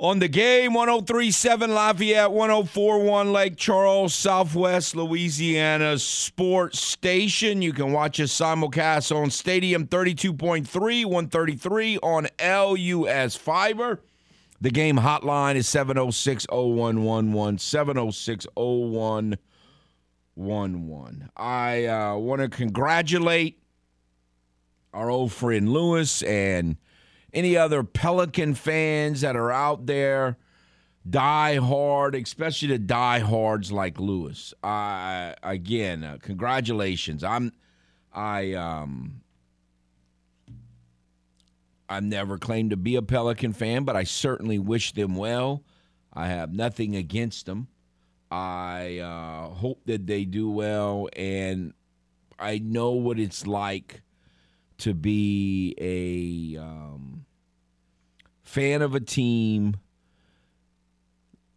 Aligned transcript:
on 0.00 0.20
the 0.20 0.28
game 0.28 0.74
1037 0.74 1.74
Lafayette, 1.74 2.30
1041 2.30 3.32
Lake 3.32 3.56
Charles, 3.56 4.14
Southwest 4.14 4.94
Louisiana 4.94 5.98
Sports 5.98 6.78
Station. 6.78 7.62
You 7.62 7.72
can 7.72 7.90
watch 7.92 8.20
us 8.20 8.32
simulcast 8.32 9.12
on 9.14 9.30
Stadium 9.30 9.88
32.3, 9.88 11.04
133 11.04 11.98
on 11.98 12.28
LUS 12.40 13.34
Fiber. 13.34 14.00
The 14.60 14.70
game 14.70 14.98
hotline 14.98 15.56
is 15.56 15.68
706 15.68 16.46
0111, 16.50 17.58
706 17.58 18.46
0111. 18.54 21.30
I 21.36 21.86
uh, 21.86 22.14
want 22.16 22.40
to 22.40 22.48
congratulate 22.48 23.60
our 24.94 25.10
old 25.10 25.32
friend 25.32 25.72
Lewis 25.72 26.22
and 26.22 26.76
any 27.38 27.56
other 27.56 27.84
Pelican 27.84 28.54
fans 28.54 29.20
that 29.20 29.36
are 29.36 29.52
out 29.52 29.86
there, 29.86 30.36
die 31.08 31.56
hard, 31.56 32.16
especially 32.16 32.68
the 32.68 32.78
diehards 32.78 33.70
like 33.70 34.00
Lewis. 34.00 34.52
Uh, 34.62 35.32
again, 35.42 36.02
uh, 36.02 36.18
congratulations. 36.20 37.22
I'm, 37.22 37.52
I, 38.12 38.54
um, 38.54 39.20
I've 41.88 42.02
never 42.02 42.38
claimed 42.38 42.70
to 42.70 42.76
be 42.76 42.96
a 42.96 43.02
Pelican 43.02 43.52
fan, 43.52 43.84
but 43.84 43.94
I 43.94 44.02
certainly 44.02 44.58
wish 44.58 44.92
them 44.92 45.14
well. 45.14 45.62
I 46.12 46.26
have 46.26 46.52
nothing 46.52 46.96
against 46.96 47.46
them. 47.46 47.68
I 48.32 48.98
uh, 48.98 49.54
hope 49.54 49.82
that 49.86 50.06
they 50.06 50.24
do 50.24 50.50
well, 50.50 51.08
and 51.14 51.72
I 52.38 52.58
know 52.58 52.90
what 52.90 53.18
it's 53.20 53.46
like 53.46 54.02
to 54.78 54.92
be 54.92 55.74
a 55.78 56.60
um, 56.60 57.24
fan 58.48 58.80
of 58.80 58.94
a 58.94 59.00
team 59.00 59.76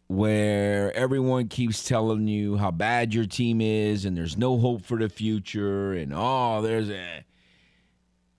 where 0.08 0.94
everyone 0.94 1.48
keeps 1.48 1.84
telling 1.88 2.28
you 2.28 2.58
how 2.58 2.70
bad 2.70 3.14
your 3.14 3.24
team 3.24 3.62
is 3.62 4.04
and 4.04 4.14
there's 4.14 4.36
no 4.36 4.58
hope 4.58 4.84
for 4.84 4.98
the 4.98 5.08
future 5.08 5.94
and 5.94 6.12
oh 6.14 6.60
there's 6.60 6.90
a 6.90 7.24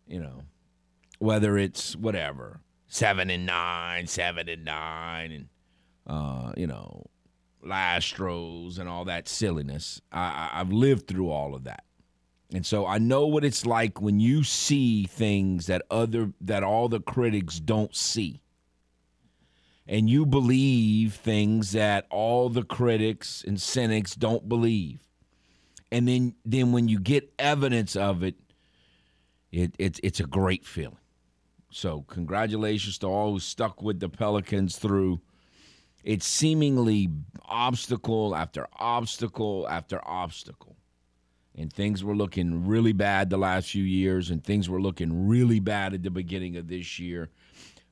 you 0.05 0.19
know 0.19 0.43
whether 1.17 1.57
it's 1.57 1.95
whatever 1.95 2.59
seven 2.87 3.31
and 3.31 3.47
nine 3.47 4.05
seven 4.05 4.47
and 4.47 4.63
nine 4.63 5.31
and 5.31 5.47
uh 6.05 6.53
you 6.55 6.67
know 6.67 7.03
lastros 7.65 8.77
and 8.77 8.87
all 8.87 9.05
that 9.05 9.27
silliness 9.27 9.99
I, 10.11 10.51
i've 10.53 10.71
lived 10.71 11.07
through 11.07 11.31
all 11.31 11.55
of 11.55 11.63
that 11.63 11.85
and 12.53 12.63
so 12.63 12.85
I 12.85 12.99
know 12.99 13.25
what 13.25 13.43
it's 13.43 13.65
like 13.65 13.99
when 13.99 14.19
you 14.19 14.43
see 14.43 15.05
things 15.05 15.65
that 15.65 15.81
other 15.89 16.31
that 16.41 16.63
all 16.63 16.87
the 16.87 16.99
critics 16.99 17.59
don't 17.59 17.95
see. 17.95 18.42
And 19.93 20.09
you 20.09 20.25
believe 20.25 21.13
things 21.13 21.73
that 21.73 22.07
all 22.09 22.49
the 22.49 22.63
critics 22.63 23.43
and 23.45 23.61
cynics 23.61 24.15
don't 24.15 24.49
believe. 24.49 25.01
And 25.91 26.07
then 26.07 26.33
then 26.43 26.71
when 26.71 26.87
you 26.87 26.99
get 26.99 27.31
evidence 27.37 27.95
of 27.95 28.23
it, 28.23 28.33
it 29.51 29.75
it's 29.77 29.99
it's 30.01 30.19
a 30.19 30.25
great 30.25 30.65
feeling. 30.65 30.97
So 31.69 32.01
congratulations 32.07 32.97
to 32.99 33.07
all 33.07 33.33
who 33.33 33.39
stuck 33.39 33.83
with 33.83 33.99
the 33.99 34.09
Pelicans 34.09 34.77
through 34.77 35.21
it's 36.03 36.25
seemingly 36.25 37.09
obstacle 37.45 38.35
after 38.35 38.67
obstacle 38.79 39.67
after 39.69 40.01
obstacle 40.07 40.75
and 41.55 41.71
things 41.71 42.03
were 42.03 42.15
looking 42.15 42.65
really 42.65 42.93
bad 42.93 43.29
the 43.29 43.37
last 43.37 43.69
few 43.69 43.83
years, 43.83 44.31
and 44.31 44.43
things 44.43 44.69
were 44.69 44.81
looking 44.81 45.27
really 45.27 45.59
bad 45.59 45.93
at 45.93 46.01
the 46.01 46.09
beginning 46.09 46.57
of 46.57 46.67
this 46.67 46.97
year. 46.97 47.29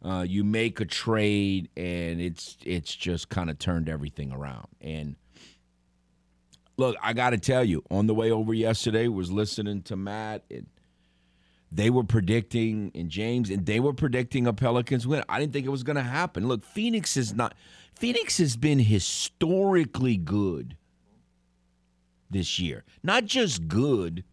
Uh, 0.04 0.26
you 0.28 0.44
make 0.44 0.80
a 0.80 0.86
trade, 0.86 1.70
and 1.78 2.20
it's 2.20 2.58
it's 2.66 2.96
just 2.96 3.30
kind 3.30 3.50
of 3.50 3.60
turned 3.60 3.88
everything 3.88 4.32
around. 4.32 4.68
And 4.82 5.16
look, 6.78 6.96
I 7.04 7.14
got 7.14 7.32
to 7.32 7.38
tell 7.38 7.64
you, 7.64 7.84
on 7.92 8.08
the 8.08 8.16
way 8.16 8.32
over 8.32 8.54
yesterday, 8.54 9.08
was 9.08 9.32
listening 9.32 9.84
to 9.84 9.96
Matt, 9.96 10.44
and 10.50 10.66
they 11.72 11.90
were 11.90 12.04
predicting, 12.04 12.92
and 12.96 13.10
James, 13.10 13.50
and 13.52 13.66
they 13.66 13.80
were 13.80 13.94
predicting 13.94 14.48
a 14.48 14.54
Pelicans 14.54 15.06
win. 15.06 15.24
I 15.30 15.40
didn't 15.40 15.54
think 15.54 15.66
it 15.68 15.70
was 15.70 15.84
going 15.84 15.98
to 15.98 16.02
happen. 16.02 16.48
Look, 16.48 16.66
Phoenix 16.66 17.16
is 17.16 17.34
not. 17.34 17.54
Phoenix 17.94 18.40
has 18.40 18.58
been 18.58 18.80
historically 18.80 20.18
good 20.18 20.78
this 22.32 22.60
year. 22.60 22.84
Not 23.04 23.26
just 23.26 23.68
good. 23.68 24.24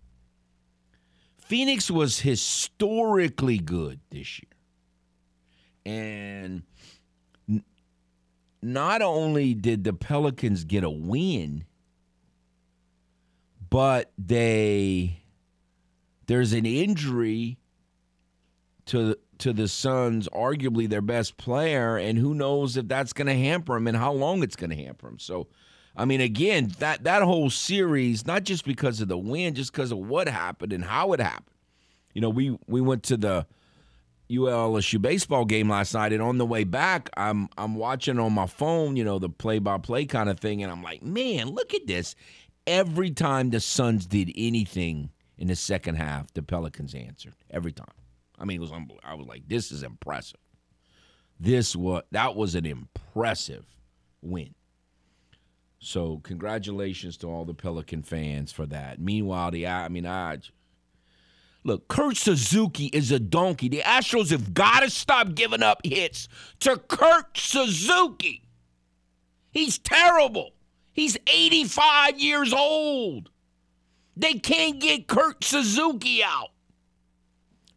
Phoenix 1.37 1.91
was 1.91 2.21
historically 2.21 3.59
good 3.59 4.01
this 4.11 4.39
year. 4.39 4.58
And 5.89 6.65
not 8.61 9.01
only 9.01 9.55
did 9.55 9.85
the 9.85 9.95
Pelicans 9.95 10.65
get 10.65 10.85
a 10.85 10.91
win, 10.91 11.65
but 13.71 14.13
they 14.19 15.23
there's 16.27 16.53
an 16.53 16.67
injury 16.67 17.57
to 18.87 19.17
to 19.39 19.55
the 19.55 19.67
Suns, 19.67 20.29
arguably 20.29 20.87
their 20.87 21.01
best 21.01 21.39
player, 21.39 21.97
and 21.97 22.19
who 22.19 22.35
knows 22.35 22.77
if 22.77 22.87
that's 22.87 23.15
going 23.15 23.29
to 23.29 23.35
hamper 23.35 23.77
him 23.77 23.87
and 23.87 23.97
how 23.97 24.13
long 24.13 24.43
it's 24.43 24.57
going 24.57 24.71
to 24.71 24.77
hamper 24.77 25.09
him. 25.09 25.19
So 25.19 25.49
I 25.97 26.05
mean, 26.05 26.21
again, 26.21 26.75
that 26.81 27.05
that 27.05 27.23
whole 27.23 27.49
series, 27.49 28.27
not 28.27 28.43
just 28.45 28.67
because 28.67 29.01
of 29.01 29.09
the 29.09 29.17
win, 29.17 29.55
just 29.55 29.73
because 29.73 29.91
of 29.91 29.99
what 29.99 30.29
happened 30.29 30.75
and 30.75 30.85
how 30.85 31.15
it 31.15 31.21
happened. 31.21 31.57
You 32.13 32.21
know, 32.21 32.31
we 32.31 32.59
we 32.67 32.83
went 32.83 33.05
to 33.05 33.17
the 33.17 33.47
ULSU 34.31 35.01
baseball 35.01 35.45
game 35.45 35.69
last 35.69 35.95
night, 35.95 36.13
and 36.13 36.23
on 36.23 36.39
the 36.39 36.47
way 36.47 36.65
back, 36.65 37.11
I'm 37.17 37.49
I'm 37.57 37.75
watching 37.75 38.19
on 38.19 38.33
my 38.33 38.47
phone, 38.47 38.97
you 38.97 39.05
know, 39.05 39.19
the 39.19 39.29
play 39.29 39.59
by 39.59 39.79
play 39.79 40.05
kind 40.05 40.29
of 40.29 40.39
thing, 40.39 40.63
and 40.63 40.71
I'm 40.71 40.83
like, 40.83 41.03
man, 41.03 41.51
look 41.51 41.75
at 41.75 41.87
this. 41.87 42.15
Every 42.67 43.11
time 43.11 43.51
the 43.51 43.61
Suns 43.61 44.07
did 44.07 44.31
anything 44.37 45.11
in 45.39 45.49
the 45.49 45.57
second 45.57 45.95
half, 45.95 46.33
the 46.35 46.43
Pelicans 46.43 46.95
answered 46.95 47.35
every 47.51 47.73
time. 47.73 47.87
I 48.39 48.45
mean, 48.45 48.59
it 48.59 48.61
was 48.61 48.73
unbelievable. 48.73 49.01
I 49.05 49.15
was 49.15 49.27
like, 49.27 49.49
this 49.49 49.73
is 49.73 49.83
impressive. 49.83 50.41
This 51.41 51.75
was 51.75 52.03
that 52.11 52.37
was 52.37 52.55
an 52.55 52.67
impressive 52.67 53.65
win. 54.21 54.55
So 55.81 56.21
congratulations 56.25 57.17
to 57.19 57.29
all 57.29 57.45
the 57.45 57.55
Pelican 57.55 58.03
fans 58.03 58.53
for 58.53 58.67
that. 58.67 59.01
Meanwhile, 59.01 59.53
the 59.53 59.67
I 59.69 59.89
mean, 59.89 60.07
I 60.07 60.39
look, 61.69 61.89
Kurt 61.89 62.17
Suzuki 62.17 62.87
is 62.87 63.13
a 63.13 63.19
donkey. 63.19 63.69
The 63.69 63.81
Astros 63.81 64.31
have 64.31 64.53
got 64.55 64.81
to 64.81 64.91
stop 64.91 65.35
giving 65.35 65.63
up 65.63 65.81
hits 65.85 66.29
to 66.61 66.77
Kurt 66.77 67.37
Suzuki. 67.37 68.43
He's 69.51 69.79
terrible. 69.79 70.51
He's 70.93 71.17
85 71.27 72.19
years 72.19 72.53
old. 72.53 73.31
They 74.17 74.35
can't 74.35 74.81
get 74.81 75.07
Kurt 75.07 75.45
Suzuki 75.45 76.25
out. 76.25 76.49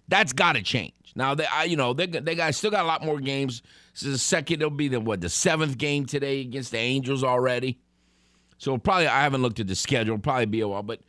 That's 0.07 0.33
got 0.33 0.53
to 0.53 0.63
change. 0.63 0.93
Now 1.15 1.35
they, 1.35 1.45
I, 1.45 1.65
you 1.65 1.77
know, 1.77 1.93
they 1.93 2.07
they 2.07 2.35
got 2.35 2.55
still 2.55 2.71
got 2.71 2.83
a 2.83 2.87
lot 2.87 3.03
more 3.03 3.19
games. 3.19 3.61
This 3.93 4.03
is 4.03 4.13
the 4.13 4.17
second. 4.17 4.61
It'll 4.61 4.69
be 4.69 4.87
the 4.87 4.99
what 4.99 5.21
the 5.21 5.29
seventh 5.29 5.77
game 5.77 6.05
today 6.05 6.41
against 6.41 6.71
the 6.71 6.77
Angels 6.77 7.23
already. 7.23 7.79
So 8.57 8.77
probably 8.77 9.07
I 9.07 9.21
haven't 9.21 9.41
looked 9.41 9.59
at 9.59 9.67
the 9.67 9.75
schedule. 9.75 10.15
It'll 10.15 10.23
probably 10.23 10.45
be 10.45 10.61
a 10.61 10.67
while, 10.67 10.83
but 10.83 11.01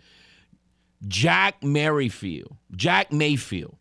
Jack 1.06 1.62
Merrifield, 1.62 2.56
Jack 2.74 3.12
Mayfield, 3.12 3.76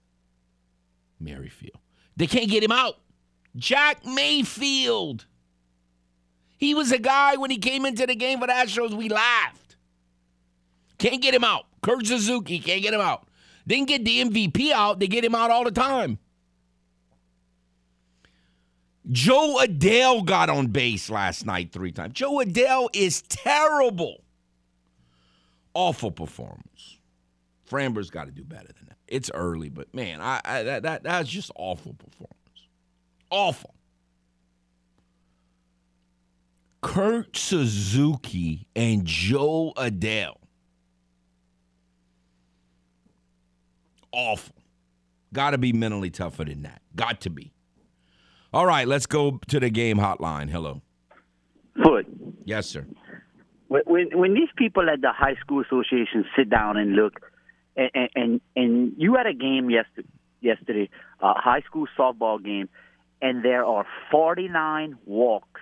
Merrifield. 1.20 1.78
They 2.18 2.28
can't 2.28 2.50
get 2.50 2.64
him 2.64 2.72
out. 2.72 2.98
Jack 3.56 4.06
Mayfield. 4.06 5.26
He 6.58 6.74
was 6.74 6.92
a 6.92 7.00
guy 7.00 7.38
when 7.38 7.52
he 7.52 7.58
came 7.58 7.86
into 7.86 8.06
the 8.06 8.16
game 8.16 8.40
for 8.40 8.48
the 8.48 8.54
Astros. 8.54 8.94
We 8.94 9.10
laughed. 9.10 9.76
Can't 10.98 11.22
get 11.22 11.34
him 11.34 11.44
out. 11.44 11.66
Kurt 11.82 12.06
Suzuki 12.06 12.60
can't 12.60 12.84
get 12.84 12.94
him 12.94 13.02
out. 13.02 13.28
Didn't 13.66 13.88
get 13.88 14.06
the 14.06 14.24
MVP 14.24 14.72
out. 14.72 15.00
They 15.00 15.08
get 15.08 15.24
him 15.24 15.36
out 15.36 15.50
all 15.50 15.64
the 15.64 15.72
time. 15.72 16.20
Jo 19.10 19.58
Adell 19.60 20.24
got 20.24 20.50
on 20.50 20.68
base 20.68 21.10
last 21.10 21.46
night 21.46 21.72
three 21.72 21.92
times. 21.92 22.14
Jo 22.14 22.34
Adell 22.34 22.90
is 22.94 23.24
terrible. 23.24 24.24
Awful 25.74 26.12
performance. 26.12 26.91
Framber's 27.72 28.10
got 28.10 28.26
to 28.26 28.32
do 28.32 28.44
better 28.44 28.68
than 28.68 28.88
that. 28.90 28.98
It's 29.08 29.32
early, 29.34 29.70
but 29.70 29.94
man, 29.96 30.20
I, 30.20 30.42
I 30.44 30.64
that, 30.64 30.84
that 30.84 31.04
that's 31.04 31.30
just 31.30 31.52
awful 31.56 31.94
performance. 31.94 32.38
Awful. 33.30 33.74
Kurt 36.82 37.38
Suzuki 37.38 38.68
and 38.76 39.06
Jo 39.06 39.72
Adell. 39.78 40.36
Awful. 44.12 44.56
Got 45.32 45.52
to 45.52 45.58
be 45.58 45.72
mentally 45.72 46.10
tougher 46.10 46.44
than 46.44 46.64
that. 46.64 46.82
Got 46.94 47.22
to 47.22 47.30
be. 47.30 47.54
All 48.52 48.66
right, 48.66 48.86
let's 48.86 49.06
go 49.06 49.40
to 49.48 49.60
the 49.62 49.70
game 49.70 49.98
hotline. 49.98 50.50
Hello. 50.50 50.82
Foot. 51.82 52.06
Yes, 52.44 52.68
sir. 52.68 52.86
When, 53.70 53.84
when 53.86 54.18
when 54.18 54.34
these 54.34 54.50
people 54.58 54.90
at 54.90 55.00
the 55.00 55.14
high 55.14 55.36
school 55.40 55.62
association 55.62 56.26
sit 56.36 56.50
down 56.50 56.76
and 56.76 56.98
look, 56.98 57.31
and 57.76 58.10
and, 58.16 58.42
and 58.56 58.94
you 58.98 59.16
had 59.16 59.28
a 59.28 59.34
game 59.34 59.70
yesterday, 59.70 60.08
yesterday, 60.42 60.90
a 61.20 61.34
high 61.34 61.62
school 61.62 61.88
softball 61.98 62.44
game, 62.44 62.70
and 63.22 63.44
there 63.44 63.66
are 63.66 63.86
49 64.12 64.98
walks 65.06 65.62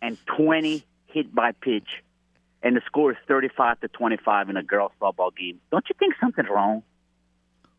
and 0.00 0.16
20 0.36 0.84
hit 1.06 1.34
by 1.34 1.52
pitch, 1.52 1.88
and 2.62 2.76
the 2.76 2.82
score 2.86 3.12
is 3.12 3.18
35 3.26 3.80
to 3.80 3.88
25 3.88 4.50
in 4.50 4.56
a 4.56 4.62
girls 4.62 4.92
softball 5.00 5.34
game. 5.36 5.60
Don't 5.70 5.84
you 5.88 5.94
think 5.98 6.14
something's 6.20 6.48
wrong? 6.48 6.82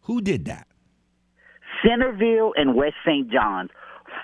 Who 0.02 0.22
did 0.22 0.46
that? 0.46 0.68
Centerville 1.86 2.54
and 2.56 2.76
West 2.76 2.96
St. 3.06 3.30
John's, 3.32 3.70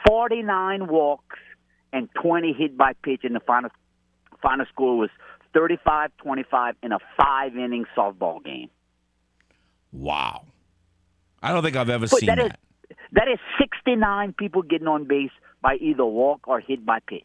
49 0.08 0.88
walks 0.88 1.38
and 1.94 2.10
20 2.22 2.54
hit 2.54 2.78
by 2.78 2.94
pitch, 3.04 3.22
and 3.24 3.36
the 3.36 3.40
final 3.40 3.70
final 4.42 4.66
score 4.72 4.98
was 4.98 5.10
35-25 5.56 6.74
in 6.84 6.92
a 6.92 7.00
five 7.18 7.56
inning 7.56 7.86
softball 7.98 8.44
game. 8.44 8.70
Wow. 9.96 10.44
I 11.42 11.52
don't 11.52 11.64
think 11.64 11.76
I've 11.76 11.90
ever 11.90 12.08
But 12.08 12.20
seen 12.20 12.28
that 12.28 12.38
that. 12.38 12.46
is 12.46 12.98
that 13.14 13.28
is 13.28 13.40
69 13.60 14.34
people 14.34 14.62
getting 14.62 14.88
on 14.88 15.06
base 15.06 15.32
by 15.62 15.76
either 15.76 16.06
walk 16.06 16.48
or 16.48 16.60
hit 16.60 16.86
by 16.86 17.00
pitch. 17.00 17.24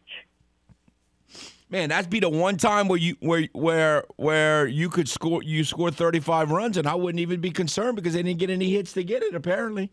Man, 1.69 1.89
that'd 1.89 2.09
be 2.09 2.19
the 2.19 2.29
one 2.29 2.57
time 2.57 2.87
where 2.87 2.97
you 2.99 3.15
where 3.19 3.47
where 3.53 4.03
where 4.17 4.67
you 4.67 4.89
could 4.89 5.07
score 5.09 5.41
you 5.43 5.63
score 5.63 5.91
35 5.91 6.51
runs 6.51 6.77
and 6.77 6.87
I 6.87 6.95
wouldn't 6.95 7.19
even 7.19 7.41
be 7.41 7.51
concerned 7.51 7.95
because 7.95 8.13
they 8.13 8.23
didn't 8.23 8.39
get 8.39 8.49
any 8.49 8.69
hits 8.71 8.93
to 8.93 9.03
get 9.03 9.23
it 9.23 9.35
apparently. 9.35 9.91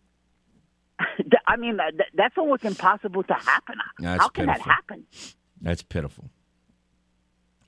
I 1.46 1.56
mean, 1.56 1.78
that's 2.14 2.36
almost 2.36 2.64
impossible 2.64 3.22
to 3.24 3.34
happen. 3.34 3.76
That's 4.00 4.20
How 4.22 4.28
can 4.28 4.46
that 4.46 4.60
happen? 4.60 5.06
That's 5.60 5.82
pitiful. 5.82 6.30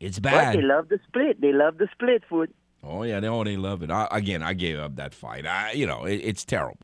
It's 0.01 0.19
But 0.19 0.33
bad. 0.33 0.57
they 0.57 0.63
love 0.63 0.89
the 0.89 0.99
split. 1.07 1.41
They 1.41 1.53
love 1.53 1.79
the 1.79 1.89
split 1.93 2.23
foot. 2.29 2.55
Oh 2.83 3.03
yeah, 3.03 3.21
they 3.21 3.29
oh 3.29 3.45
they 3.45 3.57
love 3.57 3.83
it. 3.83 3.91
I, 3.91 4.09
again, 4.11 4.43
I 4.43 4.55
gave 4.55 4.79
up 4.79 4.97
that 4.97 5.15
fight. 5.15 5.47
I, 5.47 5.73
you 5.73 5.87
know, 5.87 6.05
it, 6.05 6.17
it's 6.17 6.45
terrible. 6.45 6.79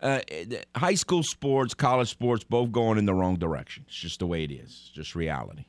Uh, 0.00 0.20
high 0.76 0.94
school 0.94 1.22
sports, 1.22 1.74
college 1.74 2.08
sports, 2.08 2.42
both 2.44 2.72
going 2.72 2.96
in 2.96 3.04
the 3.06 3.12
wrong 3.14 3.36
direction. 3.36 3.84
It's 3.86 3.96
just 3.96 4.20
the 4.20 4.26
way 4.26 4.44
it 4.44 4.50
is. 4.50 4.62
It's 4.62 4.88
just 4.90 5.14
reality. 5.14 5.64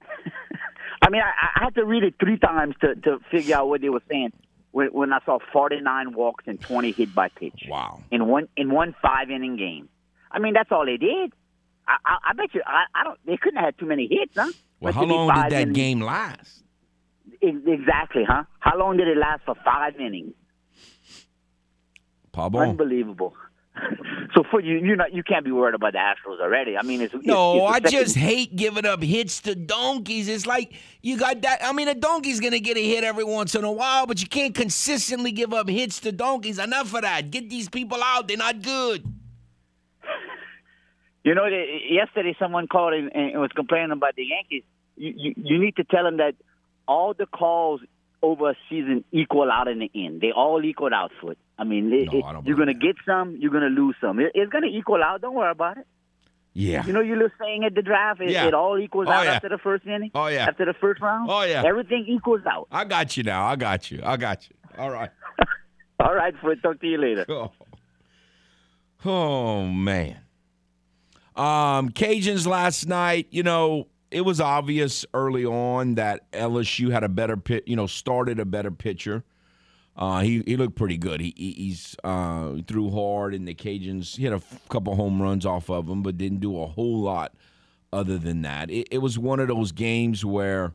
I 1.02 1.10
mean, 1.10 1.20
I, 1.22 1.60
I 1.60 1.64
had 1.64 1.74
to 1.74 1.84
read 1.84 2.02
it 2.02 2.14
three 2.20 2.38
times 2.38 2.74
to, 2.80 2.94
to 2.96 3.18
figure 3.30 3.56
out 3.56 3.68
what 3.68 3.80
they 3.80 3.88
were 3.88 4.02
saying 4.10 4.32
when, 4.72 4.88
when 4.88 5.12
I 5.12 5.18
saw 5.26 5.38
49 5.52 6.14
walks 6.14 6.44
and 6.46 6.60
20 6.60 6.92
hit 6.92 7.14
by 7.14 7.28
pitch 7.28 7.66
Wow. 7.68 8.02
in 8.10 8.26
one 8.26 8.48
in 8.56 8.70
one 8.70 8.94
five 9.02 9.30
inning 9.30 9.56
game. 9.56 9.88
I 10.30 10.38
mean, 10.38 10.54
that's 10.54 10.70
all 10.72 10.84
they 10.86 10.96
did. 10.96 11.32
I, 11.86 11.96
I, 12.04 12.16
I 12.30 12.32
bet 12.34 12.54
you. 12.54 12.62
I, 12.66 12.84
I 12.94 13.04
don't. 13.04 13.18
They 13.26 13.36
couldn't 13.36 13.56
have 13.56 13.66
had 13.66 13.78
too 13.78 13.86
many 13.86 14.06
hits, 14.10 14.32
huh? 14.36 14.50
Well, 14.80 14.92
But 14.92 14.94
how 14.94 15.04
long 15.04 15.42
did 15.42 15.52
that 15.52 15.72
game 15.72 16.00
last? 16.00 16.62
Ex- 17.42 17.56
Exactly, 17.66 18.24
huh? 18.26 18.44
How 18.60 18.78
long 18.78 18.96
did 18.96 19.08
it 19.08 19.16
last 19.16 19.42
for 19.44 19.54
five 19.64 19.96
innings? 19.96 20.34
Pablo. 22.32 22.60
Unbelievable. 22.60 23.34
so 24.34 24.42
for 24.50 24.60
you, 24.60 24.78
you 24.78 24.96
not 24.96 25.12
you 25.12 25.22
can't 25.22 25.44
be 25.44 25.52
worried 25.52 25.74
about 25.74 25.92
the 25.92 25.98
Astros 25.98 26.40
already. 26.40 26.76
I 26.76 26.82
mean, 26.82 27.00
it's 27.00 27.14
No, 27.22 27.68
it's, 27.68 27.74
I 27.74 27.76
it's 27.78 27.90
just 27.90 28.16
hate 28.16 28.56
giving 28.56 28.86
up 28.86 29.02
hits 29.02 29.40
to 29.42 29.54
donkeys. 29.54 30.28
It's 30.28 30.46
like 30.46 30.72
you 31.02 31.16
got 31.16 31.42
that. 31.42 31.60
I 31.62 31.72
mean, 31.72 31.88
a 31.88 31.94
donkey's 31.94 32.40
gonna 32.40 32.60
get 32.60 32.76
a 32.76 32.82
hit 32.84 33.04
every 33.04 33.24
once 33.24 33.54
in 33.54 33.64
a 33.64 33.72
while, 33.72 34.06
but 34.06 34.20
you 34.20 34.28
can't 34.28 34.54
consistently 34.54 35.32
give 35.32 35.52
up 35.52 35.68
hits 35.68 36.00
to 36.00 36.12
donkeys. 36.12 36.58
Enough 36.58 36.94
of 36.94 37.02
that. 37.02 37.30
Get 37.30 37.50
these 37.50 37.68
people 37.68 38.02
out. 38.02 38.28
They're 38.28 38.36
not 38.36 38.62
good. 38.62 39.04
You 41.24 41.34
know, 41.34 41.44
yesterday 41.46 42.34
someone 42.38 42.68
called 42.68 42.94
and, 42.94 43.14
and 43.14 43.38
was 43.38 43.50
complaining 43.54 43.90
about 43.90 44.14
the 44.14 44.24
Yankees. 44.24 44.62
You, 44.96 45.12
you 45.14 45.34
you 45.36 45.58
need 45.58 45.76
to 45.76 45.84
tell 45.84 46.04
them 46.04 46.16
that 46.18 46.36
all 46.88 47.14
the 47.14 47.26
calls 47.26 47.80
over 48.22 48.50
a 48.50 48.54
season 48.68 49.04
equal 49.12 49.48
out 49.50 49.68
in 49.68 49.78
the 49.78 49.90
end. 49.94 50.20
They 50.20 50.32
all 50.32 50.64
equal 50.64 50.92
out, 50.92 51.12
foot. 51.20 51.38
I 51.56 51.62
mean, 51.64 51.92
it, 51.92 52.12
No, 52.12 52.22
I 52.22 52.40
you're 52.44 52.56
going 52.56 52.66
to 52.68 52.74
get 52.74 52.96
some, 53.06 53.36
you're 53.38 53.52
going 53.52 53.62
to 53.62 53.68
lose 53.80 53.94
some. 54.00 54.18
It, 54.18 54.32
it's 54.34 54.50
going 54.50 54.64
to 54.64 54.70
equal 54.76 55.02
out. 55.04 55.20
Don't 55.20 55.34
worry 55.34 55.50
about 55.52 55.78
it. 55.78 55.86
Yeah. 56.54 56.84
You 56.84 56.92
know, 56.92 57.00
you're 57.00 57.32
saying 57.40 57.62
at 57.64 57.74
the 57.76 57.82
draft, 57.82 58.20
it, 58.20 58.30
Yeah. 58.30 58.46
it 58.46 58.54
all 58.54 58.76
equals 58.78 59.06
Oh, 59.08 59.12
out 59.12 59.24
yeah. 59.26 59.34
after 59.34 59.48
the 59.48 59.58
first 59.58 59.86
inning. 59.86 60.10
Oh, 60.14 60.26
yeah. 60.26 60.46
After 60.48 60.64
the 60.64 60.74
first 60.74 61.00
round. 61.00 61.30
Oh, 61.30 61.42
yeah. 61.42 61.62
Everything 61.64 62.06
equals 62.08 62.40
out. 62.50 62.66
I 62.72 62.84
got 62.84 63.16
you 63.16 63.22
now. 63.22 63.44
I 63.46 63.54
got 63.54 63.90
you. 63.92 64.00
I 64.02 64.16
got 64.16 64.48
you. 64.48 64.56
All 64.76 64.90
right. 64.90 65.10
All 66.00 66.14
right, 66.14 66.34
foot. 66.40 66.60
Talk 66.62 66.80
to 66.80 66.86
you 66.86 66.98
later. 66.98 67.24
Oh, 69.04 69.10
oh 69.10 69.66
man. 69.66 70.18
Um, 71.36 71.90
Cajuns 71.90 72.46
last 72.48 72.88
night, 72.88 73.28
you 73.30 73.44
know, 73.44 73.86
it 74.10 74.22
was 74.22 74.40
obvious 74.40 75.04
early 75.12 75.44
on 75.44 75.96
that 75.96 76.30
LSU 76.32 76.90
had 76.90 77.04
a 77.04 77.08
better 77.08 77.36
pit, 77.36 77.64
you 77.66 77.76
know, 77.76 77.86
started 77.86 78.38
a 78.38 78.44
better 78.44 78.70
pitcher. 78.70 79.24
Uh, 79.96 80.20
he 80.20 80.42
he 80.46 80.56
looked 80.56 80.76
pretty 80.76 80.96
good. 80.96 81.20
He, 81.20 81.34
he 81.36 81.52
he's 81.52 81.96
uh, 82.04 82.52
threw 82.66 82.90
hard, 82.90 83.34
and 83.34 83.48
the 83.48 83.54
Cajuns 83.54 84.16
he 84.16 84.24
had 84.24 84.32
a 84.32 84.36
f- 84.36 84.68
couple 84.68 84.94
home 84.94 85.20
runs 85.20 85.44
off 85.44 85.68
of 85.68 85.88
him, 85.88 86.02
but 86.02 86.16
didn't 86.16 86.38
do 86.38 86.60
a 86.60 86.66
whole 86.66 87.00
lot 87.00 87.34
other 87.92 88.16
than 88.16 88.42
that. 88.42 88.70
It, 88.70 88.86
it 88.92 88.98
was 88.98 89.18
one 89.18 89.40
of 89.40 89.48
those 89.48 89.72
games 89.72 90.24
where 90.24 90.72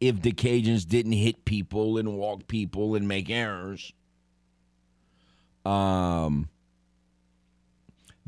if 0.00 0.22
the 0.22 0.32
Cajuns 0.32 0.86
didn't 0.86 1.12
hit 1.12 1.44
people 1.44 1.98
and 1.98 2.16
walk 2.16 2.46
people 2.46 2.94
and 2.94 3.08
make 3.08 3.28
errors, 3.28 3.92
um, 5.64 6.48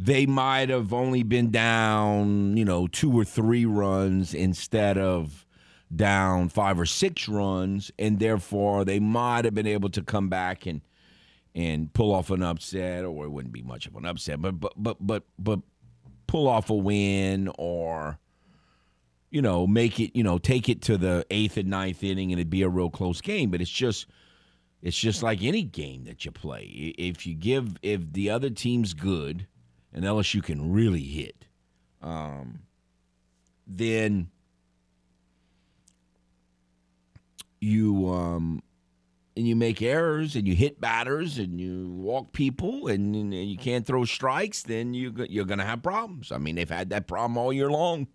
they 0.04 0.26
might 0.26 0.68
have 0.68 0.92
only 0.92 1.22
been 1.22 1.50
down, 1.52 2.56
you 2.56 2.64
know, 2.64 2.88
two 2.88 3.12
or 3.12 3.24
three 3.24 3.64
runs 3.64 4.34
instead 4.34 4.98
of 4.98 5.46
down 5.94 6.48
five 6.48 6.80
or 6.80 6.86
six 6.86 7.28
runs, 7.28 7.92
and 8.00 8.18
therefore 8.18 8.84
they 8.84 8.98
might 8.98 9.44
have 9.44 9.54
been 9.54 9.66
able 9.66 9.88
to 9.90 10.02
come 10.02 10.28
back 10.28 10.66
and 10.66 10.80
and 11.54 11.92
pull 11.92 12.12
off 12.12 12.30
an 12.30 12.42
upset, 12.42 13.04
or 13.04 13.26
it 13.26 13.28
wouldn't 13.28 13.52
be 13.52 13.62
much 13.62 13.86
of 13.86 13.94
an 13.94 14.04
upset, 14.04 14.42
but 14.42 14.58
but 14.58 14.72
but 14.76 14.96
but 15.06 15.22
but 15.38 15.60
pull 16.26 16.48
off 16.48 16.70
a 16.70 16.74
win 16.74 17.48
or 17.58 18.18
you 19.30 19.42
know 19.42 19.66
make 19.66 20.00
it 20.00 20.16
you 20.16 20.24
know 20.24 20.38
take 20.38 20.68
it 20.68 20.82
to 20.82 20.96
the 20.96 21.24
eighth 21.30 21.56
and 21.58 21.68
ninth 21.68 22.02
inning 22.02 22.32
and 22.32 22.40
it'd 22.40 22.50
be 22.50 22.62
a 22.62 22.68
real 22.68 22.90
close 22.90 23.20
game. 23.20 23.50
But 23.50 23.60
it's 23.60 23.70
just 23.70 24.06
it's 24.82 24.98
just 24.98 25.22
like 25.22 25.44
any 25.44 25.62
game 25.62 26.04
that 26.04 26.24
you 26.24 26.32
play. 26.32 26.64
If 26.98 27.24
you 27.24 27.34
give 27.34 27.76
if 27.82 28.12
the 28.12 28.30
other 28.30 28.50
team's 28.50 28.94
good 28.94 29.46
and 29.92 30.04
LSU 30.04 30.42
can 30.42 30.72
really 30.72 31.02
hit, 31.02 31.46
um, 32.02 32.60
then 33.66 34.30
you 37.60 38.08
um, 38.08 38.62
and 39.36 39.46
you 39.46 39.56
make 39.56 39.80
errors 39.80 40.36
and 40.36 40.46
you 40.46 40.54
hit 40.54 40.80
batters 40.80 41.38
and 41.38 41.60
you 41.60 41.88
walk 41.90 42.32
people 42.32 42.88
and, 42.88 43.14
and 43.14 43.32
you 43.32 43.56
can't 43.56 43.86
throw 43.86 44.04
strikes, 44.04 44.62
then 44.62 44.94
you 44.94 45.12
you're 45.28 45.44
going 45.44 45.58
to 45.58 45.64
have 45.64 45.82
problems. 45.82 46.32
I 46.32 46.38
mean, 46.38 46.54
they've 46.54 46.68
had 46.68 46.90
that 46.90 47.06
problem 47.06 47.36
all 47.38 47.52
year 47.52 47.70
long. 47.70 48.08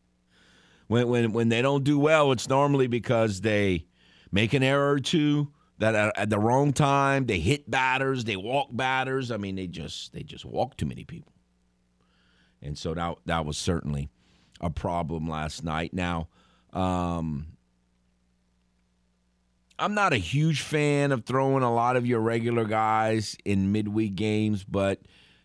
When 0.88 1.08
when 1.08 1.34
when 1.34 1.50
they 1.50 1.62
don't 1.62 1.84
do 1.84 1.98
well, 2.00 2.32
it's 2.32 2.48
normally 2.48 2.88
because 2.88 3.42
they 3.42 3.86
make 4.32 4.54
an 4.54 4.64
error 4.64 4.94
or 4.94 5.00
two 5.00 5.52
that 5.80 5.96
at, 5.96 6.18
at 6.18 6.30
the 6.30 6.40
wrong 6.40 6.74
time 6.74 7.26
they 7.26 7.40
hit 7.40 7.70
batters, 7.70 8.24
they 8.24 8.36
walk 8.36 8.70
batters. 8.72 9.32
I 9.32 9.38
mean, 9.38 9.56
they 9.56 9.68
just 9.68 10.14
they 10.14 10.24
just 10.24 10.46
walk 10.46 10.78
too 10.78 10.86
many 10.86 11.04
people, 11.04 11.34
and 12.68 12.78
so 12.78 12.94
that 12.94 13.18
that 13.26 13.46
was 13.46 13.58
certainly 13.58 14.10
a 14.60 14.70
problem 14.70 15.28
last 15.28 15.64
night. 15.64 15.94
Now, 15.94 16.28
um, 16.74 17.48
I'm 19.80 19.94
not 19.94 20.14
a 20.14 20.18
huge 20.18 20.62
fan 20.62 21.12
of 21.12 21.26
throwing 21.26 21.64
a 21.64 21.74
lot 21.74 21.96
of 21.96 22.06
your 22.06 22.20
regular 22.20 22.66
guys 22.66 23.38
in 23.46 23.72
midweek 23.72 24.16
games, 24.16 24.64
but 24.64 25.00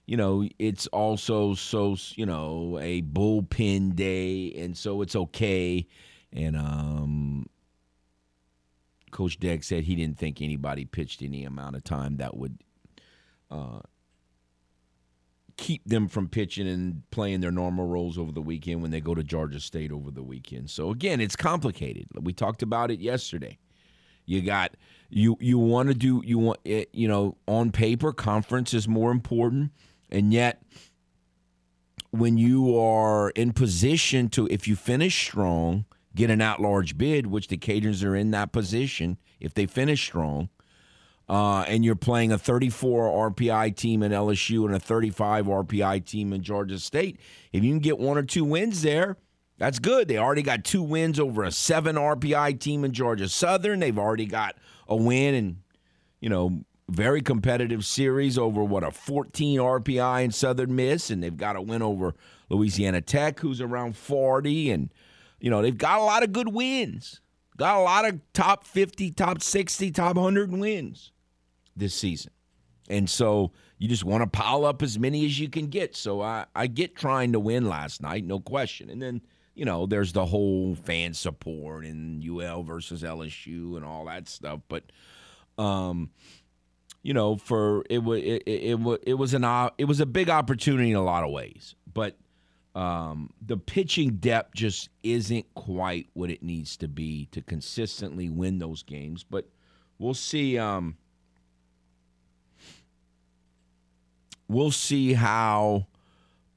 you 0.05 0.17
know 0.17 0.49
it's 0.59 0.89
also 0.89 1.55
so 1.55 1.97
you 2.17 2.27
know 2.27 2.79
a 2.83 3.03
bullpen 3.03 3.95
day, 3.95 4.53
and 4.59 4.77
so 4.77 5.01
it's 5.01 5.15
okay. 5.15 5.87
And 6.33 6.57
um, 6.57 7.47
Coach 9.13 9.39
Deggs 9.39 9.65
said 9.65 9.85
he 9.85 9.95
didn't 9.95 10.19
think 10.19 10.43
anybody 10.43 10.87
pitched 10.87 11.23
any 11.23 11.45
amount 11.45 11.77
of 11.77 11.85
time 11.85 12.17
that 12.17 12.37
would 12.37 12.59
uh, 13.51 13.81
keep 15.57 15.85
them 15.85 16.09
from 16.09 16.29
pitching 16.29 16.69
and 16.69 17.03
playing 17.11 17.41
their 17.41 17.51
normal 17.51 17.87
roles 17.87 18.19
over 18.19 18.33
the 18.33 18.43
weekend 18.43 18.83
when 18.83 18.91
they 18.91 19.01
go 19.01 19.15
to 19.15 19.23
Georgia 19.23 19.61
State 19.61 19.93
over 19.93 20.11
the 20.11 20.23
weekend. 20.23 20.71
So 20.71 20.91
again, 20.91 21.21
it's 21.21 21.37
complicated. 21.37 22.07
We 22.21 22.33
talked 22.33 22.63
about 22.63 22.91
it 22.91 23.01
yesterday. 23.01 23.59
You 24.25 24.41
got 24.41 24.77
you 25.11 25.37
you 25.41 25.59
want 25.59 25.89
to 25.89 25.95
do 25.95 26.23
you 26.25 26.39
want 26.39 26.61
it, 26.65 26.91
you 26.93 27.09
know 27.09 27.37
on 27.49 27.73
paper 27.73 28.13
conference 28.13 28.73
is 28.73 28.87
more 28.87 29.11
important, 29.11 29.73
and 30.11 30.33
yet 30.33 30.63
when 32.13 32.37
you 32.37 32.79
are 32.79 33.31
in 33.31 33.53
position 33.53 34.29
to, 34.29 34.47
if 34.49 34.69
you 34.69 34.77
finish 34.77 35.27
strong, 35.27 35.87
get 36.15 36.31
an 36.31 36.43
at 36.43 36.61
large 36.61 36.99
bid, 36.99 37.27
which 37.27 37.49
the 37.49 37.57
Cajuns 37.57 38.05
are 38.05 38.15
in 38.15 38.31
that 38.31 38.53
position 38.53 39.19
if 39.41 39.55
they 39.55 39.67
finish 39.67 40.05
strong. 40.05 40.51
Uh, 41.29 41.63
and 41.63 41.85
you're 41.85 41.95
playing 41.95 42.33
a 42.33 42.39
34 42.39 43.31
RPI 43.31 43.77
team 43.77 44.03
in 44.03 44.13
LSU 44.13 44.65
and 44.67 44.75
a 44.75 44.81
35 44.81 45.47
RPI 45.47 46.05
team 46.05 46.33
in 46.33 46.43
Georgia 46.43 46.79
State. 46.79 47.19
If 47.53 47.65
you 47.65 47.71
can 47.71 47.79
get 47.79 47.99
one 47.99 48.19
or 48.19 48.23
two 48.23 48.45
wins 48.45 48.83
there, 48.83 49.17
that's 49.59 49.79
good. 49.79 50.09
They 50.09 50.19
already 50.19 50.43
got 50.43 50.65
two 50.65 50.83
wins 50.83 51.21
over 51.21 51.45
a 51.45 51.53
seven 51.53 51.97
RPI 51.97 52.59
team 52.59 52.85
in 52.85 52.93
Georgia 52.93 53.29
Southern. 53.29 53.81
They've 53.81 53.99
already 53.99 54.27
got 54.27 54.57
a 54.89 54.97
win 54.97 55.35
and, 55.35 55.57
you 56.21 56.29
know, 56.29 56.65
very 56.93 57.23
competitive 57.23 57.85
series 57.85 58.37
over 58.37 58.63
what 58.63 58.85
a 58.85 58.91
14 58.91 59.59
RPI 59.59 60.25
in 60.25 60.31
Southern 60.31 60.77
Miss, 60.77 61.11
and 61.11 61.23
they've 61.23 61.37
got 61.37 61.57
a 61.57 61.63
win 61.63 61.81
over 61.81 62.15
Louisiana 62.51 63.01
Tech, 63.01 63.41
who's 63.41 63.61
around 63.61 63.97
40, 63.97 64.71
and 64.71 64.93
you 65.41 65.51
know 65.51 65.63
they've 65.63 65.77
got 65.77 65.99
a 65.99 66.03
lot 66.03 66.23
of 66.23 66.33
good 66.33 66.53
wins, 66.53 67.22
got 67.57 67.79
a 67.79 67.83
lot 67.83 68.09
of 68.09 68.21
top 68.33 68.65
50, 68.65 69.11
top 69.13 69.43
60, 69.43 69.91
top 69.91 70.17
100 70.17 70.53
wins 70.53 71.13
this 71.77 71.95
season, 71.95 72.33
and 72.89 73.09
so 73.09 73.53
you 73.79 73.89
just 73.89 74.05
want 74.05 74.23
to 74.23 74.27
pile 74.27 74.65
up 74.65 74.83
as 74.83 74.99
many 74.99 75.25
as 75.25 75.39
you 75.39 75.49
can 75.49 75.67
get. 75.67 75.97
So 75.97 76.21
I 76.21 76.47
I 76.55 76.67
get 76.67 76.97
trying 76.97 77.33
to 77.33 77.41
win 77.41 77.69
last 77.69 78.03
night, 78.03 78.25
no 78.25 78.41
question, 78.41 78.91
and 78.91 79.01
then. 79.01 79.23
You 79.55 79.67
know, 79.67 79.85
there's 79.85 80.15
the 80.15 80.25
whole 80.25 80.75
fan 80.75 81.13
support 81.13 81.85
and 81.85 82.25
UL 82.27 82.63
versus 82.63 83.03
LSU 83.03 83.77
and 83.77 83.85
all 83.85 84.07
that 84.07 84.27
stuff, 84.27 84.61
but 84.67 84.85
um, 85.59 86.09
you 87.03 87.15
know, 87.15 87.37
for 87.37 87.85
it 87.91 87.99
was 87.99 88.21
it, 88.23 88.43
it, 88.47 88.81
it, 88.81 89.01
it 89.07 89.15
was 89.15 89.35
an 89.35 89.45
it 89.79 89.85
was 89.85 90.01
a 90.01 90.07
big 90.07 90.31
opportunity 90.31 90.91
in 90.91 90.97
a 90.97 91.05
lot 91.05 91.25
of 91.25 91.31
ways, 91.31 91.75
but 91.93 92.17
um, 92.75 93.31
the 93.45 93.57
pitching 93.57 94.17
depth 94.17 94.55
just 94.55 94.89
isn't 95.03 95.47
quite 95.55 96.09
what 96.15 96.31
it 96.31 96.43
needs 96.43 96.77
to 96.79 96.89
be 96.89 97.27
to 97.33 97.43
consistently 97.43 98.31
win 98.31 98.59
those 98.59 98.83
games. 98.83 99.25
But 99.25 99.49
we'll 99.99 100.15
see. 100.15 100.59
Um, 100.59 100.97
we'll 104.49 104.71
see 104.71 105.13
how 105.13 105.87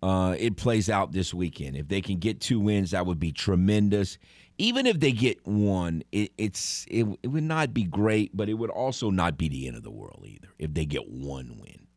uh, 0.01 0.35
it 0.37 0.55
plays 0.55 0.89
out 0.89 1.11
this 1.11 1.33
weekend. 1.33 1.75
If 1.75 1.87
they 1.87 2.01
can 2.01 2.17
get 2.17 2.39
two 2.39 2.59
wins, 2.59 2.91
that 2.91 3.05
would 3.05 3.19
be 3.19 3.31
tremendous 3.31 4.17
even 4.57 4.85
if 4.85 4.99
they 4.99 5.11
get 5.11 5.45
one, 5.45 6.03
it, 6.11 6.31
it's 6.37 6.85
it, 6.89 7.05
it 7.23 7.27
would 7.27 7.43
not 7.43 7.73
be 7.73 7.83
great, 7.83 8.35
but 8.35 8.49
it 8.49 8.53
would 8.53 8.69
also 8.69 9.09
not 9.09 9.37
be 9.37 9.49
the 9.49 9.67
end 9.67 9.75
of 9.75 9.83
the 9.83 9.91
world 9.91 10.23
either 10.25 10.47
if 10.59 10.73
they 10.73 10.85
get 10.85 11.09
one 11.09 11.57
win 11.59 11.87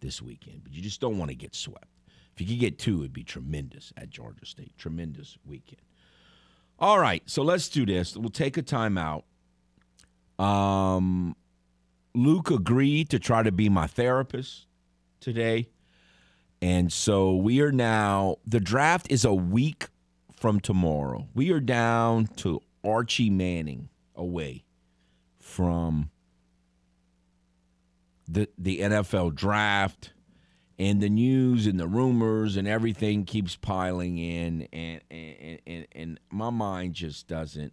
this 0.00 0.20
weekend. 0.20 0.62
But 0.64 0.72
you 0.72 0.82
just 0.82 1.00
don't 1.00 1.18
want 1.18 1.30
to 1.30 1.34
get 1.34 1.54
swept. 1.54 1.86
If 2.34 2.40
you 2.40 2.46
could 2.46 2.60
get 2.60 2.78
two, 2.78 3.00
it'd 3.00 3.12
be 3.12 3.24
tremendous 3.24 3.92
at 3.96 4.10
Georgia 4.10 4.46
State. 4.46 4.76
Tremendous 4.78 5.36
weekend. 5.44 5.82
All 6.78 6.98
right, 6.98 7.22
so 7.26 7.42
let's 7.42 7.68
do 7.68 7.86
this. 7.86 8.16
We'll 8.16 8.30
take 8.30 8.56
a 8.56 8.62
timeout. 8.62 9.22
Um, 10.38 11.36
Luke 12.14 12.50
agreed 12.50 13.10
to 13.10 13.18
try 13.18 13.42
to 13.42 13.52
be 13.52 13.68
my 13.68 13.86
therapist 13.86 14.66
today. 15.20 15.68
And 16.60 16.92
so 16.92 17.36
we 17.36 17.60
are 17.60 17.72
now, 17.72 18.36
the 18.46 18.60
draft 18.60 19.10
is 19.10 19.24
a 19.24 19.34
week 19.34 19.88
from 20.34 20.60
tomorrow. 20.60 21.28
We 21.34 21.52
are 21.52 21.60
down 21.60 22.26
to 22.36 22.60
Archie 22.84 23.30
Manning 23.30 23.88
away 24.16 24.64
from 25.38 26.10
the 28.28 28.48
the 28.56 28.80
NFL 28.80 29.34
draft 29.34 30.12
and 30.78 31.00
the 31.00 31.08
news 31.08 31.66
and 31.66 31.78
the 31.78 31.86
rumors 31.86 32.56
and 32.56 32.66
everything 32.66 33.24
keeps 33.24 33.56
piling 33.56 34.18
in 34.18 34.68
and 34.72 35.00
and, 35.10 35.58
and, 35.66 35.86
and 35.92 36.20
my 36.30 36.50
mind 36.50 36.94
just 36.94 37.26
doesn't 37.26 37.72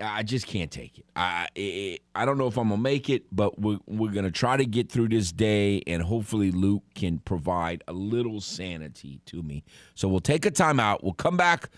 I 0.00 0.22
just 0.22 0.46
can't 0.46 0.70
take 0.70 0.98
it. 0.98 1.06
I 1.16 1.48
it, 1.54 2.02
I 2.14 2.24
don't 2.24 2.38
know 2.38 2.46
if 2.46 2.56
I'm 2.56 2.68
gonna 2.68 2.80
make 2.80 3.10
it, 3.10 3.24
but 3.32 3.60
we're 3.60 3.78
we're 3.86 4.12
gonna 4.12 4.30
try 4.30 4.56
to 4.56 4.64
get 4.64 4.90
through 4.90 5.08
this 5.08 5.32
day, 5.32 5.82
and 5.86 6.02
hopefully 6.02 6.52
Luke 6.52 6.84
can 6.94 7.18
provide 7.18 7.82
a 7.88 7.92
little 7.92 8.40
sanity 8.40 9.20
to 9.26 9.42
me. 9.42 9.64
So 9.94 10.08
we'll 10.08 10.20
take 10.20 10.46
a 10.46 10.50
timeout. 10.50 11.02
We'll 11.02 11.14
come 11.14 11.36
back. 11.36 11.70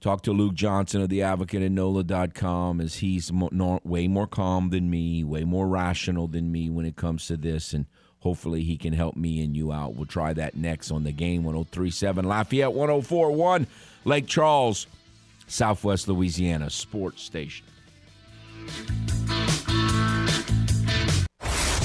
Talk 0.00 0.22
to 0.22 0.32
Luke 0.32 0.54
Johnson 0.54 1.02
of 1.02 1.10
the 1.10 1.20
Advocate 1.20 1.62
and 1.62 1.74
NOLA.com 1.74 2.80
as 2.80 2.96
he's 2.96 3.30
more, 3.30 3.80
way 3.84 4.08
more 4.08 4.26
calm 4.26 4.70
than 4.70 4.88
me, 4.88 5.22
way 5.24 5.44
more 5.44 5.68
rational 5.68 6.26
than 6.26 6.50
me 6.50 6.70
when 6.70 6.86
it 6.86 6.96
comes 6.96 7.26
to 7.26 7.36
this, 7.36 7.74
and 7.74 7.84
hopefully 8.20 8.62
he 8.62 8.76
can 8.76 8.92
help 8.92 9.16
me 9.16 9.42
and 9.42 9.56
you 9.56 9.72
out. 9.72 9.94
We'll 9.94 10.06
try 10.06 10.32
that 10.34 10.56
next 10.56 10.90
on 10.90 11.04
the 11.04 11.12
game 11.12 11.44
1037 11.44 12.24
Lafayette 12.24 12.72
1041 12.72 13.66
Lake 14.04 14.26
Charles. 14.26 14.86
Southwest 15.46 16.06
Louisiana 16.06 16.70
sports 16.70 17.22
station. 17.22 17.66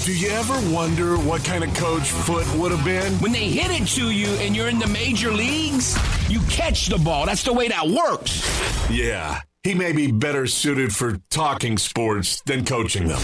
Do 0.05 0.15
you 0.15 0.29
ever 0.29 0.53
wonder 0.71 1.17
what 1.17 1.43
kind 1.43 1.63
of 1.63 1.73
coach 1.73 2.11
Foot 2.11 2.45
would 2.59 2.71
have 2.71 2.85
been? 2.85 3.11
When 3.13 3.31
they 3.31 3.49
hit 3.49 3.71
it 3.71 3.87
to 3.95 4.11
you 4.11 4.27
and 4.35 4.55
you're 4.55 4.67
in 4.67 4.77
the 4.77 4.85
major 4.85 5.31
leagues, 5.31 5.97
you 6.29 6.41
catch 6.41 6.85
the 6.85 6.99
ball. 6.99 7.25
That's 7.25 7.41
the 7.41 7.53
way 7.53 7.69
that 7.69 7.87
works. 7.87 8.43
Yeah, 8.91 9.41
he 9.63 9.73
may 9.73 9.93
be 9.93 10.11
better 10.11 10.45
suited 10.45 10.93
for 10.93 11.17
talking 11.31 11.79
sports 11.79 12.39
than 12.41 12.65
coaching 12.65 13.07
them. 13.07 13.21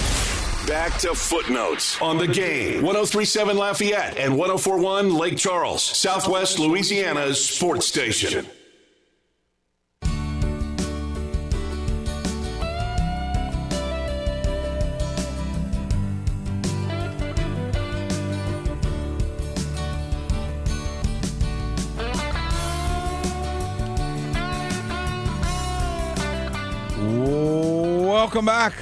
Back 0.67 0.99
to 0.99 1.15
footnotes 1.15 1.99
on 2.01 2.19
the 2.19 2.27
game. 2.27 2.83
1037 2.83 3.57
Lafayette 3.57 4.17
and 4.17 4.37
1041 4.37 5.13
Lake 5.13 5.35
Charles, 5.35 5.81
Southwest 5.81 6.59
Louisiana's 6.59 7.43
sports 7.43 7.87
station. 7.87 8.45
Welcome 26.97 28.45
back 28.45 28.73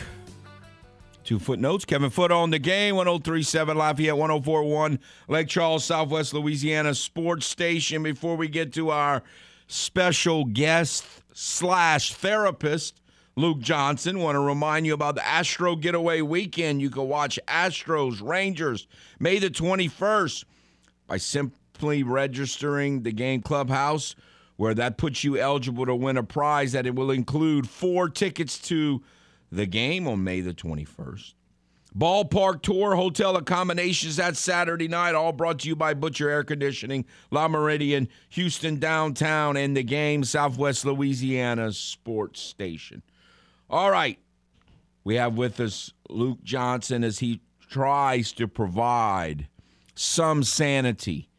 to 1.30 1.38
Footnotes. 1.38 1.86
Kevin 1.86 2.10
Foote 2.10 2.32
on 2.32 2.50
the 2.50 2.58
game, 2.58 2.96
1037 2.96 3.78
Lafayette, 3.78 4.18
1041 4.18 5.00
Lake 5.28 5.48
Charles, 5.48 5.86
Southwest 5.86 6.34
Louisiana 6.34 6.96
Sports 6.96 7.46
Station. 7.46 8.02
Before 8.02 8.36
we 8.36 8.48
get 8.48 8.74
to 8.74 8.90
our 8.90 9.22
special 9.68 10.44
guest 10.44 11.06
slash 11.32 12.16
therapist, 12.16 13.00
Luke 13.36 13.60
Johnson, 13.60 14.18
want 14.18 14.38
to 14.38 14.40
remind 14.40 14.88
you 14.88 14.96
about 14.96 15.14
the 15.14 15.28
Astro 15.28 15.76
Getaway 15.76 16.22
Weekend. 16.22 16.82
You 16.82 16.90
can 16.90 17.08
watch 17.08 17.38
Astros 17.48 18.28
Rangers 18.28 18.88
May 19.20 19.38
the 19.38 19.52
21st 19.52 20.46
by 21.06 21.18
simply 21.18 22.02
registering 22.02 23.04
the 23.04 23.12
game 23.12 23.44
clubhouse 23.44 24.16
where 24.56 24.74
that 24.74 24.98
puts 24.98 25.24
you 25.24 25.38
eligible 25.38 25.86
to 25.86 25.94
win 25.94 26.18
a 26.18 26.24
prize 26.24 26.72
that 26.72 26.88
it 26.88 26.96
will 26.96 27.12
include 27.12 27.70
four 27.70 28.10
tickets 28.10 28.58
to 28.58 29.04
the 29.52 29.66
game 29.66 30.08
on 30.08 30.24
May 30.24 30.42
the 30.42 30.54
21st. 30.54 31.34
Ballpark 31.98 32.62
tour, 32.62 32.96
hotel 32.96 33.36
accommodations 33.36 34.18
that 34.18 34.38
Saturday 34.38 34.88
night, 34.88 35.16
all 35.16 35.32
brought 35.32 35.60
to 35.60 35.68
you 35.68 35.76
by 35.76 35.96
Butcher 35.96 36.30
Air 36.30 36.44
Conditioning, 36.44 37.06
La 37.32 37.48
Meridian, 37.48 38.08
Houston 38.30 38.78
downtown, 38.78 39.58
and 39.58 39.76
the 39.76 39.84
game, 39.84 40.24
Southwest 40.24 40.86
Louisiana 40.86 41.72
Sports 41.72 42.42
Station. 42.42 43.02
All 43.70 43.90
right, 43.90 44.20
we 45.04 45.16
have 45.16 45.36
with 45.36 45.60
us 45.60 45.92
Luke 46.10 46.44
Johnson 46.44 47.04
as 47.04 47.20
he 47.20 47.42
tries 47.70 48.32
to 48.34 48.48
provide 48.48 49.48
some 49.96 50.44
sanity 50.44 51.30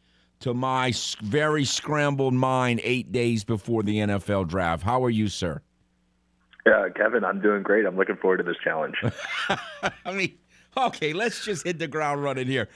to 0.41 0.53
my 0.53 0.93
very 1.21 1.63
scrambled 1.63 2.33
mind 2.33 2.81
eight 2.83 3.11
days 3.11 3.43
before 3.43 3.83
the 3.83 3.97
NFL 3.97 4.47
draft. 4.47 4.83
How 4.83 5.03
are 5.03 5.09
you, 5.09 5.29
sir? 5.29 5.61
Yeah, 6.65 6.89
Kevin, 6.95 7.23
I'm 7.23 7.41
doing 7.41 7.63
great. 7.63 7.85
I'm 7.85 7.97
looking 7.97 8.17
forward 8.17 8.37
to 8.37 8.43
this 8.43 8.57
challenge. 8.63 8.95
I 10.05 10.11
mean, 10.13 10.37
okay, 10.77 11.13
let's 11.13 11.43
just 11.43 11.65
hit 11.65 11.79
the 11.79 11.87
ground 11.87 12.23
running 12.23 12.47
here 12.47 12.69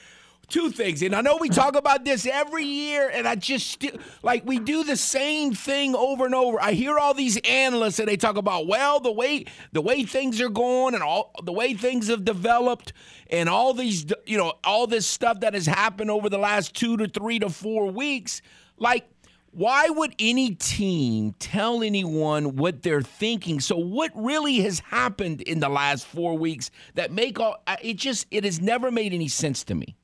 two 0.47 0.69
things. 0.69 1.01
And 1.01 1.15
I 1.15 1.21
know 1.21 1.37
we 1.39 1.49
talk 1.49 1.75
about 1.75 2.05
this 2.05 2.25
every 2.25 2.65
year, 2.65 3.09
and 3.09 3.27
I 3.27 3.35
just 3.35 3.83
like 4.23 4.45
we 4.45 4.59
do 4.59 4.83
the 4.83 4.95
same 4.95 5.53
thing 5.53 5.95
over 5.95 6.25
and 6.25 6.35
over. 6.35 6.61
I 6.61 6.73
hear 6.73 6.97
all 6.97 7.13
these 7.13 7.37
analysts 7.37 7.99
and 7.99 8.07
they 8.07 8.17
talk 8.17 8.37
about 8.37 8.67
well 8.67 8.99
the 8.99 9.11
way 9.11 9.45
the 9.71 9.81
way 9.81 10.03
things 10.03 10.39
are 10.41 10.49
going 10.49 10.93
and 10.93 11.03
all 11.03 11.31
the 11.43 11.53
way 11.53 11.73
things 11.73 12.07
have 12.07 12.25
developed 12.25 12.93
and 13.29 13.49
all 13.49 13.73
these 13.73 14.05
you 14.25 14.37
know 14.37 14.53
all 14.63 14.87
this 14.87 15.07
stuff 15.07 15.39
that 15.41 15.53
has 15.53 15.65
happened 15.65 16.11
over 16.11 16.29
the 16.29 16.37
last 16.37 16.75
two 16.75 16.97
to 16.97 17.07
three 17.07 17.39
to 17.39 17.49
four 17.49 17.91
weeks. 17.91 18.41
Like 18.77 19.07
why 19.55 19.87
would 19.89 20.13
any 20.19 20.53
team 20.53 21.33
tell 21.39 21.81
anyone 21.81 22.57
what 22.57 22.83
they're 22.83 23.01
thinking? 23.01 23.61
So 23.61 23.77
what 23.77 24.11
really 24.13 24.59
has 24.61 24.79
happened 24.79 25.41
in 25.41 25.61
the 25.61 25.69
last 25.69 26.05
4 26.07 26.37
weeks 26.37 26.71
that 26.95 27.11
make 27.11 27.39
all 27.39 27.63
it 27.81 27.95
just 27.95 28.27
it 28.31 28.43
has 28.43 28.59
never 28.59 28.91
made 28.91 29.13
any 29.13 29.29
sense 29.29 29.63
to 29.65 29.75
me. 29.75 29.95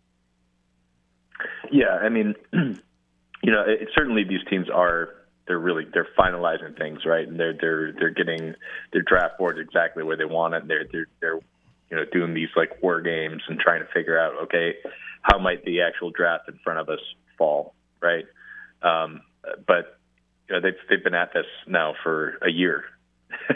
Yeah, 1.69 1.97
I 2.01 2.09
mean, 2.09 2.35
you 2.53 3.51
know, 3.51 3.63
it, 3.67 3.89
certainly 3.93 4.23
these 4.23 4.39
teams 4.49 4.69
are 4.69 5.09
they're 5.47 5.59
really 5.59 5.85
they're 5.93 6.07
finalizing 6.17 6.77
things 6.77 7.05
right, 7.05 7.27
and 7.27 7.37
they're 7.37 7.57
they're 7.59 7.91
they're 7.91 8.09
getting 8.09 8.55
their 8.93 9.01
draft 9.01 9.37
boards 9.37 9.59
exactly 9.59 10.03
where 10.03 10.15
they 10.15 10.25
want 10.25 10.53
it. 10.53 10.67
They're 10.67 10.85
they're 10.89 11.07
they're 11.19 11.39
you 11.89 11.97
know 11.97 12.05
doing 12.13 12.33
these 12.33 12.49
like 12.55 12.81
war 12.81 13.01
games 13.01 13.41
and 13.49 13.59
trying 13.59 13.81
to 13.81 13.87
figure 13.93 14.17
out 14.17 14.43
okay 14.43 14.75
how 15.23 15.39
might 15.39 15.65
the 15.65 15.81
actual 15.81 16.09
draft 16.09 16.47
in 16.47 16.57
front 16.63 16.79
of 16.79 16.87
us 16.87 16.99
fall, 17.37 17.73
right? 18.01 18.25
Um, 18.81 19.21
but 19.67 19.99
you 20.49 20.55
know, 20.55 20.61
they've 20.61 20.79
they've 20.89 21.03
been 21.03 21.15
at 21.15 21.33
this 21.33 21.45
now 21.67 21.93
for 22.03 22.37
a 22.41 22.49
year. 22.49 22.83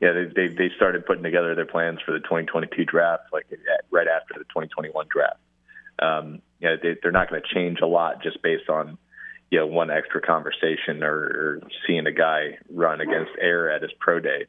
yeah, 0.00 0.12
they, 0.12 0.24
they 0.24 0.54
they 0.54 0.70
started 0.76 1.06
putting 1.06 1.22
together 1.22 1.54
their 1.54 1.66
plans 1.66 2.00
for 2.04 2.12
the 2.12 2.20
2022 2.20 2.84
draft 2.84 3.24
like 3.32 3.46
right 3.90 4.06
after 4.08 4.34
the 4.34 4.44
2021 4.44 5.06
draft. 5.10 5.40
Um, 6.00 6.42
you 6.60 6.68
know, 6.68 6.76
they, 6.82 6.96
they're 7.02 7.12
not 7.12 7.30
going 7.30 7.40
to 7.40 7.54
change 7.54 7.78
a 7.80 7.86
lot 7.86 8.22
just 8.22 8.42
based 8.42 8.68
on 8.68 8.98
you 9.50 9.58
know 9.58 9.66
one 9.66 9.90
extra 9.90 10.20
conversation 10.20 11.02
or, 11.02 11.14
or 11.14 11.60
seeing 11.86 12.06
a 12.06 12.12
guy 12.12 12.58
run 12.70 13.00
against 13.00 13.30
air 13.40 13.70
at 13.70 13.82
his 13.82 13.92
pro 13.98 14.20
day. 14.20 14.46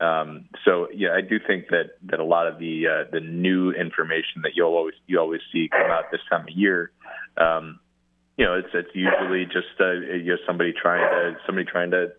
Um, 0.00 0.48
so 0.64 0.88
yeah, 0.94 1.10
I 1.14 1.20
do 1.20 1.38
think 1.44 1.68
that 1.68 1.90
that 2.10 2.20
a 2.20 2.24
lot 2.24 2.46
of 2.46 2.58
the 2.58 2.86
uh, 2.86 3.10
the 3.10 3.20
new 3.20 3.70
information 3.70 4.42
that 4.42 4.52
you'll 4.54 4.74
always 4.74 4.94
you 5.06 5.18
always 5.18 5.40
see 5.52 5.68
come 5.70 5.90
out 5.90 6.10
this 6.10 6.20
time 6.30 6.42
of 6.42 6.50
year, 6.50 6.90
um, 7.36 7.80
you 8.36 8.44
know, 8.44 8.54
it's 8.54 8.68
it's 8.74 8.90
usually 8.94 9.44
just 9.46 9.78
uh, 9.80 9.92
you 9.92 10.32
know 10.32 10.36
somebody 10.46 10.72
trying 10.72 11.00
to 11.00 11.38
somebody 11.46 11.66
trying 11.70 11.92
to 11.92 12.12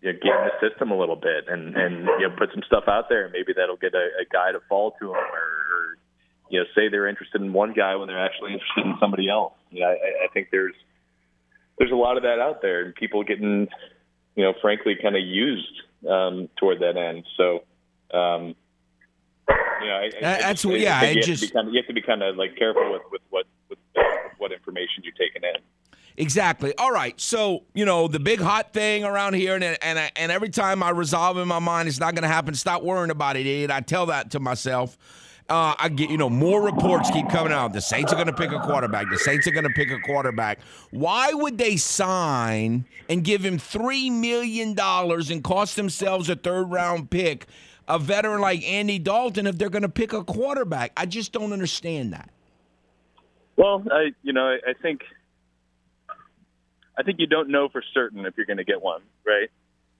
you 0.00 0.12
know, 0.12 0.18
game 0.22 0.32
the 0.44 0.68
system 0.68 0.90
a 0.90 0.98
little 0.98 1.16
bit 1.16 1.48
and 1.48 1.76
and 1.76 2.06
you 2.20 2.28
know 2.28 2.34
put 2.36 2.50
some 2.52 2.62
stuff 2.66 2.84
out 2.86 3.08
there. 3.08 3.28
Maybe 3.30 3.52
that'll 3.56 3.76
get 3.76 3.94
a, 3.94 4.22
a 4.22 4.24
guy 4.30 4.52
to 4.52 4.60
fall 4.68 4.92
to 5.00 5.06
them, 5.06 5.14
or, 5.14 5.16
or 5.16 5.98
you 6.48 6.60
know 6.60 6.66
say 6.74 6.88
they're 6.88 7.08
interested 7.08 7.40
in 7.40 7.52
one 7.52 7.72
guy 7.72 7.96
when 7.96 8.06
they're 8.06 8.24
actually 8.24 8.52
interested 8.52 8.86
in 8.86 8.96
somebody 9.00 9.28
else. 9.28 9.54
You 9.70 9.80
know, 9.80 9.88
I, 9.88 10.26
I 10.26 10.28
think 10.32 10.48
there's 10.52 10.74
there's 11.78 11.92
a 11.92 11.96
lot 11.96 12.16
of 12.16 12.22
that 12.22 12.38
out 12.38 12.62
there, 12.62 12.84
and 12.84 12.94
people 12.94 13.24
getting 13.24 13.68
you 14.36 14.44
know 14.44 14.52
frankly 14.62 14.96
kind 15.00 15.16
of 15.16 15.22
used 15.22 15.82
um, 16.08 16.48
toward 16.58 16.80
that 16.80 16.96
end. 16.96 17.24
So. 17.36 17.64
Um, 18.16 18.54
you 19.80 19.88
know, 19.88 19.94
I, 19.94 20.10
that's 20.38 20.64
I, 20.64 20.70
yeah. 20.70 20.98
I 20.98 21.14
just 21.14 21.26
you 21.26 21.32
have, 21.32 21.38
to 21.38 21.46
be 21.46 21.52
kind 21.52 21.68
of, 21.68 21.74
you 21.74 21.80
have 21.80 21.86
to 21.86 21.92
be 21.92 22.02
kind 22.02 22.22
of 22.22 22.36
like 22.36 22.56
careful 22.56 22.92
with 22.92 23.02
with 23.10 23.20
what 23.30 23.46
with, 23.68 23.78
what 24.38 24.52
information 24.52 25.02
you're 25.04 25.12
taking 25.14 25.42
in. 25.42 25.60
Exactly. 26.18 26.74
All 26.78 26.92
right. 26.92 27.18
So 27.20 27.64
you 27.74 27.84
know 27.84 28.08
the 28.08 28.20
big 28.20 28.40
hot 28.40 28.72
thing 28.72 29.04
around 29.04 29.34
here, 29.34 29.54
and 29.54 29.64
and 29.64 30.12
and 30.16 30.32
every 30.32 30.48
time 30.48 30.82
I 30.82 30.90
resolve 30.90 31.36
in 31.38 31.46
my 31.46 31.58
mind 31.58 31.88
it's 31.88 32.00
not 32.00 32.14
going 32.14 32.22
to 32.22 32.28
happen. 32.28 32.54
Stop 32.54 32.82
worrying 32.82 33.10
about 33.10 33.36
it, 33.36 33.40
idiot. 33.40 33.70
I 33.70 33.80
tell 33.80 34.06
that 34.06 34.30
to 34.30 34.40
myself. 34.40 34.96
Uh, 35.48 35.74
I 35.78 35.90
get 35.90 36.10
you 36.10 36.16
know 36.16 36.30
more 36.30 36.62
reports 36.62 37.10
keep 37.10 37.28
coming 37.28 37.52
out. 37.52 37.72
The 37.72 37.80
Saints 37.80 38.12
are 38.12 38.16
going 38.16 38.26
to 38.26 38.32
pick 38.32 38.50
a 38.50 38.58
quarterback. 38.60 39.10
The 39.10 39.18
Saints 39.18 39.46
are 39.46 39.52
going 39.52 39.64
to 39.64 39.70
pick 39.70 39.90
a 39.90 40.00
quarterback. 40.00 40.60
Why 40.90 41.32
would 41.32 41.58
they 41.58 41.76
sign 41.76 42.84
and 43.08 43.22
give 43.22 43.44
him 43.44 43.58
three 43.58 44.10
million 44.10 44.74
dollars 44.74 45.30
and 45.30 45.44
cost 45.44 45.76
themselves 45.76 46.28
a 46.30 46.34
third 46.34 46.64
round 46.64 47.10
pick, 47.10 47.46
a 47.86 47.98
veteran 47.98 48.40
like 48.40 48.64
Andy 48.64 48.98
Dalton, 48.98 49.46
if 49.46 49.58
they're 49.58 49.70
going 49.70 49.82
to 49.82 49.88
pick 49.88 50.12
a 50.14 50.24
quarterback? 50.24 50.92
I 50.96 51.06
just 51.06 51.30
don't 51.30 51.52
understand 51.52 52.12
that. 52.14 52.30
Well, 53.56 53.84
I 53.90 54.12
you 54.22 54.32
know 54.32 54.46
I, 54.46 54.70
I 54.70 54.72
think 54.80 55.02
I 56.98 57.02
think 57.02 57.18
you 57.18 57.26
don't 57.26 57.50
know 57.50 57.68
for 57.68 57.82
certain 57.94 58.24
if 58.26 58.34
you're 58.36 58.46
going 58.46 58.56
to 58.58 58.64
get 58.64 58.82
one, 58.82 59.02
right? 59.24 59.50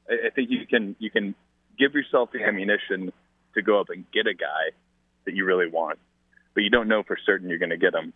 I, 0.09 0.29
I 0.29 0.31
think 0.31 0.51
you 0.51 0.67
can 0.67 0.97
you 0.99 1.11
can 1.11 1.35
give 1.79 1.95
yourself 1.95 2.31
the 2.33 2.43
ammunition 2.43 3.13
to 3.55 3.63
go 3.63 3.81
up 3.81 3.89
and 3.91 4.05
get 4.13 4.27
a 4.27 4.35
guy 4.35 4.73
that 5.25 5.35
you 5.35 5.45
really 5.45 5.69
want, 5.69 5.99
but 6.55 6.63
you 6.63 6.71
don't 6.71 6.89
know 6.89 7.03
for 7.03 7.17
certain 7.25 7.49
you're 7.49 7.59
going 7.59 7.71
to 7.71 7.77
get 7.77 7.95
him. 7.95 8.13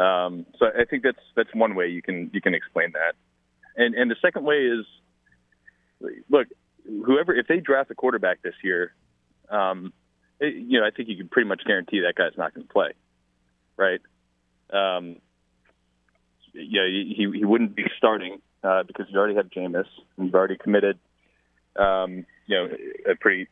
Um, 0.00 0.46
so 0.58 0.66
I 0.66 0.84
think 0.84 1.02
that's 1.02 1.18
that's 1.34 1.54
one 1.54 1.74
way 1.74 1.88
you 1.88 2.02
can 2.02 2.30
you 2.32 2.40
can 2.40 2.54
explain 2.54 2.92
that. 2.92 3.14
And 3.76 3.94
and 3.94 4.10
the 4.10 4.16
second 4.22 4.44
way 4.44 4.66
is, 4.66 4.86
look, 6.30 6.48
whoever 6.84 7.34
if 7.34 7.46
they 7.46 7.60
draft 7.60 7.90
a 7.90 7.94
quarterback 7.94 8.42
this 8.42 8.54
year, 8.62 8.92
um, 9.50 9.92
it, 10.40 10.54
you 10.54 10.80
know 10.80 10.86
I 10.86 10.90
think 10.90 11.08
you 11.08 11.16
can 11.16 11.28
pretty 11.28 11.48
much 11.48 11.62
guarantee 11.66 12.00
that 12.00 12.14
guy's 12.14 12.36
not 12.36 12.54
going 12.54 12.66
to 12.66 12.72
play, 12.72 12.90
right? 13.76 14.00
Um, 14.72 15.16
yeah, 16.52 16.86
he 16.86 17.30
he 17.34 17.44
wouldn't 17.44 17.76
be 17.76 17.84
starting 17.98 18.40
uh, 18.64 18.82
because 18.82 19.06
you 19.10 19.18
already 19.18 19.36
have 19.36 19.48
Jameis. 19.48 19.86
You've 20.18 20.34
already 20.34 20.56
committed, 20.56 20.98
um, 21.76 22.26
you 22.46 22.56
know, 22.56 22.68
a 23.10 23.14
pretty 23.16 23.48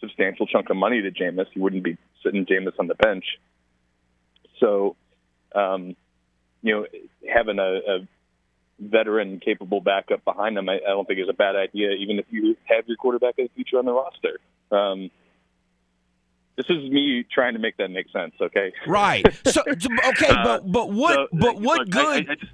substantial 0.00 0.46
chunk 0.46 0.70
of 0.70 0.76
money 0.76 1.00
to 1.02 1.10
Jameis. 1.10 1.46
He 1.52 1.60
wouldn't 1.60 1.82
be 1.82 1.96
sitting 2.22 2.46
Jameis 2.46 2.78
on 2.78 2.86
the 2.86 2.94
bench. 2.94 3.24
So, 4.60 4.96
um, 5.54 5.96
you 6.62 6.74
know, 6.74 6.86
having 7.32 7.58
a, 7.58 7.80
a 7.86 8.08
veteran 8.78 9.40
capable 9.40 9.80
backup 9.80 10.24
behind 10.24 10.56
them, 10.56 10.68
I, 10.68 10.74
I 10.76 10.90
don't 10.90 11.06
think 11.06 11.20
is 11.20 11.28
a 11.28 11.34
bad 11.34 11.56
idea, 11.56 11.90
even 11.92 12.18
if 12.18 12.26
you 12.30 12.56
have 12.64 12.86
your 12.86 12.96
quarterback 12.96 13.38
of 13.38 13.48
the 13.48 13.50
future 13.54 13.78
on 13.78 13.84
the 13.84 13.92
roster. 13.92 14.38
Um, 14.70 15.10
this 16.56 16.66
is 16.68 16.90
me 16.90 17.24
trying 17.32 17.54
to 17.54 17.58
make 17.58 17.76
that 17.78 17.90
make 17.90 18.06
sense. 18.10 18.34
Okay. 18.40 18.72
Right. 18.86 19.26
So 19.46 19.62
okay, 19.66 20.28
uh, 20.28 20.44
but 20.44 20.70
but 20.70 20.90
what 20.90 21.14
so, 21.14 21.28
but 21.32 21.60
what 21.60 21.80
look, 21.80 21.90
good? 21.90 22.28
I, 22.28 22.32
I 22.32 22.34
just, 22.36 22.52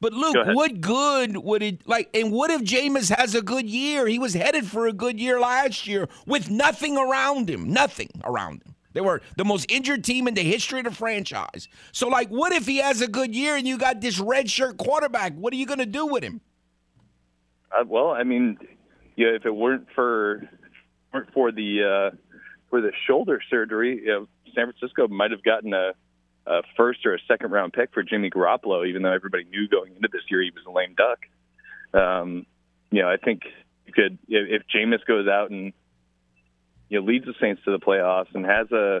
but 0.00 0.12
Luke, 0.12 0.36
what 0.54 0.80
good 0.80 1.36
would 1.38 1.62
it 1.62 1.88
like? 1.88 2.10
And 2.14 2.30
what 2.30 2.50
if 2.50 2.60
Jameis 2.62 3.14
has 3.16 3.34
a 3.34 3.42
good 3.42 3.68
year? 3.68 4.06
He 4.06 4.18
was 4.18 4.34
headed 4.34 4.66
for 4.66 4.86
a 4.86 4.92
good 4.92 5.18
year 5.18 5.40
last 5.40 5.86
year 5.86 6.08
with 6.26 6.50
nothing 6.50 6.98
around 6.98 7.48
him. 7.48 7.72
Nothing 7.72 8.10
around 8.22 8.62
him. 8.62 8.74
They 8.92 9.00
were 9.00 9.20
the 9.36 9.44
most 9.44 9.70
injured 9.70 10.04
team 10.04 10.26
in 10.26 10.34
the 10.34 10.42
history 10.42 10.80
of 10.80 10.86
the 10.86 10.90
franchise. 10.90 11.68
So, 11.92 12.08
like, 12.08 12.28
what 12.28 12.52
if 12.52 12.66
he 12.66 12.78
has 12.78 13.02
a 13.02 13.08
good 13.08 13.34
year 13.34 13.56
and 13.56 13.66
you 13.66 13.76
got 13.76 14.00
this 14.00 14.18
red 14.18 14.50
shirt 14.50 14.78
quarterback? 14.78 15.34
What 15.34 15.52
are 15.52 15.56
you 15.56 15.66
going 15.66 15.80
to 15.80 15.86
do 15.86 16.06
with 16.06 16.22
him? 16.22 16.40
Uh, 17.70 17.84
well, 17.86 18.10
I 18.10 18.22
mean, 18.22 18.56
yeah, 19.16 19.28
if 19.28 19.44
it 19.44 19.54
weren't 19.54 19.86
for 19.94 20.48
weren't 21.12 21.32
for 21.32 21.52
the 21.52 22.12
uh, 22.12 22.16
for 22.76 22.82
the 22.82 22.92
shoulder 23.06 23.40
surgery, 23.48 24.02
you 24.04 24.06
know, 24.08 24.28
San 24.54 24.70
Francisco 24.70 25.08
might 25.08 25.30
have 25.30 25.42
gotten 25.42 25.72
a, 25.72 25.92
a 26.46 26.60
first 26.76 27.06
or 27.06 27.14
a 27.14 27.18
second 27.26 27.50
round 27.50 27.72
pick 27.72 27.90
for 27.94 28.02
Jimmy 28.02 28.28
Garoppolo, 28.28 28.86
even 28.86 29.00
though 29.00 29.14
everybody 29.14 29.44
knew 29.44 29.66
going 29.66 29.96
into 29.96 30.08
this 30.12 30.20
year 30.28 30.42
he 30.42 30.50
was 30.50 30.62
a 30.66 30.70
lame 30.70 30.94
duck. 30.94 31.20
Um, 31.98 32.44
you 32.90 33.00
know, 33.00 33.08
I 33.08 33.16
think 33.16 33.44
you 33.86 33.94
could 33.94 34.18
if 34.28 34.62
Jameis 34.74 35.06
goes 35.06 35.26
out 35.26 35.50
and 35.50 35.72
you 36.90 37.00
know 37.00 37.06
leads 37.06 37.24
the 37.24 37.32
Saints 37.40 37.62
to 37.64 37.70
the 37.70 37.78
playoffs 37.78 38.34
and 38.34 38.44
has 38.44 38.70
a 38.72 39.00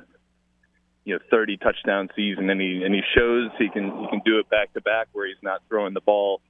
you 1.04 1.12
know 1.12 1.20
30 1.30 1.58
touchdown 1.58 2.08
season 2.16 2.48
and 2.48 2.58
he 2.58 2.82
and 2.82 2.94
he 2.94 3.02
shows 3.14 3.50
he 3.58 3.68
can 3.68 3.84
he 3.84 4.06
can 4.08 4.22
do 4.24 4.38
it 4.38 4.48
back 4.48 4.72
to 4.72 4.80
back 4.80 5.08
where 5.12 5.26
he's 5.26 5.36
not 5.42 5.60
throwing 5.68 5.92
the 5.92 6.00
ball 6.00 6.40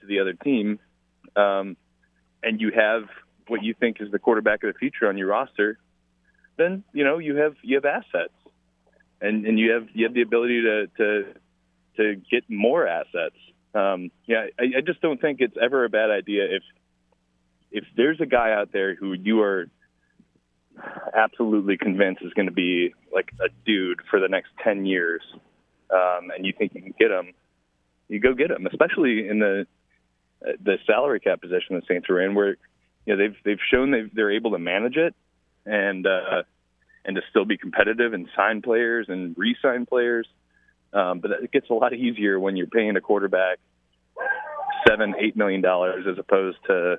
to 0.00 0.06
the 0.06 0.20
other 0.20 0.32
team 0.32 0.78
um, 1.36 1.76
and 2.42 2.58
you 2.58 2.72
have 2.74 3.02
what 3.48 3.62
you 3.62 3.74
think 3.74 3.98
is 4.00 4.10
the 4.10 4.18
quarterback 4.18 4.64
of 4.64 4.72
the 4.72 4.78
future 4.78 5.08
on 5.08 5.18
your 5.18 5.28
roster 5.28 5.78
then 6.56 6.84
you 6.92 7.04
know 7.04 7.18
you 7.18 7.36
have 7.36 7.54
you 7.62 7.76
have 7.76 7.84
assets, 7.84 8.34
and 9.20 9.46
and 9.46 9.58
you 9.58 9.72
have 9.72 9.88
you 9.94 10.04
have 10.04 10.14
the 10.14 10.22
ability 10.22 10.62
to 10.62 10.86
to 10.98 11.24
to 11.96 12.20
get 12.30 12.44
more 12.48 12.86
assets. 12.86 13.36
Um, 13.74 14.10
yeah, 14.26 14.46
I, 14.58 14.78
I 14.78 14.80
just 14.84 15.00
don't 15.00 15.20
think 15.20 15.40
it's 15.40 15.56
ever 15.60 15.84
a 15.84 15.88
bad 15.88 16.10
idea 16.10 16.44
if 16.44 16.62
if 17.70 17.84
there's 17.96 18.20
a 18.20 18.26
guy 18.26 18.52
out 18.52 18.72
there 18.72 18.94
who 18.94 19.12
you 19.12 19.42
are 19.42 19.66
absolutely 21.14 21.76
convinced 21.76 22.22
is 22.22 22.32
going 22.32 22.46
to 22.48 22.54
be 22.54 22.94
like 23.12 23.30
a 23.40 23.48
dude 23.66 24.00
for 24.10 24.20
the 24.20 24.28
next 24.28 24.48
10 24.64 24.86
years 24.86 25.20
um, 25.90 26.30
and 26.34 26.46
you 26.46 26.52
think 26.56 26.72
you 26.74 26.80
can 26.80 26.94
get 26.98 27.10
him 27.10 27.32
you 28.08 28.20
go 28.20 28.34
get 28.34 28.50
him 28.50 28.66
especially 28.66 29.28
in 29.28 29.38
the 29.38 29.66
the 30.40 30.78
salary 30.86 31.20
cap 31.20 31.40
position 31.40 31.76
the 31.76 31.82
Saints 31.86 32.08
are 32.08 32.20
in 32.20 32.34
where 32.34 32.56
you 33.04 33.14
know 33.14 33.16
they've 33.16 33.36
they've 33.44 33.58
shown 33.70 33.90
they 33.90 34.02
they're 34.12 34.32
able 34.32 34.52
to 34.52 34.58
manage 34.58 34.96
it 34.96 35.14
and 35.66 36.06
uh, 36.06 36.42
and 37.04 37.16
to 37.16 37.22
still 37.30 37.44
be 37.44 37.56
competitive 37.56 38.12
and 38.12 38.28
sign 38.36 38.62
players 38.62 39.06
and 39.08 39.34
re-sign 39.38 39.86
players. 39.86 40.26
Um, 40.92 41.20
but 41.20 41.30
it 41.30 41.52
gets 41.52 41.70
a 41.70 41.74
lot 41.74 41.94
easier 41.94 42.38
when 42.40 42.56
you're 42.56 42.66
paying 42.66 42.96
a 42.96 43.00
quarterback 43.00 43.58
seven, 44.88 45.14
eight 45.18 45.36
million 45.36 45.60
dollars 45.60 46.04
as 46.10 46.18
opposed 46.18 46.58
to 46.66 46.98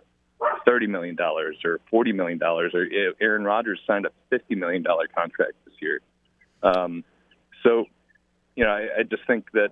thirty 0.66 0.88
million 0.88 1.16
dollars 1.16 1.58
or 1.66 1.80
forty 1.90 2.14
million 2.14 2.38
dollars. 2.38 2.74
Or 2.74 2.88
Aaron 3.20 3.44
Rodgers 3.44 3.80
signed 3.86 4.06
a 4.06 4.12
fifty 4.30 4.56
million 4.56 4.82
dollar 4.82 5.08
contract 5.08 5.54
this 5.66 5.76
year. 5.82 6.00
Um, 6.64 7.04
so, 7.64 7.86
you 8.56 8.64
know, 8.64 8.72
I, 8.72 9.00
I 9.00 9.04
just 9.04 9.24
think 9.28 9.52
that 9.54 9.70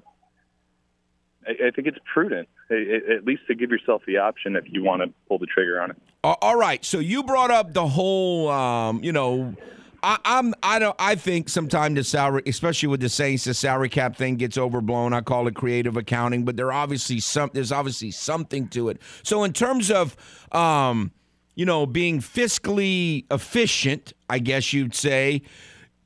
I, 1.47 1.67
I 1.67 1.71
think 1.71 1.87
it's 1.87 1.97
prudent, 2.13 2.49
at 2.69 3.25
least 3.25 3.43
to 3.47 3.55
give 3.55 3.71
yourself 3.71 4.01
the 4.05 4.17
option 4.17 4.55
if 4.55 4.65
you 4.67 4.83
want 4.83 5.01
to 5.01 5.13
pull 5.27 5.39
the 5.39 5.45
trigger 5.45 5.81
on 5.81 5.91
it. 5.91 5.97
All 6.23 6.57
right. 6.57 6.83
So 6.83 6.99
you 6.99 7.23
brought 7.23 7.51
up 7.51 7.73
the 7.73 7.87
whole, 7.87 8.49
um, 8.49 9.03
you 9.03 9.11
know. 9.11 9.55
I, 10.01 10.17
I'm 10.23 10.53
I 10.63 10.79
don't 10.79 10.95
I 10.97 11.15
think 11.15 11.49
sometimes 11.49 11.95
the 11.95 12.05
salary, 12.05 12.43
especially 12.47 12.87
with 12.87 13.01
the 13.01 13.09
Saints, 13.09 13.43
the 13.43 13.53
salary 13.53 13.89
cap 13.89 14.15
thing 14.15 14.37
gets 14.37 14.57
overblown. 14.57 15.11
I 15.11 15.19
call 15.19 15.45
it 15.49 15.55
creative 15.55 15.97
accounting, 15.97 16.45
but 16.45 16.55
there 16.55 16.71
obviously 16.71 17.19
some 17.19 17.49
there's 17.53 17.73
obviously 17.73 18.11
something 18.11 18.69
to 18.69 18.87
it. 18.87 19.01
So 19.23 19.43
in 19.43 19.51
terms 19.51 19.91
of 19.91 20.15
um, 20.53 21.11
you 21.59 21.65
know, 21.65 21.85
being 21.85 22.21
fiscally 22.21 23.25
efficient, 23.29 24.13
I 24.29 24.39
guess 24.39 24.71
you'd 24.71 24.95
say, 24.95 25.41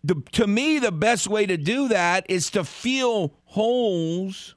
the, 0.04 0.15
to 0.32 0.47
me 0.47 0.80
the 0.80 0.91
best 0.91 1.28
way 1.28 1.45
to 1.45 1.58
do 1.58 1.88
that 1.89 2.26
is 2.28 2.49
to 2.52 2.63
fill 2.63 3.36
holes 3.45 4.56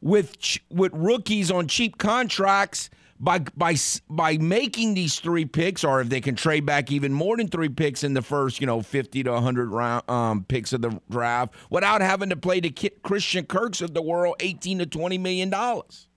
with 0.00 0.38
ch- 0.38 0.62
with 0.70 0.92
rookies 0.94 1.50
on 1.50 1.66
cheap 1.66 1.98
contracts 1.98 2.90
by 3.20 3.40
by 3.54 3.76
by 4.08 4.38
making 4.38 4.94
these 4.94 5.20
three 5.20 5.44
picks, 5.44 5.84
or 5.84 6.00
if 6.00 6.08
they 6.08 6.20
can 6.20 6.34
trade 6.34 6.64
back 6.64 6.90
even 6.90 7.12
more 7.12 7.36
than 7.36 7.48
three 7.48 7.68
picks 7.68 8.02
in 8.02 8.14
the 8.14 8.22
first, 8.22 8.60
you 8.60 8.66
know, 8.66 8.80
fifty 8.80 9.22
to 9.22 9.40
hundred 9.40 9.70
round 9.70 10.08
um, 10.08 10.44
picks 10.44 10.72
of 10.72 10.80
the 10.80 10.98
draft, 11.10 11.54
without 11.68 12.00
having 12.00 12.30
to 12.30 12.36
play 12.36 12.60
the 12.60 12.70
Christian 13.02 13.44
Kirks 13.44 13.82
of 13.82 13.92
the 13.92 14.02
world 14.02 14.36
eighteen 14.40 14.78
to 14.78 14.86
twenty 14.86 15.18
million 15.18 15.50
dollars. 15.50 16.08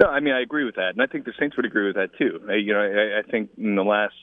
No, 0.00 0.06
I 0.06 0.20
mean 0.20 0.34
I 0.34 0.40
agree 0.40 0.64
with 0.64 0.74
that, 0.74 0.90
and 0.90 1.02
I 1.02 1.06
think 1.06 1.24
the 1.24 1.32
Saints 1.38 1.56
would 1.56 1.66
agree 1.66 1.86
with 1.86 1.96
that 1.96 2.10
too. 2.18 2.40
You 2.52 2.74
know, 2.74 2.80
I, 2.80 3.20
I 3.20 3.22
think 3.30 3.50
in 3.56 3.76
the 3.76 3.84
last 3.84 4.14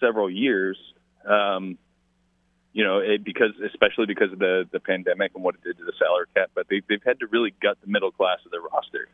several 0.00 0.28
years, 0.28 0.76
um, 1.28 1.78
you 2.72 2.82
know, 2.82 2.98
it, 2.98 3.24
because 3.24 3.52
especially 3.64 4.06
because 4.06 4.32
of 4.32 4.40
the 4.40 4.64
the 4.72 4.80
pandemic 4.80 5.32
and 5.36 5.44
what 5.44 5.54
it 5.54 5.62
did 5.62 5.78
to 5.78 5.84
the 5.84 5.92
salary 5.96 6.26
cap, 6.34 6.50
but 6.56 6.66
they, 6.68 6.82
they've 6.88 7.02
had 7.06 7.20
to 7.20 7.28
really 7.28 7.54
gut 7.62 7.78
the 7.80 7.90
middle 7.90 8.10
class 8.10 8.38
of 8.44 8.50
their 8.50 8.60
roster. 8.60 9.08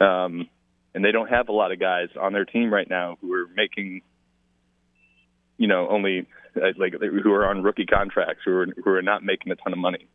Um, 0.00 0.48
and 0.94 1.04
they 1.04 1.12
don't 1.12 1.28
have 1.28 1.48
a 1.48 1.52
lot 1.52 1.72
of 1.72 1.80
guys 1.80 2.08
on 2.20 2.32
their 2.32 2.44
team 2.44 2.72
right 2.72 2.88
now 2.88 3.18
who 3.20 3.32
are 3.34 3.48
making, 3.54 4.02
you 5.58 5.66
know, 5.66 5.88
only 5.88 6.26
uh, 6.56 6.68
like 6.78 6.94
who 7.00 7.32
are 7.32 7.46
on 7.46 7.62
rookie 7.62 7.86
contracts 7.86 8.42
who 8.44 8.52
are 8.52 8.66
who 8.84 8.90
are 8.90 9.02
not 9.02 9.22
making 9.22 9.52
a 9.52 9.56
ton 9.56 9.72
of 9.72 9.78
money, 9.78 10.06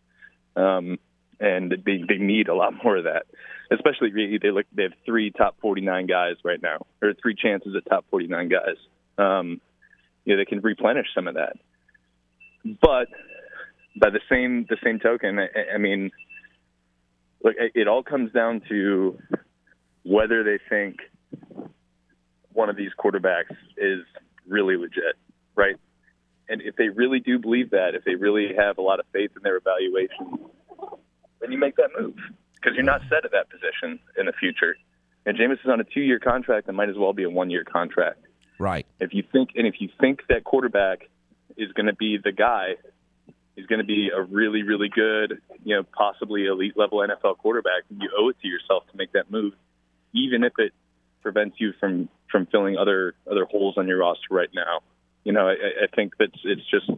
um, 0.56 0.98
and 1.40 1.72
they 1.86 2.02
they 2.08 2.18
need 2.18 2.48
a 2.48 2.56
lot 2.56 2.74
more 2.84 2.98
of 2.98 3.04
that. 3.04 3.26
Especially 3.72 4.40
they 4.42 4.52
look 4.52 4.66
they 4.74 4.84
have 4.84 4.94
three 5.06 5.32
top 5.32 5.58
49 5.62 6.08
guys 6.08 6.36
right 6.44 6.62
now, 6.62 6.86
or 7.02 7.14
three 7.22 7.36
chances 7.36 7.76
at 7.76 7.86
top 7.90 8.06
49 8.10 8.50
guys. 8.50 8.78
Um, 9.18 9.62
you 10.26 10.34
know, 10.36 10.42
they 10.42 10.46
can 10.46 10.62
replenish 10.62 11.08
some 11.14 11.28
of 11.28 11.36
that, 11.36 11.58
but 12.64 13.10
by 14.00 14.10
the 14.10 14.22
same 14.30 14.66
the 14.70 14.78
same 14.84 15.00
token, 15.00 15.40
I, 15.40 15.76
I 15.76 15.78
mean, 15.78 16.12
look, 17.44 17.56
it 17.58 17.88
all 17.88 18.02
comes 18.02 18.32
down 18.32 18.62
to 18.70 19.20
whether 20.04 20.44
they 20.44 20.60
think 20.70 20.98
one 22.54 22.70
of 22.70 22.76
these 22.76 22.92
quarterbacks 22.98 23.56
is 23.78 24.02
really 24.48 24.76
legit, 24.76 25.16
right? 25.56 25.76
And 26.48 26.62
if 26.62 26.76
they 26.76 26.90
really 26.90 27.20
do 27.20 27.38
believe 27.38 27.70
that, 27.72 27.94
if 27.94 28.04
they 28.04 28.16
really 28.16 28.54
have 28.58 28.78
a 28.78 28.82
lot 28.82 29.00
of 29.00 29.06
faith 29.14 29.32
in 29.36 29.44
their 29.44 29.58
evaluation, 29.58 30.50
then 31.40 31.52
you 31.52 31.58
make 31.58 31.76
that 31.76 31.90
move 31.98 32.16
because 32.56 32.76
you're 32.76 32.84
not 32.84 33.02
set 33.10 33.24
at 33.24 33.32
that 33.32 33.50
position 33.50 34.00
in 34.18 34.26
the 34.26 34.34
future. 34.34 34.76
And 35.26 35.38
Jameis 35.38 35.64
is 35.64 35.70
on 35.72 35.80
a 35.80 35.84
two-year 35.84 36.20
contract 36.20 36.68
that 36.68 36.74
might 36.74 36.90
as 36.90 36.98
well 36.98 37.14
be 37.14 37.24
a 37.24 37.30
one-year 37.30 37.64
contract. 37.64 38.26
Right. 38.58 38.86
If 39.00 39.14
you 39.14 39.24
think, 39.32 39.52
and 39.56 39.68
if 39.68 39.76
you 39.80 39.90
think 40.02 40.22
that 40.28 40.44
quarterback 40.44 41.10
is 41.56 41.72
going 41.74 41.86
to 41.86 41.96
be 41.96 42.18
the 42.22 42.32
guy, 42.32 42.76
he's 43.56 43.68
going 43.68 43.80
to 43.80 43.86
be 43.86 44.10
a 44.16 44.22
really, 44.22 44.64
really 44.64 44.90
good, 44.90 45.40
you 45.64 45.76
know, 45.76 45.84
possibly 45.84 46.46
elite 46.46 46.76
level 46.76 47.00
NFL 47.00 47.38
quarterback, 47.38 47.84
you 47.90 48.10
owe 48.18 48.30
it 48.30 48.38
to 48.42 48.48
yourself 48.48 48.84
to 48.92 48.98
make 48.98 49.14
that 49.14 49.30
move 49.30 49.54
even 50.14 50.44
if 50.44 50.54
it 50.58 50.74
prevents 51.22 51.58
you 51.60 51.74
from 51.80 52.10
from 52.32 52.46
filling 52.48 52.78
other 52.78 53.14
other 53.30 53.46
holes 53.46 53.76
on 53.78 53.88
your 53.88 54.00
roster 54.00 54.28
right 54.32 54.50
now. 54.54 54.82
You 55.24 55.34
know, 55.34 55.48
I, 55.48 55.54
I 55.84 55.88
think 55.96 56.18
that 56.18 56.30
it's 56.44 56.70
just 56.70 56.90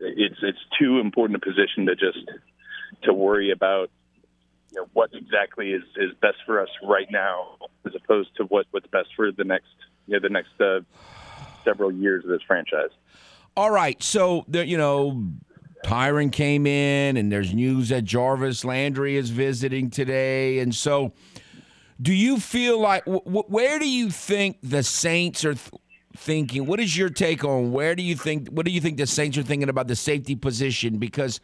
it's 0.00 0.36
it's 0.42 0.58
too 0.78 0.98
important 0.98 1.42
a 1.42 1.46
position 1.46 1.86
to 1.86 1.94
just 1.94 2.18
to 3.02 3.12
worry 3.12 3.50
about 3.50 3.90
you 4.72 4.80
know 4.80 4.88
what 4.92 5.10
exactly 5.12 5.72
is 5.72 5.82
is 5.96 6.12
best 6.20 6.38
for 6.46 6.60
us 6.60 6.68
right 6.82 7.08
now 7.10 7.56
as 7.86 7.92
opposed 7.94 8.34
to 8.36 8.44
what 8.44 8.66
what's 8.70 8.86
best 8.88 9.08
for 9.16 9.30
the 9.32 9.44
next 9.44 9.74
you 10.06 10.14
know 10.14 10.20
the 10.20 10.28
next 10.28 10.60
uh, 10.60 10.80
several 11.64 11.92
years 11.92 12.24
of 12.24 12.30
this 12.30 12.42
franchise. 12.46 12.90
All 13.56 13.70
right, 13.70 14.02
so 14.02 14.44
you 14.48 14.78
know 14.78 15.24
Tyrann 15.84 16.32
came 16.32 16.66
in 16.66 17.16
and 17.18 17.30
there's 17.30 17.54
news 17.54 17.90
that 17.90 18.04
Jarvis 18.04 18.64
Landry 18.64 19.16
is 19.16 19.28
visiting 19.30 19.90
today 19.90 20.58
and 20.60 20.74
so 20.74 21.12
do 22.00 22.12
you 22.12 22.38
feel 22.38 22.78
like 22.78 23.04
wh- 23.04 23.50
where 23.50 23.78
do 23.78 23.88
you 23.88 24.10
think 24.10 24.58
the 24.62 24.82
Saints 24.82 25.44
are 25.44 25.54
th- 25.54 25.70
thinking? 26.16 26.66
What 26.66 26.80
is 26.80 26.96
your 26.96 27.10
take 27.10 27.44
on 27.44 27.72
where 27.72 27.94
do 27.94 28.02
you 28.02 28.16
think 28.16 28.48
what 28.48 28.66
do 28.66 28.72
you 28.72 28.80
think 28.80 28.96
the 28.96 29.06
Saints 29.06 29.38
are 29.38 29.42
thinking 29.42 29.68
about 29.68 29.88
the 29.88 29.96
safety 29.96 30.34
position? 30.36 30.98
Because 30.98 31.40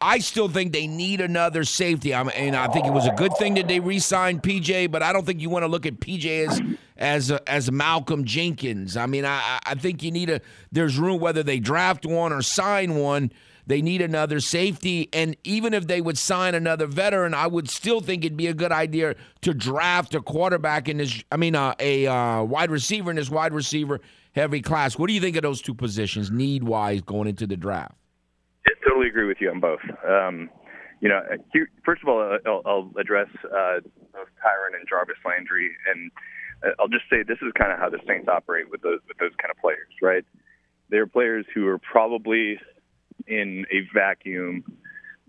I 0.00 0.18
still 0.18 0.48
think 0.48 0.72
they 0.72 0.86
need 0.86 1.20
another 1.20 1.64
safety. 1.64 2.14
I'm, 2.14 2.28
and 2.34 2.56
I 2.56 2.66
think 2.68 2.86
it 2.86 2.92
was 2.92 3.06
a 3.06 3.12
good 3.12 3.34
thing 3.38 3.54
that 3.54 3.68
they 3.68 3.80
re-signed 3.80 4.42
PJ, 4.42 4.90
but 4.90 5.02
I 5.02 5.12
don't 5.12 5.24
think 5.24 5.40
you 5.40 5.48
want 5.48 5.62
to 5.62 5.68
look 5.68 5.86
at 5.86 6.00
PJ 6.00 6.48
as 6.48 6.60
as 6.96 7.30
as 7.46 7.72
Malcolm 7.72 8.24
Jenkins. 8.24 8.96
I 8.96 9.06
mean, 9.06 9.24
I 9.24 9.58
I 9.64 9.74
think 9.74 10.02
you 10.02 10.10
need 10.10 10.30
a 10.30 10.40
there's 10.72 10.98
room 10.98 11.20
whether 11.20 11.42
they 11.42 11.58
draft 11.58 12.04
one 12.04 12.32
or 12.32 12.42
sign 12.42 12.96
one 12.96 13.32
they 13.66 13.82
need 13.82 14.00
another 14.02 14.40
safety. 14.40 15.08
And 15.12 15.36
even 15.44 15.74
if 15.74 15.86
they 15.86 16.00
would 16.00 16.18
sign 16.18 16.54
another 16.54 16.86
veteran, 16.86 17.34
I 17.34 17.46
would 17.46 17.68
still 17.70 18.00
think 18.00 18.24
it'd 18.24 18.36
be 18.36 18.46
a 18.46 18.54
good 18.54 18.72
idea 18.72 19.14
to 19.42 19.54
draft 19.54 20.14
a 20.14 20.20
quarterback 20.20 20.88
in 20.88 20.98
this, 20.98 21.22
I 21.32 21.36
mean, 21.36 21.54
uh, 21.54 21.74
a 21.78 22.06
uh, 22.06 22.42
wide 22.42 22.70
receiver 22.70 23.10
in 23.10 23.16
this 23.16 23.30
wide 23.30 23.52
receiver 23.52 24.00
heavy 24.32 24.60
class. 24.60 24.98
What 24.98 25.08
do 25.08 25.14
you 25.14 25.20
think 25.20 25.36
of 25.36 25.42
those 25.42 25.62
two 25.62 25.74
positions, 25.74 26.30
need 26.30 26.64
wise, 26.64 27.00
going 27.00 27.28
into 27.28 27.46
the 27.46 27.56
draft? 27.56 27.94
I 28.66 28.72
totally 28.86 29.08
agree 29.08 29.26
with 29.26 29.38
you 29.40 29.50
on 29.50 29.60
both. 29.60 29.80
Um, 30.06 30.50
you 31.00 31.08
know, 31.08 31.20
first 31.84 32.02
of 32.02 32.08
all, 32.08 32.38
I'll, 32.46 32.62
I'll 32.64 32.90
address 32.98 33.28
uh, 33.44 33.80
both 34.12 34.28
Tyrann 34.40 34.74
and 34.78 34.88
Jarvis 34.88 35.16
Landry, 35.24 35.70
and 35.90 36.10
uh, 36.64 36.70
I'll 36.80 36.88
just 36.88 37.04
say 37.10 37.22
this 37.22 37.38
is 37.42 37.52
kind 37.58 37.72
of 37.72 37.78
how 37.78 37.90
the 37.90 37.98
Saints 38.08 38.28
operate 38.28 38.70
with 38.70 38.80
those 38.80 39.00
with 39.06 39.18
those 39.18 39.32
kind 39.40 39.50
of 39.50 39.58
players, 39.60 39.92
right? 40.00 40.24
They're 40.88 41.06
players 41.06 41.44
who 41.54 41.66
are 41.66 41.78
probably 41.78 42.58
in 43.26 43.66
a 43.70 43.88
vacuum 43.94 44.64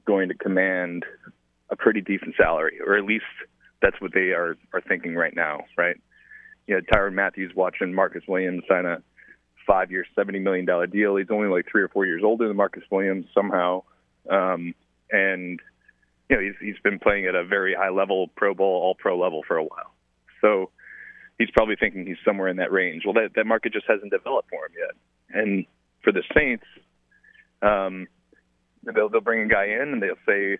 going 0.05 0.29
to 0.29 0.35
command 0.35 1.05
a 1.69 1.75
pretty 1.75 2.01
decent 2.01 2.35
salary, 2.37 2.79
or 2.85 2.95
at 2.95 3.05
least 3.05 3.25
that's 3.81 3.99
what 3.99 4.13
they 4.13 4.31
are 4.31 4.55
are 4.73 4.81
thinking 4.81 5.15
right 5.15 5.35
now, 5.35 5.61
right? 5.77 5.97
You 6.67 6.75
know, 6.75 6.81
Tyrann 6.81 7.13
Mathieu 7.13 7.49
watching 7.55 7.93
Marcus 7.93 8.23
Williams 8.27 8.63
sign 8.67 8.85
a 8.85 9.01
five-year, 9.67 10.05
seventy 10.15 10.39
million 10.39 10.65
dollar 10.65 10.87
deal. 10.87 11.15
He's 11.15 11.27
only 11.29 11.47
like 11.47 11.65
three 11.69 11.81
or 11.81 11.89
four 11.89 12.05
years 12.05 12.21
older 12.23 12.47
than 12.47 12.57
Marcus 12.57 12.83
Williams 12.91 13.25
somehow, 13.33 13.83
um, 14.29 14.73
and 15.11 15.59
you 16.29 16.35
know 16.35 16.41
he's 16.41 16.55
he's 16.61 16.79
been 16.83 16.99
playing 16.99 17.25
at 17.25 17.35
a 17.35 17.43
very 17.43 17.73
high 17.73 17.89
level, 17.89 18.27
Pro 18.35 18.53
Bowl, 18.53 18.81
All 18.81 18.95
Pro 18.95 19.17
level 19.17 19.43
for 19.47 19.57
a 19.57 19.63
while. 19.63 19.93
So 20.41 20.69
he's 21.37 21.49
probably 21.51 21.75
thinking 21.79 22.05
he's 22.05 22.17
somewhere 22.23 22.47
in 22.47 22.57
that 22.57 22.71
range. 22.71 23.03
Well, 23.05 23.13
that 23.15 23.31
that 23.35 23.45
market 23.45 23.73
just 23.73 23.85
hasn't 23.87 24.11
developed 24.11 24.49
for 24.49 24.65
him 24.65 24.71
yet, 24.77 25.41
and 25.41 25.65
for 26.03 26.11
the 26.11 26.23
Saints, 26.35 26.65
um, 27.65 28.07
they'll 28.83 29.09
they'll 29.09 29.21
bring 29.21 29.41
a 29.41 29.47
guy 29.47 29.65
in 29.65 29.89
and 29.93 30.01
they'll 30.01 30.15
say, 30.27 30.57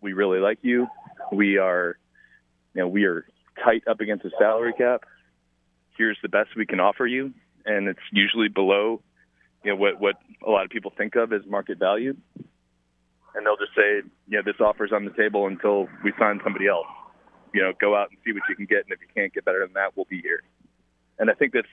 "We 0.00 0.12
really 0.12 0.38
like 0.38 0.58
you. 0.62 0.86
We 1.32 1.58
are, 1.58 1.98
you 2.74 2.82
know, 2.82 2.88
we 2.88 3.04
are 3.04 3.26
tight 3.64 3.82
up 3.88 4.00
against 4.00 4.24
the 4.24 4.30
salary 4.38 4.72
cap. 4.72 5.02
Here's 5.96 6.18
the 6.22 6.28
best 6.28 6.50
we 6.56 6.66
can 6.66 6.80
offer 6.80 7.06
you." 7.06 7.32
And 7.66 7.88
it's 7.88 8.00
usually 8.12 8.48
below, 8.48 9.02
you 9.64 9.72
know, 9.72 9.76
what 9.76 10.00
what 10.00 10.16
a 10.46 10.50
lot 10.50 10.64
of 10.64 10.70
people 10.70 10.92
think 10.96 11.16
of 11.16 11.32
as 11.32 11.42
market 11.46 11.78
value. 11.78 12.16
And 13.34 13.44
they'll 13.44 13.56
just 13.56 13.74
say, 13.76 14.02
"Yeah, 14.28 14.40
this 14.44 14.60
offer's 14.60 14.92
on 14.92 15.04
the 15.04 15.12
table 15.12 15.46
until 15.46 15.88
we 16.04 16.12
find 16.12 16.40
somebody 16.44 16.66
else. 16.66 16.86
You 17.52 17.62
know, 17.62 17.72
go 17.80 17.96
out 17.96 18.10
and 18.10 18.18
see 18.24 18.32
what 18.32 18.42
you 18.48 18.56
can 18.56 18.66
get, 18.66 18.84
and 18.84 18.92
if 18.92 19.00
you 19.00 19.08
can't 19.14 19.32
get 19.32 19.44
better 19.44 19.60
than 19.60 19.72
that, 19.74 19.96
we'll 19.96 20.06
be 20.08 20.20
here." 20.20 20.42
And 21.18 21.30
I 21.30 21.34
think 21.34 21.52
that's, 21.52 21.66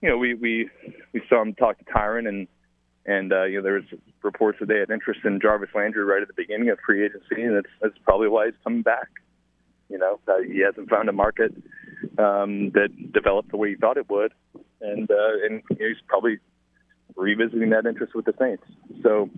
you 0.00 0.08
know, 0.08 0.16
we 0.16 0.34
we 0.34 0.70
we 1.12 1.22
saw 1.28 1.42
him 1.42 1.54
talk 1.54 1.78
to 1.78 1.84
Tyrann 1.84 2.28
and 2.28 2.46
and 3.06 3.32
uh, 3.32 3.44
you 3.44 3.58
know, 3.58 3.62
there 3.62 3.74
was 3.74 3.84
reports 4.22 4.58
that 4.60 4.66
they 4.66 4.78
had 4.78 4.90
interest 4.90 5.20
in 5.24 5.40
Jarvis 5.40 5.70
Landry 5.74 6.04
right 6.04 6.22
at 6.22 6.28
the 6.28 6.34
beginning 6.36 6.70
of 6.70 6.78
free 6.84 7.04
agency, 7.04 7.42
and 7.42 7.56
that's 7.56 7.72
that's 7.80 7.98
probably 8.04 8.28
why 8.28 8.46
he's 8.46 8.54
coming 8.64 8.82
back. 8.82 9.08
You 9.88 9.98
know, 9.98 10.18
uh, 10.26 10.42
he 10.42 10.60
hasn't 10.60 10.90
found 10.90 11.08
a 11.08 11.12
market 11.12 11.54
um, 12.18 12.70
that 12.70 12.88
developed 13.12 13.52
the 13.52 13.56
way 13.56 13.70
he 13.70 13.76
thought 13.76 13.96
it 13.96 14.10
would, 14.10 14.32
and 14.80 15.08
uh, 15.08 15.46
and 15.46 15.62
he's 15.70 16.02
probably 16.08 16.38
revisiting 17.14 17.70
that 17.70 17.86
interest 17.86 18.14
with 18.14 18.24
the 18.24 18.34
Saints. 18.38 18.64
So, 19.02 19.30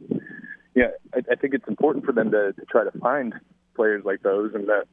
yeah, 0.74 0.90
I, 1.14 1.18
I 1.30 1.34
think 1.36 1.54
it's 1.54 1.68
important 1.68 2.06
for 2.06 2.12
them 2.12 2.30
to, 2.30 2.52
to 2.54 2.64
try 2.70 2.84
to 2.84 2.98
find 2.98 3.34
players 3.76 4.02
like 4.04 4.22
those 4.22 4.54
in 4.54 4.66
the 4.66 4.84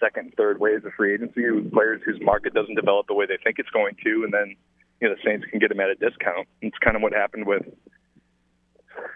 second, 0.00 0.34
third 0.36 0.60
waves 0.60 0.84
of 0.84 0.92
free 0.96 1.14
agency, 1.14 1.42
players 1.72 2.02
whose 2.04 2.18
market 2.20 2.52
doesn't 2.54 2.74
develop 2.74 3.06
the 3.06 3.14
way 3.14 3.26
they 3.26 3.38
think 3.42 3.58
it's 3.58 3.70
going 3.70 3.94
to, 4.04 4.24
and 4.24 4.34
then 4.34 4.56
you 5.00 5.08
know 5.08 5.14
the 5.14 5.20
Saints 5.24 5.46
can 5.48 5.60
get 5.60 5.68
them 5.68 5.78
at 5.78 5.90
a 5.90 5.94
discount. 5.94 6.48
It's 6.60 6.76
kind 6.78 6.96
of 6.96 7.02
what 7.02 7.12
happened 7.12 7.46
with 7.46 7.62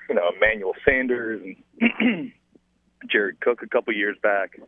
you 0.09 0.15
know 0.15 0.31
Emmanuel 0.37 0.75
Sanders 0.85 1.43
and 1.81 2.33
Jared 3.11 3.41
Cook 3.41 3.63
a 3.63 3.69
couple 3.69 3.95
years 3.95 4.17
back. 4.23 4.59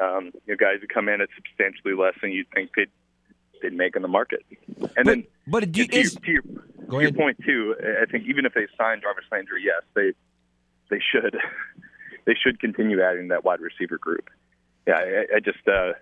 Um, 0.00 0.32
you 0.46 0.54
know, 0.54 0.56
guys 0.56 0.78
who 0.80 0.86
come 0.86 1.08
in 1.08 1.20
at 1.20 1.28
substantially 1.36 1.94
less 1.94 2.14
than 2.22 2.32
you'd 2.32 2.50
think 2.54 2.70
they'd 2.76 2.90
they'd 3.62 3.72
make 3.72 3.96
in 3.96 4.02
the 4.02 4.08
market. 4.08 4.44
And 4.78 4.90
but, 4.94 5.04
then, 5.04 5.24
but 5.46 5.72
do, 5.72 5.86
to, 5.86 5.96
is, 5.96 6.14
your, 6.14 6.40
to, 6.42 6.48
your, 6.50 6.90
to 6.90 7.00
your 7.02 7.12
point 7.12 7.38
too, 7.44 7.74
I 8.02 8.06
think 8.10 8.24
even 8.26 8.46
if 8.46 8.54
they 8.54 8.66
sign 8.78 9.00
Jarvis 9.00 9.24
Landry, 9.30 9.62
yes, 9.64 9.82
they 9.94 10.12
they 10.90 11.00
should 11.00 11.36
they 12.26 12.34
should 12.34 12.60
continue 12.60 13.02
adding 13.02 13.28
that 13.28 13.44
wide 13.44 13.60
receiver 13.60 13.98
group. 13.98 14.28
Yeah, 14.86 14.94
I, 14.94 15.36
I 15.36 15.40
just 15.40 15.66
uh, 15.68 15.92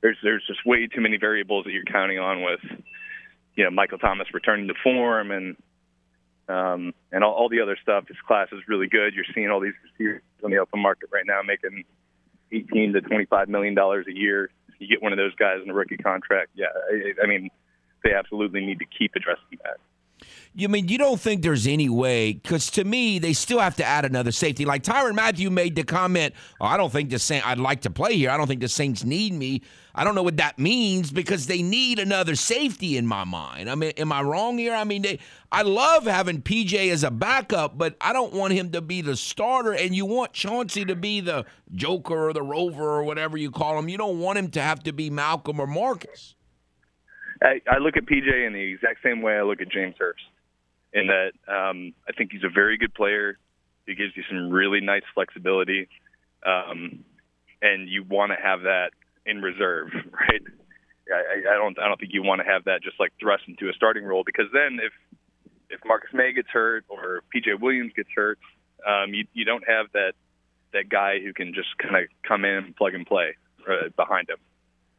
there's 0.00 0.18
there's 0.22 0.44
just 0.46 0.66
way 0.66 0.86
too 0.86 1.00
many 1.00 1.16
variables 1.16 1.64
that 1.64 1.72
you're 1.72 1.84
counting 1.84 2.18
on 2.18 2.42
with 2.42 2.60
you 3.54 3.64
know 3.64 3.70
Michael 3.70 3.98
Thomas 3.98 4.28
returning 4.34 4.68
to 4.68 4.74
form 4.82 5.30
and 5.30 5.56
um, 6.48 6.92
and 7.10 7.24
all, 7.24 7.32
all 7.32 7.48
the 7.48 7.60
other 7.60 7.76
stuff. 7.80 8.08
His 8.08 8.16
class 8.26 8.48
is 8.52 8.60
really 8.68 8.88
good. 8.88 9.14
You're 9.14 9.24
seeing 9.34 9.50
all 9.50 9.60
these 9.60 9.74
receivers 9.84 10.22
on 10.44 10.50
the 10.50 10.58
open 10.58 10.80
market 10.80 11.08
right 11.12 11.24
now 11.26 11.40
making 11.42 11.84
eighteen 12.50 12.92
to 12.92 13.00
twenty 13.00 13.26
five 13.26 13.48
million 13.48 13.74
dollars 13.74 14.06
a 14.08 14.12
year. 14.12 14.50
You 14.78 14.88
get 14.88 15.02
one 15.02 15.12
of 15.12 15.18
those 15.18 15.34
guys 15.36 15.58
in 15.62 15.70
a 15.70 15.74
rookie 15.74 15.96
contract. 15.96 16.50
Yeah, 16.54 16.66
I, 16.90 17.24
I 17.24 17.26
mean, 17.26 17.50
they 18.02 18.14
absolutely 18.14 18.64
need 18.66 18.80
to 18.80 18.86
keep 18.86 19.12
addressing 19.14 19.58
that. 19.62 19.78
You 20.54 20.68
mean 20.68 20.88
you 20.88 20.98
don't 20.98 21.20
think 21.20 21.42
there's 21.42 21.66
any 21.66 21.88
way? 21.88 22.34
Because 22.34 22.70
to 22.72 22.84
me, 22.84 23.18
they 23.18 23.32
still 23.32 23.58
have 23.58 23.76
to 23.76 23.84
add 23.84 24.04
another 24.04 24.32
safety. 24.32 24.64
Like 24.64 24.82
Tyrann 24.82 25.14
Mathieu 25.14 25.50
made 25.50 25.76
the 25.76 25.84
comment, 25.84 26.34
oh, 26.60 26.66
"I 26.66 26.76
don't 26.76 26.92
think 26.92 27.10
the 27.10 27.18
Saints. 27.18 27.46
I'd 27.46 27.58
like 27.58 27.82
to 27.82 27.90
play 27.90 28.16
here. 28.16 28.30
I 28.30 28.36
don't 28.36 28.46
think 28.46 28.60
the 28.60 28.68
Saints 28.68 29.04
need 29.04 29.32
me." 29.32 29.62
I 29.94 30.04
don't 30.04 30.14
know 30.14 30.22
what 30.22 30.38
that 30.38 30.58
means 30.58 31.10
because 31.10 31.46
they 31.46 31.62
need 31.62 31.98
another 31.98 32.34
safety 32.34 32.96
in 32.96 33.06
my 33.06 33.24
mind. 33.24 33.68
I 33.68 33.74
mean, 33.74 33.90
am 33.98 34.10
I 34.10 34.22
wrong 34.22 34.56
here? 34.56 34.74
I 34.74 34.84
mean, 34.84 35.02
they. 35.02 35.18
I 35.50 35.62
love 35.62 36.04
having 36.04 36.40
PJ 36.40 36.90
as 36.90 37.04
a 37.04 37.10
backup, 37.10 37.76
but 37.76 37.96
I 38.00 38.14
don't 38.14 38.32
want 38.32 38.54
him 38.54 38.70
to 38.72 38.80
be 38.80 39.02
the 39.02 39.16
starter. 39.16 39.72
And 39.72 39.94
you 39.94 40.06
want 40.06 40.32
Chauncey 40.32 40.86
to 40.86 40.96
be 40.96 41.20
the 41.20 41.44
Joker 41.74 42.28
or 42.28 42.32
the 42.32 42.42
Rover 42.42 42.84
or 42.84 43.02
whatever 43.04 43.36
you 43.36 43.50
call 43.50 43.78
him. 43.78 43.88
You 43.88 43.98
don't 43.98 44.18
want 44.18 44.38
him 44.38 44.50
to 44.52 44.62
have 44.62 44.82
to 44.84 44.92
be 44.92 45.10
Malcolm 45.10 45.60
or 45.60 45.66
Marcus. 45.66 46.34
I, 47.42 47.78
look 47.78 47.96
at 47.96 48.04
PJ 48.06 48.46
in 48.46 48.52
the 48.52 48.72
exact 48.72 49.02
same 49.02 49.22
way 49.22 49.36
I 49.36 49.42
look 49.42 49.60
at 49.60 49.68
James 49.70 49.94
Hurst 49.98 50.22
in 50.92 51.08
that 51.08 51.32
um, 51.52 51.94
I 52.08 52.12
think 52.12 52.32
he's 52.32 52.44
a 52.44 52.50
very 52.52 52.76
good 52.76 52.94
player. 52.94 53.38
He 53.86 53.94
gives 53.94 54.16
you 54.16 54.22
some 54.28 54.50
really 54.50 54.80
nice 54.80 55.02
flexibility, 55.14 55.88
um, 56.46 57.04
and 57.60 57.88
you 57.88 58.04
want 58.04 58.32
to 58.32 58.36
have 58.40 58.62
that 58.62 58.90
in 59.26 59.42
reserve, 59.42 59.88
right? 60.12 60.42
I, 61.12 61.54
I 61.54 61.56
don't 61.56 61.78
I 61.78 61.88
don't 61.88 61.98
think 61.98 62.12
you 62.12 62.22
want 62.22 62.40
to 62.40 62.46
have 62.46 62.64
that 62.64 62.82
just 62.82 63.00
like 63.00 63.12
thrust 63.20 63.44
into 63.48 63.68
a 63.68 63.72
starting 63.72 64.04
role 64.04 64.22
because 64.24 64.46
then 64.52 64.78
if 64.80 64.92
if 65.70 65.80
Marcus 65.84 66.10
Maye 66.12 66.32
gets 66.32 66.48
hurt 66.48 66.84
or 66.88 67.22
PJ 67.34 67.60
Williams 67.60 67.92
gets 67.96 68.08
hurt, 68.14 68.38
um, 68.86 69.12
you 69.12 69.26
you 69.32 69.44
don't 69.44 69.64
have 69.66 69.86
that 69.94 70.12
that 70.72 70.88
guy 70.88 71.18
who 71.18 71.32
can 71.32 71.54
just 71.54 71.76
kind 71.78 71.96
of 71.96 72.04
come 72.26 72.44
in 72.44 72.64
and 72.64 72.76
plug 72.76 72.94
and 72.94 73.06
play 73.06 73.36
uh, 73.68 73.88
behind 73.96 74.28
him. 74.28 74.38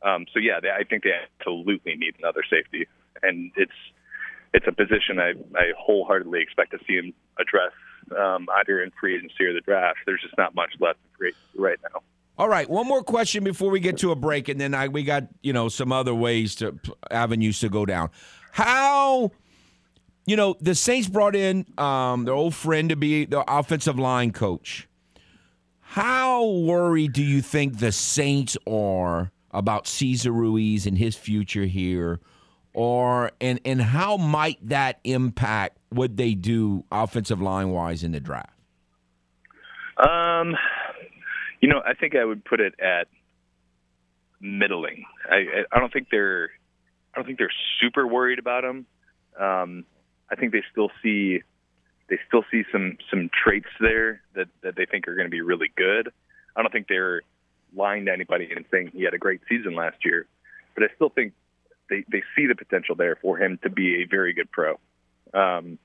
Um, 0.03 0.25
so 0.33 0.39
yeah, 0.39 0.59
they, 0.61 0.69
I 0.69 0.83
think 0.83 1.03
they 1.03 1.11
absolutely 1.39 1.95
need 1.95 2.15
another 2.19 2.43
safety, 2.49 2.87
and 3.21 3.51
it's 3.55 3.71
it's 4.53 4.67
a 4.67 4.71
position 4.71 5.19
I, 5.19 5.33
I 5.57 5.71
wholeheartedly 5.77 6.41
expect 6.41 6.71
to 6.71 6.77
see 6.85 6.93
him 6.93 7.13
address 7.39 7.71
um, 8.17 8.47
either 8.59 8.83
in 8.83 8.91
free 8.99 9.15
agency 9.15 9.45
or 9.45 9.53
the 9.53 9.61
draft. 9.61 9.99
There's 10.05 10.21
just 10.21 10.37
not 10.37 10.53
much 10.53 10.71
left 10.79 10.99
right 11.55 11.79
now. 11.93 12.01
All 12.37 12.49
right, 12.49 12.69
one 12.69 12.87
more 12.87 13.03
question 13.03 13.43
before 13.43 13.69
we 13.69 13.79
get 13.79 13.97
to 13.99 14.11
a 14.11 14.15
break, 14.15 14.49
and 14.49 14.59
then 14.59 14.73
I, 14.73 14.87
we 14.87 15.03
got 15.03 15.27
you 15.41 15.53
know 15.53 15.69
some 15.69 15.91
other 15.91 16.15
ways 16.15 16.55
to 16.55 16.77
avenues 17.11 17.59
to 17.59 17.69
go 17.69 17.85
down. 17.85 18.09
How, 18.51 19.31
you 20.25 20.35
know, 20.35 20.55
the 20.59 20.75
Saints 20.75 21.07
brought 21.07 21.35
in 21.35 21.65
um, 21.77 22.25
their 22.25 22.33
old 22.33 22.55
friend 22.55 22.89
to 22.89 22.95
be 22.95 23.25
the 23.25 23.43
offensive 23.47 23.97
line 23.97 24.31
coach. 24.31 24.87
How 25.79 26.45
worried 26.45 27.13
do 27.13 27.23
you 27.23 27.41
think 27.41 27.77
the 27.77 27.91
Saints 27.91 28.57
are 28.67 29.31
about 29.53 29.87
Cesar 29.87 30.31
Ruiz 30.31 30.85
and 30.85 30.97
his 30.97 31.15
future 31.15 31.65
here? 31.65 32.19
or 32.73 33.31
and 33.39 33.59
and 33.65 33.81
how 33.81 34.17
might 34.17 34.57
that 34.67 34.99
impact 35.03 35.77
what 35.89 36.17
they 36.17 36.33
do 36.33 36.83
offensive 36.91 37.41
line 37.41 37.69
wise 37.69 38.03
in 38.03 38.11
the 38.11 38.19
draft? 38.19 38.49
Um, 39.97 40.55
you 41.61 41.69
know, 41.69 41.81
I 41.85 41.93
think 41.93 42.15
I 42.15 42.25
would 42.25 42.43
put 42.43 42.59
it 42.59 42.73
at 42.79 43.07
middling. 44.39 45.05
I 45.29 45.63
I 45.71 45.79
don't 45.79 45.93
think 45.93 46.07
they're 46.09 46.49
I 47.13 47.17
don't 47.17 47.25
think 47.25 47.37
they're 47.37 47.53
super 47.79 48.07
worried 48.07 48.39
about 48.39 48.63
him. 48.63 48.85
Um, 49.39 49.85
I 50.31 50.35
think 50.35 50.51
they 50.51 50.63
still 50.71 50.89
see 51.03 51.41
they 52.09 52.17
still 52.27 52.43
see 52.51 52.63
some 52.71 52.97
some 53.09 53.29
traits 53.43 53.69
there 53.79 54.21
that 54.35 54.47
that 54.63 54.75
they 54.75 54.85
think 54.85 55.07
are 55.07 55.15
going 55.15 55.27
to 55.27 55.31
be 55.31 55.41
really 55.41 55.71
good. 55.75 56.09
I 56.55 56.61
don't 56.61 56.71
think 56.71 56.87
they're 56.87 57.21
lying 57.75 58.05
to 58.05 58.11
anybody 58.11 58.49
and 58.55 58.65
saying 58.71 58.91
he 58.93 59.03
had 59.03 59.13
a 59.13 59.17
great 59.17 59.41
season 59.49 59.75
last 59.75 59.97
year, 60.03 60.27
but 60.75 60.83
I 60.83 60.87
still 60.95 61.09
think 61.09 61.33
they 61.89 62.03
they 62.11 62.23
see 62.35 62.47
the 62.47 62.55
potential 62.55 62.95
there 62.95 63.17
for 63.21 63.37
him 63.37 63.59
to 63.63 63.69
be 63.69 64.01
a 64.01 64.05
very 64.05 64.33
good 64.33 64.51
pro. 64.51 64.79
Um, 65.33 65.77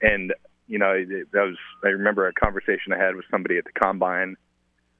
and 0.00 0.32
you 0.66 0.78
know, 0.78 1.04
that 1.32 1.40
was 1.40 1.56
I 1.84 1.88
remember 1.88 2.26
a 2.26 2.32
conversation 2.32 2.92
I 2.92 2.98
had 2.98 3.16
with 3.16 3.24
somebody 3.30 3.58
at 3.58 3.64
the 3.64 3.72
combine, 3.72 4.36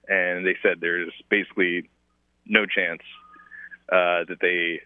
and 0.08 0.46
they 0.46 0.56
said 0.62 0.78
there's 0.80 1.12
basically 1.28 1.88
no 2.46 2.66
chance 2.66 3.02
uh, 3.90 4.24
that 4.28 4.38
they 4.40 4.80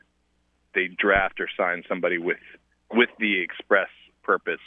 they 0.74 0.88
draft 0.88 1.40
or 1.40 1.48
sign 1.56 1.82
somebody 1.88 2.18
with 2.18 2.38
with 2.92 3.10
the 3.18 3.40
express 3.40 3.88
purpose 4.22 4.60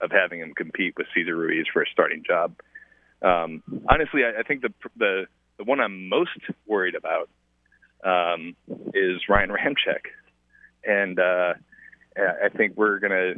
of 0.00 0.10
having 0.12 0.40
him 0.40 0.54
compete 0.54 0.94
with 0.96 1.06
Cesar 1.14 1.36
Ruiz 1.36 1.66
for 1.72 1.82
a 1.82 1.86
starting 1.92 2.22
job. 2.24 2.54
Um, 3.20 3.62
honestly, 3.90 4.22
I, 4.24 4.40
I 4.40 4.42
think 4.44 4.62
the 4.62 4.72
the 4.96 5.26
the 5.58 5.64
one 5.64 5.80
I'm 5.80 6.08
most 6.08 6.38
worried 6.66 6.94
about 6.94 7.28
um, 8.04 8.56
is 8.94 9.22
Ryan 9.28 9.50
Ramczyk 9.50 10.06
and 10.84 11.18
uh, 11.18 11.54
I 12.16 12.48
think 12.56 12.76
we're 12.76 12.98
gonna 12.98 13.34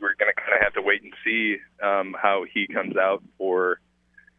we're 0.00 0.14
gonna 0.18 0.36
kind 0.36 0.54
of 0.54 0.62
have 0.62 0.74
to 0.74 0.82
wait 0.82 1.02
and 1.02 1.12
see 1.24 1.56
um, 1.82 2.14
how 2.20 2.44
he 2.52 2.66
comes 2.66 2.96
out 2.96 3.22
for 3.38 3.80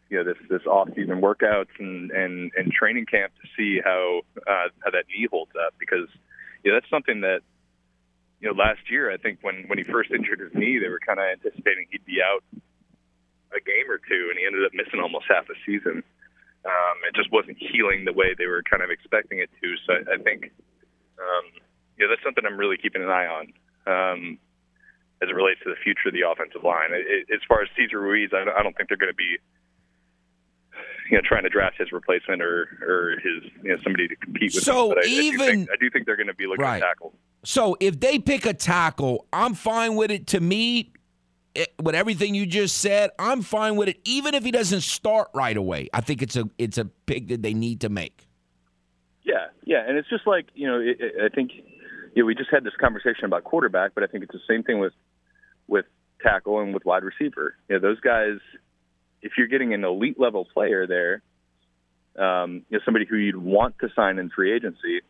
you 0.10 0.18
know 0.18 0.24
this 0.24 0.38
this 0.50 0.66
off 0.66 0.90
season 0.96 1.22
workouts 1.22 1.74
and 1.80 2.12
and 2.12 2.52
and 2.56 2.72
training 2.72 3.06
camp 3.06 3.34
to 3.42 3.48
see 3.58 3.82
how 3.84 4.22
uh, 4.38 4.70
how 4.84 4.92
that 4.92 5.06
knee 5.10 5.28
holds 5.30 5.52
up 5.56 5.74
because 5.80 6.08
you 6.64 6.72
know 6.72 6.78
that's 6.78 6.90
something 6.90 7.22
that 7.22 7.42
you 8.40 8.48
know 8.48 8.56
last 8.56 8.90
year 8.90 9.12
I 9.12 9.18
think 9.18 9.40
when 9.42 9.66
when 9.68 9.78
he 9.78 9.84
first 9.84 10.12
injured 10.12 10.40
his 10.40 10.54
knee 10.54 10.80
they 10.80 10.90
were 10.90 11.02
kind 11.06 11.20
of 11.20 11.26
anticipating 11.26 11.88
he'd 11.90 12.06
be 12.06 12.20
out 12.22 12.44
a 13.52 13.60
game 13.60 13.90
or 13.90 13.98
two 13.98 14.28
and 14.30 14.40
he 14.40 14.46
ended 14.46 14.66
up 14.66 14.74
missing 14.74 15.00
almost 15.00 15.26
half 15.30 15.50
a 15.50 15.56
season. 15.66 16.04
Um, 16.66 16.98
it 17.08 17.16
just 17.16 17.32
wasn't 17.32 17.58
healing 17.60 18.06
the 18.06 18.14
way 18.14 18.36
they 18.38 18.48
were 18.48 18.64
kind 18.64 18.84
of 18.84 18.90
expecting 18.90 19.40
it 19.40 19.50
to. 19.62 19.76
So 19.86 19.94
I, 19.94 20.16
I 20.16 20.18
think 20.22 20.52
um, 21.18 21.46
you 21.98 22.06
know, 22.06 22.14
that's 22.14 22.24
something 22.24 22.46
I'm 22.46 22.58
really 22.58 22.78
keeping 22.78 23.02
an 23.02 23.10
eye 23.10 23.28
on 23.28 23.46
um, 23.88 24.40
as 25.22 25.30
it 25.30 25.36
relates 25.36 25.60
to 25.64 25.70
the 25.70 25.80
future 25.84 26.10
of 26.10 26.14
the 26.14 26.28
offensive 26.28 26.64
line. 26.64 26.92
It, 26.94 27.28
as 27.34 27.42
far 27.48 27.62
as 27.62 27.70
Cesar 27.76 28.00
Ruiz, 28.00 28.30
I, 28.34 28.42
I 28.42 28.64
don't 28.64 28.76
think 28.78 28.90
they're 28.90 28.98
going 28.98 29.14
to 29.14 29.18
be 29.18 29.38
you 31.10 31.18
know 31.18 31.22
trying 31.26 31.44
to 31.44 31.50
draft 31.50 31.78
his 31.78 31.92
replacement 31.92 32.42
or 32.42 32.68
or 32.82 33.18
his 33.24 33.52
you 33.64 33.72
know 33.72 33.78
somebody 33.84 34.08
to 34.08 34.16
compete 34.16 34.54
with. 34.54 34.64
So 34.64 34.92
him. 34.92 34.96
But 34.96 35.06
I, 35.06 35.08
even 35.10 35.42
I 35.42 35.46
do, 35.46 35.52
think, 35.52 35.70
I 35.72 35.76
do 35.80 35.90
think 35.90 36.06
they're 36.06 36.18
going 36.18 36.28
to 36.28 36.36
be 36.36 36.48
looking 36.48 36.64
right. 36.64 36.82
at 36.82 36.88
tackle. 36.88 37.14
So 37.44 37.78
if 37.80 38.00
they 38.00 38.20
pick 38.20 38.46
a 38.46 38.54
tackle, 38.54 39.26
I'm 39.32 39.54
fine 39.54 39.96
with 39.96 40.12
it. 40.12 40.28
To 40.28 40.40
me, 40.40 40.92
it, 41.58 41.74
with 41.82 41.96
everything 41.96 42.36
you 42.36 42.46
just 42.46 42.78
said, 42.78 43.10
I'm 43.18 43.42
fine 43.42 43.76
with 43.76 43.90
it. 43.90 44.00
Even 44.06 44.36
if 44.36 44.44
he 44.44 44.52
doesn't 44.52 44.82
start 44.82 45.30
right 45.34 45.58
away, 45.58 45.90
I 45.92 46.02
think 46.02 46.22
it's 46.22 46.36
a 46.36 46.48
it's 46.58 46.78
a 46.78 46.86
pick 46.86 47.30
that 47.30 47.42
they 47.42 47.54
need 47.54 47.82
to 47.82 47.90
make. 47.90 48.28
Yeah, 49.24 49.48
yeah, 49.66 49.84
and 49.88 49.98
it's 49.98 50.08
just 50.08 50.28
like 50.28 50.46
you 50.54 50.68
know, 50.68 50.80
it, 50.80 50.98
it, 51.00 51.14
I 51.32 51.34
think 51.34 51.52
you 52.14 52.24
know, 52.24 52.26
we 52.26 52.36
just 52.36 52.52
had 52.52 52.64
this 52.64 52.76
conversation 52.80 53.26
about 53.26 53.44
quarterback, 53.44 53.96
but 53.96 54.04
I 54.04 54.08
think 54.08 54.24
it's 54.24 54.34
the 54.34 54.40
same 54.48 54.64
thing 54.64 54.80
with 54.80 54.94
with 55.68 55.86
tackle 56.22 56.62
and 56.62 56.76
with 56.76 56.86
wide 56.86 57.04
receiver. 57.04 57.56
You 57.68 57.76
know, 57.76 57.82
those 57.82 58.00
guys, 58.02 58.38
if 59.24 59.34
you're 59.38 59.48
getting 59.48 59.74
an 59.74 59.84
elite 59.84 60.20
level 60.20 60.46
player 60.46 60.86
there, 60.86 61.24
um, 62.24 62.66
you 62.70 62.78
know, 62.78 62.84
somebody 62.86 63.06
who 63.06 63.18
you'd 63.18 63.36
want 63.36 63.80
to 63.80 63.90
sign 63.96 64.20
in 64.20 64.30
free 64.30 64.54
agency, 64.54 65.02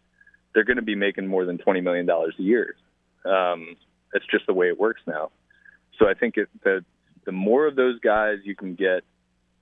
they're 0.54 0.64
going 0.64 0.78
to 0.78 0.82
be 0.82 0.96
making 0.96 1.28
more 1.28 1.44
than 1.44 1.58
twenty 1.58 1.82
million 1.82 2.06
dollars 2.06 2.36
a 2.40 2.42
year. 2.42 2.76
Um, 3.26 3.76
it's 4.14 4.26
just 4.32 4.48
the 4.48 4.54
way 4.54 4.70
it 4.70 4.80
works 4.80 5.02
now. 5.06 5.32
So 6.00 6.08
I 6.08 6.14
think 6.14 6.38
it, 6.38 6.50
the 6.64 6.84
the 7.26 7.32
more 7.32 7.68
of 7.68 7.76
those 7.76 8.00
guys 8.00 8.38
you 8.44 8.56
can 8.56 8.76
get 8.76 9.04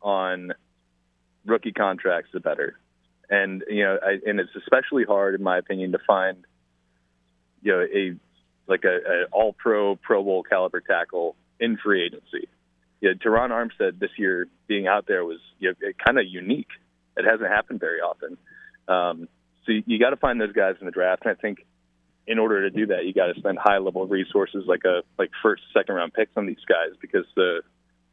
on 0.01 0.53
rookie 1.45 1.71
contracts, 1.71 2.29
the 2.33 2.39
better. 2.39 2.77
And 3.29 3.63
you 3.67 3.83
know, 3.83 3.97
I, 4.01 4.19
and 4.29 4.39
it's 4.39 4.55
especially 4.55 5.03
hard, 5.03 5.35
in 5.35 5.43
my 5.43 5.57
opinion, 5.57 5.91
to 5.93 5.99
find 6.05 6.45
you 7.61 7.71
know 7.71 7.81
a 7.81 8.15
like 8.67 8.83
a, 8.83 8.95
a 8.95 9.25
all 9.31 9.53
pro 9.53 9.95
Pro 9.95 10.23
Bowl 10.23 10.43
caliber 10.43 10.81
tackle 10.81 11.35
in 11.59 11.77
free 11.77 12.05
agency. 12.05 12.47
Yeah, 13.01 13.11
Terron 13.13 13.49
Armstead 13.49 13.99
this 13.99 14.11
year 14.17 14.47
being 14.67 14.87
out 14.87 15.05
there 15.07 15.23
was 15.25 15.39
you 15.59 15.69
know, 15.69 15.91
kind 16.05 16.19
of 16.19 16.25
unique. 16.27 16.69
It 17.17 17.25
hasn't 17.25 17.49
happened 17.49 17.79
very 17.79 17.99
often. 17.99 18.37
Um, 18.87 19.27
so 19.65 19.71
you, 19.71 19.83
you 19.85 19.99
got 19.99 20.11
to 20.11 20.17
find 20.17 20.39
those 20.39 20.53
guys 20.53 20.75
in 20.79 20.85
the 20.85 20.91
draft, 20.91 21.23
and 21.25 21.35
I 21.35 21.39
think 21.39 21.65
in 22.27 22.39
order 22.39 22.67
to 22.67 22.75
do 22.75 22.87
that, 22.87 23.05
you 23.05 23.13
got 23.13 23.27
to 23.27 23.35
spend 23.35 23.57
high 23.59 23.77
level 23.77 24.07
resources 24.07 24.63
like 24.67 24.83
a 24.85 25.01
like 25.17 25.31
first, 25.43 25.63
second 25.73 25.95
round 25.95 26.13
picks 26.13 26.31
on 26.35 26.45
these 26.45 26.63
guys 26.67 26.97
because 26.99 27.25
the 27.35 27.61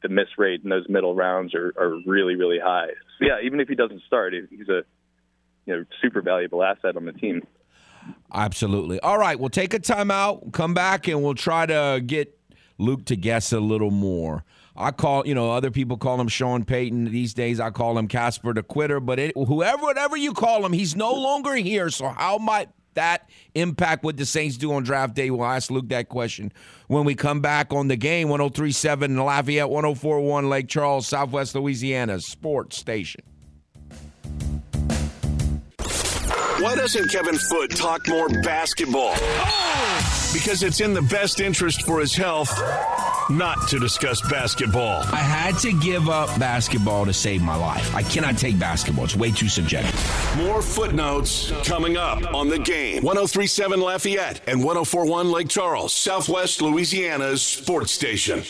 the 0.02 0.08
miss 0.08 0.26
rate 0.36 0.62
in 0.64 0.70
those 0.70 0.88
middle 0.88 1.14
rounds 1.14 1.54
are, 1.54 1.72
are 1.78 1.96
really 2.06 2.34
really 2.34 2.58
high. 2.58 2.88
So 3.18 3.26
yeah, 3.26 3.38
even 3.42 3.60
if 3.60 3.68
he 3.68 3.74
doesn't 3.74 4.02
start, 4.06 4.34
he's 4.34 4.68
a 4.68 4.82
you 5.66 5.76
know 5.76 5.84
super 6.02 6.20
valuable 6.20 6.62
asset 6.62 6.96
on 6.96 7.04
the 7.04 7.12
team. 7.12 7.42
Absolutely. 8.34 8.98
All 9.00 9.18
right, 9.18 9.38
we'll 9.38 9.50
take 9.50 9.74
a 9.74 9.78
timeout, 9.78 10.52
come 10.52 10.74
back, 10.74 11.06
and 11.06 11.22
we'll 11.22 11.34
try 11.34 11.66
to 11.66 12.02
get 12.04 12.36
Luke 12.78 13.04
to 13.06 13.16
guess 13.16 13.52
a 13.52 13.60
little 13.60 13.92
more. 13.92 14.44
I 14.74 14.90
call, 14.90 15.26
you 15.26 15.34
know, 15.34 15.52
other 15.52 15.70
people 15.70 15.98
call 15.98 16.20
him 16.20 16.28
Sean 16.28 16.64
Payton. 16.64 17.04
These 17.12 17.34
days, 17.34 17.60
I 17.60 17.70
call 17.70 17.98
him 17.98 18.08
Casper 18.08 18.54
the 18.54 18.62
Quitter. 18.62 19.00
But 19.00 19.18
it, 19.18 19.36
whoever, 19.36 19.82
whatever 19.82 20.16
you 20.16 20.32
call 20.32 20.64
him, 20.64 20.72
he's 20.72 20.96
no 20.96 21.12
longer 21.12 21.54
here. 21.54 21.90
So 21.90 22.08
how 22.08 22.38
might 22.38 22.70
that 22.94 23.28
impact 23.54 24.04
what 24.04 24.16
the 24.16 24.26
Saints 24.26 24.56
do 24.56 24.72
on 24.72 24.82
draft 24.82 25.14
day? 25.14 25.30
We'll 25.30 25.46
ask 25.46 25.70
Luke 25.70 25.88
that 25.88 26.08
question 26.08 26.52
when 26.88 27.04
we 27.04 27.14
come 27.14 27.40
back 27.40 27.72
on 27.72 27.88
the 27.88 27.96
game. 27.96 28.28
1037 28.28 29.16
Lafayette, 29.16 29.70
1041 29.70 30.48
Lake 30.48 30.68
Charles, 30.68 31.06
Southwest 31.06 31.54
Louisiana, 31.54 32.20
sports 32.20 32.76
station. 32.76 33.22
Why 36.62 36.76
doesn't 36.76 37.10
Kevin 37.10 37.34
Foote 37.34 37.70
talk 37.70 38.06
more 38.06 38.28
basketball? 38.28 39.14
Because 40.32 40.62
it's 40.62 40.80
in 40.80 40.94
the 40.94 41.02
best 41.02 41.40
interest 41.40 41.82
for 41.82 41.98
his 41.98 42.14
health 42.14 42.56
not 43.28 43.66
to 43.66 43.80
discuss 43.80 44.20
basketball. 44.30 45.02
I 45.12 45.16
had 45.16 45.58
to 45.58 45.72
give 45.80 46.08
up 46.08 46.28
basketball 46.38 47.04
to 47.06 47.12
save 47.12 47.42
my 47.42 47.56
life. 47.56 47.92
I 47.96 48.04
cannot 48.04 48.38
take 48.38 48.60
basketball. 48.60 49.06
It's 49.06 49.16
way 49.16 49.32
too 49.32 49.48
subjective. 49.48 49.92
More 50.36 50.62
footnotes 50.62 51.50
coming 51.64 51.96
up 51.96 52.32
on 52.32 52.48
the 52.48 52.60
game. 52.60 53.02
1037 53.02 53.80
Lafayette 53.80 54.40
and 54.46 54.58
1041 54.62 55.32
Lake 55.32 55.48
Charles, 55.48 55.92
Southwest 55.92 56.62
Louisiana's 56.62 57.42
sports 57.42 57.90
station. 57.90 58.44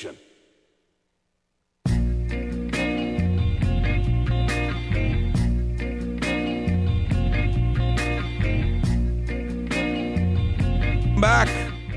Back 11.23 11.47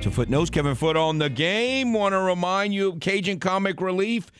to 0.03 0.11
Footnotes. 0.11 0.51
Kevin 0.51 0.75
Foote 0.75 0.97
on 0.97 1.17
the 1.17 1.31
game. 1.31 1.93
Want 1.93 2.13
to 2.13 2.19
remind 2.19 2.75
you, 2.75 2.93
Cajun 2.97 3.39
Comic 3.39 3.81
Relief 3.81 4.31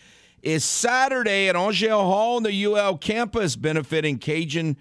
is 0.44 0.64
Saturday 0.64 1.50
at 1.50 1.56
Angelle 1.56 2.04
Hall 2.04 2.36
on 2.36 2.44
the 2.44 2.66
UL 2.66 3.00
campus, 3.00 3.56
benefiting 3.56 4.20
Cajun 4.20 4.78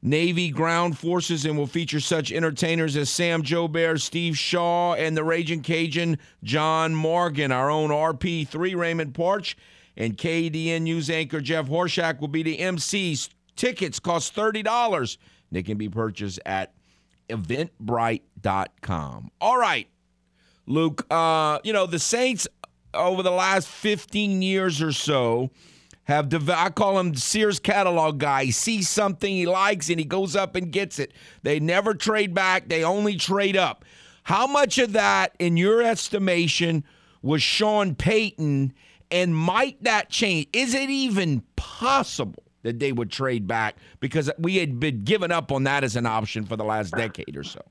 Navy 0.00 0.48
Ground 0.48 0.96
Forces, 0.96 1.44
and 1.44 1.58
will 1.58 1.66
feature 1.66 2.00
such 2.00 2.32
entertainers 2.32 2.96
as 2.96 3.10
Sam 3.10 3.42
Bear, 3.42 3.98
Steve 3.98 4.38
Shaw, 4.38 4.94
and 4.94 5.14
the 5.14 5.22
Raging 5.22 5.60
Cajun 5.60 6.16
John 6.42 6.94
Morgan. 6.94 7.52
Our 7.52 7.68
own 7.68 7.90
RP3 7.90 8.74
Raymond 8.74 9.12
Porch 9.14 9.54
and 9.98 10.16
KDN 10.16 10.80
News 10.80 11.10
anchor 11.10 11.42
Jeff 11.42 11.66
Horshak 11.66 12.20
will 12.20 12.28
be 12.28 12.42
the 12.42 12.56
MCs. 12.56 13.28
Tickets 13.54 14.00
cost 14.00 14.32
thirty 14.32 14.62
dollars. 14.62 15.18
They 15.52 15.62
can 15.62 15.76
be 15.76 15.90
purchased 15.90 16.40
at 16.46 16.72
eventbrite.com. 17.30 19.30
All 19.40 19.58
right, 19.58 19.88
Luke, 20.66 21.06
uh, 21.10 21.58
you 21.64 21.72
know, 21.72 21.86
the 21.86 21.98
Saints 21.98 22.46
over 22.92 23.22
the 23.22 23.30
last 23.30 23.68
15 23.68 24.42
years 24.42 24.82
or 24.82 24.92
so 24.92 25.50
have 26.04 26.28
dev- 26.28 26.50
I 26.50 26.70
call 26.70 26.98
him 26.98 27.14
Sears 27.14 27.60
catalog 27.60 28.18
guy. 28.18 28.46
He 28.46 28.52
sees 28.52 28.88
something 28.88 29.32
he 29.32 29.46
likes 29.46 29.88
and 29.88 29.98
he 29.98 30.04
goes 30.04 30.34
up 30.34 30.56
and 30.56 30.72
gets 30.72 30.98
it. 30.98 31.12
They 31.42 31.60
never 31.60 31.94
trade 31.94 32.34
back, 32.34 32.68
they 32.68 32.84
only 32.84 33.16
trade 33.16 33.56
up. 33.56 33.84
How 34.24 34.46
much 34.46 34.78
of 34.78 34.92
that, 34.92 35.34
in 35.38 35.56
your 35.56 35.82
estimation, 35.82 36.84
was 37.22 37.42
Sean 37.42 37.94
Payton? 37.94 38.74
And 39.10 39.34
might 39.34 39.82
that 39.82 40.08
change? 40.08 40.46
Is 40.52 40.74
it 40.74 40.88
even 40.88 41.42
possible 41.56 42.44
that 42.62 42.78
they 42.78 42.92
would 42.92 43.10
trade 43.10 43.46
back? 43.46 43.76
Because 44.00 44.30
we 44.38 44.56
had 44.56 44.80
been 44.80 45.04
given 45.04 45.32
up 45.32 45.52
on 45.52 45.64
that 45.64 45.84
as 45.84 45.96
an 45.96 46.06
option 46.06 46.44
for 46.44 46.56
the 46.56 46.64
last 46.64 46.92
decade 46.92 47.36
or 47.36 47.44
so. 47.44 47.62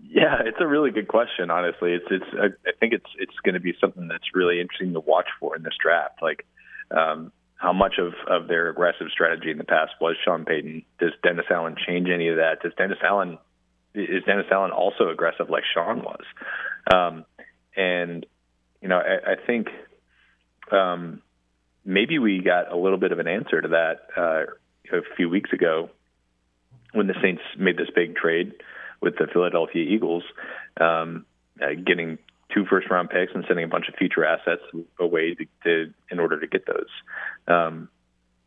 Yeah, 0.00 0.42
it's 0.44 0.58
a 0.60 0.66
really 0.66 0.90
good 0.90 1.08
question. 1.08 1.50
Honestly, 1.50 1.92
it's 1.92 2.04
it's. 2.10 2.24
I, 2.66 2.70
think 2.78 2.92
it's 2.92 3.10
it's 3.18 3.34
going 3.42 3.54
to 3.54 3.60
be 3.60 3.74
something 3.80 4.06
that's 4.06 4.34
really 4.34 4.60
interesting 4.60 4.92
to 4.92 5.00
watch 5.00 5.28
for 5.40 5.56
in 5.56 5.62
this 5.62 5.74
draft. 5.82 6.22
Like, 6.22 6.46
um, 6.90 7.32
how 7.56 7.72
much 7.72 7.94
of 7.98 8.12
of 8.28 8.46
their 8.46 8.68
aggressive 8.68 9.06
strategy 9.10 9.50
in 9.50 9.58
the 9.58 9.64
past 9.64 9.92
was 10.00 10.16
Sean 10.24 10.44
Payton? 10.44 10.84
Does 11.00 11.12
Dennis 11.22 11.46
Allen 11.50 11.76
change 11.86 12.08
any 12.12 12.28
of 12.28 12.36
that? 12.36 12.62
Does 12.62 12.72
Dennis 12.76 12.98
Allen 13.02 13.38
is 13.94 14.22
Dennis 14.24 14.46
Allen 14.50 14.72
also 14.72 15.08
aggressive 15.08 15.48
like 15.48 15.64
Sean 15.72 16.02
was? 16.02 16.24
Um, 16.92 17.24
and 17.76 18.26
you 18.82 18.88
know, 18.88 18.98
I, 18.98 19.32
I 19.32 19.34
think 19.46 19.68
um, 20.70 21.22
maybe 21.84 22.18
we 22.18 22.40
got 22.40 22.72
a 22.72 22.76
little 22.76 22.98
bit 22.98 23.12
of 23.12 23.18
an 23.18 23.28
answer 23.28 23.60
to 23.60 23.68
that 23.68 23.96
uh, 24.16 24.96
a 24.96 25.02
few 25.16 25.28
weeks 25.28 25.52
ago 25.52 25.90
when 26.92 27.06
the 27.06 27.14
Saints 27.20 27.42
made 27.58 27.76
this 27.76 27.90
big 27.94 28.16
trade 28.16 28.52
with 29.00 29.16
the 29.18 29.26
Philadelphia 29.32 29.82
Eagles, 29.82 30.22
um, 30.80 31.26
uh, 31.60 31.74
getting 31.84 32.18
two 32.52 32.64
first 32.70 32.88
round 32.88 33.10
picks 33.10 33.32
and 33.34 33.44
sending 33.46 33.64
a 33.64 33.68
bunch 33.68 33.88
of 33.88 33.94
future 33.96 34.24
assets 34.24 34.62
away 34.98 35.34
to, 35.34 35.44
to 35.64 35.94
in 36.10 36.20
order 36.20 36.38
to 36.40 36.46
get 36.46 36.66
those. 36.66 36.88
Um, 37.48 37.88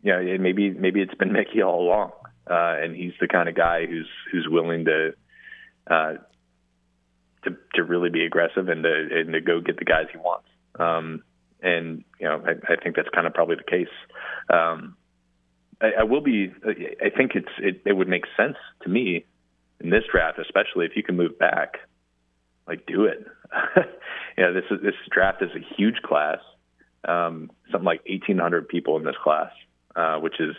you 0.02 0.14
know, 0.14 0.38
maybe 0.40 0.72
maybe 0.72 1.02
it's 1.02 1.14
been 1.16 1.32
Mickey 1.34 1.62
all 1.62 1.84
along, 1.84 2.12
uh, 2.50 2.82
and 2.82 2.96
he's 2.96 3.14
the 3.20 3.28
kind 3.28 3.50
of 3.50 3.56
guy 3.56 3.86
who's 3.86 4.10
who's 4.32 4.48
willing 4.50 4.86
to. 4.86 5.14
Uh, 5.90 6.14
to, 7.44 7.56
to 7.76 7.84
really 7.84 8.10
be 8.10 8.26
aggressive 8.26 8.68
and 8.68 8.84
to 8.84 9.08
and 9.10 9.32
to 9.32 9.40
go 9.40 9.62
get 9.62 9.78
the 9.78 9.86
guys 9.86 10.08
he 10.12 10.18
wants. 10.18 10.48
Um, 10.78 11.24
and 11.62 12.04
you 12.20 12.28
know, 12.28 12.44
I, 12.46 12.74
I 12.74 12.76
think 12.82 12.96
that's 12.96 13.10
kind 13.14 13.28
of 13.28 13.34
probably 13.34 13.56
the 13.56 13.64
case. 13.64 13.94
Um, 14.50 14.96
I, 15.82 15.92
I 16.00 16.04
will 16.04 16.22
be. 16.22 16.52
I 16.66 17.10
think 17.10 17.32
it's 17.36 17.52
it, 17.60 17.82
it 17.86 17.94
would 17.94 18.08
make 18.08 18.26
sense 18.36 18.58
to 18.84 18.90
me 18.90 19.26
in 19.80 19.90
this 19.90 20.04
draft, 20.12 20.40
especially 20.40 20.86
if 20.86 20.96
you 20.96 21.04
can 21.04 21.16
move 21.16 21.38
back. 21.38 21.78
Like, 22.68 22.86
do 22.86 23.06
it. 23.06 23.26
yeah, 24.38 24.52
this 24.52 24.66
is 24.72 24.82
this 24.82 24.96
draft 25.12 25.42
is 25.42 25.52
a 25.56 25.76
huge 25.76 26.02
class. 26.04 26.40
Um, 27.08 27.52
something 27.72 27.86
like 27.86 28.02
1,800 28.10 28.68
people 28.68 28.98
in 28.98 29.06
this 29.06 29.16
class, 29.24 29.52
uh, 29.96 30.18
which 30.18 30.42
is 30.42 30.56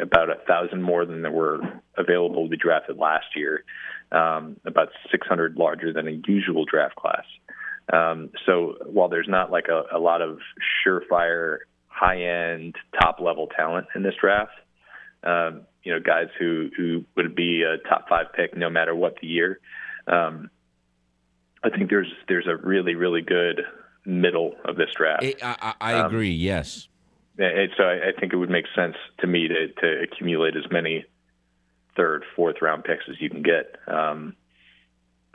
about 0.00 0.28
a 0.28 0.34
thousand 0.46 0.82
more 0.82 1.06
than 1.06 1.22
there 1.22 1.30
were 1.30 1.60
available 1.96 2.44
to 2.44 2.50
be 2.50 2.56
drafted 2.56 2.98
last 2.98 3.26
year. 3.34 3.64
Um, 4.12 4.56
about 4.66 4.88
600 5.10 5.56
larger 5.56 5.92
than 5.92 6.06
a 6.06 6.20
usual 6.28 6.64
draft 6.64 6.96
class. 6.96 7.24
Um, 7.92 8.30
so 8.44 8.74
while 8.86 9.08
there's 9.08 9.28
not 9.28 9.50
like 9.50 9.66
a, 9.68 9.96
a 9.96 9.98
lot 9.98 10.22
of 10.22 10.38
surefire, 10.84 11.58
high 11.86 12.22
end, 12.22 12.74
top 13.00 13.20
level 13.20 13.48
talent 13.56 13.86
in 13.94 14.02
this 14.02 14.14
draft, 14.20 14.52
um, 15.22 15.62
you 15.82 15.92
know, 15.92 16.00
guys 16.00 16.26
who 16.38 16.70
who 16.76 17.04
would 17.16 17.34
be 17.34 17.62
a 17.62 17.78
top 17.88 18.08
five 18.08 18.26
pick 18.34 18.56
no 18.56 18.68
matter 18.68 18.94
what 18.94 19.16
the 19.20 19.28
year. 19.28 19.60
Um, 20.06 20.50
I 21.62 21.70
think 21.70 21.90
there's 21.90 22.12
there's 22.28 22.46
a 22.46 22.56
really 22.56 22.94
really 22.94 23.22
good 23.22 23.62
middle 24.04 24.54
of 24.64 24.76
this 24.76 24.90
draft. 24.96 25.24
I, 25.24 25.34
I, 25.42 25.74
I 25.80 26.06
agree. 26.06 26.34
Um, 26.34 26.40
yes. 26.40 26.88
And 27.38 27.70
so 27.76 27.84
I, 27.84 28.08
I 28.08 28.20
think 28.20 28.32
it 28.32 28.36
would 28.36 28.50
make 28.50 28.64
sense 28.74 28.96
to 29.20 29.26
me 29.26 29.48
to 29.48 29.68
to 29.68 30.02
accumulate 30.02 30.56
as 30.56 30.70
many 30.70 31.04
third, 31.96 32.24
fourth 32.34 32.56
round 32.60 32.84
picks 32.84 33.04
as 33.08 33.16
you 33.20 33.30
can 33.30 33.42
get. 33.42 33.76
Um, 33.88 34.34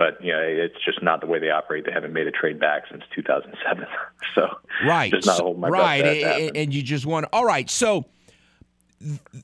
but 0.02 0.24
you 0.24 0.34
know, 0.34 0.40
it's 0.42 0.84
just 0.84 1.04
not 1.04 1.22
the 1.22 1.28
way 1.28 1.38
they 1.38 1.52
operate. 1.52 1.86
They 1.86 1.92
haven't 1.92 2.12
made 2.12 2.26
a 2.26 2.32
trade 2.32 2.60
back 2.60 2.86
since 2.90 3.04
2007. 3.16 3.86
So 4.34 4.48
right, 4.88 5.12
just 5.12 5.28
not 5.28 5.42
holding 5.42 5.60
my 5.60 5.68
right, 5.68 6.06
and, 6.06 6.56
and 6.56 6.74
you 6.74 6.82
just 6.84 7.06
want 7.06 7.26
all 7.34 7.44
right. 7.44 7.70
So 7.70 8.06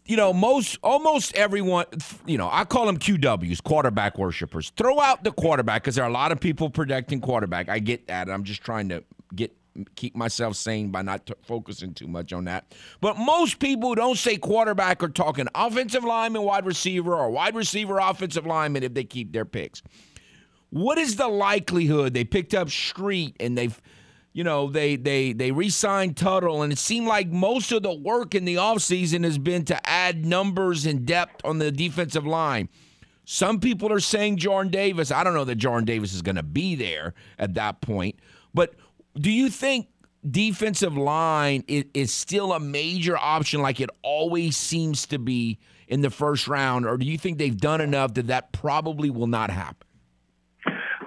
you 0.05 0.15
know, 0.15 0.31
most 0.31 0.77
almost 0.81 1.35
everyone, 1.35 1.87
you 2.25 2.37
know, 2.37 2.47
I 2.49 2.63
call 2.63 2.85
them 2.85 2.97
QWs, 2.97 3.61
quarterback 3.61 4.17
worshippers. 4.17 4.69
Throw 4.77 5.01
out 5.01 5.25
the 5.25 5.31
quarterback 5.31 5.81
because 5.81 5.95
there 5.95 6.05
are 6.05 6.09
a 6.09 6.13
lot 6.13 6.31
of 6.31 6.39
people 6.39 6.69
predicting 6.69 7.19
quarterback. 7.19 7.67
I 7.67 7.79
get 7.79 8.07
that. 8.07 8.29
I'm 8.29 8.45
just 8.45 8.61
trying 8.61 8.87
to 8.89 9.03
get 9.35 9.53
keep 9.95 10.15
myself 10.15 10.55
sane 10.55 10.89
by 10.89 11.01
not 11.01 11.25
t- 11.25 11.33
focusing 11.41 11.93
too 11.93 12.07
much 12.07 12.31
on 12.31 12.45
that. 12.45 12.73
But 13.01 13.17
most 13.17 13.59
people 13.59 13.89
who 13.89 13.95
don't 13.95 14.17
say 14.17 14.37
quarterback 14.37 15.03
are 15.03 15.09
talking 15.09 15.47
offensive 15.53 16.05
lineman, 16.05 16.43
wide 16.43 16.65
receiver, 16.65 17.13
or 17.13 17.29
wide 17.29 17.55
receiver, 17.55 17.97
offensive 17.97 18.45
lineman 18.45 18.83
if 18.83 18.93
they 18.93 19.03
keep 19.03 19.33
their 19.33 19.45
picks. 19.45 19.81
What 20.69 20.97
is 20.97 21.15
the 21.15 21.27
likelihood 21.27 22.13
they 22.13 22.23
picked 22.23 22.53
up 22.53 22.69
Street 22.69 23.35
and 23.39 23.57
they've 23.57 23.79
you 24.37 24.43
know, 24.43 24.69
they 24.69 24.97
they 24.97 25.33
they 25.33 25.49
re-signed 25.51 26.15
Tuttle, 26.15 26.61
and 26.61 26.71
it 26.71 26.77
seemed 26.77 27.07
like 27.07 27.27
most 27.27 27.71
of 27.71 27.81
the 27.81 27.91
work 27.91 28.35
in 28.35 28.45
the 28.45 28.57
offseason 28.57 29.23
has 29.23 29.39
been 29.39 29.65
to 29.65 29.89
add 29.89 30.27
numbers 30.27 30.85
and 30.85 31.07
depth 31.07 31.43
on 31.43 31.57
the 31.57 31.71
defensive 31.71 32.23
line. 32.23 32.69
Some 33.25 33.59
people 33.59 33.91
are 33.91 33.99
saying 33.99 34.37
Jordan 34.37 34.71
Davis. 34.71 35.11
I 35.11 35.23
don't 35.23 35.33
know 35.33 35.43
that 35.45 35.55
Jordan 35.55 35.85
Davis 35.85 36.13
is 36.13 36.21
going 36.21 36.35
to 36.35 36.43
be 36.43 36.75
there 36.75 37.15
at 37.39 37.55
that 37.55 37.81
point, 37.81 38.19
but 38.53 38.75
do 39.19 39.31
you 39.31 39.49
think 39.49 39.87
defensive 40.29 40.95
line 40.95 41.63
is, 41.67 41.85
is 41.95 42.13
still 42.13 42.53
a 42.53 42.59
major 42.59 43.17
option 43.17 43.63
like 43.63 43.79
it 43.81 43.89
always 44.03 44.55
seems 44.55 45.07
to 45.07 45.17
be 45.17 45.57
in 45.87 46.01
the 46.01 46.11
first 46.11 46.47
round, 46.47 46.85
or 46.85 46.95
do 46.97 47.07
you 47.07 47.17
think 47.17 47.39
they've 47.39 47.57
done 47.57 47.81
enough 47.81 48.13
that 48.13 48.27
that 48.27 48.51
probably 48.51 49.09
will 49.09 49.25
not 49.25 49.49
happen? 49.49 49.86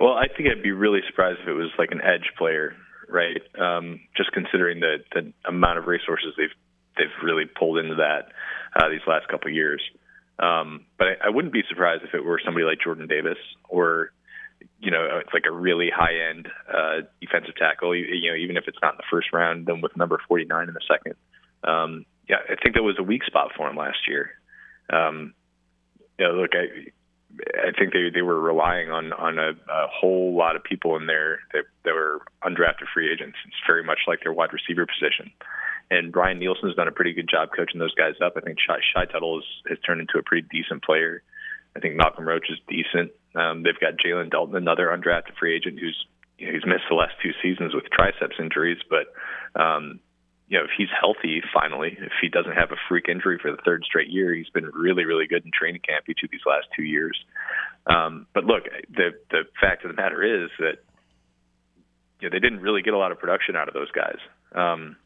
Well, 0.00 0.14
I 0.14 0.26
think 0.28 0.48
I'd 0.48 0.62
be 0.62 0.72
really 0.72 1.00
surprised 1.06 1.40
if 1.42 1.48
it 1.48 1.52
was 1.52 1.70
like 1.78 1.90
an 1.92 2.00
edge 2.00 2.32
player 2.38 2.74
right? 3.10 3.42
Um, 3.58 4.00
just 4.16 4.32
considering 4.32 4.80
the, 4.80 4.98
the 5.12 5.32
amount 5.46 5.78
of 5.78 5.86
resources 5.86 6.34
they've 6.36 6.54
they've 6.96 7.22
really 7.22 7.44
pulled 7.46 7.78
into 7.78 7.96
that 7.96 8.32
uh, 8.76 8.88
these 8.88 9.06
last 9.06 9.28
couple 9.28 9.48
of 9.48 9.54
years. 9.54 9.82
Um, 10.38 10.86
but 10.98 11.08
I, 11.08 11.26
I 11.26 11.28
wouldn't 11.30 11.52
be 11.52 11.62
surprised 11.68 12.02
if 12.02 12.14
it 12.14 12.24
were 12.24 12.40
somebody 12.44 12.64
like 12.64 12.78
Jordan 12.82 13.06
Davis 13.06 13.38
or 13.68 14.12
you 14.78 14.90
know 14.90 15.20
it's 15.20 15.32
like 15.32 15.44
a 15.48 15.52
really 15.52 15.90
high 15.94 16.30
end 16.30 16.48
uh, 16.72 17.06
defensive 17.20 17.56
tackle. 17.56 17.94
You, 17.94 18.06
you 18.06 18.30
know 18.30 18.36
even 18.36 18.56
if 18.56 18.64
it's 18.66 18.78
not 18.82 18.94
in 18.94 18.98
the 18.98 19.10
first 19.10 19.32
round, 19.32 19.66
then 19.66 19.80
with 19.80 19.96
number 19.96 20.20
49 20.28 20.68
in 20.68 20.74
the 20.74 20.80
second. 20.88 21.14
Um, 21.62 22.06
yeah, 22.28 22.36
I 22.48 22.54
think 22.62 22.76
that 22.76 22.82
was 22.82 22.96
a 22.98 23.02
weak 23.02 23.24
spot 23.24 23.50
for 23.56 23.68
him 23.68 23.76
last 23.76 24.08
year. 24.08 24.30
Um, 24.90 25.34
you 26.18 26.26
know, 26.26 26.34
look, 26.34 26.50
I 26.54 26.90
I 27.38 27.70
think 27.78 27.92
they 27.92 28.10
they 28.12 28.22
were 28.22 28.40
relying 28.40 28.90
on 28.90 29.12
on 29.12 29.38
a, 29.38 29.50
a 29.50 29.86
whole 29.88 30.36
lot 30.36 30.56
of 30.56 30.64
people 30.64 30.96
in 30.96 31.06
there 31.06 31.40
that, 31.52 31.64
that 31.84 31.94
were 31.94 32.20
undrafted 32.42 32.90
free 32.92 33.10
agents. 33.10 33.36
It's 33.46 33.56
very 33.66 33.84
much 33.84 34.00
like 34.06 34.20
their 34.22 34.32
wide 34.32 34.50
receiver 34.52 34.86
position. 34.86 35.30
And 35.90 36.14
Ryan 36.14 36.38
Nielsen's 36.38 36.76
done 36.76 36.88
a 36.88 36.92
pretty 36.92 37.12
good 37.12 37.28
job 37.28 37.50
coaching 37.56 37.80
those 37.80 37.94
guys 37.94 38.14
up. 38.24 38.34
I 38.36 38.40
think 38.40 38.58
Shy, 38.60 38.78
Shy 38.94 39.06
Tuttle 39.06 39.40
has, 39.40 39.44
has 39.68 39.78
turned 39.84 40.00
into 40.00 40.18
a 40.18 40.22
pretty 40.22 40.46
decent 40.50 40.84
player. 40.84 41.22
I 41.76 41.80
think 41.80 41.96
Malcolm 41.96 42.26
Roach 42.26 42.46
is 42.48 42.58
decent. 42.68 43.10
Um, 43.34 43.62
they've 43.62 43.78
got 43.78 43.94
Jalen 43.98 44.30
Dalton, 44.30 44.56
another 44.56 44.88
undrafted 44.88 45.36
free 45.38 45.54
agent 45.54 45.78
who's 45.80 46.06
you 46.38 46.46
know, 46.46 46.52
he's 46.52 46.66
missed 46.66 46.88
the 46.88 46.94
last 46.94 47.14
two 47.22 47.30
seasons 47.42 47.74
with 47.74 47.84
triceps 47.90 48.36
injuries, 48.38 48.78
but 48.88 49.12
um, 49.60 50.00
you 50.50 50.58
know 50.58 50.64
if 50.64 50.70
he's 50.76 50.92
healthy 51.00 51.40
finally, 51.54 51.96
if 51.98 52.12
he 52.20 52.28
doesn't 52.28 52.52
have 52.52 52.72
a 52.72 52.76
freak 52.88 53.08
injury 53.08 53.38
for 53.40 53.50
the 53.50 53.62
third 53.64 53.84
straight 53.84 54.10
year, 54.10 54.34
he's 54.34 54.50
been 54.50 54.66
really 54.74 55.06
really 55.06 55.26
good 55.26 55.44
in 55.46 55.50
training 55.54 55.80
camp 55.80 56.04
each 56.10 56.20
of 56.22 56.30
these 56.30 56.44
last 56.44 56.66
two 56.76 56.82
years. 56.82 57.16
Um, 57.86 58.26
but 58.34 58.44
look, 58.44 58.64
the 58.90 59.12
the 59.30 59.44
fact 59.58 59.84
of 59.84 59.94
the 59.94 59.96
matter 59.96 60.22
is 60.44 60.50
that 60.58 60.84
you 62.20 62.28
know, 62.28 62.34
they 62.34 62.40
didn't 62.40 62.60
really 62.60 62.82
get 62.82 62.92
a 62.92 62.98
lot 62.98 63.12
of 63.12 63.18
production 63.18 63.56
out 63.56 63.68
of 63.68 63.74
those 63.74 63.90
guys, 63.92 64.18
um, 64.54 64.96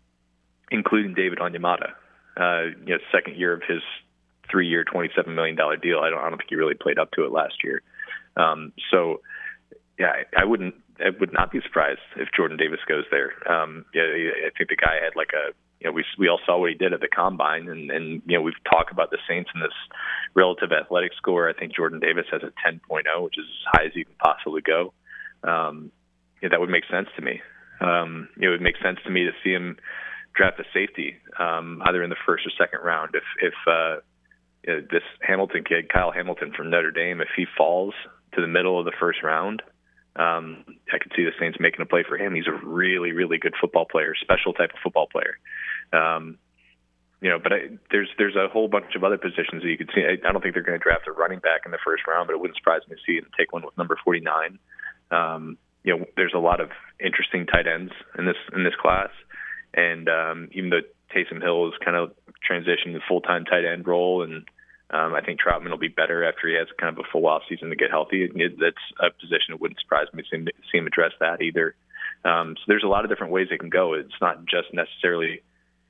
including 0.70 1.14
David 1.14 1.38
Onyemata. 1.38 1.92
Uh, 2.36 2.74
you 2.84 2.94
know, 2.94 2.98
second 3.12 3.36
year 3.36 3.52
of 3.52 3.62
his 3.68 3.82
three-year, 4.50 4.84
twenty-seven 4.84 5.34
million 5.34 5.56
dollar 5.56 5.76
deal. 5.76 6.00
I 6.00 6.10
don't, 6.10 6.18
I 6.18 6.28
don't 6.28 6.38
think 6.38 6.50
he 6.50 6.56
really 6.56 6.74
played 6.74 6.98
up 6.98 7.12
to 7.12 7.24
it 7.24 7.30
last 7.30 7.62
year. 7.62 7.82
Um, 8.36 8.72
so, 8.90 9.20
yeah, 9.98 10.12
I, 10.36 10.42
I 10.42 10.44
wouldn't, 10.44 10.74
I 11.00 11.10
would 11.18 11.32
not 11.32 11.50
be 11.50 11.60
surprised 11.60 12.00
if 12.16 12.28
Jordan 12.36 12.56
Davis 12.56 12.80
goes 12.86 13.04
there. 13.10 13.32
Um, 13.50 13.84
yeah, 13.94 14.02
I 14.02 14.50
think 14.56 14.70
the 14.70 14.76
guy 14.76 15.02
had 15.02 15.16
like 15.16 15.30
a, 15.34 15.52
you 15.80 15.88
know, 15.88 15.92
we 15.92 16.04
we 16.18 16.28
all 16.28 16.40
saw 16.46 16.58
what 16.58 16.70
he 16.70 16.76
did 16.76 16.92
at 16.92 17.00
the 17.00 17.08
combine, 17.08 17.68
and 17.68 17.90
and 17.90 18.22
you 18.26 18.36
know 18.36 18.42
we've 18.42 18.62
talked 18.70 18.92
about 18.92 19.10
the 19.10 19.18
Saints 19.28 19.50
and 19.54 19.62
this 19.62 19.74
relative 20.34 20.70
athletic 20.72 21.12
score. 21.16 21.48
I 21.48 21.52
think 21.52 21.74
Jordan 21.74 22.00
Davis 22.00 22.26
has 22.30 22.42
a 22.42 22.52
10.0, 22.66 22.80
which 23.22 23.38
is 23.38 23.44
as 23.44 23.72
high 23.72 23.86
as 23.86 23.92
you 23.94 24.04
can 24.04 24.14
possibly 24.22 24.62
go. 24.62 24.92
Um, 25.42 25.90
yeah, 26.42 26.50
that 26.50 26.60
would 26.60 26.70
make 26.70 26.84
sense 26.90 27.08
to 27.16 27.22
me. 27.22 27.40
Um, 27.80 28.28
it 28.40 28.48
would 28.48 28.62
make 28.62 28.76
sense 28.82 28.98
to 29.04 29.10
me 29.10 29.24
to 29.24 29.32
see 29.42 29.50
him 29.50 29.76
draft 30.34 30.60
a 30.60 30.64
safety, 30.72 31.16
um, 31.38 31.82
either 31.86 32.02
in 32.02 32.10
the 32.10 32.16
first 32.26 32.46
or 32.46 32.50
second 32.58 32.80
round. 32.84 33.14
If 33.14 33.24
if 33.42 33.54
uh, 33.66 34.00
you 34.66 34.86
this 34.90 35.02
Hamilton 35.22 35.64
kid, 35.64 35.88
Kyle 35.88 36.12
Hamilton 36.12 36.52
from 36.56 36.70
Notre 36.70 36.90
Dame, 36.90 37.20
if 37.20 37.28
he 37.36 37.46
falls 37.56 37.94
to 38.34 38.40
the 38.40 38.46
middle 38.46 38.78
of 38.78 38.84
the 38.84 38.92
first 38.98 39.22
round, 39.22 39.62
um, 40.16 40.64
I 40.92 40.98
could 40.98 41.12
see 41.16 41.24
the 41.24 41.32
Saints 41.38 41.58
making 41.58 41.80
a 41.80 41.86
play 41.86 42.04
for 42.06 42.16
him. 42.16 42.34
He's 42.34 42.46
a 42.46 42.66
really, 42.66 43.12
really 43.12 43.38
good 43.38 43.54
football 43.60 43.84
player, 43.84 44.14
special 44.20 44.52
type 44.52 44.70
of 44.70 44.78
football 44.82 45.08
player. 45.10 45.38
Um, 45.92 46.38
you 47.20 47.30
know, 47.30 47.38
but 47.42 47.52
I, 47.52 47.58
there's 47.90 48.08
there's 48.18 48.36
a 48.36 48.48
whole 48.48 48.68
bunch 48.68 48.94
of 48.94 49.02
other 49.02 49.16
positions 49.16 49.62
that 49.62 49.68
you 49.68 49.78
could 49.78 49.90
see. 49.94 50.02
I, 50.02 50.28
I 50.28 50.32
don't 50.32 50.42
think 50.42 50.54
they're 50.54 50.62
going 50.62 50.78
to 50.78 50.82
draft 50.82 51.08
a 51.08 51.12
running 51.12 51.38
back 51.38 51.62
in 51.64 51.72
the 51.72 51.78
first 51.84 52.06
round, 52.06 52.26
but 52.26 52.34
it 52.34 52.40
wouldn't 52.40 52.58
surprise 52.58 52.82
me 52.88 52.96
to 52.96 53.02
see 53.06 53.18
them 53.18 53.30
take 53.38 53.52
one 53.52 53.64
with 53.64 53.76
number 53.78 53.98
49. 54.04 54.58
Um, 55.10 55.58
you 55.82 55.96
know, 55.96 56.04
there's 56.16 56.34
a 56.34 56.38
lot 56.38 56.60
of 56.60 56.70
interesting 57.00 57.46
tight 57.46 57.66
ends 57.66 57.92
in 58.18 58.26
this 58.26 58.36
in 58.54 58.62
this 58.62 58.74
class, 58.80 59.10
and 59.72 60.08
um, 60.08 60.48
even 60.52 60.70
though 60.70 60.82
Taysom 61.14 61.42
Hill 61.42 61.68
is 61.68 61.74
kind 61.84 61.96
of 61.96 62.12
transitioned 62.48 62.92
to 62.92 63.00
full 63.08 63.20
time 63.20 63.44
tight 63.44 63.64
end 63.64 63.86
role, 63.86 64.22
and 64.22 64.44
um, 64.90 65.14
I 65.14 65.22
think 65.22 65.40
Troutman 65.40 65.70
will 65.70 65.78
be 65.78 65.88
better 65.88 66.24
after 66.24 66.48
he 66.48 66.54
has 66.54 66.68
kind 66.78 66.96
of 66.96 67.04
a 67.04 67.08
full 67.10 67.26
off 67.26 67.42
season 67.48 67.70
to 67.70 67.76
get 67.76 67.90
healthy. 67.90 68.24
It, 68.24 68.58
that's 68.60 68.76
a 69.00 69.10
position 69.10 69.50
that 69.50 69.60
wouldn't 69.60 69.80
surprise 69.80 70.06
me 70.12 70.22
to 70.22 70.28
see 70.28 70.36
him, 70.36 70.48
see 70.70 70.78
him 70.78 70.86
address 70.86 71.12
that 71.20 71.42
either. 71.42 71.74
Um, 72.24 72.54
so 72.56 72.64
there's 72.68 72.84
a 72.84 72.88
lot 72.88 73.04
of 73.04 73.10
different 73.10 73.32
ways 73.32 73.48
it 73.50 73.60
can 73.60 73.70
go. 73.70 73.94
It's 73.94 74.20
not 74.20 74.44
just 74.46 74.72
necessarily 74.72 75.42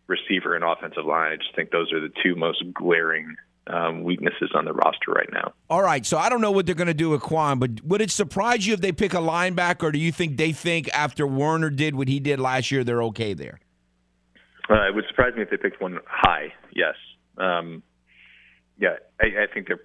receiver 0.07 0.55
and 0.55 0.64
offensive 0.64 1.05
line. 1.05 1.32
I 1.32 1.36
just 1.36 1.55
think 1.55 1.70
those 1.70 1.92
are 1.92 2.01
the 2.01 2.12
two 2.22 2.34
most 2.34 2.62
glaring 2.72 3.36
um, 3.66 4.03
weaknesses 4.05 4.51
on 4.55 4.64
the 4.64 4.72
roster 4.72 5.12
right 5.12 5.28
now. 5.32 5.55
All 5.70 5.82
right, 5.82 6.05
so 6.05 6.18
I 6.18 6.28
don't 6.28 6.40
know 6.40 6.51
what 6.51 6.66
they're 6.66 6.74
going 6.74 6.88
to 6.88 6.95
do 6.95 7.11
with 7.11 7.22
Kwon, 7.22 7.59
but 7.59 7.82
would 7.84 8.01
it 8.01 8.11
surprise 8.11 8.66
you 8.66 8.74
if 8.74 8.80
they 8.80 8.92
pick 8.92 9.14
a 9.14 9.18
linebacker, 9.18 9.84
or 9.84 9.92
do 9.92 9.99
you 9.99 10.12
think 10.12 10.36
they 10.36 10.53
think 10.53 10.88
after 10.92 11.26
Werner 11.26 11.70
did 11.70 11.95
what 11.95 12.09
he 12.09 12.20
did 12.20 12.40
last 12.40 12.70
year, 12.70 12.84
they're 12.84 13.03
okay 13.05 13.32
there? 13.32 13.61
Uh, 14.68 14.88
it 14.88 14.95
would 14.95 15.05
surprise 15.09 15.34
me 15.34 15.42
if 15.42 15.51
they 15.51 15.57
picked 15.57 15.80
one 15.80 15.99
high. 16.07 16.53
Yes, 16.74 16.95
um, 17.38 17.82
yeah, 18.79 18.97
I, 19.20 19.45
I 19.45 19.47
think 19.53 19.68
they're. 19.68 19.81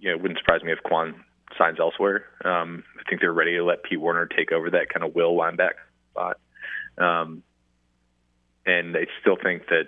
You 0.00 0.10
know, 0.10 0.16
it 0.16 0.22
wouldn't 0.22 0.38
surprise 0.40 0.62
me 0.64 0.72
if 0.72 0.80
Kwon 0.84 1.14
signs 1.56 1.78
elsewhere. 1.78 2.24
Um, 2.44 2.82
I 2.98 3.08
think 3.08 3.20
they're 3.20 3.32
ready 3.32 3.54
to 3.56 3.64
let 3.64 3.84
Pete 3.84 4.00
Werner 4.00 4.26
take 4.26 4.50
over 4.50 4.70
that 4.70 4.88
kind 4.92 5.04
of 5.04 5.14
will 5.14 5.36
linebacker 5.36 5.86
spot. 6.10 6.38
Um, 6.98 7.44
and 8.66 8.96
I 8.96 9.06
still 9.20 9.36
think 9.40 9.68
that 9.68 9.84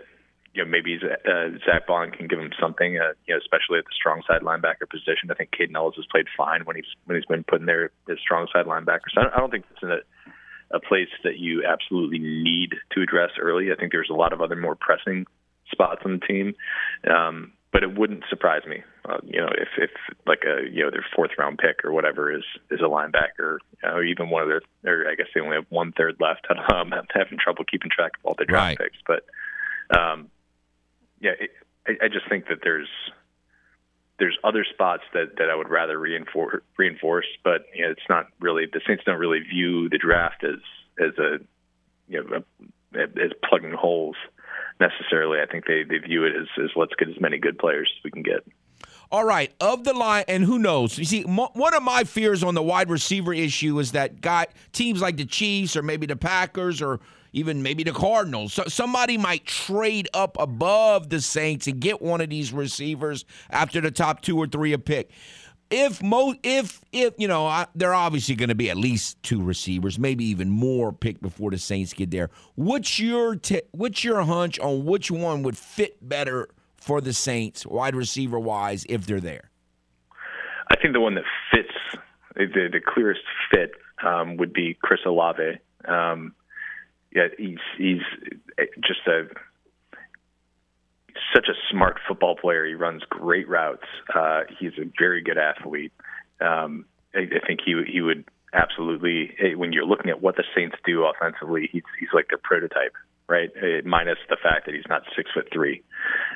you 0.55 0.65
know 0.65 0.71
maybe 0.71 0.99
uh, 1.03 1.59
Zack 1.67 1.89
Baun 1.89 2.13
can 2.13 2.29
give 2.29 2.39
him 2.39 2.53
something, 2.61 2.99
uh, 2.99 3.15
you 3.27 3.35
know, 3.35 3.39
especially 3.39 3.79
at 3.79 3.85
the 3.85 3.95
strong 3.99 4.23
side 4.27 4.43
linebacker 4.43 4.89
position. 4.89 5.31
I 5.31 5.35
think 5.35 5.51
Kaden 5.51 5.75
Elliss 5.75 5.97
has 5.97 6.07
played 6.11 6.27
fine 6.37 6.65
when 6.65 6.77
he's 6.77 6.91
when 7.05 7.17
he's 7.17 7.27
been 7.27 7.45
put 7.45 7.61
in 7.61 7.67
there 7.67 7.91
as 8.09 8.19
strong 8.21 8.47
side 8.53 8.67
linebacker. 8.67 9.11
So 9.13 9.21
I 9.21 9.25
don't, 9.25 9.35
I 9.35 9.39
don't 9.39 9.51
think 9.51 9.65
it's 9.71 9.83
in 9.83 9.91
a 9.91 10.01
a 10.73 10.81
place 10.81 11.09
that 11.25 11.37
you 11.39 11.65
absolutely 11.67 12.21
need 12.21 12.75
to 12.93 13.03
address 13.03 13.31
early. 13.41 13.73
I 13.73 13.75
think 13.75 13.93
there's 13.93 14.11
a 14.11 14.15
lot 14.15 14.33
of 14.33 14.41
other 14.41 14.57
more 14.57 14.77
pressing 14.77 15.27
spots 15.71 16.03
on 16.05 16.21
the 16.21 16.27
team. 16.27 16.55
Um, 17.09 17.53
but 17.73 17.83
it 17.83 17.97
wouldn't 17.97 18.25
surprise 18.29 18.63
me, 18.67 18.83
uh, 19.09 19.19
you 19.25 19.41
know, 19.41 19.49
if 19.49 19.69
if 19.79 19.91
like 20.27 20.43
a 20.45 20.69
you 20.69 20.83
know 20.83 20.91
their 20.91 21.07
fourth 21.15 21.31
round 21.39 21.59
pick 21.59 21.85
or 21.85 21.93
whatever 21.93 22.33
is 22.33 22.43
is 22.71 22.81
a 22.81 22.85
linebacker, 22.85 23.59
or 23.85 24.03
even 24.03 24.29
one 24.31 24.43
of 24.43 24.49
their, 24.49 24.63
or 24.93 25.09
I 25.09 25.15
guess 25.15 25.27
they 25.35 25.41
only 25.41 25.57
have 25.57 25.67
one 25.69 25.93
third 25.93 26.17
left. 26.21 26.47
Um, 26.51 26.93
I'm 26.93 27.07
having 27.15 27.39
trouble 27.39 27.65
keeping 27.65 27.91
track 27.91 28.13
of 28.19 28.27
all 28.27 28.35
the 28.37 28.45
draft 28.45 28.71
Right. 28.71 28.79
picks, 28.79 28.99
but 29.07 29.25
um, 29.97 30.31
yeah, 31.21 31.33
it, 31.39 31.51
I, 31.87 32.07
I 32.07 32.09
just 32.09 32.29
think 32.29 32.49
that 32.49 32.59
there's 32.63 32.89
there's 34.19 34.37
other 34.45 34.65
spots 34.65 35.05
that 35.15 35.37
that 35.39 35.49
I 35.51 35.55
would 35.55 35.69
rather 35.69 35.99
reinforce 35.99 36.63
reinforce, 36.77 37.27
but 37.45 37.67
you 37.75 37.85
know, 37.85 37.91
it's 37.91 38.09
not 38.09 38.27
really 38.41 38.67
the 38.67 38.81
Saints 38.87 39.05
don't 39.05 39.19
really 39.19 39.41
view 39.41 39.89
the 39.89 39.99
draft 39.99 40.45
as 40.45 40.59
as 40.99 41.17
a 41.19 41.39
you 42.09 42.23
know 42.23 42.43
a, 42.95 43.03
as 43.03 43.31
plugging 43.49 43.73
holes 43.73 44.17
necessarily. 44.81 45.41
I 45.41 45.47
think 45.47 45.67
they 45.67 45.83
they 45.83 45.99
view 45.99 46.25
it 46.25 46.33
as, 46.35 46.47
as 46.63 46.71
let's 46.77 46.95
get 46.99 47.09
as 47.09 47.21
many 47.21 47.39
good 47.39 47.59
players 47.59 47.91
as 47.99 48.05
we 48.05 48.11
can 48.11 48.23
get. 48.23 48.45
All 49.13 49.25
right, 49.25 49.53
of 49.61 49.83
the 49.83 49.93
line, 49.93 50.25
and 50.29 50.45
who 50.45 50.59
knows? 50.59 50.97
You 50.97 51.05
see, 51.05 51.25
mo- 51.25 51.51
one 51.55 51.75
of 51.75 51.83
my 51.83 52.05
fears 52.05 52.45
on 52.45 52.55
the 52.55 52.63
wide 52.63 52.89
receiver 52.89 53.35
issue 53.35 53.79
is 53.81 53.93
that 53.93 54.21
guy 54.21 54.47
teams 54.73 55.01
like 55.01 55.17
the 55.17 55.25
Chiefs 55.25 55.77
or 55.77 55.83
maybe 55.83 56.07
the 56.07 56.15
Packers 56.15 56.81
or 56.81 57.01
even 57.33 57.63
maybe 57.63 57.83
the 57.85 57.93
Cardinals, 57.93 58.53
so 58.53 58.65
somebody 58.67 59.17
might 59.17 59.47
trade 59.47 60.09
up 60.15 60.37
above 60.41 61.11
the 61.11 61.21
Saints 61.21 61.67
and 61.67 61.81
get 61.81 62.03
one 62.03 62.21
of 62.21 62.29
these 62.29 62.53
receivers 62.53 63.25
after 63.51 63.81
the 63.81 63.91
top 63.91 64.21
two 64.21 64.37
or 64.37 64.47
three 64.47 64.73
a 64.73 64.79
pick. 64.79 65.11
If 65.71 66.03
mo, 66.03 66.35
if 66.43 66.81
if 66.93 67.15
you 67.17 67.29
know, 67.29 67.47
I, 67.47 67.67
they're 67.75 67.95
obviously 67.95 68.35
going 68.35 68.49
to 68.49 68.57
be 68.57 68.71
at 68.71 68.77
least 68.77 69.23
two 69.23 69.41
receivers, 69.41 69.99
maybe 69.99 70.25
even 70.25 70.51
more 70.51 70.93
picked 70.93 71.23
before 71.23 71.53
the 71.53 71.59
Saints 71.59 71.93
get 71.93 72.11
there. 72.11 72.31
What's 72.57 72.99
your 72.99 73.37
t- 73.37 73.63
what's 73.71 74.03
your 74.03 74.23
hunch 74.23 74.59
on 74.59 74.85
which 74.85 75.11
one 75.11 75.43
would 75.45 75.57
fit 75.57 75.97
better 76.07 76.49
for 76.77 77.01
the 77.01 77.13
Saints, 77.13 77.65
wide 77.65 77.95
receiver 77.95 78.39
wise, 78.39 78.85
if 78.89 79.07
they're 79.07 79.21
there? 79.21 79.51
I 80.71 80.77
think 80.77 80.93
the 80.93 81.01
one 81.01 81.15
that 81.15 81.25
fits 81.53 82.03
the 82.35 82.69
the 82.73 82.81
clearest 82.85 83.23
fit 83.53 83.73
um, 84.05 84.37
would 84.39 84.53
be 84.53 84.77
Chris 84.83 85.01
Olave. 85.07 85.59
Um, 85.87 86.35
yeah, 87.15 87.29
he's 87.39 87.59
he's 87.77 88.03
just 88.83 89.07
a 89.07 89.29
such 91.35 91.49
a 91.49 91.55
smart 91.71 91.99
football 92.07 92.37
player. 92.37 92.67
He 92.67 92.75
runs 92.75 93.03
great 93.09 93.49
routes. 93.49 93.85
Uh, 94.15 94.43
he's 94.59 94.73
a 94.79 94.91
very 94.99 95.23
good 95.23 95.39
athlete. 95.39 95.93
Um, 96.41 96.85
I, 97.15 97.21
I 97.21 97.47
think 97.47 97.61
he 97.65 97.75
he 97.91 98.01
would 98.01 98.25
absolutely. 98.53 99.35
eh, 99.39 99.55
When 99.55 99.73
you're 99.73 99.85
looking 99.87 100.11
at 100.11 100.23
what 100.23 100.37
the 100.37 100.45
Saints 100.55 100.77
do 100.85 101.05
offensively, 101.05 101.69
he's 101.73 101.83
he's 101.99 102.09
like 102.15 102.29
their 102.29 102.39
prototype, 102.43 102.95
right? 103.29 103.51
Eh, 103.63 103.81
Minus 103.85 104.19
the 104.29 104.37
fact 104.43 104.67
that 104.67 104.75
he's 104.75 104.89
not 104.89 105.03
six 105.17 105.31
foot 105.33 105.49
three. 105.53 105.83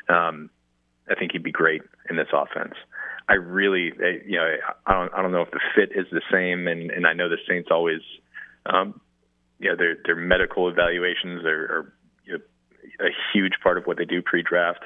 Um, 0.09 0.51
I 1.09 1.14
think 1.14 1.32
he'd 1.32 1.43
be 1.43 1.53
great 1.53 1.82
in 2.09 2.16
this 2.16 2.28
offense. 2.32 2.74
I 3.28 3.35
really, 3.35 3.89
eh, 3.89 4.18
you 4.26 4.37
know, 4.37 4.57
I 4.87 4.93
don't, 4.93 5.14
I 5.14 5.22
don't 5.22 5.32
know 5.32 5.43
if 5.43 5.51
the 5.51 5.61
fit 5.74 5.91
is 5.95 6.07
the 6.11 6.22
same, 6.30 6.66
and 6.68 6.91
and 6.91 7.07
I 7.07 7.12
know 7.12 7.28
the 7.28 7.39
Saints 7.49 7.68
always, 7.70 8.01
um, 8.66 9.01
you 9.59 9.70
know, 9.70 9.76
their 9.76 9.97
their 10.05 10.16
medical 10.16 10.68
evaluations 10.68 11.45
are, 11.45 11.64
are 11.64 11.93
you 12.24 12.32
know, 12.35 12.45
a 13.01 13.11
huge 13.32 13.55
part 13.62 13.78
of 13.78 13.85
what 13.85 13.97
they 13.97 14.05
do 14.05 14.22
pre-draft. 14.22 14.85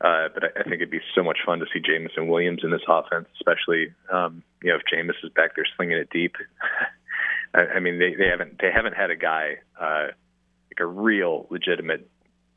Uh, 0.00 0.28
but 0.34 0.44
I, 0.44 0.60
I 0.60 0.62
think 0.64 0.74
it'd 0.74 0.90
be 0.90 1.00
so 1.14 1.22
much 1.22 1.38
fun 1.44 1.58
to 1.60 1.66
see 1.72 1.80
Jameson 1.80 2.28
Williams 2.28 2.60
in 2.62 2.70
this 2.70 2.82
offense, 2.86 3.28
especially 3.34 3.94
um, 4.12 4.42
you 4.62 4.70
know 4.70 4.76
if 4.76 4.82
Jameis 4.92 5.24
is 5.24 5.32
back 5.34 5.56
there 5.56 5.64
slinging 5.76 5.96
it 5.96 6.10
deep. 6.10 6.36
I, 7.54 7.76
I 7.76 7.80
mean, 7.80 7.98
they, 7.98 8.14
they 8.14 8.28
haven't 8.28 8.58
they 8.60 8.70
haven't 8.70 8.94
had 8.94 9.10
a 9.10 9.16
guy 9.16 9.56
uh, 9.80 10.08
like 10.70 10.80
a 10.80 10.86
real 10.86 11.46
legitimate 11.50 12.08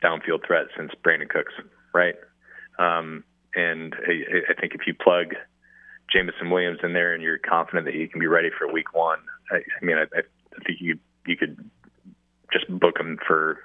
downfield 0.03 0.45
threat 0.45 0.67
since 0.77 0.91
Brandin 1.03 1.29
Cooks, 1.29 1.53
right? 1.93 2.15
Um, 2.77 3.23
and 3.55 3.95
I, 3.95 4.51
I 4.51 4.59
think 4.59 4.75
if 4.75 4.81
you 4.85 4.93
plug 4.93 5.33
Jameson 6.11 6.49
Williams 6.49 6.79
in 6.83 6.93
there 6.93 7.13
and 7.13 7.23
you're 7.23 7.37
confident 7.37 7.85
that 7.85 7.93
he 7.93 8.07
can 8.07 8.19
be 8.19 8.27
ready 8.27 8.49
for 8.55 8.71
Week 8.71 8.93
One, 8.93 9.19
I, 9.51 9.61
mean, 9.83 9.97
I, 9.97 10.03
I 10.03 10.21
think 10.65 10.79
you 10.81 10.99
you 11.25 11.37
could 11.37 11.69
just 12.51 12.67
book 12.67 12.99
him 12.99 13.17
for 13.25 13.59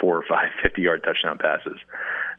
four 0.00 0.16
or 0.16 0.24
five 0.28 0.48
50 0.62 0.82
yard 0.82 1.02
touchdown 1.04 1.38
passes. 1.38 1.78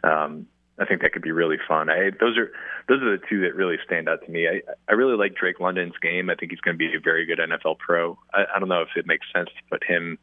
Um, 0.03 0.47
I 0.77 0.85
think 0.85 1.01
that 1.01 1.13
could 1.13 1.21
be 1.21 1.31
really 1.31 1.57
fun. 1.67 1.89
I, 1.89 2.11
those 2.19 2.37
are 2.37 2.51
those 2.89 3.01
are 3.01 3.17
the 3.17 3.23
two 3.29 3.41
that 3.41 3.55
really 3.55 3.77
stand 3.85 4.09
out 4.09 4.19
to 4.25 4.31
me. 4.31 4.47
I, 4.47 4.61
I 4.89 4.93
really 4.93 5.15
like 5.15 5.35
Drake 5.35 5.59
London's 5.59 5.93
game. 6.01 6.29
I 6.29 6.35
think 6.35 6.51
he's 6.51 6.59
going 6.59 6.75
to 6.75 6.77
be 6.77 6.93
a 6.93 6.99
very 6.99 7.25
good 7.25 7.39
NFL 7.39 7.79
pro. 7.79 8.17
I, 8.33 8.43
I 8.55 8.59
don't 8.59 8.67
know 8.67 8.81
if 8.81 8.89
it 8.97 9.07
makes 9.07 9.25
sense 9.33 9.47
to 9.47 9.63
put 9.71 9.83
him, 9.85 10.17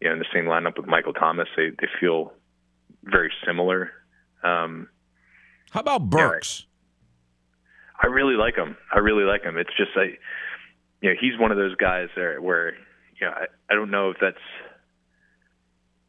you 0.00 0.06
know, 0.06 0.12
in 0.14 0.20
the 0.20 0.26
same 0.32 0.44
lineup 0.44 0.76
with 0.76 0.86
Michael 0.86 1.12
Thomas. 1.12 1.48
They 1.56 1.70
they 1.70 1.88
feel 1.98 2.32
very 3.02 3.32
similar. 3.44 3.90
Um, 4.44 4.88
How 5.70 5.80
about 5.80 6.08
Burks? 6.08 6.66
I 8.00 8.06
really 8.06 8.34
like 8.34 8.54
him. 8.54 8.76
I 8.92 8.98
really 8.98 9.24
like 9.24 9.42
him. 9.42 9.56
It's 9.58 9.74
just 9.76 9.90
I, 9.96 10.16
you 11.00 11.10
know, 11.10 11.16
he's 11.20 11.36
one 11.38 11.50
of 11.50 11.56
those 11.56 11.74
guys 11.74 12.08
there 12.14 12.40
where 12.40 12.74
you 13.20 13.26
know 13.26 13.32
I, 13.32 13.46
I 13.70 13.74
don't 13.74 13.90
know 13.90 14.10
if 14.10 14.16
that's 14.20 14.36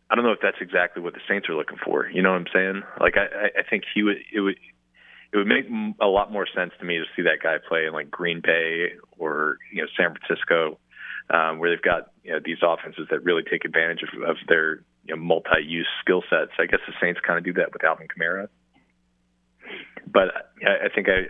I 0.10 0.16
don't 0.16 0.24
know 0.24 0.32
if 0.32 0.39
that's 0.41 0.57
exactly 0.60 1.03
what 1.03 1.14
the 1.14 1.22
Saints 1.28 1.47
are 1.49 1.55
looking 1.55 1.78
for. 1.84 2.10
You 2.10 2.22
know 2.22 2.32
what 2.32 2.41
I'm 2.41 2.53
saying? 2.53 2.84
Like 2.99 3.16
I, 3.16 3.60
I 3.60 3.64
think 3.70 3.84
he 3.93 4.03
would 4.03 4.18
it 4.34 4.39
would 4.39 4.57
it 5.32 5.38
would 5.38 5.47
make 5.47 5.66
a 6.01 6.07
lot 6.07 6.32
more 6.32 6.47
sense 6.47 6.72
to 6.80 6.86
me 6.86 6.97
to 6.97 7.05
see 7.16 7.22
that 7.24 7.43
guy 7.43 7.57
play 7.68 7.86
in 7.86 7.93
like 7.93 8.10
Green 8.10 8.41
Bay 8.41 8.93
or 9.18 9.57
you 9.72 9.82
know 9.82 9.88
San 9.95 10.16
Francisco, 10.16 10.80
um, 11.30 11.60
where 11.60 11.70
they've 11.70 11.82
got 11.82 12.12
you 12.24 12.32
know 12.32 12.39
these 12.43 12.57
offenses 12.64 13.07
that 13.12 13.24
really 13.24 13.43
take 13.43 13.66
advantage 13.66 14.01
of, 14.01 14.22
of 14.24 14.38
their 14.47 14.82
you 15.05 15.16
know, 15.16 15.22
multi-use 15.22 15.88
skill 16.01 16.24
sets. 16.30 16.51
I 16.57 16.66
guess 16.66 16.80
the 16.88 16.93
Saints 16.99 17.20
kind 17.26 17.38
of 17.38 17.45
do 17.45 17.53
that 17.62 17.72
with 17.72 17.84
Alvin 17.84 18.07
Kamara, 18.07 18.47
but 20.07 20.34
I, 20.66 20.86
I 20.86 20.89
think 20.93 21.07
I 21.07 21.30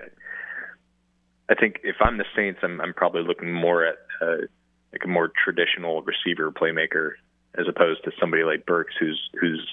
I 1.51 1.55
think 1.55 1.82
if 1.84 1.97
I'm 1.99 2.17
the 2.17 2.25
Saints, 2.34 2.59
I'm 2.63 2.80
I'm 2.80 2.93
probably 2.93 3.23
looking 3.23 3.51
more 3.51 3.86
at 3.86 3.97
uh, 4.21 4.47
like 4.93 5.03
a 5.03 5.07
more 5.09 5.30
traditional 5.43 6.01
receiver 6.03 6.49
playmaker 6.51 7.11
as 7.58 7.66
opposed 7.68 8.04
to 8.04 8.12
somebody 8.20 8.43
like 8.43 8.66
Burks, 8.66 8.93
who's 9.00 9.30
who's 9.39 9.66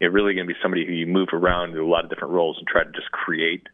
you 0.00 0.08
know, 0.08 0.12
really 0.12 0.34
going 0.34 0.46
to 0.46 0.52
be 0.52 0.58
somebody 0.62 0.86
who 0.86 0.92
you 0.92 1.06
move 1.06 1.28
around 1.32 1.72
to 1.72 1.80
a 1.80 1.86
lot 1.86 2.04
of 2.04 2.10
different 2.10 2.34
roles 2.34 2.58
and 2.58 2.66
try 2.66 2.84
to 2.84 2.92
just 2.92 3.10
create 3.10 3.66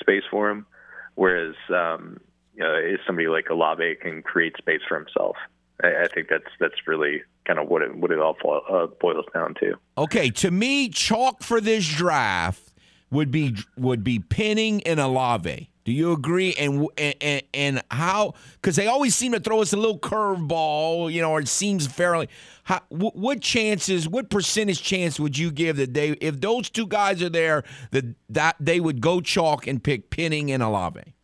space 0.00 0.24
for 0.30 0.50
him. 0.50 0.66
Whereas 1.14 1.54
um, 1.70 2.20
you 2.54 2.62
know, 2.62 2.76
is 2.76 2.98
somebody 3.06 3.28
like 3.28 3.48
Olave 3.50 3.96
can 4.02 4.22
create 4.22 4.56
space 4.58 4.80
for 4.88 4.98
himself. 4.98 5.36
I, 5.82 6.04
I 6.04 6.08
think 6.08 6.28
that's 6.28 6.50
that's 6.58 6.86
really 6.86 7.22
kind 7.46 7.58
of 7.58 7.68
what 7.68 7.82
it 7.82 7.96
what 7.96 8.10
it 8.10 8.18
all 8.18 8.36
uh, 8.70 8.86
boils 9.00 9.26
down 9.32 9.54
to. 9.60 9.74
Okay, 9.96 10.30
to 10.30 10.50
me, 10.50 10.88
chalk 10.88 11.42
for 11.42 11.60
this 11.60 11.88
draft 11.88 12.62
would 13.10 13.30
be 13.30 13.56
would 13.76 14.04
be 14.04 14.18
Penning 14.18 14.82
and 14.84 15.00
Olave. 15.00 15.69
Do 15.84 15.92
you 15.92 16.12
agree? 16.12 16.54
And 16.54 16.86
and 16.98 17.42
and 17.54 17.82
how? 17.90 18.34
Because 18.54 18.76
they 18.76 18.86
always 18.86 19.14
seem 19.14 19.32
to 19.32 19.40
throw 19.40 19.62
us 19.62 19.72
a 19.72 19.76
little 19.76 19.98
curveball, 19.98 21.12
you 21.12 21.22
know, 21.22 21.32
or 21.32 21.40
it 21.40 21.48
seems 21.48 21.86
fairly. 21.86 22.28
How, 22.64 22.82
what 22.90 23.40
chances? 23.40 24.08
What 24.08 24.28
percentage 24.30 24.82
chance 24.82 25.18
would 25.18 25.38
you 25.38 25.50
give 25.50 25.76
that 25.78 25.94
they, 25.94 26.10
if 26.10 26.40
those 26.40 26.68
two 26.70 26.86
guys 26.86 27.22
are 27.22 27.30
there, 27.30 27.64
that 27.92 28.04
that 28.28 28.56
they 28.60 28.78
would 28.78 29.00
go 29.00 29.20
chalk 29.20 29.66
and 29.66 29.82
pick 29.82 30.10
Penning 30.10 30.52
and 30.52 30.62
Olave? 30.62 31.14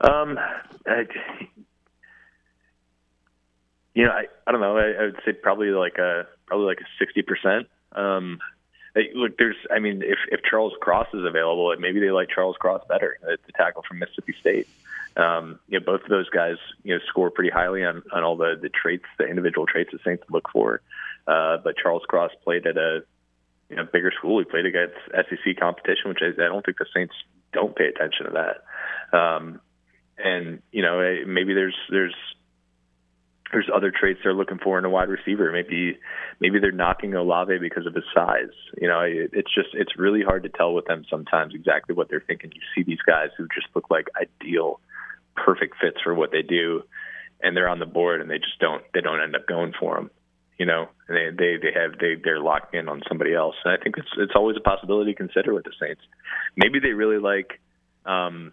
Um, 0.00 0.38
I, 0.86 1.06
you 3.94 4.04
know, 4.04 4.10
I, 4.10 4.24
I 4.46 4.52
don't 4.52 4.60
know. 4.60 4.76
I, 4.76 4.90
I 4.90 5.02
would 5.06 5.20
say 5.24 5.32
probably 5.32 5.68
like 5.68 5.96
a 5.98 6.26
probably 6.46 6.66
like 6.66 6.80
a 6.80 6.88
sixty 6.98 7.22
percent. 7.22 7.68
Um, 7.92 8.40
look, 9.14 9.36
there's, 9.38 9.56
I 9.70 9.78
mean, 9.78 10.02
if 10.02 10.18
if 10.30 10.40
Charles 10.42 10.72
Cross 10.80 11.08
is 11.14 11.24
available, 11.24 11.74
maybe 11.78 12.00
they 12.00 12.10
like 12.10 12.28
Charles 12.28 12.56
Cross 12.56 12.82
better, 12.88 13.18
the 13.22 13.52
tackle 13.56 13.82
from 13.86 13.98
Mississippi 13.98 14.34
State. 14.40 14.68
Um, 15.16 15.58
you 15.68 15.78
know, 15.78 15.84
both 15.84 16.02
of 16.02 16.08
those 16.08 16.28
guys, 16.28 16.56
you 16.82 16.94
know, 16.94 17.00
score 17.08 17.30
pretty 17.30 17.50
highly 17.50 17.84
on 17.84 18.02
on 18.12 18.24
all 18.24 18.36
the 18.36 18.58
the 18.60 18.68
traits, 18.68 19.04
the 19.18 19.24
individual 19.24 19.66
traits 19.66 19.90
the 19.92 19.98
Saints 20.04 20.24
look 20.30 20.48
for. 20.52 20.80
Uh, 21.26 21.58
but 21.62 21.76
Charles 21.76 22.02
Cross 22.08 22.32
played 22.44 22.66
at 22.66 22.76
a 22.76 23.04
you 23.68 23.76
know 23.76 23.84
bigger 23.84 24.12
school. 24.16 24.38
He 24.38 24.44
played 24.44 24.66
against 24.66 24.96
SEC 25.12 25.56
competition, 25.58 26.08
which 26.08 26.20
I, 26.22 26.28
I 26.28 26.48
don't 26.48 26.64
think 26.64 26.78
the 26.78 26.86
Saints 26.94 27.14
don't 27.52 27.74
pay 27.74 27.86
attention 27.86 28.26
to 28.26 28.32
that. 28.32 29.18
Um, 29.18 29.60
and 30.18 30.62
you 30.70 30.82
know, 30.82 31.00
eh, 31.00 31.24
maybe 31.26 31.54
there's 31.54 31.76
there's 31.90 32.14
there's 33.52 33.68
other 33.74 33.92
traits 33.92 34.20
they're 34.22 34.34
looking 34.34 34.58
for 34.58 34.78
in 34.78 34.84
a 34.84 34.90
wide 34.90 35.08
receiver. 35.08 35.52
Maybe 35.52 35.98
maybe 36.40 36.58
they're 36.58 36.72
knocking 36.72 37.14
Olave 37.14 37.58
because 37.58 37.86
of 37.86 37.94
his 37.94 38.04
size. 38.14 38.54
You 38.80 38.88
know, 38.88 39.00
it, 39.00 39.30
it's 39.32 39.54
just 39.54 39.68
it's 39.72 39.96
really 39.98 40.22
hard 40.22 40.42
to 40.42 40.48
tell 40.48 40.74
with 40.74 40.86
them 40.86 41.04
sometimes 41.08 41.54
exactly 41.54 41.94
what 41.94 42.08
they're 42.08 42.24
thinking. 42.26 42.52
You 42.54 42.60
see 42.74 42.82
these 42.82 43.02
guys 43.06 43.28
who 43.36 43.46
just 43.54 43.68
look 43.74 43.90
like 43.90 44.08
ideal, 44.20 44.80
perfect 45.36 45.76
fits 45.80 45.98
for 46.02 46.14
what 46.14 46.32
they 46.32 46.42
do, 46.42 46.82
and 47.40 47.56
they're 47.56 47.68
on 47.68 47.78
the 47.78 47.86
board 47.86 48.20
and 48.20 48.30
they 48.30 48.38
just 48.38 48.58
don't 48.60 48.82
they 48.94 49.00
don't 49.00 49.22
end 49.22 49.36
up 49.36 49.46
going 49.46 49.72
for 49.78 49.94
them. 49.94 50.10
You 50.58 50.66
know, 50.66 50.88
they 51.08 51.30
they 51.30 51.56
they 51.60 51.72
have 51.78 51.98
they 52.00 52.14
they're 52.22 52.40
locked 52.40 52.74
in 52.74 52.88
on 52.88 53.02
somebody 53.08 53.34
else, 53.34 53.54
and 53.64 53.78
I 53.78 53.82
think 53.82 53.96
it's 53.98 54.08
it's 54.18 54.32
always 54.34 54.56
a 54.56 54.60
possibility 54.60 55.12
to 55.12 55.16
consider 55.16 55.54
with 55.54 55.64
the 55.64 55.72
Saints. 55.80 56.02
Maybe 56.56 56.80
they 56.80 56.94
really 56.94 57.18
like, 57.18 57.60
um, 58.06 58.52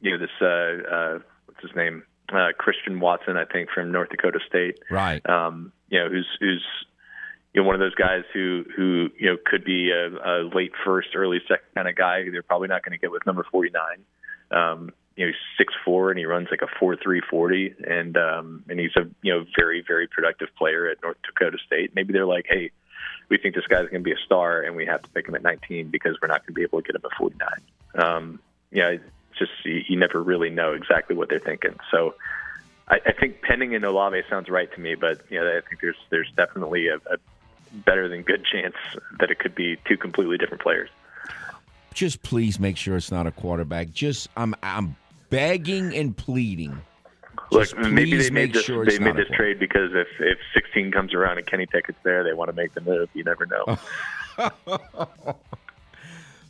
you 0.00 0.12
know, 0.12 0.18
this 0.18 0.30
uh, 0.40 0.94
uh, 0.94 1.18
what's 1.46 1.60
his 1.60 1.76
name 1.76 2.04
uh, 2.32 2.52
Christian 2.56 3.00
Watson, 3.00 3.36
I 3.36 3.44
think 3.44 3.70
from 3.70 3.92
North 3.92 4.10
Dakota 4.10 4.40
State. 4.48 4.78
Right. 4.90 5.24
Um, 5.28 5.72
you 5.88 5.98
know, 5.98 6.08
who's 6.08 6.26
who's 6.40 6.64
you 7.52 7.62
know 7.62 7.66
one 7.66 7.74
of 7.74 7.80
those 7.80 7.94
guys 7.94 8.22
who 8.32 8.64
who 8.76 9.08
you 9.18 9.30
know 9.30 9.36
could 9.44 9.64
be 9.64 9.90
a, 9.90 10.08
a 10.08 10.34
late 10.54 10.72
first, 10.84 11.08
early 11.14 11.40
second 11.48 11.66
kind 11.74 11.88
of 11.88 11.96
guy. 11.96 12.22
They're 12.30 12.42
probably 12.42 12.68
not 12.68 12.84
going 12.84 12.92
to 12.92 12.98
get 12.98 13.10
with 13.10 13.26
number 13.26 13.44
forty 13.50 13.70
nine. 13.70 14.04
Um, 14.50 14.92
you 15.16 15.26
know, 15.26 15.32
he's 15.32 15.58
six 15.58 15.74
four 15.84 16.10
and 16.10 16.18
he 16.18 16.24
runs 16.24 16.48
like 16.50 16.62
a 16.62 16.78
four 16.78 16.96
three 16.96 17.20
forty, 17.28 17.74
and 17.86 18.16
um, 18.16 18.64
and 18.68 18.78
he's 18.78 18.94
a 18.96 19.02
you 19.22 19.32
know 19.32 19.44
very 19.58 19.82
very 19.86 20.06
productive 20.06 20.48
player 20.56 20.88
at 20.88 20.98
North 21.02 21.18
Dakota 21.22 21.58
State. 21.66 21.94
Maybe 21.94 22.12
they're 22.12 22.26
like, 22.26 22.46
hey, 22.48 22.70
we 23.28 23.38
think 23.38 23.54
this 23.54 23.66
guy's 23.66 23.88
going 23.88 24.02
to 24.02 24.08
be 24.08 24.12
a 24.12 24.24
star, 24.24 24.62
and 24.62 24.76
we 24.76 24.86
have 24.86 25.02
to 25.02 25.08
pick 25.10 25.26
him 25.26 25.34
at 25.34 25.42
nineteen 25.42 25.88
because 25.90 26.16
we're 26.22 26.28
not 26.28 26.42
going 26.42 26.48
to 26.48 26.52
be 26.52 26.62
able 26.62 26.80
to 26.80 26.86
get 26.86 26.94
him 26.94 27.02
at 27.04 27.16
forty 27.18 27.36
nine. 27.36 28.04
Um, 28.04 28.40
yeah, 28.70 28.96
just 29.40 29.50
you, 29.64 29.82
you 29.88 29.98
never 29.98 30.22
really 30.22 30.50
know 30.50 30.72
exactly 30.74 31.16
what 31.16 31.28
they're 31.28 31.40
thinking. 31.40 31.74
So 31.90 32.14
I, 32.86 33.00
I 33.06 33.12
think 33.12 33.42
Penning 33.42 33.74
and 33.74 33.84
Olave 33.84 34.22
sounds 34.30 34.48
right 34.48 34.72
to 34.72 34.80
me, 34.80 34.94
but 34.94 35.20
you 35.30 35.40
know, 35.40 35.48
I 35.48 35.60
think 35.68 35.80
there's 35.80 35.96
there's 36.10 36.30
definitely 36.36 36.86
a, 36.86 36.96
a 36.96 37.18
better 37.72 38.08
than 38.08 38.22
good 38.22 38.44
chance 38.44 38.76
that 39.18 39.30
it 39.30 39.38
could 39.40 39.54
be 39.54 39.76
two 39.86 39.96
completely 39.96 40.38
different 40.38 40.62
players. 40.62 40.90
Just 41.94 42.22
please 42.22 42.60
make 42.60 42.76
sure 42.76 42.96
it's 42.96 43.10
not 43.10 43.26
a 43.26 43.32
quarterback. 43.32 43.90
Just 43.92 44.28
I'm 44.36 44.54
I'm 44.62 44.94
begging 45.30 45.94
and 45.96 46.16
pleading. 46.16 46.80
Look, 47.50 47.76
maybe 47.78 48.16
they 48.16 48.30
made 48.30 48.52
this 48.52 48.64
sure 48.64 48.84
they 48.84 48.98
made 48.98 49.16
this 49.16 49.28
trade 49.34 49.58
because 49.58 49.90
if 49.92 50.06
if 50.20 50.38
16 50.54 50.92
comes 50.92 51.14
around 51.14 51.38
and 51.38 51.46
Kenny 51.46 51.66
Pickett's 51.66 51.98
there, 52.04 52.22
they 52.22 52.32
want 52.32 52.48
to 52.48 52.52
make 52.52 52.74
the 52.74 52.80
move. 52.80 53.08
You 53.12 53.24
never 53.24 53.46
know. 53.46 53.78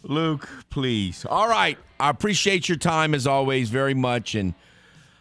Luke, 0.03 0.49
please. 0.71 1.27
All 1.27 1.49
right. 1.49 1.79
I 1.99 2.11
appreciate 2.11 2.69
your 2.69 2.79
time 2.79 3.15
as 3.15 3.27
always 3.27 3.69
very 3.69 3.95
much, 3.95 4.35
and 4.35 4.55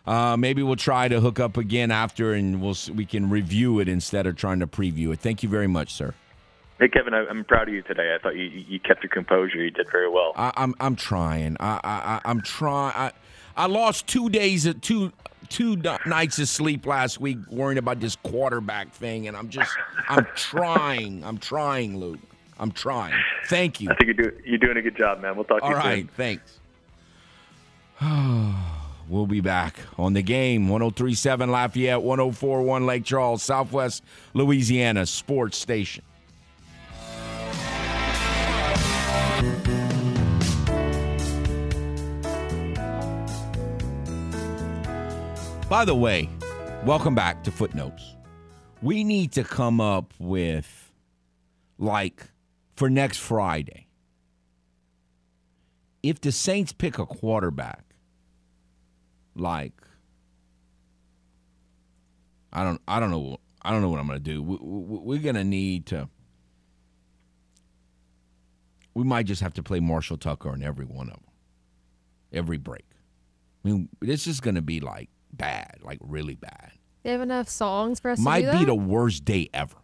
uh, 0.07 0.37
maybe 0.37 0.63
we'll 0.63 0.75
try 0.75 1.07
to 1.07 1.19
hook 1.19 1.39
up 1.39 1.57
again 1.57 1.91
after, 1.91 2.33
and 2.33 2.61
we'll 2.61 2.77
we 2.93 3.05
can 3.05 3.29
review 3.29 3.79
it 3.79 3.89
instead 3.89 4.25
of 4.25 4.35
trying 4.35 4.59
to 4.59 4.67
preview 4.67 5.13
it. 5.13 5.19
Thank 5.19 5.43
you 5.43 5.49
very 5.49 5.67
much, 5.67 5.93
sir. 5.93 6.13
Hey 6.79 6.87
Kevin, 6.87 7.13
I, 7.13 7.25
am 7.29 7.43
proud 7.43 7.67
of 7.67 7.73
you 7.73 7.81
today. 7.81 8.15
I 8.15 8.23
thought 8.23 8.37
you 8.37 8.45
you 8.45 8.79
kept 8.79 9.03
your 9.03 9.09
composure. 9.09 9.61
You 9.61 9.71
did 9.71 9.91
very 9.91 10.09
well. 10.09 10.31
I, 10.37 10.47
am 10.47 10.53
I'm, 10.55 10.75
I'm 10.79 10.95
trying. 10.95 11.57
I 11.59 11.79
I 11.83 12.21
I'm 12.23 12.41
trying. 12.41 12.93
I 12.95 13.11
I 13.57 13.65
lost 13.65 14.07
two 14.07 14.29
days 14.29 14.65
of 14.65 14.79
two 14.79 15.11
two 15.49 15.75
nights 16.05 16.39
of 16.39 16.47
sleep 16.47 16.85
last 16.85 17.19
week 17.19 17.37
worrying 17.49 17.77
about 17.77 17.99
this 17.99 18.15
quarterback 18.15 18.93
thing, 18.93 19.27
and 19.27 19.35
I'm 19.35 19.49
just 19.49 19.75
I'm 20.07 20.25
trying. 20.35 21.25
I'm 21.25 21.37
trying, 21.37 21.97
Luke. 21.97 22.19
I'm 22.59 22.71
trying. 22.71 23.13
Thank 23.47 23.79
you. 23.79 23.89
I 23.89 23.95
think 23.95 24.17
you're, 24.17 24.31
do, 24.31 24.37
you're 24.43 24.57
doing 24.57 24.77
a 24.77 24.81
good 24.81 24.97
job, 24.97 25.21
man. 25.21 25.35
We'll 25.35 25.45
talk 25.45 25.59
to 25.59 25.63
All 25.63 25.71
you 25.71 25.77
right, 25.77 26.07
soon. 26.17 26.39
thanks. 26.39 26.59
we'll 29.09 29.27
be 29.27 29.39
back 29.39 29.77
on 29.97 30.13
the 30.13 30.21
game 30.21 30.67
1037 30.67 31.49
Lafayette, 31.49 32.01
1041 32.01 32.85
Lake 32.85 33.05
Charles, 33.05 33.41
Southwest 33.41 34.03
Louisiana 34.33 35.05
Sports 35.05 35.57
Station. 35.57 36.03
By 45.69 45.85
the 45.85 45.95
way, 45.95 46.27
welcome 46.83 47.13
back 47.15 47.43
to 47.43 47.51
Footnotes. 47.51 48.15
We 48.81 49.03
need 49.03 49.31
to 49.33 49.43
come 49.43 49.79
up 49.79 50.13
with 50.17 50.91
like 51.77 52.25
for 52.79 52.89
next 52.89 53.17
Friday. 53.17 53.87
If 56.01 56.21
the 56.21 56.31
Saints 56.31 56.71
pick 56.71 56.97
a 56.97 57.05
quarterback, 57.05 57.83
like 59.35 59.73
I 62.53 62.63
don't, 62.63 62.81
I 62.87 63.01
don't 63.01 63.11
know, 63.11 63.37
I 63.61 63.71
don't 63.71 63.81
know 63.81 63.89
what 63.89 63.99
I'm 63.99 64.07
going 64.07 64.17
to 64.17 64.23
do. 64.23 64.41
We, 64.41 64.55
we, 64.61 64.97
we're 64.97 65.21
going 65.21 65.35
to 65.35 65.43
need 65.43 65.87
to. 65.87 66.07
We 68.93 69.03
might 69.03 69.25
just 69.25 69.41
have 69.41 69.53
to 69.55 69.63
play 69.63 69.81
Marshall 69.81 70.17
Tucker 70.17 70.49
on 70.49 70.63
every 70.63 70.85
one 70.85 71.09
of 71.09 71.15
them, 71.15 71.33
every 72.31 72.57
break. 72.57 72.85
I 73.65 73.67
mean, 73.67 73.89
this 73.99 74.25
is 74.25 74.39
going 74.39 74.55
to 74.55 74.61
be 74.61 74.79
like 74.79 75.09
bad, 75.33 75.79
like 75.81 75.99
really 76.01 76.35
bad. 76.35 76.71
They 77.03 77.11
have 77.11 77.19
enough 77.19 77.49
songs 77.49 77.99
for 77.99 78.11
us 78.11 78.19
Might 78.19 78.49
be 78.57 78.63
the 78.63 78.73
worst 78.73 79.25
day 79.25 79.49
ever. 79.53 79.75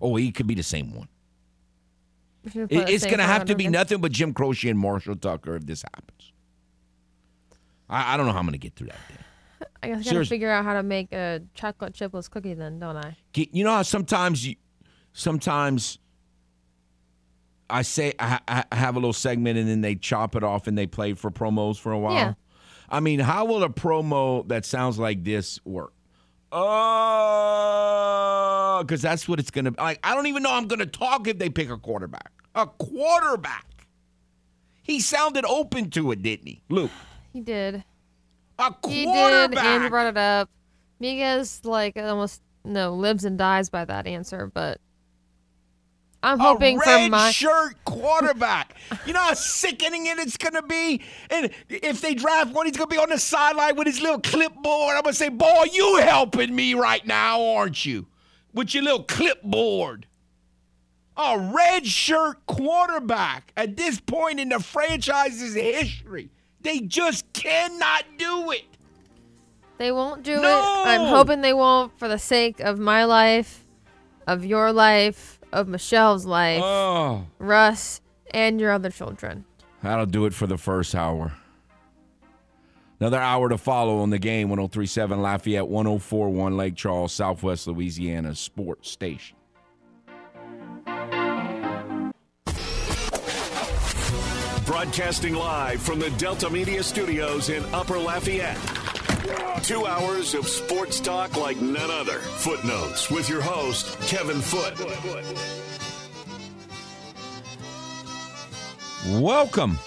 Oh, 0.00 0.16
it 0.16 0.34
could 0.34 0.48
be 0.48 0.56
the 0.56 0.64
same 0.64 0.92
one. 0.92 1.06
It, 2.44 2.68
it's 2.70 3.04
going 3.04 3.18
to 3.18 3.24
have 3.24 3.44
to 3.46 3.54
be 3.54 3.64
again. 3.64 3.72
nothing 3.72 4.00
but 4.00 4.12
Jim 4.12 4.32
Croce 4.32 4.68
and 4.68 4.78
Marshall 4.78 5.16
Tucker 5.16 5.56
if 5.56 5.66
this 5.66 5.82
happens. 5.82 6.32
I, 7.88 8.14
I 8.14 8.16
don't 8.16 8.26
know 8.26 8.32
how 8.32 8.38
I'm 8.38 8.46
going 8.46 8.52
to 8.52 8.58
get 8.58 8.74
through 8.74 8.88
that 8.88 9.08
day. 9.08 9.66
I 9.82 9.88
guess 9.88 10.08
I 10.08 10.12
got 10.12 10.18
to 10.18 10.24
figure 10.26 10.50
out 10.50 10.64
how 10.64 10.74
to 10.74 10.82
make 10.82 11.12
a 11.12 11.42
chocolate 11.54 11.92
chipless 11.94 12.30
cookie 12.30 12.54
then, 12.54 12.78
don't 12.78 12.96
I? 12.96 13.16
You 13.34 13.64
know 13.64 13.72
how 13.72 13.82
sometimes 13.82 14.46
you, 14.46 14.56
sometimes 15.12 15.98
I 17.70 17.82
say 17.82 18.12
I, 18.18 18.40
I 18.48 18.64
have 18.76 18.96
a 18.96 18.98
little 18.98 19.12
segment 19.12 19.58
and 19.58 19.68
then 19.68 19.80
they 19.80 19.94
chop 19.94 20.36
it 20.36 20.44
off 20.44 20.66
and 20.66 20.76
they 20.76 20.86
play 20.86 21.14
for 21.14 21.30
promos 21.30 21.78
for 21.78 21.92
a 21.92 21.98
while. 21.98 22.14
Yeah. 22.14 22.34
I 22.88 23.00
mean, 23.00 23.20
how 23.20 23.46
will 23.46 23.62
a 23.62 23.70
promo 23.70 24.46
that 24.48 24.66
sounds 24.66 24.98
like 24.98 25.24
this 25.24 25.58
work? 25.64 25.94
Oh, 26.54 27.62
because 28.82 29.00
that's 29.00 29.26
what 29.26 29.38
it's 29.38 29.50
going 29.50 29.64
to 29.64 29.70
be. 29.70 29.80
Like, 29.80 29.98
I 30.04 30.14
don't 30.14 30.26
even 30.26 30.42
know 30.42 30.52
I'm 30.52 30.68
going 30.68 30.80
to 30.80 30.86
talk 30.86 31.26
if 31.26 31.38
they 31.38 31.48
pick 31.48 31.70
a 31.70 31.78
quarterback. 31.78 32.30
A 32.54 32.66
quarterback. 32.66 33.64
He 34.82 35.00
sounded 35.00 35.46
open 35.46 35.88
to 35.90 36.12
it, 36.12 36.22
didn't 36.22 36.46
he, 36.46 36.60
Luke? 36.68 36.90
He 37.32 37.40
did. 37.40 37.82
A 38.58 38.70
quarterback. 38.70 38.92
He 38.92 39.06
did. 39.06 39.56
Andrew 39.56 39.88
brought 39.88 40.08
it 40.08 40.18
up. 40.18 40.50
Miguez 41.00 41.64
like 41.64 41.96
almost 41.96 42.42
no 42.64 42.94
lives 42.94 43.24
and 43.24 43.38
dies 43.38 43.70
by 43.70 43.84
that 43.86 44.06
answer, 44.06 44.46
but 44.52 44.78
I'm 46.22 46.38
hoping 46.38 46.78
a 46.78 46.80
for 46.80 46.86
red 46.90 47.10
my 47.10 47.30
shirt 47.32 47.74
quarterback. 47.84 48.74
you 49.06 49.12
know 49.12 49.20
how 49.20 49.34
sickening 49.34 50.06
it 50.06 50.18
it's 50.18 50.36
gonna 50.36 50.62
be. 50.62 51.00
And 51.30 51.50
if 51.68 52.00
they 52.00 52.14
draft 52.14 52.52
one, 52.52 52.66
he's 52.66 52.76
gonna 52.76 52.86
be 52.88 52.98
on 52.98 53.10
the 53.10 53.18
sideline 53.18 53.76
with 53.76 53.86
his 53.86 54.00
little 54.00 54.20
clipboard. 54.20 54.96
I'm 54.96 55.02
gonna 55.02 55.14
say, 55.14 55.28
"Boy, 55.28 55.64
you 55.72 55.96
helping 55.96 56.54
me 56.54 56.74
right 56.74 57.04
now, 57.06 57.44
aren't 57.44 57.84
you? 57.84 58.06
With 58.54 58.74
your 58.74 58.84
little 58.84 59.02
clipboard." 59.04 60.06
A 61.16 61.38
red 61.38 61.86
shirt 61.86 62.46
quarterback 62.46 63.52
at 63.56 63.76
this 63.76 64.00
point 64.00 64.40
in 64.40 64.48
the 64.48 64.60
franchise's 64.60 65.54
history. 65.54 66.30
They 66.62 66.80
just 66.80 67.30
cannot 67.32 68.04
do 68.16 68.50
it. 68.52 68.64
They 69.78 69.90
won't 69.92 70.22
do 70.22 70.40
No! 70.40 70.82
it. 70.84 70.86
I'm 70.88 71.06
hoping 71.08 71.40
they 71.42 71.52
won't 71.52 71.98
for 71.98 72.08
the 72.08 72.18
sake 72.18 72.60
of 72.60 72.78
my 72.78 73.04
life, 73.04 73.64
of 74.26 74.44
your 74.44 74.72
life, 74.72 75.31
of 75.52 75.68
Michelle's 75.68 76.24
life, 76.26 76.62
Oh. 76.62 77.26
Russ, 77.38 78.00
and 78.32 78.60
your 78.60 78.72
other 78.72 78.90
children. 78.90 79.44
That'll 79.82 80.06
do 80.06 80.26
it 80.26 80.34
for 80.34 80.46
the 80.46 80.58
first 80.58 80.94
hour. 80.94 81.32
Another 83.00 83.20
hour 83.20 83.48
to 83.48 83.58
follow 83.58 83.98
on 83.98 84.10
the 84.10 84.18
game 84.18 84.48
1037 84.48 85.20
Lafayette, 85.20 85.66
1041 85.66 86.56
Lake 86.56 86.76
Charles, 86.76 87.12
Southwest 87.12 87.66
Louisiana 87.66 88.34
Sports 88.34 88.90
Station. 88.90 89.36
Broadcasting 94.64 95.34
live 95.34 95.82
from 95.82 95.98
the 95.98 96.10
Delta 96.10 96.48
Media 96.48 96.82
Studios 96.82 97.48
in 97.50 97.64
Upper 97.74 97.98
Lafayette. 97.98 98.81
Two 99.62 99.86
hours 99.86 100.34
of 100.34 100.48
sports 100.48 100.98
talk 100.98 101.36
like 101.36 101.60
none 101.60 101.90
other. 101.90 102.18
Footnotes 102.18 103.10
with 103.10 103.28
your 103.28 103.40
host, 103.40 104.00
Kevin 104.08 104.40
Foote. 104.40 104.76
Welcome 109.20 109.78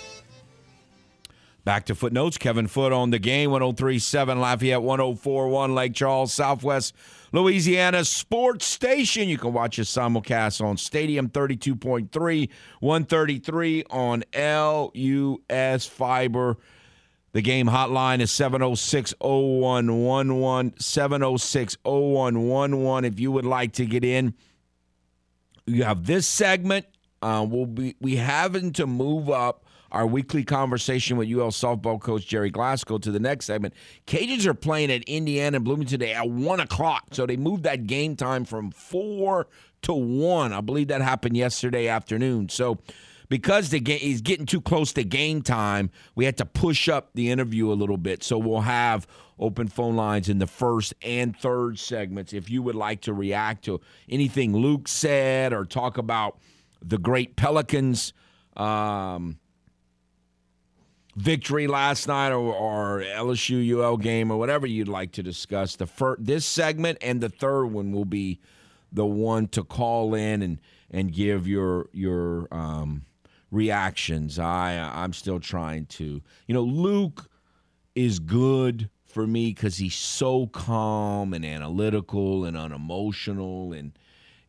back 1.66 1.86
to 1.88 1.96
Footnotes. 1.96 2.38
Kevin 2.38 2.68
Foote 2.68 2.94
on 2.94 3.10
the 3.10 3.20
game 3.20 3.52
1037 3.52 4.40
Lafayette, 4.40 4.82
1041 4.82 5.76
Lake 5.76 5.94
Charles, 5.94 6.34
Southwest 6.34 6.94
Louisiana 7.34 8.06
Sports 8.06 8.66
Station. 8.66 9.28
You 9.28 9.38
can 9.38 9.52
watch 9.52 9.78
us 9.80 9.92
simulcast 9.94 10.64
on 10.64 10.78
Stadium 10.78 11.28
32.3, 11.28 12.50
133 12.80 13.84
on 13.90 14.24
LUS 14.34 15.86
Fiber. 15.86 16.58
The 17.36 17.42
game 17.42 17.68
hotline 17.68 18.22
is 18.22 18.32
706 18.32 19.14
0111. 19.20 20.80
706 20.80 21.78
0111. 21.84 23.04
If 23.04 23.20
you 23.20 23.30
would 23.30 23.44
like 23.44 23.74
to 23.74 23.86
get 23.86 24.06
in, 24.06 24.36
you 25.66 25.84
have 25.84 26.06
this 26.06 26.26
segment. 26.26 26.86
Uh, 27.22 27.46
we'll 27.46 27.66
be 27.66 27.98
we 28.00 28.16
having 28.16 28.72
to 28.72 28.88
move 28.88 29.30
up 29.30 29.66
our 29.92 30.08
weekly 30.08 30.46
conversation 30.46 31.18
with 31.18 31.28
UL 31.28 31.52
softball 31.52 32.00
coach 32.00 32.26
Gerry 32.26 32.50
Glasco 32.50 32.98
to 33.00 33.12
the 33.12 33.20
next 33.20 33.48
segment. 33.48 33.74
Cajuns 34.08 34.46
are 34.46 34.54
playing 34.54 34.90
at 34.90 35.04
Indiana 35.04 35.58
and 35.58 35.66
Bloomington 35.66 36.00
today 36.00 36.14
at 36.14 36.30
one 36.30 36.62
o'clock, 36.62 37.08
so 37.12 37.26
they 37.26 37.36
moved 37.36 37.64
that 37.64 37.86
game 37.86 38.16
time 38.16 38.46
from 38.46 38.72
four 38.72 39.48
to 39.82 39.94
one. 39.94 40.54
I 40.54 40.62
believe 40.62 40.88
that 40.88 41.02
happened 41.02 41.36
yesterday 41.36 41.90
afternoon. 41.90 42.48
So 42.48 42.78
because 43.30 43.70
the 43.70 43.80
game 43.80 44.18
getting 44.20 44.46
too 44.46 44.62
close 44.62 44.94
to 44.94 45.04
game 45.04 45.42
time, 45.42 45.90
we 46.16 46.26
had 46.26 46.38
to 46.38 46.46
push 46.46 46.90
up 46.90 47.10
the 47.14 47.30
interview 47.32 47.72
a 47.72 47.74
little 47.74 47.98
bit. 47.98 48.24
So 48.24 48.38
we'll 48.38 48.62
have 48.62 49.08
open 49.40 49.68
phone 49.68 49.96
lines 49.96 50.30
in 50.30 50.40
the 50.40 50.48
first 50.48 50.94
and 51.02 51.36
third 51.36 51.78
segments 51.78 52.34
if 52.34 52.50
you 52.50 52.64
would 52.64 52.76
like 52.76 53.02
to 53.02 53.14
react 53.14 53.66
to 53.66 53.82
anything 54.08 54.56
Luke 54.56 54.88
said 54.88 55.54
or 55.54 55.66
talk 55.66 55.98
about 55.98 56.38
the 56.82 56.98
great 56.98 57.36
Pelicans 57.36 58.14
um, 58.56 59.38
victory 61.16 61.68
last 61.68 62.08
night 62.08 62.32
or, 62.32 62.54
or 62.54 63.02
LSU 63.02 63.78
UL 63.78 63.98
game 63.98 64.32
or 64.32 64.38
whatever 64.38 64.68
you'd 64.68 64.88
like 64.88 65.12
to 65.14 65.24
discuss. 65.24 65.76
The 65.76 65.88
fir- 65.88 66.18
this 66.20 66.46
segment 66.46 66.98
and 67.02 67.22
the 67.22 67.30
third 67.30 67.66
one 67.68 67.92
will 67.92 68.06
be 68.06 68.40
the 68.92 69.06
one 69.06 69.48
to 69.50 69.64
call 69.64 70.14
in 70.14 70.42
and 70.42 70.60
and 70.92 71.12
give 71.12 71.48
your 71.48 71.90
your 71.92 72.48
um, 72.52 73.06
reactions. 73.52 74.40
I 74.40 74.78
I'm 74.94 75.14
still 75.14 75.40
trying 75.40 75.86
to. 75.88 76.22
You 76.48 76.54
know, 76.54 76.64
Luke 76.64 77.30
is 77.96 78.20
good 78.20 78.90
for 79.06 79.26
me 79.26 79.52
because 79.52 79.78
he's 79.78 79.96
so 79.96 80.48
calm 80.48 81.34
and 81.34 81.46
analytical 81.46 82.44
and 82.44 82.58
unemotional 82.58 83.72
and 83.72 83.98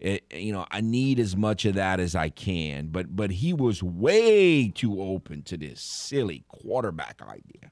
it, 0.01 0.25
you 0.33 0.53
know 0.53 0.67
I 0.71 0.81
need 0.81 1.19
as 1.21 1.37
much 1.37 1.65
of 1.65 1.75
that 1.75 2.01
as 2.01 2.15
I 2.15 2.29
can. 2.29 2.89
But 2.89 3.15
but 3.17 3.31
he 3.31 3.53
was 3.53 3.83
way 3.83 4.69
too 4.69 5.01
open 5.01 5.43
to 5.45 5.57
this 5.57 5.81
silly 5.81 6.45
quarterback 6.49 7.23
idea. 7.23 7.71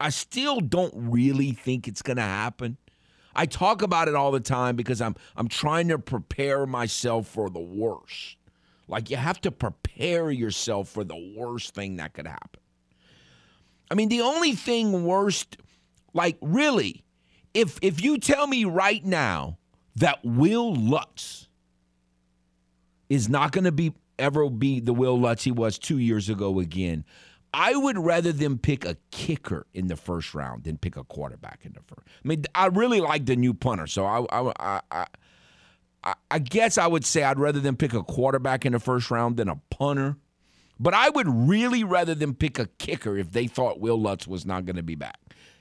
I 0.00 0.10
still 0.10 0.60
don't 0.60 0.92
really 0.94 1.52
think 1.52 1.88
it's 1.88 2.02
going 2.02 2.16
to 2.16 2.22
happen. 2.22 2.76
I 3.36 3.46
talk 3.46 3.82
about 3.82 4.08
it 4.08 4.14
all 4.14 4.30
the 4.30 4.40
time 4.40 4.76
because 4.76 5.00
I'm 5.00 5.16
I'm 5.36 5.48
trying 5.48 5.88
to 5.88 5.98
prepare 5.98 6.66
myself 6.66 7.26
for 7.26 7.48
the 7.48 7.60
worst. 7.60 8.36
Like 8.88 9.10
you 9.10 9.16
have 9.16 9.40
to 9.42 9.50
prepare 9.50 10.30
yourself 10.30 10.88
for 10.88 11.04
the 11.04 11.34
worst 11.36 11.74
thing 11.74 11.96
that 11.96 12.12
could 12.12 12.26
happen. 12.26 12.60
I 13.90 13.94
mean, 13.94 14.08
the 14.08 14.20
only 14.20 14.52
thing 14.52 15.04
worst, 15.04 15.56
like 16.12 16.36
really, 16.40 17.04
if 17.52 17.78
if 17.82 18.02
you 18.02 18.18
tell 18.18 18.46
me 18.46 18.64
right 18.64 19.04
now 19.04 19.58
that 19.96 20.24
Wil 20.24 20.74
Lutz 20.74 21.48
is 23.08 23.28
not 23.28 23.52
going 23.52 23.64
to 23.64 23.72
be 23.72 23.94
ever 24.18 24.48
be 24.48 24.80
the 24.80 24.92
Wil 24.92 25.18
Lutz 25.18 25.44
he 25.44 25.50
was 25.50 25.78
two 25.78 25.98
years 25.98 26.28
ago 26.28 26.60
again, 26.60 27.04
I 27.52 27.76
would 27.76 27.98
rather 27.98 28.32
them 28.32 28.58
pick 28.58 28.84
a 28.84 28.96
kicker 29.10 29.66
in 29.72 29.86
the 29.86 29.96
first 29.96 30.34
round 30.34 30.64
than 30.64 30.76
pick 30.76 30.96
a 30.96 31.04
quarterback 31.04 31.60
in 31.64 31.72
the 31.72 31.80
first. 31.86 32.06
I 32.24 32.28
mean, 32.28 32.44
I 32.54 32.66
really 32.66 33.00
like 33.00 33.26
the 33.26 33.36
new 33.36 33.54
punter, 33.54 33.86
so 33.86 34.04
I 34.04 34.24
I. 34.30 34.80
I, 34.90 35.06
I 36.30 36.38
guess 36.38 36.76
I 36.76 36.86
would 36.86 37.04
say 37.04 37.22
I'd 37.22 37.38
rather 37.38 37.60
them 37.60 37.76
pick 37.76 37.94
a 37.94 38.02
quarterback 38.02 38.66
in 38.66 38.72
the 38.72 38.78
first 38.78 39.10
round 39.10 39.38
than 39.38 39.48
a 39.48 39.56
punter. 39.70 40.16
But 40.78 40.92
I 40.92 41.08
would 41.08 41.28
really 41.28 41.84
rather 41.84 42.14
them 42.14 42.34
pick 42.34 42.58
a 42.58 42.66
kicker 42.78 43.16
if 43.16 43.32
they 43.32 43.46
thought 43.46 43.80
Wil 43.80 44.00
Lutz 44.00 44.26
was 44.26 44.44
not 44.44 44.66
going 44.66 44.76
to 44.76 44.82
be 44.82 44.96
back. 44.96 45.18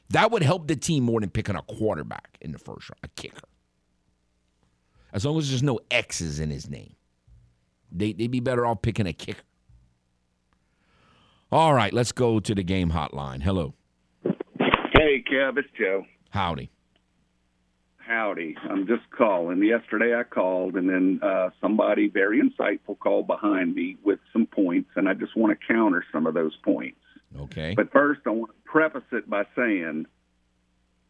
That 0.10 0.32
would 0.32 0.44
help 0.44 0.68
the 0.68 0.76
team 0.76 1.04
more 1.04 1.22
than 1.22 1.30
picking 1.30 1.56
a 1.56 1.62
quarterback 1.62 2.38
in 2.42 2.52
the 2.52 2.58
first 2.58 2.90
round, 2.90 3.00
a 3.04 3.08
kicker. 3.10 3.48
As 5.14 5.24
long 5.24 5.38
as 5.38 5.50
there's 5.50 5.64
no 5.64 5.80
X's 5.92 6.40
in 6.40 6.50
his 6.50 6.70
name, 6.70 6.96
they, 7.92 8.12
they'd 8.12 8.32
be 8.32 8.40
better 8.40 8.66
off 8.66 8.82
picking 8.82 9.08
a 9.08 9.14
kicker. 9.14 9.44
All 11.52 11.74
right, 11.74 11.94
let's 11.94 12.12
go 12.12 12.40
to 12.40 12.56
the 12.56 12.64
game 12.64 12.90
hotline. 12.90 13.44
Hello. 13.44 13.76
Hey, 14.24 15.24
Kev, 15.32 15.58
it's 15.58 15.70
Joe. 15.78 16.06
Howdy. 16.32 16.72
Howdy. 18.06 18.58
I'm 18.70 18.86
just 18.88 19.10
calling. 19.10 19.64
Yesterday 19.64 20.16
I 20.16 20.24
called, 20.24 20.76
and 20.76 20.90
then 20.90 21.20
uh, 21.22 21.50
somebody 21.62 22.10
very 22.10 22.42
insightful 22.42 23.00
called 23.00 23.28
behind 23.28 23.76
me 23.76 23.98
with 24.04 24.20
some 24.32 24.46
points, 24.46 24.90
and 24.96 25.08
I 25.08 25.14
just 25.14 25.36
want 25.38 25.58
to 25.58 25.74
counter 25.74 26.04
some 26.12 26.28
of 26.28 26.34
those 26.34 26.56
points. 26.64 27.00
Okay. 27.40 27.74
But 27.76 27.92
first, 27.92 28.22
I 28.26 28.32
want 28.32 28.52
to 28.52 28.70
preface 28.70 29.08
it 29.12 29.30
by 29.30 29.46
saying 29.56 30.06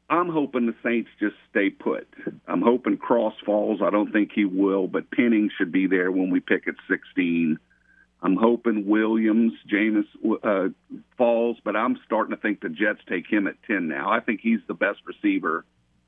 I'm 0.10 0.30
hoping 0.30 0.68
the 0.68 0.76
Saints 0.84 1.10
just 1.20 1.36
stay 1.50 1.70
put. 1.70 2.08
I'm 2.48 2.62
hoping 2.62 2.98
Cross 2.98 3.36
falls. 3.46 3.82
I 3.82 3.90
don't 3.90 4.12
think 4.12 4.32
he 4.34 4.46
will, 4.46 4.88
but 4.88 5.10
Penning 5.12 5.50
should 5.58 5.72
be 5.72 5.88
there 5.88 6.12
when 6.12 6.30
we 6.30 6.40
pick 6.40 6.68
at 6.68 6.76
16. 6.88 7.58
I'm 8.22 8.36
hoping 8.38 8.88
Williams, 8.88 9.54
Jameis 9.70 10.06
uh, 10.44 10.70
falls, 11.18 11.58
but 11.64 11.76
I'm 11.76 11.98
starting 12.06 12.36
to 12.36 12.42
think 12.42 12.62
the 12.62 12.70
Jets 12.70 13.02
take 13.10 13.26
him 13.28 13.48
at 13.48 13.56
10 13.68 13.88
now. 13.88 14.12
I 14.12 14.20
think 14.20 14.40
he's 14.42 14.62
the 14.68 14.74
best 14.74 15.00
receiver 15.06 15.66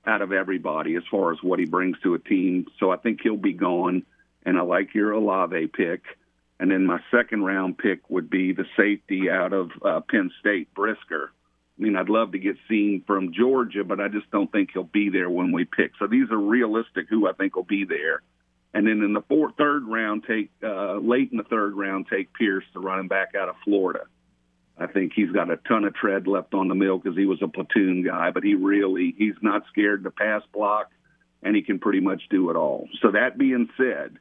out 0.08 0.22
of 0.22 0.32
everybody 0.32 0.96
as 0.96 1.04
far 1.10 1.32
as 1.34 1.40
what 1.42 1.60
he 1.60 1.66
brings 1.66 1.98
to 2.04 2.14
a 2.14 2.20
team. 2.20 2.68
So 2.80 2.92
I 2.92 2.98
think 2.98 3.22
he'll 3.22 3.38
be 3.38 3.54
gone. 3.54 4.04
And 4.46 4.58
I 4.58 4.62
like 4.62 4.94
your 4.94 5.12
Olave 5.12 5.68
pick. 5.68 6.04
And 6.60 6.72
then 6.72 6.86
my 6.86 7.00
second 7.12 7.44
round 7.44 7.78
pick 7.78 8.10
would 8.10 8.30
be 8.30 8.54
the 8.54 8.66
safety 8.78 9.30
out 9.30 9.52
of 9.54 9.72
uh, 9.84 10.02
Penn 10.10 10.32
State, 10.40 10.74
Brisker. 10.74 11.32
I 11.78 11.82
mean, 11.82 11.98
I'd 11.98 12.08
love 12.08 12.32
to 12.32 12.40
get 12.40 12.56
Cine 12.70 13.06
from 13.06 13.34
Georgia, 13.34 13.84
but 13.84 14.00
I 14.00 14.08
just 14.08 14.32
don't 14.32 14.50
think 14.52 14.70
he'll 14.72 14.84
be 14.84 15.10
there 15.10 15.30
when 15.30 15.52
we 15.52 15.66
pick. 15.66 15.92
So 16.00 16.08
these 16.08 16.32
are 16.32 16.38
realistic 16.38 17.08
who 17.10 17.28
I 17.28 17.34
think 17.34 17.56
will 17.56 17.64
be 17.64 17.84
there. 17.84 18.22
and 18.76 18.86
then 18.86 19.02
in 19.02 19.14
the 19.14 19.22
fourth, 19.22 19.56
third 19.58 19.88
round, 19.88 20.26
take 20.28 20.52
uh, 20.62 20.96
late 20.98 21.32
in 21.32 21.38
the 21.38 21.44
third 21.46 21.76
round, 21.76 22.08
take 22.10 22.34
Pierce, 22.34 22.66
the 22.74 22.80
running 22.82 23.08
back 23.08 23.34
out 23.34 23.48
of 23.48 23.56
Florida. 23.64 24.02
I 24.78 24.88
think 24.88 25.14
he's 25.16 25.32
got 25.32 25.50
a 25.50 25.58
ton 25.68 25.86
of 25.86 25.96
tread 25.96 26.28
left 26.28 26.54
on 26.54 26.68
the 26.68 26.76
mill 26.76 26.98
because 26.98 27.18
he 27.18 27.26
was 27.26 27.42
a 27.42 27.48
platoon 27.48 28.04
guy, 28.04 28.32
but 28.32 28.44
he 28.44 28.56
really 28.56 29.16
he's 29.18 29.36
not 29.42 29.64
scared 29.72 30.04
to 30.04 30.12
pass 30.12 30.42
block, 30.54 30.92
and 31.42 31.56
he 31.56 31.62
can 31.62 31.80
pretty 31.80 32.02
much 32.02 32.24
do 32.30 32.50
it 32.50 32.56
all. 32.56 32.88
So 33.02 33.12
that 33.12 33.38
being 33.38 33.70
said, 33.78 34.18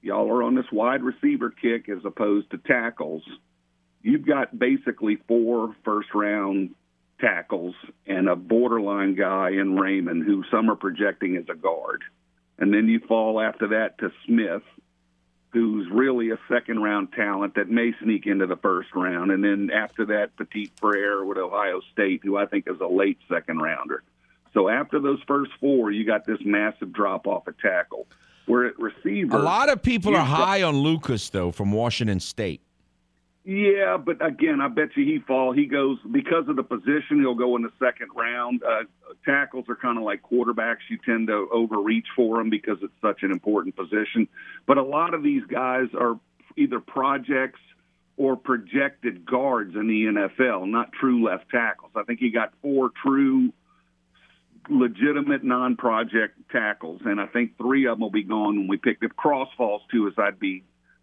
y'all 0.00 0.28
are 0.30 0.42
on 0.42 0.54
this 0.54 0.70
wide 0.72 1.02
receiver 1.02 1.50
kick 1.50 1.88
as 1.88 2.04
opposed 2.04 2.50
to 2.50 2.58
tackles. 2.58 3.22
You've 4.02 4.26
got 4.26 4.58
basically 4.58 5.18
four 5.28 5.76
first 5.84 6.08
round 6.14 6.74
tackles 7.20 7.76
and 8.04 8.28
a 8.28 8.34
borderline 8.34 9.14
guy 9.14 9.50
in 9.50 9.76
Raimann 9.76 10.24
who 10.24 10.42
some 10.50 10.68
are 10.68 10.76
projecting 10.76 11.36
as 11.36 11.44
a 11.48 11.54
guard. 11.54 12.02
And 12.58 12.74
then 12.74 12.88
you 12.88 13.00
fall 13.06 13.40
after 13.40 13.68
that 13.68 13.98
to 13.98 14.10
Smith, 14.26 14.62
who's 15.52 15.86
really 15.90 16.30
a 16.30 16.38
second 16.48 16.82
round 16.82 17.12
talent 17.12 17.54
that 17.54 17.68
may 17.68 17.92
sneak 18.02 18.26
into 18.26 18.46
the 18.46 18.56
first 18.56 18.88
round. 18.94 19.30
And 19.30 19.44
then 19.44 19.70
after 19.72 20.06
that, 20.06 20.34
Petit 20.36 20.72
Frere 20.80 21.24
with 21.24 21.36
Ohio 21.36 21.80
State, 21.92 22.22
who 22.24 22.36
I 22.38 22.46
think 22.46 22.66
is 22.66 22.80
a 22.80 22.86
late 22.86 23.18
second 23.28 23.58
rounder. 23.58 24.02
So 24.54 24.68
after 24.68 24.98
those 24.98 25.20
first 25.26 25.50
four, 25.60 25.90
you 25.90 26.04
got 26.06 26.26
this 26.26 26.38
massive 26.44 26.92
drop 26.92 27.26
off 27.26 27.48
at 27.48 27.58
tackle. 27.58 28.06
Where 28.46 28.66
at 28.66 28.78
receiver, 28.78 29.36
A 29.36 29.42
lot 29.42 29.68
of 29.68 29.82
people 29.82 30.16
are 30.16 30.24
high 30.24 30.62
on 30.62 30.76
Lucas 30.76 31.30
though 31.30 31.52
from 31.52 31.70
Washington 31.70 32.18
State. 32.18 32.60
Yeah, 33.44 33.96
but 33.96 34.24
again, 34.24 34.60
I 34.60 34.68
bet 34.68 34.90
you 34.96 35.04
he 35.04 35.18
fall. 35.26 35.52
He 35.52 35.66
goes 35.66 35.98
because 36.12 36.48
of 36.48 36.54
the 36.54 36.62
position. 36.62 37.18
He'll 37.20 37.34
go 37.34 37.56
in 37.56 37.62
the 37.62 37.72
second 37.80 38.10
round. 38.14 38.62
Uh, 38.62 38.84
tackles 39.24 39.64
are 39.68 39.74
kind 39.74 39.98
of 39.98 40.04
like 40.04 40.22
quarterbacks. 40.22 40.88
You 40.88 40.98
tend 41.04 41.26
to 41.26 41.48
overreach 41.52 42.06
for 42.14 42.38
them 42.38 42.50
because 42.50 42.78
it's 42.82 42.92
such 43.00 43.22
an 43.22 43.32
important 43.32 43.74
position. 43.74 44.28
But 44.66 44.78
a 44.78 44.82
lot 44.82 45.12
of 45.12 45.24
these 45.24 45.42
guys 45.50 45.88
are 45.98 46.20
either 46.56 46.78
projects 46.78 47.58
or 48.16 48.36
projected 48.36 49.26
guards 49.26 49.74
in 49.74 49.88
the 49.88 50.04
NFL, 50.04 50.68
not 50.68 50.92
true 50.92 51.24
left 51.24 51.50
tackles. 51.50 51.90
I 51.96 52.04
think 52.04 52.20
he 52.20 52.30
got 52.30 52.52
four 52.62 52.90
true, 53.04 53.52
legitimate 54.68 55.42
non-project 55.42 56.38
tackles, 56.52 57.00
and 57.04 57.20
I 57.20 57.26
think 57.26 57.56
three 57.56 57.86
of 57.86 57.94
them 57.94 58.02
will 58.02 58.10
be 58.10 58.22
gone 58.22 58.56
when 58.56 58.68
we 58.68 58.76
pick. 58.76 58.98
If 59.02 59.16
Cross 59.16 59.48
falls 59.56 59.82
too, 59.90 60.06
as 60.06 60.14
I'd 60.16 60.38
be 60.38 60.62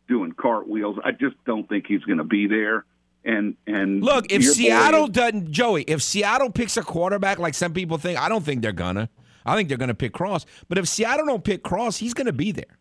doing 0.09 0.33
cartwheels. 0.33 0.97
I 1.05 1.11
just 1.11 1.35
don't 1.45 1.69
think 1.69 1.85
he's 1.87 2.03
going 2.03 2.17
to 2.17 2.25
be 2.25 2.47
there. 2.47 2.83
And 3.23 3.55
and 3.67 4.01
Look, 4.01 4.31
if 4.31 4.41
your 4.41 4.51
boy 4.51 4.55
Seattle 4.55 5.07
doesn't, 5.07 5.51
Joey, 5.51 5.83
if 5.83 6.01
Seattle 6.01 6.49
picks 6.49 6.77
a 6.77 6.81
quarterback 6.81 7.37
like 7.37 7.53
some 7.53 7.73
people 7.73 7.97
think, 7.97 8.19
I 8.19 8.29
don't 8.29 8.43
think 8.43 8.61
they're 8.61 8.71
gonna. 8.71 9.09
I 9.45 9.55
think 9.55 9.67
they're 9.67 9.77
gonna 9.77 9.93
pick 9.93 10.13
Cross. 10.13 10.45
But 10.69 10.77
if 10.77 10.87
Seattle 10.87 11.25
don't 11.25 11.43
pick 11.43 11.61
Cross, 11.61 11.97
he's 11.97 12.13
gonna 12.13 12.31
be 12.31 12.53
there. 12.53 12.77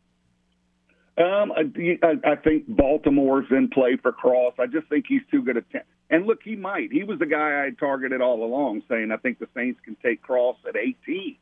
Um, 1.18 1.50
I, 1.50 2.14
I 2.24 2.36
think 2.36 2.68
Baltimore's 2.68 3.46
in 3.50 3.68
play 3.68 3.96
for 4.00 4.12
Cross. 4.12 4.54
I 4.60 4.66
just 4.66 4.86
think 4.88 5.06
he's 5.08 5.22
too 5.28 5.42
good 5.42 5.56
a 5.56 5.62
Ten- 5.62 5.82
and 6.10 6.26
look, 6.26 6.38
he 6.44 6.54
might. 6.54 6.92
He 6.92 7.02
was 7.02 7.18
the 7.18 7.26
guy 7.26 7.60
I 7.60 7.64
had 7.64 7.78
targeted 7.78 8.20
all 8.20 8.44
along, 8.44 8.82
saying 8.88 9.10
I 9.10 9.16
think 9.16 9.40
the 9.40 9.48
Saints 9.54 9.80
can 9.84 9.96
take 10.02 10.22
Cross 10.22 10.56
at 10.66 10.76
18, 10.76 11.36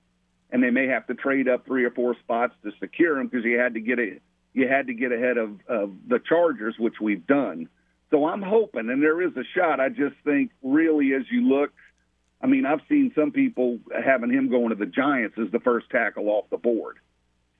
and 0.51 0.63
they 0.63 0.71
may 0.71 0.87
have 0.87 1.07
to 1.09 1.15
trade 1.15 1.49
up 1.49 1.67
three 1.67 1.85
or 1.85 1.91
four 1.91 2.17
spots 2.21 2.55
to 2.65 2.73
secure 2.81 3.21
him 3.21 3.29
because 3.29 3.45
he 3.45 3.53
had 3.53 3.75
to 3.75 3.81
get 3.81 3.99
a 3.99 4.19
you 4.57 4.67
had 4.67 4.87
to 4.87 4.95
get 4.95 5.13
ahead 5.13 5.37
of, 5.37 5.61
of 5.69 5.93
the 6.09 6.19
Chargers, 6.19 6.75
which 6.79 6.95
we've 6.99 7.27
done. 7.27 7.69
So 8.11 8.27
I'm 8.27 8.41
hoping, 8.41 8.89
and 8.89 9.03
there 9.03 9.21
is 9.21 9.37
a 9.37 9.45
shot. 9.55 9.81
I 9.81 9.91
just 9.91 10.17
think, 10.25 10.51
really, 10.63 11.13
as 11.13 11.25
you 11.31 11.43
look, 11.43 11.73
I 12.41 12.47
mean, 12.47 12.65
I've 12.65 12.81
seen 12.89 13.13
some 13.15 13.33
people 13.33 13.79
having 13.95 14.31
him 14.31 14.49
going 14.49 14.71
to 14.71 14.75
the 14.75 14.87
Giants 14.87 15.37
as 15.39 15.51
the 15.53 15.61
first 15.61 15.91
tackle 15.91 16.29
off 16.29 16.47
the 16.51 16.57
board. 16.57 16.97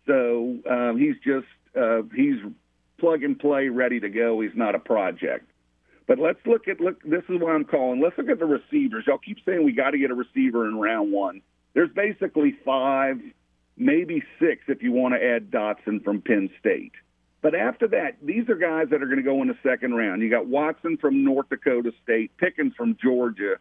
So 0.07 0.57
um, 0.71 0.99
he's 0.99 1.17
just 1.23 1.47
uh, 1.79 2.03
he's 2.15 2.37
plug 2.99 3.23
and 3.23 3.39
play, 3.39 3.69
ready 3.69 4.01
to 4.01 4.09
go. 4.09 4.41
He's 4.41 4.55
not 4.55 4.75
a 4.75 4.79
project. 4.79 5.51
But 6.07 6.19
let's 6.19 6.39
look 6.47 6.69
at 6.69 6.81
look. 6.81 7.03
This 7.03 7.25
is 7.29 7.41
why 7.41 7.53
I'm 7.53 7.65
calling. 7.65 8.01
Let's 8.01 8.17
look 8.17 8.31
at 8.31 8.39
the 8.39 8.47
receivers. 8.47 9.05
Y'all 9.07 9.19
keep 9.19 9.39
saying 9.45 9.65
we 9.65 9.73
got 9.73 9.91
to 9.91 9.99
get 9.99 10.11
a 10.11 10.15
receiver 10.15 10.67
in 10.67 10.79
round 10.79 11.13
one. 11.13 11.43
There's 11.75 11.91
basically 11.91 12.57
five, 12.65 13.21
maybe 13.77 14.23
six 14.41 14.63
if 14.69 14.83
you 14.83 14.93
want 14.93 15.15
to 15.15 15.25
add 15.25 15.51
Dotson 15.51 16.03
from 16.03 16.21
Penn 16.21 16.51
State. 16.59 16.93
But 17.43 17.55
after 17.55 17.87
that, 17.89 18.17
these 18.23 18.49
are 18.49 18.57
guys 18.57 18.89
that 18.91 19.03
are 19.03 19.07
going 19.07 19.19
to 19.19 19.23
go 19.23 19.43
in 19.43 19.49
the 19.49 19.59
second 19.63 19.95
round. 19.95 20.23
You 20.23 20.31
got 20.31 20.47
Watson 20.47 20.97
from 20.97 21.23
North 21.23 21.49
Dakota 21.49 21.93
State, 22.03 22.37
Pickens 22.39 22.73
from 22.77 22.97
Georgia, 23.01 23.57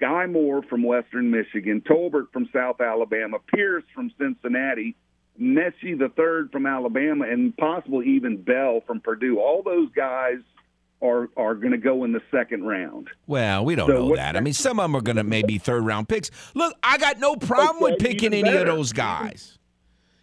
Skyy 0.00 0.30
Moore 0.30 0.62
from 0.62 0.82
Western 0.82 1.30
Michigan, 1.30 1.82
Tolbert 1.82 2.32
from 2.32 2.48
South 2.52 2.80
Alabama, 2.80 3.38
Pierce 3.54 3.84
from 3.94 4.10
Cincinnati, 4.18 4.96
Metchie 5.40 5.98
the 5.98 6.10
third 6.16 6.50
from 6.50 6.66
Alabama, 6.66 7.26
and 7.28 7.56
possibly 7.56 8.08
even 8.08 8.42
Bell 8.42 8.82
from 8.86 9.00
Purdue. 9.00 9.38
All 9.38 9.62
those 9.62 9.90
guys 9.92 10.38
are 11.02 11.28
are 11.36 11.54
going 11.54 11.72
to 11.72 11.78
go 11.78 12.04
in 12.04 12.12
the 12.12 12.22
second 12.30 12.64
round. 12.64 13.08
Well, 13.26 13.64
we 13.64 13.74
don't 13.74 13.88
So 13.88 14.08
know 14.08 14.16
that. 14.16 14.36
I 14.36 14.40
mean, 14.40 14.54
some 14.54 14.78
of 14.78 14.84
them 14.84 14.96
are 14.96 15.00
going 15.00 15.16
to 15.16 15.24
maybe 15.24 15.58
third 15.58 15.84
round 15.84 16.08
picks. 16.08 16.30
Look, 16.54 16.74
I 16.82 16.98
got 16.98 17.18
no 17.18 17.36
problem 17.36 17.82
Okay, 17.82 17.92
with 17.92 18.00
picking 18.00 18.32
any 18.32 18.56
of 18.56 18.66
those 18.66 18.92
guys 18.92 19.58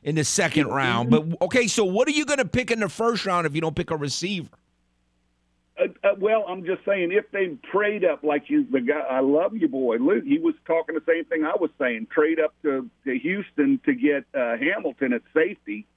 in 0.04 0.16
the 0.16 0.24
second 0.24 0.68
round. 0.68 1.10
But 1.10 1.26
okay, 1.42 1.68
so 1.68 1.84
what 1.84 2.08
are 2.08 2.12
you 2.12 2.26
going 2.26 2.40
to 2.40 2.48
pick 2.48 2.72
in 2.72 2.80
the 2.80 2.90
first 2.90 3.26
round 3.26 3.46
if 3.46 3.56
you 3.56 3.62
don't 3.62 3.76
pick 3.76 3.92
a 3.92 3.98
receiver? 3.98 4.50
Uh, 5.80 5.86
uh, 6.04 6.10
well, 6.20 6.46
I'm 6.48 6.66
just 6.66 6.84
saying 6.86 7.12
if 7.14 7.32
they 7.32 7.58
trade 7.72 8.04
up 8.04 8.24
like 8.24 8.50
you, 8.50 8.68
the 8.70 8.82
guy, 8.82 9.00
I 9.00 9.22
love 9.22 9.56
you, 9.56 9.68
boy. 9.70 9.96
Luke, 9.98 10.26
he 10.26 10.38
was 10.38 10.54
talking 10.68 10.96
the 10.96 11.02
same 11.08 11.24
thing 11.26 11.46
I 11.46 11.56
was 11.60 11.70
saying. 11.80 12.08
Trade 12.12 12.40
up 12.40 12.54
to, 12.64 12.90
to 13.06 13.18
Houston 13.18 13.80
to 13.86 13.94
get 13.94 14.26
uh, 14.34 14.58
Hamilton 14.58 15.14
at 15.14 15.22
safety, 15.34 15.88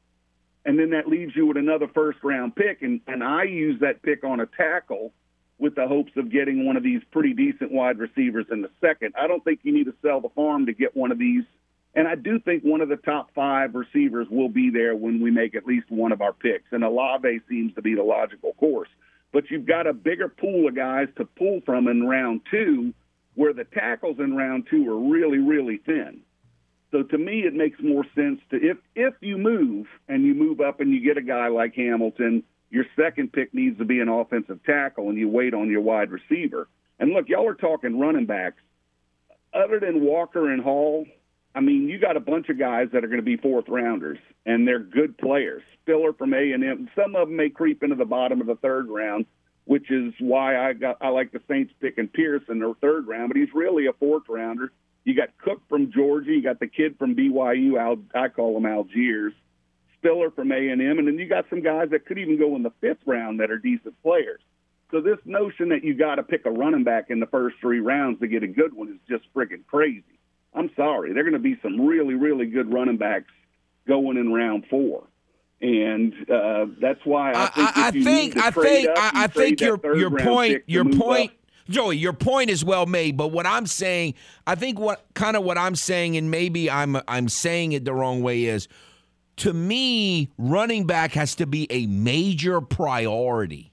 and 0.65 0.79
then 0.79 0.91
that 0.91 1.09
leaves 1.09 1.35
you 1.35 1.47
with 1.47 1.57
another 1.57 1.89
first 1.89 2.19
round 2.23 2.55
pick. 2.55 2.83
And 2.83 3.01
and 3.07 3.23
I 3.23 3.45
use 3.45 3.81
that 3.81 4.03
pick 4.03 4.25
on 4.25 4.41
a 4.41 4.47
tackle 4.47 5.13
with 5.59 5.75
the 5.75 5.87
hopes 5.87 6.13
of 6.17 6.31
getting 6.31 6.67
one 6.67 6.77
of 6.77 6.83
these 6.83 7.03
pretty 7.11 7.35
decent 7.35 7.71
wide 7.71 7.99
receivers 7.99 8.47
in 8.51 8.63
the 8.63 8.71
second. 8.81 9.15
I 9.19 9.27
don't 9.27 9.45
think 9.45 9.61
you 9.63 9.73
need 9.73 9.85
to 9.85 9.95
sell 10.03 10.21
the 10.21 10.31
farm 10.31 10.67
to 10.67 10.73
get 10.73 10.97
one 10.97 11.13
of 11.13 11.19
these. 11.19 11.45
And 11.95 12.09
I 12.09 12.15
do 12.15 12.41
think 12.41 12.63
one 12.63 12.81
of 12.81 12.89
the 12.89 12.97
top 12.97 13.31
five 13.35 13.75
receivers 13.75 14.27
will 14.31 14.49
be 14.49 14.71
there 14.71 14.97
when 14.97 15.21
we 15.21 15.31
make 15.31 15.55
at 15.55 15.67
least 15.67 15.91
one 15.91 16.11
of 16.11 16.23
our 16.23 16.33
picks. 16.33 16.73
And 16.73 16.83
Olave 16.83 17.41
seems 17.49 17.75
to 17.75 17.83
be 17.83 17.95
the 17.95 18.03
logical 18.03 18.55
course 18.55 18.89
but 19.33 19.51
you've 19.51 19.67
got 19.67 19.87
a 19.87 19.93
bigger 19.93 20.29
pool 20.29 20.69
of 20.69 20.77
guys 20.77 21.09
to 21.17 21.25
pull 21.25 21.61
from 21.65 21.89
in 21.89 22.07
round 22.07 22.43
two, 22.51 22.93
where 23.35 23.55
the 23.55 23.65
tackles 23.65 24.19
in 24.19 24.37
round 24.37 24.67
two 24.71 24.89
are 24.91 25.11
really, 25.11 25.39
really 25.39 25.79
thin. 25.79 26.21
So 26.93 27.03
to 27.03 27.19
me, 27.19 27.41
it 27.41 27.55
makes 27.55 27.81
more 27.83 28.05
sense 28.15 28.41
to 28.51 28.57
if 28.57 28.77
if 28.95 29.15
you 29.21 29.39
move 29.39 29.87
and 30.09 30.25
you 30.25 30.35
move 30.35 30.61
up 30.61 30.81
and 30.81 30.93
you 30.93 31.01
get 31.03 31.17
a 31.17 31.23
guy 31.23 31.49
like 31.49 31.75
Hamilton, 31.75 32.45
your 32.71 32.85
second 32.97 33.33
pick 33.33 33.53
needs 33.53 33.79
to 33.79 33.85
be 33.85 34.01
an 34.01 34.09
offensive 34.09 34.63
tackle, 34.65 35.09
and 35.09 35.19
you 35.19 35.29
wait 35.29 35.55
on 35.55 35.71
your 35.71 35.81
wide 35.81 36.11
receiver. 36.11 36.69
And 37.01 37.11
look, 37.11 37.29
y'all 37.29 37.49
are 37.49 37.55
talking 37.55 37.99
running 37.99 38.27
backs. 38.27 38.63
Other 39.55 39.81
than 39.81 40.05
Walker 40.05 40.51
and 40.51 40.63
Hall, 40.63 41.07
I 41.55 41.61
mean, 41.61 41.89
you 41.89 41.99
got 41.99 42.17
a 42.17 42.21
bunch 42.21 42.49
of 42.49 42.59
guys 42.59 42.89
that 42.93 43.05
are 43.05 43.09
going 43.09 43.19
to 43.19 43.25
be 43.25 43.37
fourth 43.37 43.69
rounders, 43.69 44.19
and 44.47 44.67
they're 44.67 44.79
good 44.79 45.19
players. 45.19 45.63
Spiller 45.83 46.13
from 46.13 46.33
A 46.33 46.53
and 46.53 46.63
M. 46.63 46.89
Some 46.95 47.17
of 47.17 47.29
them 47.29 47.37
may 47.37 47.51
creep 47.51 47.83
into 47.83 47.97
the 47.97 48.05
bottom 48.05 48.41
of 48.41 48.47
the 48.47 48.57
third 48.57 48.89
round, 48.89 49.27
which 49.65 49.91
is 49.91 50.13
why 50.21 50.57
I 50.57 50.75
got 50.75 50.99
I 51.01 51.09
like 51.09 51.33
the 51.33 51.41
Saints 51.49 51.73
picking 51.81 52.09
Pierce 52.09 52.43
in 52.49 52.59
their 52.59 52.75
third 52.81 53.07
round. 53.07 53.29
But 53.29 53.39
he's 53.39 53.53
really 53.55 53.87
a 53.87 53.93
fourth 53.95 54.25
rounder. 54.29 54.73
You 55.05 55.15
got 55.15 55.31
Cook 55.39 55.63
from 55.69 55.93
Georgia. 55.93 56.31
You 56.31 56.43
got 56.43 56.61
the 56.61 56.67
kid 56.67 56.97
from 56.99 57.17
BYU. 57.17 57.79
Al, 57.79 57.99
I 58.15 58.29
call 58.29 58.57
him 58.57 58.67
Algiers. 58.67 59.33
Spiller 59.99 60.31
from 60.31 60.51
A 60.51 60.69
and 60.69 60.83
M, 60.83 60.99
and 60.99 61.07
then 61.07 61.17
you 61.17 61.29
got 61.29 61.45
some 61.49 61.63
guys 61.63 61.91
that 61.91 62.07
could 62.07 62.19
even 62.19 62.37
go 62.37 62.57
in 62.57 62.65
the 62.65 62.73
fifth 62.81 62.99
round 63.07 63.39
that 63.39 63.53
are 63.53 63.59
decent 63.59 64.01
players. 64.03 64.41
So 64.91 65.01
this 65.01 65.19
notion 65.25 65.71
that 65.71 65.85
you 65.85 65.95
got 65.95 66.17
to 66.17 66.23
pick 66.23 66.45
a 66.45 66.51
running 66.51 66.85
back 66.85 67.07
in 67.09 67.21
the 67.21 67.27
first 67.27 67.57
three 67.61 67.81
rounds 67.81 68.21
to 68.21 68.27
get 68.27 68.43
a 68.43 68.49
good 68.49 68.75
one 68.75 68.89
is 68.89 68.99
just 69.09 69.33
freaking 69.33 69.65
crazy. 69.67 70.03
I'm 70.55 70.71
sorry. 70.77 71.15
They're 71.15 71.23
going 71.23 71.33
to 71.33 71.39
be 71.39 71.57
some 71.63 71.87
really, 71.87 72.15
really 72.15 72.47
good 72.47 72.73
running 72.73 72.99
backs 72.99 73.31
going 73.87 74.19
in 74.19 74.33
round 74.33 74.67
four. 74.69 75.05
And 75.63 76.13
uh, 76.29 76.67
that's 76.81 77.01
why 77.05 77.33
I 77.35 77.47
think 77.47 77.77
I, 77.77 77.91
you 77.91 78.05
think 78.05 78.37
I 78.37 78.51
think 78.51 78.89
up, 78.89 78.99
I, 78.99 79.11
I 79.15 79.27
think 79.29 79.61
your 79.61 79.79
your 79.97 80.11
point 80.11 80.65
your 80.67 80.85
point. 80.85 81.31
Joey, 81.73 81.97
your 81.97 82.13
point 82.13 82.51
is 82.51 82.65
well 82.65 82.87
made, 82.87 83.17
but 83.17 83.29
what 83.29 83.47
I'm 83.47 83.67
saying, 83.67 84.15
I 84.47 84.55
think 84.55 84.79
what 84.79 85.05
kind 85.15 85.37
of 85.37 85.43
what 85.43 85.59
I'm 85.59 85.75
saying, 85.75 86.17
and 86.17 86.31
maybe 86.31 86.71
I'm 86.71 86.97
I'm 87.09 87.29
saying 87.29 87.73
it 87.73 87.85
the 87.85 87.95
wrong 87.95 88.23
way 88.23 88.45
is, 88.45 88.69
to 89.39 89.53
me, 89.53 90.31
running 90.39 90.87
back 90.87 91.13
has 91.13 91.35
to 91.37 91.47
be 91.47 91.67
a 91.71 91.87
major 91.87 92.61
priority. 92.61 93.73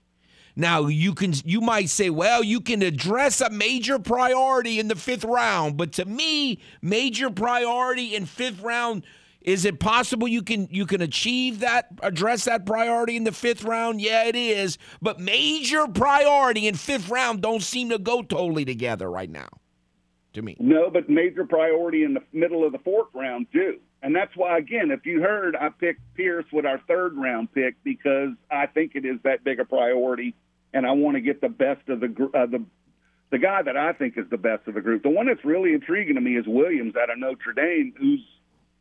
Now 0.55 0.87
you 0.87 1.13
can 1.13 1.33
you 1.45 1.61
might 1.61 1.89
say, 1.89 2.09
well, 2.09 2.43
you 2.43 2.59
can 2.59 2.81
address 2.81 3.39
a 3.41 3.49
major 3.49 3.99
priority 3.99 4.79
in 4.79 4.87
the 4.87 4.95
fifth 4.95 5.23
round, 5.23 5.77
but 5.77 5.93
to 5.93 6.05
me, 6.05 6.59
major 6.81 7.29
priority 7.29 8.15
in 8.15 8.25
fifth 8.25 8.61
round. 8.61 9.03
Is 9.49 9.65
it 9.65 9.79
possible 9.79 10.27
you 10.27 10.43
can 10.43 10.67
you 10.69 10.85
can 10.85 11.01
achieve 11.01 11.61
that 11.61 11.87
address 12.03 12.45
that 12.45 12.67
priority 12.67 13.15
in 13.15 13.23
the 13.23 13.31
fifth 13.31 13.63
round? 13.63 13.99
Yeah, 13.99 14.25
it 14.25 14.35
is. 14.35 14.77
But 15.01 15.19
major 15.19 15.87
priority 15.87 16.67
in 16.67 16.75
fifth 16.75 17.09
round 17.09 17.41
don't 17.41 17.63
seem 17.63 17.89
to 17.89 17.97
go 17.97 18.21
totally 18.21 18.63
together 18.63 19.09
right 19.09 19.29
now. 19.29 19.47
To 20.33 20.43
me. 20.43 20.55
No, 20.59 20.91
but 20.91 21.09
major 21.09 21.45
priority 21.45 22.03
in 22.03 22.13
the 22.13 22.21
middle 22.31 22.63
of 22.63 22.73
the 22.73 22.77
fourth 22.77 23.07
round 23.15 23.47
too. 23.51 23.79
And 24.03 24.15
that's 24.15 24.35
why, 24.35 24.59
again, 24.59 24.91
if 24.91 25.07
you 25.07 25.19
heard, 25.19 25.55
I 25.55 25.69
picked 25.69 26.01
Pierce 26.13 26.45
with 26.53 26.67
our 26.67 26.79
third 26.87 27.17
round 27.17 27.51
pick 27.51 27.73
because 27.83 28.29
I 28.51 28.67
think 28.67 28.91
it 28.93 29.03
is 29.03 29.19
that 29.23 29.43
big 29.43 29.59
a 29.59 29.65
priority, 29.65 30.35
and 30.75 30.85
I 30.85 30.91
want 30.91 31.15
to 31.15 31.21
get 31.21 31.41
the 31.41 31.49
best 31.49 31.89
of 31.89 32.01
the 32.01 32.29
uh, 32.35 32.45
the 32.45 32.63
the 33.31 33.39
guy 33.39 33.63
that 33.63 33.75
I 33.75 33.93
think 33.93 34.15
is 34.15 34.29
the 34.29 34.37
best 34.37 34.67
of 34.67 34.75
the 34.75 34.81
group. 34.81 35.01
The 35.01 35.09
one 35.09 35.25
that's 35.25 35.43
really 35.43 35.73
intriguing 35.73 36.13
to 36.15 36.21
me 36.21 36.37
is 36.37 36.45
Williams 36.45 36.95
out 36.95 37.09
of 37.09 37.17
Notre 37.17 37.53
Dame, 37.53 37.95
who's 37.97 38.21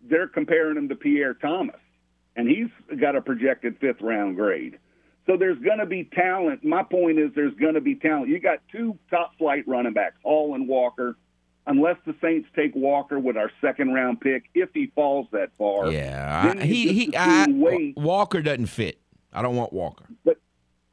they're 0.02 0.28
comparing 0.28 0.76
him 0.76 0.88
to 0.88 0.94
Pierre 0.96 1.34
Thomas, 1.34 1.80
and 2.36 2.48
he's 2.48 2.68
got 3.00 3.16
a 3.16 3.20
projected 3.20 3.78
fifth 3.80 4.00
round 4.00 4.36
grade. 4.36 4.78
So 5.26 5.36
there's 5.36 5.58
going 5.58 5.78
to 5.78 5.86
be 5.86 6.04
talent. 6.04 6.64
My 6.64 6.82
point 6.82 7.18
is 7.18 7.30
there's 7.34 7.54
going 7.54 7.74
to 7.74 7.80
be 7.82 7.94
talent. 7.94 8.28
You 8.28 8.40
got 8.40 8.60
two 8.72 8.98
top 9.10 9.36
flight 9.36 9.64
running 9.66 9.92
backs, 9.92 10.16
Hall 10.22 10.54
and 10.54 10.66
Walker. 10.68 11.16
Unless 11.66 11.96
the 12.06 12.14
Saints 12.22 12.48
take 12.56 12.74
Walker 12.74 13.18
with 13.18 13.36
our 13.36 13.50
second 13.60 13.92
round 13.92 14.22
pick, 14.22 14.44
if 14.54 14.70
he 14.72 14.86
falls 14.94 15.26
that 15.32 15.50
far, 15.58 15.92
Yeah, 15.92 16.54
I, 16.56 16.64
he 16.64 16.94
he 16.94 17.14
I. 17.14 17.92
Walker 17.94 18.40
doesn't 18.40 18.66
fit. 18.66 18.98
I 19.34 19.42
don't 19.42 19.54
want 19.54 19.74
Walker. 19.74 20.06
But 20.24 20.38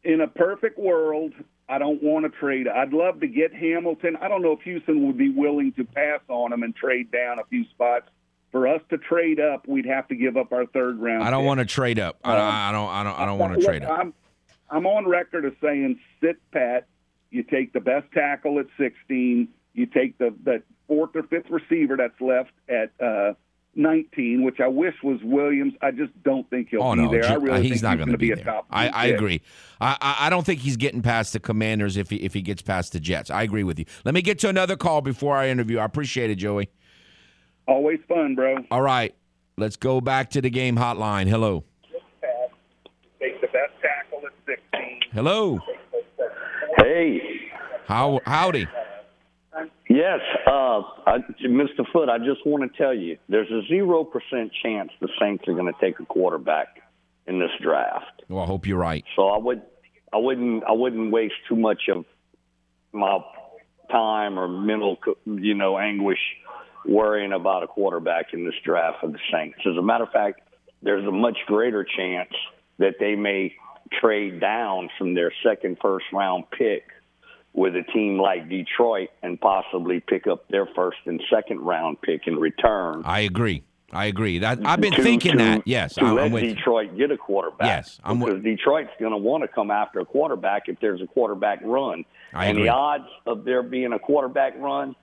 in 0.04 0.20
a 0.20 0.28
perfect 0.28 0.78
world, 0.78 1.32
I 1.70 1.78
don't 1.78 2.04
want 2.04 2.26
to 2.26 2.40
trade. 2.40 2.68
I'd 2.68 2.92
love 2.92 3.22
to 3.22 3.28
get 3.28 3.54
Hamilton. 3.54 4.18
I 4.22 4.28
don't 4.28 4.42
know 4.42 4.52
if 4.52 4.62
Houston 4.64 5.08
would 5.08 5.18
be 5.18 5.30
willing 5.30 5.72
to 5.78 5.86
pass 5.86 6.20
on 6.28 6.52
him 6.52 6.62
and 6.64 6.76
trade 6.76 7.10
down 7.10 7.40
a 7.40 7.46
few 7.46 7.64
spots. 7.70 8.10
For 8.56 8.70
us 8.70 8.80
to 8.90 8.98
trade 8.98 9.42
up, 9.42 9.68
we'd 9.68 9.86
have 9.86 10.08
to 10.08 10.16
give 10.16 10.38
up 10.38 10.54
our 10.54 10.66
third 10.68 10.98
round. 11.02 11.26
I 11.26 11.30
don't 11.30 11.42
pick. 11.42 11.48
want 11.48 11.60
to 11.60 11.66
trade 11.66 12.00
up. 12.00 12.20
I, 12.24 12.32
Um, 12.38 12.40
I 12.42 12.72
don't. 12.72 12.90
I 12.90 13.04
don't. 13.04 13.20
I 13.20 13.26
don't 13.26 13.38
want 13.38 13.52
to 13.52 13.60
Look, 13.60 13.68
trade 13.68 13.84
up. 13.84 14.00
I'm, 14.00 14.14
I'm 14.70 14.86
on 14.86 15.06
record 15.06 15.44
as 15.44 15.52
saying 15.62 16.00
sit 16.22 16.38
pat. 16.54 16.88
You 17.32 17.44
take 17.44 17.74
the 17.74 17.82
best 17.82 18.10
tackle 18.14 18.58
at 18.60 18.68
16. 18.78 19.50
You 19.74 19.86
take 19.88 20.18
the, 20.20 20.34
the 20.46 20.64
fourth 20.88 21.10
or 21.18 21.24
fifth 21.24 21.50
receiver 21.50 21.98
that's 21.98 22.22
left 22.22 22.52
at 22.70 22.92
uh, 23.06 23.34
19, 23.76 24.42
which 24.44 24.62
I 24.62 24.68
wish 24.70 24.96
was 25.04 25.20
Williams. 25.22 25.74
I 25.82 25.92
just 25.92 26.14
don't 26.24 26.50
think 26.50 26.70
he'll 26.70 26.82
Oh 26.82 26.96
be 26.96 27.02
no, 27.02 27.12
there. 27.12 27.26
I 27.26 27.34
really 27.34 27.62
he's 27.62 27.72
think 27.72 27.84
not 27.84 27.98
going 27.98 28.12
to 28.14 28.18
be 28.18 28.32
a 28.32 28.38
there. 28.38 28.46
top. 28.46 28.68
I, 28.70 28.88
I 28.88 29.06
agree. 29.08 29.42
I, 29.82 29.98
I 30.00 30.28
I 30.28 30.30
don't 30.30 30.46
think 30.46 30.62
he's 30.62 30.78
getting 30.78 31.02
past 31.02 31.34
the 31.34 31.42
Commanders 31.42 31.98
if 31.98 32.10
he 32.10 32.16
if 32.22 32.34
he 32.34 32.42
gets 32.42 32.62
past 32.62 32.94
the 32.94 33.02
Jets. 33.02 33.30
I 33.30 33.44
agree 33.44 33.66
with 33.66 33.80
you. 33.80 33.86
Let 34.06 34.14
me 34.16 34.22
get 34.22 34.40
to 34.40 34.48
another 34.48 34.78
call 34.78 35.02
before 35.02 35.36
I 35.36 35.50
interview. 35.50 35.78
I 35.80 35.84
appreciate 35.84 36.30
it, 36.30 36.36
Joey. 36.36 36.70
Always 37.68 38.00
fun, 38.08 38.36
bro. 38.36 38.58
All 38.72 38.82
right, 38.82 39.14
let's 39.58 39.76
go 39.76 40.02
back 40.02 40.30
to 40.32 40.42
the 40.42 40.50
game 40.50 40.76
hotline. 40.78 41.28
Hello, 41.28 41.64
Take 43.20 43.42
the 43.42 43.48
best 43.48 43.74
tackle 43.82 44.22
at 44.26 44.34
16. 44.72 45.00
hello. 45.14 45.60
Hey, 46.78 47.20
How 47.88 48.20
howdy? 48.26 48.68
yes, 49.90 50.20
uh, 50.48 50.82
I, 51.08 51.18
Mr. 51.44 51.86
Foote, 51.92 52.10
I 52.10 52.18
just 52.20 52.46
want 52.46 52.70
to 52.72 52.78
tell 52.78 52.94
you 52.94 53.18
there's 53.30 53.50
a 53.50 53.62
0% 53.72 54.06
chance 54.62 54.92
the 55.02 55.10
Saints 55.20 55.48
are 55.48 55.54
going 55.54 55.72
to 55.74 55.80
take 55.80 56.00
a 56.00 56.06
quarterback 56.06 56.68
in 57.28 57.40
this 57.40 57.50
draft. 57.62 58.22
Well, 58.30 58.44
I 58.44 58.46
hope 58.46 58.68
you're 58.68 58.78
right. 58.78 59.04
So 59.16 59.30
I 59.30 59.38
would 59.38 59.62
I 60.14 60.18
wouldn't 60.18 60.64
I 60.66 60.72
wouldn't 60.74 61.12
waste 61.12 61.34
too 61.50 61.56
much 61.56 61.84
of 61.90 62.06
my 62.92 63.20
time 63.90 64.38
or 64.38 64.48
mental 64.48 64.98
you 65.26 65.54
know 65.56 65.78
anguish 65.80 66.20
worrying 66.88 67.34
about 67.34 67.64
a 67.64 67.68
quarterback 67.68 68.34
in 68.34 68.46
this 68.46 68.56
draft 68.64 68.98
for 69.02 69.08
the 69.08 69.20
Saints. 69.32 69.58
As 69.66 69.78
a 69.78 69.82
matter 69.82 70.04
of 70.04 70.12
fact, 70.12 70.42
there's 70.82 71.06
a 71.08 71.12
much 71.12 71.38
greater 71.48 71.84
chance 71.84 72.30
that 72.78 72.96
they 73.00 73.16
may 73.16 73.54
trade 74.02 74.40
down 74.40 74.90
from 74.98 75.14
their 75.14 75.32
second 75.44 75.78
first 75.82 76.06
round 76.12 76.44
pick 76.52 76.84
with 77.54 77.76
a 77.76 77.84
team 77.94 78.20
like 78.20 78.50
Detroit 78.50 79.10
and 79.24 79.40
possibly 79.40 80.00
pick 80.02 80.28
up 80.28 80.48
their 80.50 80.68
first 80.76 80.98
and 81.06 81.22
second 81.34 81.62
round 81.62 82.02
pick 82.02 82.28
in 82.28 82.36
return. 82.38 83.02
I 83.06 83.22
agree. 83.22 83.64
I 83.94 84.06
agree. 84.06 84.40
That 84.40 84.60
I've 84.66 84.82
been 84.82 84.92
to- 84.94 85.04
thinking 85.04 85.34
to- 85.34 85.38
that. 85.38 85.62
Yes, 85.66 85.94
to 85.96 86.02
I'm, 86.04 86.16
let 86.16 86.26
I'm 86.26 86.32
with 86.34 86.44
you. 86.44 86.56
Detroit 86.56 86.98
get 86.98 87.12
a 87.12 87.18
quarterback. 87.18 87.68
Yes, 87.68 88.00
I'm 88.04 88.20
with- 88.20 88.44
because 88.44 88.44
Detroit's 88.44 88.90
going 89.00 89.12
to 89.14 89.18
want 89.18 89.44
to 89.44 89.48
come 89.48 89.72
after 89.72 90.00
a 90.02 90.06
quarterback 90.06 90.64
if 90.68 90.80
there's 90.82 91.02
a 91.02 91.08
quarterback 91.08 91.60
run, 91.64 92.04
I 92.34 92.48
and 92.48 92.58
agree. 92.58 92.64
the 92.68 92.74
odds 92.74 93.08
of 93.26 93.46
there 93.46 93.64
being 93.64 93.94
a 93.94 94.00
quarterback 94.00 94.56
run 94.58 94.96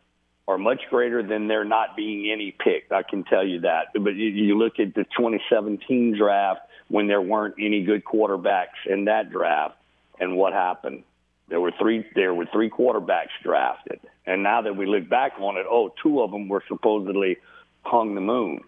are 0.53 0.59
much 0.59 0.82
greater 0.90 1.22
than 1.22 1.48
there 1.48 1.64
not 1.64 1.96
being 1.96 2.30
any 2.30 2.53
pick. 2.53 2.90
I 2.90 3.03
can 3.03 3.24
tell 3.24 3.46
you 3.46 3.61
that. 3.61 3.86
But 3.94 4.14
you, 4.14 4.26
you 4.28 4.59
look 4.59 4.78
at 4.78 4.94
the 4.94 5.05
2017 5.05 6.16
draft 6.16 6.61
when 6.88 7.07
there 7.07 7.22
weren't 7.22 7.55
any 7.59 7.82
good 7.82 8.05
quarterbacks 8.05 8.86
in 8.86 9.07
that 9.07 9.30
draft, 9.30 9.76
and 10.20 10.36
what 10.36 10.53
happened? 10.53 11.05
There 11.48 11.61
were 11.61 11.72
three. 11.78 12.05
There 12.14 12.34
were 12.34 12.46
three 12.53 12.70
quarterbacks 12.70 13.32
drafted, 13.42 14.00
and 14.26 14.42
now 14.42 14.62
that 14.62 14.76
we 14.76 14.86
look 14.86 15.09
back 15.09 15.32
on 15.40 15.57
it, 15.57 15.66
oh, 15.68 15.92
two 16.03 16.22
of 16.22 16.30
them 16.30 16.48
were 16.48 16.62
supposedly 16.68 17.38
hung 17.82 18.14
the 18.14 18.20
moon. 18.20 18.61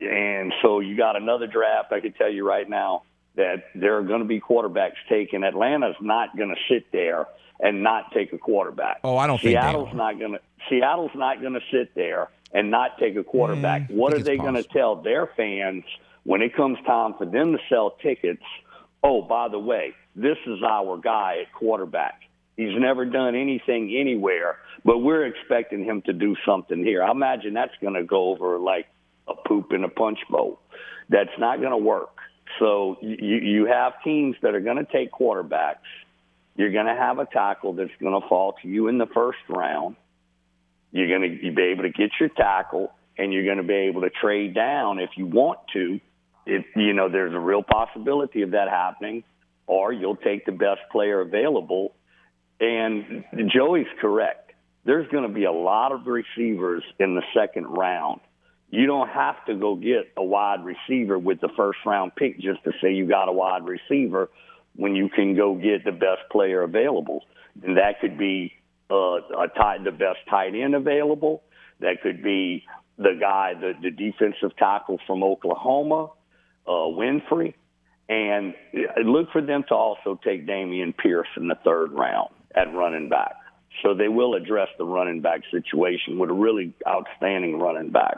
And 0.00 0.52
so 0.62 0.80
you 0.80 0.96
got 0.96 1.16
another 1.16 1.46
draft. 1.46 1.92
I 1.92 2.00
can 2.00 2.12
tell 2.12 2.30
you 2.30 2.46
right 2.46 2.68
now 2.68 3.02
that 3.36 3.64
there 3.74 3.98
are 3.98 4.02
going 4.02 4.20
to 4.20 4.26
be 4.26 4.40
quarterbacks 4.40 4.94
taken. 5.08 5.44
Atlanta's 5.44 5.96
not 6.00 6.36
going 6.36 6.50
to 6.50 6.60
sit 6.72 6.90
there 6.92 7.26
and 7.60 7.82
not 7.82 8.12
take 8.12 8.32
a 8.32 8.38
quarterback. 8.38 9.00
Oh, 9.04 9.16
I 9.16 9.26
don't 9.26 9.40
think 9.40 9.56
Seattle's 9.56 9.94
not 9.94 10.18
going 10.18 10.32
to. 10.32 10.40
Seattle's 10.68 11.10
not 11.14 11.40
going 11.40 11.54
to 11.54 11.60
sit 11.70 11.94
there 11.94 12.28
and 12.52 12.70
not 12.70 12.98
take 12.98 13.16
a 13.16 13.24
quarterback. 13.24 13.88
Mm, 13.88 13.94
what 13.96 14.14
are 14.14 14.22
they 14.22 14.36
going 14.36 14.54
to 14.54 14.62
tell 14.62 14.96
their 14.96 15.28
fans 15.36 15.84
when 16.22 16.40
it 16.40 16.54
comes 16.54 16.78
time 16.86 17.14
for 17.18 17.26
them 17.26 17.52
to 17.52 17.58
sell 17.68 17.96
tickets? 18.02 18.42
Oh, 19.02 19.22
by 19.22 19.48
the 19.48 19.58
way, 19.58 19.92
this 20.16 20.38
is 20.46 20.62
our 20.62 20.96
guy 20.96 21.38
at 21.42 21.52
quarterback. 21.52 22.22
He's 22.56 22.78
never 22.78 23.04
done 23.04 23.34
anything 23.34 23.94
anywhere, 23.98 24.58
but 24.84 24.98
we're 24.98 25.26
expecting 25.26 25.84
him 25.84 26.02
to 26.02 26.12
do 26.12 26.36
something 26.46 26.84
here. 26.84 27.02
I 27.02 27.10
imagine 27.10 27.52
that's 27.52 27.74
going 27.80 27.94
to 27.94 28.04
go 28.04 28.30
over 28.30 28.58
like 28.58 28.86
a 29.26 29.34
poop 29.34 29.72
in 29.72 29.82
a 29.82 29.88
punch 29.88 30.20
bowl. 30.30 30.60
That's 31.08 31.36
not 31.38 31.58
going 31.58 31.72
to 31.72 31.76
work. 31.76 32.16
So 32.58 32.98
you 33.00 33.36
you 33.36 33.66
have 33.66 33.94
teams 34.02 34.36
that 34.42 34.54
are 34.54 34.60
going 34.60 34.76
to 34.76 34.90
take 34.90 35.10
quarterbacks. 35.12 35.86
You're 36.56 36.72
going 36.72 36.86
to 36.86 36.94
have 36.94 37.18
a 37.18 37.26
tackle 37.26 37.72
that's 37.72 37.90
going 38.00 38.20
to 38.20 38.26
fall 38.28 38.54
to 38.62 38.68
you 38.68 38.88
in 38.88 38.98
the 38.98 39.06
first 39.06 39.38
round. 39.48 39.96
You're 40.92 41.08
going 41.08 41.40
to 41.42 41.52
be 41.52 41.62
able 41.62 41.82
to 41.82 41.90
get 41.90 42.10
your 42.20 42.28
tackle, 42.28 42.92
and 43.18 43.32
you're 43.32 43.44
going 43.44 43.56
to 43.56 43.64
be 43.64 43.74
able 43.74 44.02
to 44.02 44.10
trade 44.10 44.54
down 44.54 45.00
if 45.00 45.10
you 45.16 45.26
want 45.26 45.58
to. 45.72 46.00
If 46.46 46.64
you 46.76 46.92
know 46.92 47.08
there's 47.08 47.34
a 47.34 47.38
real 47.38 47.62
possibility 47.62 48.42
of 48.42 48.52
that 48.52 48.68
happening, 48.68 49.24
or 49.66 49.92
you'll 49.92 50.16
take 50.16 50.46
the 50.46 50.52
best 50.52 50.80
player 50.92 51.20
available. 51.20 51.94
And 52.60 53.24
Joey's 53.52 53.86
correct. 54.00 54.52
There's 54.84 55.08
going 55.10 55.26
to 55.26 55.34
be 55.34 55.44
a 55.44 55.52
lot 55.52 55.92
of 55.92 56.06
receivers 56.06 56.84
in 57.00 57.14
the 57.14 57.22
second 57.34 57.66
round. 57.66 58.20
You 58.74 58.86
don't 58.86 59.08
have 59.08 59.36
to 59.46 59.54
go 59.54 59.76
get 59.76 60.10
a 60.16 60.24
wide 60.24 60.64
receiver 60.64 61.16
with 61.16 61.40
the 61.40 61.48
first 61.56 61.78
round 61.86 62.16
pick 62.16 62.40
just 62.40 62.64
to 62.64 62.72
say 62.82 62.92
you 62.92 63.06
got 63.06 63.28
a 63.28 63.32
wide 63.32 63.64
receiver 63.64 64.30
when 64.74 64.96
you 64.96 65.08
can 65.08 65.36
go 65.36 65.54
get 65.54 65.84
the 65.84 65.92
best 65.92 66.22
player 66.32 66.62
available. 66.62 67.22
And 67.62 67.76
that 67.76 68.00
could 68.00 68.18
be 68.18 68.52
uh, 68.90 68.94
a 68.94 69.46
tight, 69.56 69.84
the 69.84 69.92
best 69.92 70.18
tight 70.28 70.56
end 70.56 70.74
available. 70.74 71.44
That 71.78 72.02
could 72.02 72.20
be 72.20 72.64
the 72.98 73.16
guy, 73.20 73.52
the, 73.54 73.74
the 73.80 73.92
defensive 73.92 74.56
tackle 74.58 74.98
from 75.06 75.22
Oklahoma, 75.22 76.10
uh, 76.66 76.70
Winfrey. 76.70 77.54
And 78.08 78.54
uh, 78.74 79.02
look 79.02 79.30
for 79.30 79.40
them 79.40 79.62
to 79.68 79.74
also 79.76 80.18
take 80.24 80.48
Dameon 80.48 80.96
Pierce 80.96 81.28
in 81.36 81.46
the 81.46 81.58
third 81.64 81.92
round 81.92 82.30
at 82.56 82.74
running 82.74 83.08
back. 83.08 83.36
So 83.84 83.94
they 83.94 84.08
will 84.08 84.34
address 84.34 84.68
the 84.78 84.84
running 84.84 85.20
back 85.20 85.42
situation 85.52 86.18
with 86.18 86.30
a 86.30 86.34
really 86.34 86.74
outstanding 86.88 87.60
running 87.60 87.90
back. 87.90 88.16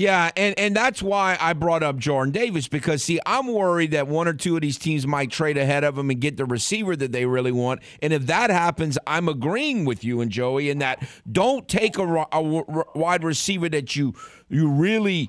Yeah, 0.00 0.30
and, 0.34 0.58
and 0.58 0.74
that's 0.74 1.02
why 1.02 1.36
I 1.38 1.52
brought 1.52 1.82
up 1.82 1.98
Jordan 1.98 2.32
Davis 2.32 2.68
because 2.68 3.04
see, 3.04 3.20
I'm 3.26 3.48
worried 3.48 3.90
that 3.90 4.08
one 4.08 4.28
or 4.28 4.32
two 4.32 4.54
of 4.54 4.62
these 4.62 4.78
teams 4.78 5.06
might 5.06 5.30
trade 5.30 5.58
ahead 5.58 5.84
of 5.84 5.98
him 5.98 6.08
and 6.08 6.18
get 6.18 6.38
the 6.38 6.46
receiver 6.46 6.96
that 6.96 7.12
they 7.12 7.26
really 7.26 7.52
want. 7.52 7.82
And 8.00 8.14
if 8.14 8.24
that 8.24 8.48
happens, 8.48 8.96
I'm 9.06 9.28
agreeing 9.28 9.84
with 9.84 10.02
you 10.02 10.22
and 10.22 10.30
Joey 10.30 10.70
in 10.70 10.78
that 10.78 11.06
don't 11.30 11.68
take 11.68 11.98
a, 11.98 12.02
a 12.02 12.26
r- 12.32 12.86
wide 12.94 13.22
receiver 13.22 13.68
that 13.68 13.94
you 13.94 14.14
you 14.48 14.70
really 14.70 15.28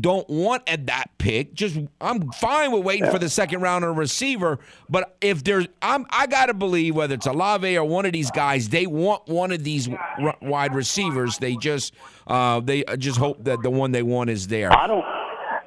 don't 0.00 0.28
want 0.28 0.62
at 0.68 0.86
that 0.86 1.10
pick. 1.18 1.54
Just 1.54 1.78
I'm 2.00 2.30
fine 2.32 2.72
with 2.72 2.84
waiting 2.84 3.10
for 3.10 3.18
the 3.18 3.28
second 3.28 3.60
round 3.60 3.84
a 3.84 3.90
receiver, 3.90 4.58
but 4.88 5.16
if 5.20 5.42
there's 5.44 5.66
I'm 5.82 6.06
I 6.10 6.26
got 6.26 6.46
to 6.46 6.54
believe 6.54 6.94
whether 6.96 7.14
it's 7.14 7.26
Olave 7.26 7.76
or 7.76 7.84
one 7.84 8.06
of 8.06 8.12
these 8.12 8.30
guys, 8.30 8.68
they 8.68 8.86
want 8.86 9.26
one 9.28 9.52
of 9.52 9.64
these 9.64 9.88
r- 9.88 10.36
wide 10.42 10.74
receivers. 10.74 11.38
They 11.38 11.56
just 11.56 11.94
uh, 12.26 12.60
they 12.60 12.84
just 12.98 13.18
hope 13.18 13.44
that 13.44 13.62
the 13.62 13.70
one 13.70 13.92
they 13.92 14.02
want 14.02 14.30
is 14.30 14.46
there. 14.48 14.72
I 14.72 14.86
don't. 14.86 15.04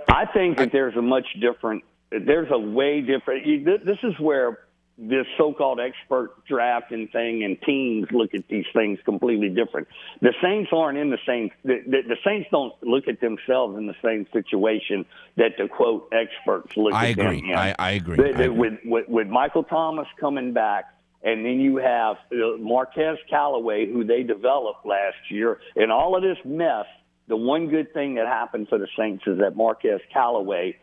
I 0.10 0.26
think 0.34 0.58
that 0.58 0.72
there's 0.72 0.96
a 0.96 1.02
much 1.02 1.26
different. 1.40 1.84
There's 2.12 2.50
a 2.52 2.58
way 2.60 3.02
different. 3.02 3.46
you- 3.46 3.64
This 3.64 3.98
is 4.04 4.14
where 4.20 4.60
this 5.02 5.26
so-called 5.38 5.80
expert 5.80 6.46
drafting 6.46 7.08
thing 7.08 7.44
and 7.44 7.60
teams 7.62 8.08
look 8.12 8.34
at 8.34 8.48
these 8.50 8.66
things 8.74 9.00
completely 9.06 9.50
different. 9.50 9.88
The 10.22 10.34
Saints 10.44 10.72
aren't 10.74 10.98
in 10.98 11.10
the 11.10 11.18
same. 11.26 11.52
The, 11.64 11.80
the, 11.86 12.02
the 12.10 12.18
Saints 12.26 12.50
don't 12.52 12.74
look 12.84 13.08
at 13.08 13.22
themselves 13.22 13.78
in 13.78 13.88
the 13.88 13.96
same 14.04 14.28
situation 14.34 15.06
that 15.38 15.54
the 15.58 15.68
quote 15.70 16.12
experts 16.12 16.76
look 16.76 16.94
I 16.94 17.12
at 17.12 17.18
them 17.18 17.28
agree. 17.28 17.52
in. 17.52 17.58
I- 17.58 17.76
I 17.80 17.92
agree. 17.92 18.18
They- 18.18 18.24
I 18.24 18.44
agree. 18.44 18.50
With, 18.50 18.74
with 18.84 19.10
with 19.10 19.28
Michael 19.28 19.64
Thomas 19.64 20.08
coming 20.20 20.54
back. 20.54 20.94
And 21.22 21.46
then 21.46 21.60
you 21.60 21.76
have 21.76 22.16
uh, 22.32 22.56
Marquez 22.60 23.18
Callaway, 23.30 23.88
who 23.92 24.06
they 24.06 24.24
developed 24.24 24.86
last 24.86 25.18
year, 25.30 25.60
and 25.76 25.92
all 25.92 26.16
of 26.16 26.22
this 26.24 26.38
mess 26.46 26.86
the 27.30 27.38
one 27.38 27.68
good 27.68 27.94
thing 27.94 28.16
that 28.16 28.26
happened 28.28 28.68
for 28.68 28.78
the 28.78 28.88
Saints 28.98 29.24
is 29.28 29.38
that 29.40 29.56
Marquez 29.56 30.02
Callaway 30.12 30.76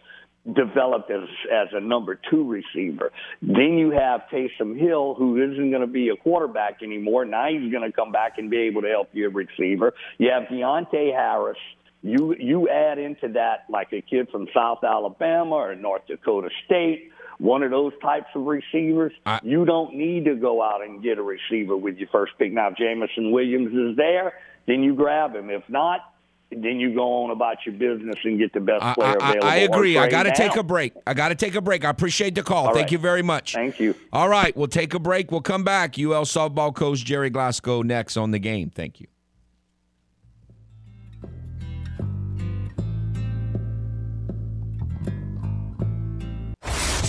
developed 0.52 1.10
as 1.10 1.28
as 1.52 1.68
a 1.72 1.80
number 1.80 2.18
two 2.30 2.44
receiver. 2.48 3.12
Then 3.42 3.78
you 3.78 3.90
have 3.90 4.22
Taysom 4.32 4.78
Hill, 4.78 5.14
who 5.14 5.36
isn't 5.42 5.70
going 5.70 5.80
to 5.80 5.86
be 5.86 6.08
a 6.08 6.16
quarterback 6.16 6.82
anymore. 6.82 7.24
Now 7.24 7.48
he's 7.48 7.70
going 7.72 7.88
to 7.88 7.92
come 7.92 8.12
back 8.12 8.38
and 8.38 8.50
be 8.50 8.58
able 8.58 8.82
to 8.82 8.88
help 8.88 9.08
you 9.12 9.26
a 9.26 9.30
receiver. 9.30 9.94
You 10.18 10.30
have 10.30 10.44
Deonte 10.44 11.12
Harris. 11.12 11.58
You 12.02 12.36
you 12.38 12.68
add 12.68 12.98
into 12.98 13.28
that 13.32 13.64
like 13.68 13.92
a 13.92 14.00
kid 14.00 14.28
from 14.30 14.46
South 14.54 14.84
Alabama 14.84 15.56
or 15.56 15.74
North 15.74 16.06
Dakota 16.06 16.50
State, 16.64 17.10
one 17.38 17.62
of 17.62 17.70
those 17.70 17.92
types 18.00 18.28
of 18.34 18.46
receivers. 18.46 19.12
I- 19.24 19.40
you 19.42 19.64
don't 19.64 19.94
need 19.94 20.26
to 20.26 20.36
go 20.36 20.62
out 20.62 20.82
and 20.82 21.02
get 21.02 21.18
a 21.18 21.22
receiver 21.22 21.76
with 21.76 21.96
your 21.96 22.08
first 22.08 22.32
pick. 22.38 22.52
Now, 22.52 22.68
if 22.68 22.76
Jameson 22.76 23.32
Williams 23.32 23.74
is 23.74 23.96
there, 23.96 24.34
then 24.66 24.82
you 24.82 24.94
grab 24.94 25.34
him. 25.34 25.50
If 25.50 25.68
not, 25.68 26.00
then 26.50 26.78
you 26.78 26.94
go 26.94 27.24
on 27.24 27.30
about 27.30 27.58
your 27.66 27.74
business 27.74 28.16
and 28.24 28.38
get 28.38 28.52
the 28.52 28.60
best 28.60 28.82
I, 28.82 28.94
player 28.94 29.16
I, 29.20 29.30
available. 29.30 29.48
I 29.48 29.60
or 29.60 29.64
agree. 29.64 29.98
I 29.98 30.08
got 30.08 30.22
to 30.24 30.32
take 30.32 30.56
a 30.56 30.62
break. 30.62 30.92
I 31.06 31.14
got 31.14 31.28
to 31.28 31.34
take 31.34 31.54
a 31.54 31.60
break. 31.60 31.84
I 31.84 31.90
appreciate 31.90 32.34
the 32.34 32.42
call. 32.42 32.68
All 32.68 32.74
Thank 32.74 32.84
right. 32.84 32.92
you 32.92 32.98
very 32.98 33.22
much. 33.22 33.54
Thank 33.54 33.80
you. 33.80 33.94
All 34.12 34.28
right, 34.28 34.56
we'll 34.56 34.68
take 34.68 34.94
a 34.94 34.98
break. 34.98 35.30
We'll 35.30 35.40
come 35.40 35.64
back. 35.64 35.98
UL 35.98 36.24
softball 36.24 36.74
coach 36.74 37.04
Gerry 37.04 37.30
Glasco 37.30 37.82
next 37.82 38.16
on 38.16 38.30
the 38.30 38.38
game. 38.38 38.70
Thank 38.70 39.00
you. 39.00 39.08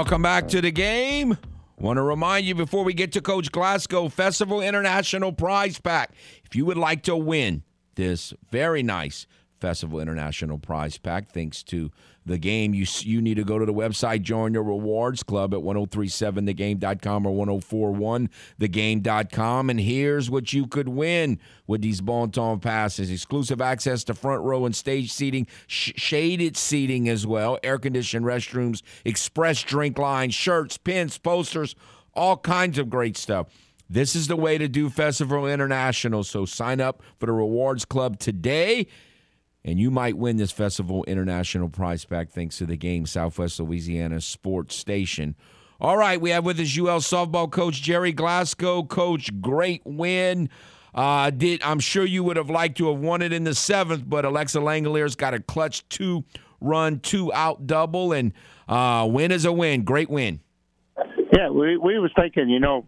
Welcome 0.00 0.22
back 0.22 0.48
to 0.48 0.62
the 0.62 0.70
game. 0.70 1.36
Want 1.76 1.98
to 1.98 2.02
remind 2.02 2.46
you 2.46 2.54
before 2.54 2.84
we 2.84 2.94
get 2.94 3.12
to 3.12 3.20
Coach 3.20 3.52
Glasco 3.52 4.08
Festival 4.08 4.62
International 4.62 5.30
Prize 5.30 5.78
Pack. 5.78 6.12
If 6.42 6.56
you 6.56 6.64
would 6.64 6.78
like 6.78 7.02
to 7.02 7.14
win 7.14 7.64
this 7.96 8.32
very 8.50 8.82
nice 8.82 9.26
Festival 9.60 10.00
International 10.00 10.58
Prize 10.58 10.98
Pack, 10.98 11.32
thanks 11.32 11.62
to 11.64 11.90
the 12.26 12.38
game, 12.38 12.74
you 12.74 12.86
you 13.00 13.22
need 13.22 13.36
to 13.36 13.44
go 13.44 13.58
to 13.58 13.64
the 13.64 13.72
website, 13.72 14.22
join 14.22 14.52
your 14.52 14.62
rewards 14.62 15.22
club 15.22 15.54
at 15.54 15.60
1037thegame.com 15.60 17.26
or 17.26 17.46
1041thegame.com. 17.46 19.70
And 19.70 19.80
here's 19.80 20.30
what 20.30 20.52
you 20.52 20.66
could 20.66 20.88
win 20.88 21.38
with 21.66 21.80
these 21.80 22.00
Bon 22.00 22.30
Temps 22.30 22.62
passes 22.62 23.10
exclusive 23.10 23.60
access 23.60 24.04
to 24.04 24.14
front 24.14 24.42
row 24.42 24.66
and 24.66 24.76
stage 24.76 25.12
seating, 25.12 25.46
sh- 25.66 25.92
shaded 25.96 26.56
seating 26.56 27.08
as 27.08 27.26
well, 27.26 27.58
air 27.62 27.78
conditioned 27.78 28.26
restrooms, 28.26 28.82
express 29.04 29.62
drink 29.62 29.98
line, 29.98 30.30
shirts, 30.30 30.76
pins, 30.76 31.16
posters, 31.16 31.74
all 32.14 32.36
kinds 32.36 32.78
of 32.78 32.90
great 32.90 33.16
stuff. 33.16 33.46
This 33.88 34.14
is 34.14 34.28
the 34.28 34.36
way 34.36 34.56
to 34.56 34.68
do 34.68 34.88
Festival 34.88 35.48
International. 35.48 36.22
So 36.22 36.44
sign 36.44 36.80
up 36.80 37.02
for 37.18 37.26
the 37.26 37.32
Rewards 37.32 37.84
Club 37.84 38.20
today 38.20 38.86
and 39.64 39.78
you 39.78 39.90
might 39.90 40.16
win 40.16 40.36
this 40.36 40.52
Festival 40.52 41.04
International 41.04 41.68
prize 41.68 42.04
pack 42.04 42.30
thanks 42.30 42.58
to 42.58 42.66
the 42.66 42.76
game 42.76 43.06
Southwest 43.06 43.60
Louisiana 43.60 44.20
Sports 44.20 44.74
Station. 44.74 45.34
All 45.80 45.96
right, 45.96 46.20
we 46.20 46.30
have 46.30 46.44
with 46.44 46.60
us 46.60 46.76
UL 46.76 47.00
softball 47.00 47.50
coach 47.50 47.80
Gerry 47.82 48.12
Glasco. 48.12 48.82
Coach, 48.82 49.30
great 49.40 49.82
win. 49.84 50.50
Uh, 50.94 51.30
did 51.30 51.62
I'm 51.62 51.80
sure 51.80 52.04
you 52.04 52.24
would 52.24 52.36
have 52.36 52.50
liked 52.50 52.78
to 52.78 52.90
have 52.90 53.00
won 53.00 53.22
it 53.22 53.32
in 53.32 53.44
the 53.44 53.54
seventh, 53.54 54.04
but 54.06 54.24
Alexa 54.24 54.58
Langeliers 54.58 55.16
got 55.16 55.34
a 55.34 55.40
clutch 55.40 55.88
two 55.88 56.24
run, 56.60 57.00
two 57.00 57.32
out 57.32 57.66
double, 57.66 58.12
and 58.12 58.32
uh, 58.68 59.08
win 59.10 59.30
is 59.30 59.44
a 59.44 59.52
win. 59.52 59.84
Great 59.84 60.10
win. 60.10 60.40
Yeah, 61.32 61.48
we 61.50 61.76
we 61.76 61.98
was 61.98 62.10
thinking, 62.16 62.48
you 62.48 62.60
know, 62.60 62.86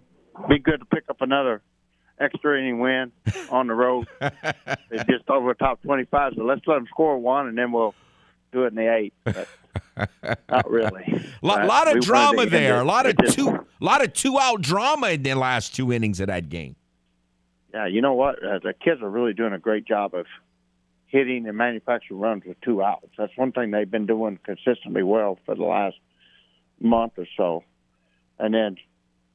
be 0.48 0.58
good 0.58 0.80
to 0.80 0.86
pick 0.86 1.04
up 1.08 1.18
another 1.20 1.62
extra 2.22 2.58
inning 2.58 2.78
win 2.80 3.12
on 3.50 3.66
the 3.66 3.74
road. 3.74 4.06
it's 4.20 5.04
just 5.10 5.28
over 5.28 5.48
the 5.48 5.54
top 5.54 5.82
twenty 5.82 6.04
five, 6.04 6.32
so 6.36 6.44
let's 6.44 6.62
let 6.66 6.74
them 6.76 6.86
score 6.88 7.18
one, 7.18 7.48
and 7.48 7.56
then 7.58 7.72
we'll 7.72 7.94
do 8.52 8.64
it 8.64 8.68
in 8.68 8.74
the 8.74 8.92
eighth. 8.94 9.14
But 9.24 9.48
not 10.48 10.70
really. 10.70 11.04
A 11.42 11.46
lot, 11.46 11.66
lot 11.66 11.88
of 11.88 11.94
we 11.94 12.00
drama 12.00 12.46
there. 12.46 12.76
it- 12.76 12.82
A 12.82 12.84
lot 12.84 13.06
of 13.06 13.16
two, 13.32 13.66
lot 13.80 14.02
of 14.04 14.12
two 14.12 14.38
out 14.38 14.60
drama 14.62 15.08
in 15.08 15.22
the 15.22 15.34
last 15.34 15.74
two 15.74 15.92
innings 15.92 16.20
of 16.20 16.28
that 16.28 16.48
game. 16.48 16.76
Yeah, 17.74 17.86
you 17.86 18.00
know 18.02 18.12
what? 18.14 18.36
Uh, 18.44 18.58
the 18.62 18.74
kids 18.74 19.00
are 19.02 19.08
really 19.08 19.32
doing 19.32 19.52
a 19.54 19.58
great 19.58 19.86
job 19.86 20.14
of 20.14 20.26
hitting 21.06 21.46
and 21.48 21.56
manufacturing 21.56 22.20
runs 22.20 22.44
with 22.44 22.60
two 22.60 22.82
outs. 22.82 23.08
That's 23.18 23.32
one 23.36 23.52
thing 23.52 23.70
they've 23.70 23.90
been 23.90 24.06
doing 24.06 24.38
consistently 24.44 25.02
well 25.02 25.38
for 25.46 25.54
the 25.54 25.64
last 25.64 25.96
month 26.80 27.14
or 27.16 27.26
so. 27.36 27.64
And 28.38 28.52
then, 28.54 28.76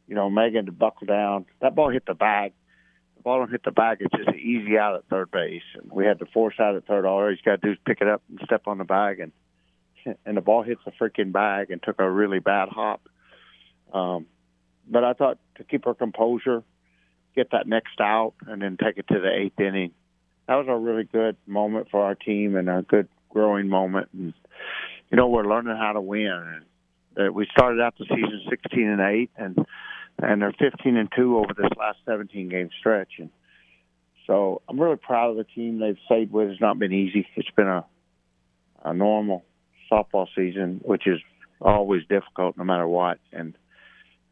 you 0.07 0.15
know, 0.15 0.29
Megan 0.29 0.65
to 0.67 0.71
buckle 0.71 1.07
down. 1.07 1.45
That 1.61 1.75
ball 1.75 1.89
hit 1.89 2.05
the 2.05 2.13
bag. 2.13 2.53
Ball 3.27 3.39
don't 3.39 3.51
hit 3.51 3.65
the 3.65 3.71
bag. 3.71 3.97
It's 3.99 4.15
just 4.15 4.29
an 4.29 4.39
easy 4.39 4.77
out 4.77 4.95
at 4.95 5.03
third 5.09 5.29
base. 5.31 5.61
And 5.73 5.91
we 5.91 6.05
had 6.05 6.19
to 6.19 6.25
force 6.27 6.53
out 6.61 6.77
at 6.77 6.87
third. 6.87 7.05
All 7.05 7.27
he's 7.27 7.41
got 7.41 7.59
to 7.59 7.67
do 7.67 7.71
is 7.73 7.77
pick 7.85 7.99
it 7.99 8.07
up 8.07 8.21
and 8.29 8.39
step 8.45 8.61
on 8.67 8.77
the 8.77 8.85
bag, 8.85 9.19
and 9.19 9.33
and 10.25 10.37
the 10.37 10.39
ball 10.39 10.63
hits 10.63 10.79
the 10.85 10.91
freaking 10.91 11.33
bag 11.33 11.69
and 11.69 11.83
took 11.83 11.99
a 11.99 12.09
really 12.09 12.39
bad 12.39 12.69
hop. 12.69 13.01
Um, 13.91 14.27
but 14.89 15.03
I 15.03 15.11
thought 15.11 15.39
to 15.57 15.65
keep 15.65 15.83
her 15.83 15.93
composure, 15.93 16.63
get 17.35 17.51
that 17.51 17.67
next 17.67 17.99
out, 17.99 18.31
and 18.47 18.61
then 18.61 18.77
take 18.81 18.97
it 18.97 19.09
to 19.09 19.19
the 19.19 19.29
eighth 19.29 19.59
inning. 19.59 19.91
That 20.47 20.55
was 20.55 20.67
a 20.69 20.77
really 20.77 21.03
good 21.03 21.35
moment 21.45 21.89
for 21.91 22.05
our 22.05 22.15
team 22.15 22.55
and 22.55 22.69
a 22.69 22.81
good 22.81 23.09
growing 23.27 23.67
moment. 23.67 24.07
And 24.13 24.33
you 25.11 25.17
know, 25.17 25.27
we're 25.27 25.43
learning 25.43 25.75
how 25.75 25.91
to 25.91 25.99
win. 25.99 26.63
And 27.17 27.27
uh, 27.27 27.33
we 27.33 27.45
started 27.51 27.81
out 27.81 27.97
the 27.99 28.05
season 28.05 28.43
16 28.49 28.87
and 28.87 29.01
eight, 29.01 29.31
and 29.35 29.65
and 30.19 30.41
they're 30.41 30.53
15 30.57 30.97
and 30.97 31.09
two 31.15 31.37
over 31.37 31.53
this 31.55 31.69
last 31.77 31.99
17 32.05 32.49
game 32.49 32.69
stretch. 32.79 33.13
And 33.19 33.29
so 34.25 34.61
I'm 34.67 34.79
really 34.79 34.97
proud 34.97 35.31
of 35.31 35.37
the 35.37 35.43
team 35.43 35.79
they've 35.79 35.97
stayed 36.05 36.31
with. 36.31 36.49
It's 36.49 36.61
not 36.61 36.79
been 36.79 36.93
easy. 36.93 37.27
It's 37.35 37.51
been 37.51 37.67
a 37.67 37.85
a 38.83 38.93
normal 38.93 39.43
softball 39.91 40.27
season, 40.35 40.79
which 40.83 41.07
is 41.07 41.19
always 41.61 42.03
difficult 42.07 42.57
no 42.57 42.63
matter 42.63 42.87
what. 42.87 43.19
And 43.33 43.55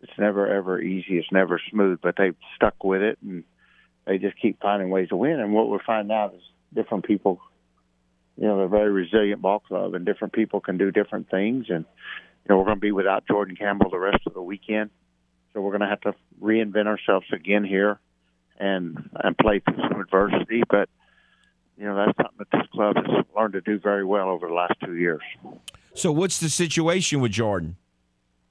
it's 0.01 0.17
never 0.17 0.47
ever 0.47 0.79
easy. 0.79 1.17
It's 1.17 1.31
never 1.31 1.59
smooth, 1.71 1.99
but 2.01 2.15
they've 2.17 2.35
stuck 2.55 2.83
with 2.83 3.01
it 3.01 3.17
and 3.21 3.43
they 4.05 4.17
just 4.17 4.39
keep 4.39 4.61
finding 4.61 4.89
ways 4.89 5.09
to 5.09 5.15
win. 5.15 5.39
And 5.39 5.53
what 5.53 5.69
we're 5.69 5.83
finding 5.83 6.15
out 6.15 6.35
is 6.35 6.41
different 6.73 7.05
people, 7.05 7.41
you 8.37 8.47
know, 8.47 8.57
they're 8.57 8.65
a 8.65 8.69
very 8.69 8.91
resilient 8.91 9.41
ball 9.41 9.59
club, 9.59 9.95
and 9.95 10.05
different 10.05 10.33
people 10.33 10.59
can 10.59 10.77
do 10.77 10.91
different 10.91 11.29
things. 11.29 11.65
And 11.69 11.85
you 12.43 12.49
know, 12.49 12.57
we're 12.57 12.65
going 12.65 12.77
to 12.77 12.81
be 12.81 12.91
without 12.91 13.25
Jordan 13.27 13.55
Campbell 13.55 13.89
the 13.89 13.97
rest 13.97 14.19
of 14.27 14.33
the 14.33 14.41
weekend, 14.41 14.91
so 15.55 15.61
we're 15.61 15.71
going 15.71 15.81
to 15.81 15.87
have 15.87 16.01
to 16.01 16.13
reinvent 16.41 16.85
ourselves 16.85 17.25
again 17.31 17.63
here 17.63 17.97
and 18.59 19.09
and 19.15 19.37
play 19.37 19.61
through 19.61 19.81
some 19.89 20.01
adversity. 20.01 20.63
But 20.69 20.89
you 21.77 21.85
know, 21.85 21.95
that's 21.95 22.17
something 22.17 22.37
that 22.39 22.51
this 22.51 22.67
club 22.71 22.97
has 22.97 23.25
learned 23.35 23.53
to 23.53 23.61
do 23.61 23.79
very 23.79 24.05
well 24.05 24.29
over 24.29 24.47
the 24.47 24.53
last 24.53 24.73
two 24.83 24.95
years. 24.95 25.21
So, 25.93 26.11
what's 26.11 26.39
the 26.39 26.49
situation 26.49 27.21
with 27.21 27.31
Jordan? 27.31 27.77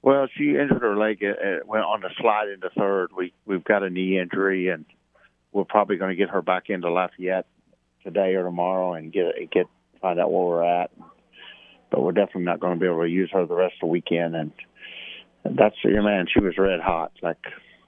Well, 0.01 0.27
she 0.35 0.49
injured 0.49 0.81
her 0.81 0.97
leg. 0.97 1.23
Uh, 1.23 1.63
went 1.65 1.85
on 1.85 2.01
the 2.01 2.09
slide 2.19 2.49
into 2.49 2.69
third. 2.75 3.11
We 3.15 3.33
we've 3.45 3.63
got 3.63 3.83
a 3.83 3.89
knee 3.89 4.19
injury, 4.19 4.69
and 4.69 4.85
we're 5.51 5.63
probably 5.63 5.97
going 5.97 6.09
to 6.09 6.15
get 6.15 6.29
her 6.29 6.41
back 6.41 6.69
into 6.69 6.89
Lafayette 6.89 7.45
today 8.03 8.35
or 8.35 8.43
tomorrow 8.43 8.93
and 8.93 9.13
get 9.13 9.51
get 9.51 9.67
find 10.01 10.19
out 10.19 10.31
where 10.31 10.43
we're 10.43 10.63
at. 10.63 10.91
But 11.91 12.01
we're 12.01 12.13
definitely 12.13 12.43
not 12.43 12.59
going 12.59 12.73
to 12.73 12.79
be 12.79 12.87
able 12.87 13.03
to 13.03 13.09
use 13.09 13.29
her 13.31 13.45
the 13.45 13.55
rest 13.55 13.75
of 13.75 13.81
the 13.81 13.87
weekend. 13.87 14.35
And, 14.35 14.41
and 14.41 14.51
that's 15.51 15.75
your 15.83 16.03
man. 16.03 16.27
She 16.31 16.39
was 16.39 16.57
red 16.57 16.79
hot. 16.79 17.11
Like 17.21 17.37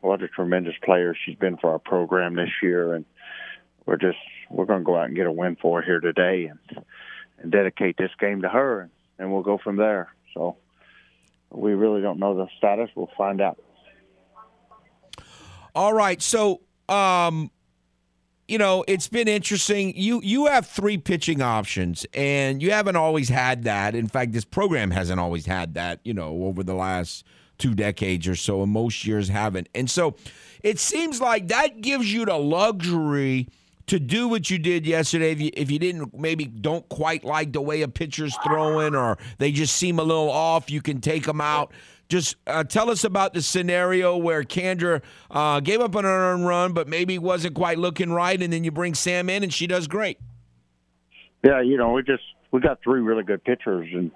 what 0.01 0.21
a 0.21 0.27
tremendous 0.27 0.75
player 0.83 1.15
she's 1.15 1.35
been 1.35 1.57
for 1.57 1.71
our 1.71 1.79
program 1.79 2.35
this 2.35 2.49
year. 2.61 2.93
And 2.93 3.05
we're 3.85 3.97
just 3.97 4.17
we're 4.49 4.65
going 4.65 4.79
to 4.79 4.85
go 4.85 4.97
out 4.97 5.05
and 5.05 5.15
get 5.15 5.25
a 5.25 5.31
win 5.31 5.57
for 5.61 5.81
her 5.81 5.85
here 5.85 5.99
today 5.99 6.45
and 6.45 6.85
and 7.39 7.51
dedicate 7.51 7.97
this 7.97 8.11
game 8.19 8.41
to 8.41 8.49
her, 8.49 8.81
and, 8.81 8.91
and 9.19 9.31
we'll 9.31 9.43
go 9.43 9.57
from 9.57 9.75
there. 9.75 10.13
So 10.33 10.57
we 11.51 11.73
really 11.73 12.01
don't 12.01 12.19
know 12.19 12.35
the 12.35 12.47
status. 12.57 12.89
We'll 12.95 13.11
find 13.17 13.41
out. 13.41 13.59
All 15.75 15.93
right. 15.93 16.21
So, 16.21 16.61
um, 16.89 17.51
you 18.47 18.57
know, 18.57 18.83
it's 18.87 19.07
been 19.07 19.27
interesting. 19.27 19.93
You 19.95 20.21
you 20.23 20.47
have 20.47 20.65
three 20.65 20.97
pitching 20.97 21.41
options, 21.41 22.05
and 22.13 22.61
you 22.61 22.71
haven't 22.71 22.95
always 22.95 23.29
had 23.29 23.63
that. 23.65 23.93
In 23.93 24.07
fact, 24.07 24.31
this 24.31 24.45
program 24.45 24.91
hasn't 24.91 25.19
always 25.19 25.45
had 25.45 25.75
that. 25.75 25.99
You 26.03 26.13
know, 26.13 26.45
over 26.45 26.63
the 26.63 26.73
last 26.73 27.25
two 27.57 27.73
decades 27.73 28.27
or 28.27 28.35
so, 28.35 28.63
and 28.63 28.71
most 28.71 29.05
years 29.05 29.29
haven't. 29.29 29.69
And 29.73 29.89
so, 29.89 30.15
it 30.63 30.79
seems 30.79 31.21
like 31.21 31.47
that 31.49 31.81
gives 31.81 32.11
you 32.11 32.25
the 32.25 32.37
luxury 32.37 33.47
to 33.87 33.99
do 33.99 34.27
what 34.27 34.49
you 34.49 34.57
did 34.57 34.85
yesterday. 34.85 35.31
If 35.31 35.41
you, 35.41 35.49
if 35.53 35.71
you 35.71 35.79
didn't 35.79 36.17
maybe 36.17 36.45
don't 36.45 36.87
quite 36.89 37.23
like 37.23 37.53
the 37.53 37.61
way 37.61 37.81
a 37.81 37.87
pitcher's 37.87 38.37
throwing 38.45 38.95
or 38.95 39.17
they 39.37 39.51
just 39.51 39.75
seem 39.75 39.99
a 39.99 40.03
little 40.03 40.29
off, 40.29 40.69
you 40.69 40.81
can 40.81 41.01
take 41.01 41.25
them 41.25 41.41
out. 41.41 41.71
Just 42.09 42.35
uh, 42.47 42.63
tell 42.63 42.89
us 42.89 43.03
about 43.03 43.33
the 43.33 43.41
scenario 43.41 44.15
where 44.15 44.43
Kandra 44.43 45.01
uh, 45.29 45.59
gave 45.59 45.81
up 45.81 45.95
an 45.95 46.05
earned 46.05 46.45
run, 46.45 46.73
but 46.73 46.87
maybe 46.87 47.17
wasn't 47.17 47.53
quite 47.53 47.77
looking 47.77 48.11
right, 48.11 48.41
and 48.41 48.53
then 48.53 48.63
you 48.63 48.71
bring 48.71 48.93
Sam 48.93 49.29
in 49.29 49.43
and 49.43 49.53
she 49.53 49.67
does 49.67 49.87
great. 49.87 50.17
Yeah, 51.43 51.61
you 51.61 51.77
know, 51.77 51.91
we 51.91 52.03
just 52.03 52.23
we 52.51 52.61
got 52.61 52.79
three 52.81 53.01
really 53.01 53.23
good 53.23 53.43
pitchers 53.43 53.89
and 53.93 54.11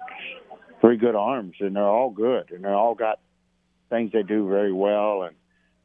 three 0.80 0.96
good 0.96 1.14
arms, 1.14 1.54
and 1.60 1.76
they're 1.76 1.84
all 1.84 2.10
good, 2.10 2.50
and 2.50 2.64
they 2.64 2.70
all 2.70 2.94
got 2.94 3.20
things 3.92 4.10
they 4.12 4.22
do 4.22 4.48
very 4.48 4.72
well. 4.72 5.22
And 5.22 5.36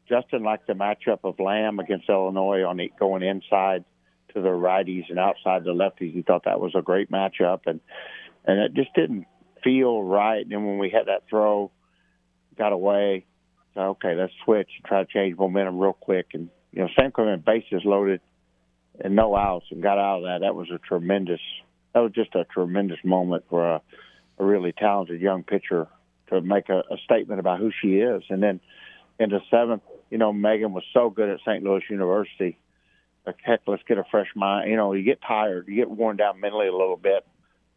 Justin 0.08 0.44
liked 0.44 0.68
the 0.68 0.74
matchup 0.74 1.20
of 1.24 1.40
Lamb 1.40 1.80
against 1.80 2.10
Illinois 2.10 2.64
on 2.64 2.78
the, 2.78 2.92
going 2.98 3.22
inside 3.22 3.84
to 4.34 4.42
the 4.42 4.50
righties 4.50 5.10
and 5.10 5.20
outside 5.20 5.64
the 5.64 5.72
lefties. 5.72 6.14
He 6.14 6.22
thought 6.22 6.46
that 6.46 6.60
was 6.60 6.74
a 6.76 6.82
great 6.82 7.12
matchup, 7.12 7.62
and 7.66 7.82
and 8.46 8.60
it 8.60 8.74
just 8.74 8.94
didn't 8.96 9.26
feel 9.64 10.02
right. 10.02 10.46
And 10.50 10.66
when 10.66 10.78
we 10.78 10.90
had 10.90 11.08
that 11.08 11.24
throw, 11.30 11.72
got 12.58 12.72
away. 12.72 13.26
So 13.74 13.82
okay, 13.82 14.16
let's 14.16 14.34
switch 14.46 14.70
and 14.78 14.86
try 14.86 15.04
to 15.04 15.10
change 15.12 15.38
momentum 15.38 15.78
real 15.78 15.94
quick. 15.94 16.28
And 16.34 16.50
you 16.72 16.82
know, 16.82 16.90
Sam 16.98 17.12
came 17.12 17.44
bases 17.46 17.84
loaded 17.84 18.22
and 19.00 19.16
no 19.16 19.36
outs 19.36 19.66
and 19.70 19.84
got 19.84 20.00
out 20.00 20.20
of 20.20 20.24
that. 20.24 20.40
That 20.42 20.56
was 20.56 20.70
a 20.74 20.80
tremendous. 20.80 21.42
That 21.94 22.00
was 22.00 22.14
just 22.14 22.36
a 22.36 22.46
tremendous 22.46 23.00
moment 23.04 23.46
for 23.50 23.76
a, 23.76 23.82
a 24.40 24.46
really 24.46 24.72
talented 24.72 25.20
young 25.20 25.44
pitcher 25.44 25.88
to 26.30 26.42
make 26.42 26.70
a, 26.70 26.80
a 26.92 26.98
statement 27.04 27.40
about 27.40 27.60
who 27.60 27.72
she 27.82 27.98
is. 27.98 28.24
And 28.30 28.42
then 28.42 28.60
in 29.20 29.30
the 29.30 29.40
seventh, 29.50 29.84
you 30.10 30.18
know, 30.18 30.32
Megan 30.32 30.74
was 30.74 30.84
so 30.94 31.10
good 31.10 31.30
at 31.30 31.40
St. 31.42 31.64
Louis 31.64 31.82
University. 31.90 32.58
Like, 33.26 33.38
heck, 33.44 33.62
let's 33.68 33.84
get 33.88 33.98
a 33.98 34.04
fresh 34.10 34.30
mind. 34.36 34.70
You 34.70 34.78
know, 34.78 34.94
you 34.94 35.04
get 35.04 35.20
tired, 35.22 35.68
you 35.68 35.76
get 35.76 35.90
worn 35.90 36.18
down 36.18 36.40
mentally 36.40 36.68
a 36.68 36.72
little 36.72 36.98
bit 36.98 37.26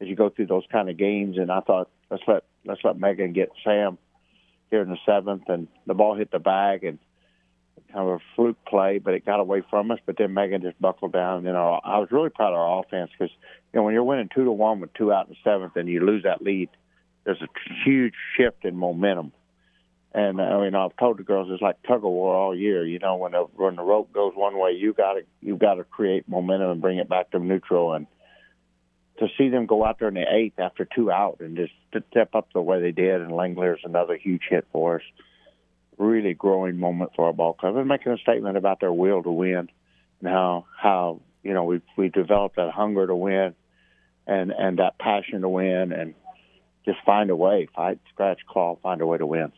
as 0.01 0.09
you 0.09 0.15
go 0.15 0.31
through 0.31 0.47
those 0.47 0.65
kind 0.71 0.89
of 0.89 0.97
games. 0.97 1.39
And 1.39 1.51
I 1.51 1.61
thought, 1.61 1.91
let's 2.11 2.23
let 2.27 2.45
let's 2.65 2.81
let 2.85 2.99
Megan 2.99 3.33
get 3.33 3.51
Sam 3.65 3.99
here 4.71 4.83
in 4.83 4.89
the 4.89 4.99
seventh, 5.05 5.49
and 5.49 5.67
the 5.87 5.95
ball 5.95 6.15
hit 6.15 6.31
the 6.31 6.39
bag 6.39 6.85
and 6.85 6.99
kind 7.93 8.09
of 8.09 8.15
a 8.15 8.19
fluke 8.37 8.65
play, 8.67 8.99
but 8.99 9.15
it 9.15 9.27
got 9.27 9.41
away 9.41 9.63
from 9.69 9.91
us. 9.91 9.99
But 10.07 10.17
then 10.17 10.35
Megan 10.35 10.63
just 10.63 10.81
buckled 10.81 11.13
down. 11.13 11.45
You 11.45 11.53
know, 11.53 11.81
I 11.83 11.99
was 11.99 12.09
really 12.11 12.31
proud 12.31 12.53
of 12.53 12.59
our 12.59 12.81
offense 12.81 13.11
because 13.11 13.35
you 13.73 13.79
know 13.79 13.83
when 13.83 13.95
you're 13.95 14.05
winning 14.05 14.29
two 14.33 14.45
to 14.45 14.53
one 14.53 14.81
with 14.81 14.93
two 14.95 15.13
out 15.13 15.27
in 15.27 15.35
the 15.35 15.51
seventh, 15.51 15.77
and 15.77 15.89
you 15.89 16.05
lose 16.05 16.23
that 16.25 16.43
lead, 16.43 16.69
there's 17.31 17.43
a 17.43 17.89
huge 17.89 18.15
shift 18.37 18.65
in 18.65 18.77
momentum. 18.77 19.33
And 20.13 20.41
I 20.41 20.61
mean, 20.61 20.75
I've 20.75 20.97
told 20.97 21.19
the 21.19 21.23
girls 21.23 21.49
it's 21.51 21.63
like 21.63 21.81
tug 21.87 21.99
of 21.99 22.11
war 22.11 22.35
all 22.35 22.57
year. 22.57 22.85
You 22.85 22.99
know, 22.99 23.15
when 23.17 23.33
the 23.33 23.47
when 23.55 23.77
the 23.77 23.83
rope 23.83 24.13
goes 24.13 24.33
one 24.35 24.59
way, 24.59 24.73
you 24.73 24.93
got 24.93 25.15
to 25.15 25.21
you 25.41 25.57
got 25.57 25.75
to 25.75 25.85
create 25.85 26.29
momentum 26.29 26.71
and 26.71 26.81
bring 26.81 26.99
it 26.99 27.09
back 27.09 27.31
to 27.31 27.39
neutral. 27.39 27.93
And 27.93 28.09
to 29.21 29.29
see 29.39 29.49
them 29.49 29.67
go 29.67 29.85
out 29.85 30.01
there 30.01 30.09
in 30.09 30.15
the 30.15 30.25
eighth 30.29 30.59
after 30.59 30.85
two 30.85 31.13
out 31.13 31.37
and 31.39 31.57
just 31.57 31.73
to 31.93 32.03
step 32.11 32.35
up 32.35 32.49
the 32.53 32.61
way 32.61 32.81
they 32.81 32.91
did, 32.91 33.21
and 33.21 33.31
Langeliers 33.31 33.85
another 33.85 34.17
huge 34.17 34.43
hit 34.51 34.67
for 34.73 34.97
us. 34.97 35.03
Really 35.97 36.35
growing 36.35 36.79
moment 36.79 37.13
for 37.15 37.27
our 37.27 37.33
ball 37.33 37.53
club 37.53 37.77
and 37.77 37.87
making 37.87 38.11
a 38.11 38.19
statement 38.19 38.57
about 38.57 38.81
their 38.81 38.93
will 38.93 39.23
to 39.23 39.31
win 39.31 39.69
and 40.21 40.29
how 40.29 40.65
how 40.77 41.21
you 41.45 41.55
know 41.55 41.63
we 41.63 41.83
we 41.97 42.09
developed 42.09 42.57
that 42.57 42.73
hunger 42.73 43.07
to 43.07 43.15
win 43.15 43.55
and 44.27 44.51
and 44.51 44.79
that 44.79 44.99
passion 44.99 45.43
to 45.43 45.49
win 45.49 45.93
and 45.93 46.15
just 46.85 46.99
find 47.05 47.31
a 47.31 47.37
way, 47.37 47.69
fight, 47.75 47.99
scratch, 48.13 48.41
claw, 48.49 48.77
find 48.83 49.01
a 49.01 49.07
way 49.07 49.19
to 49.19 49.27
win. 49.27 49.53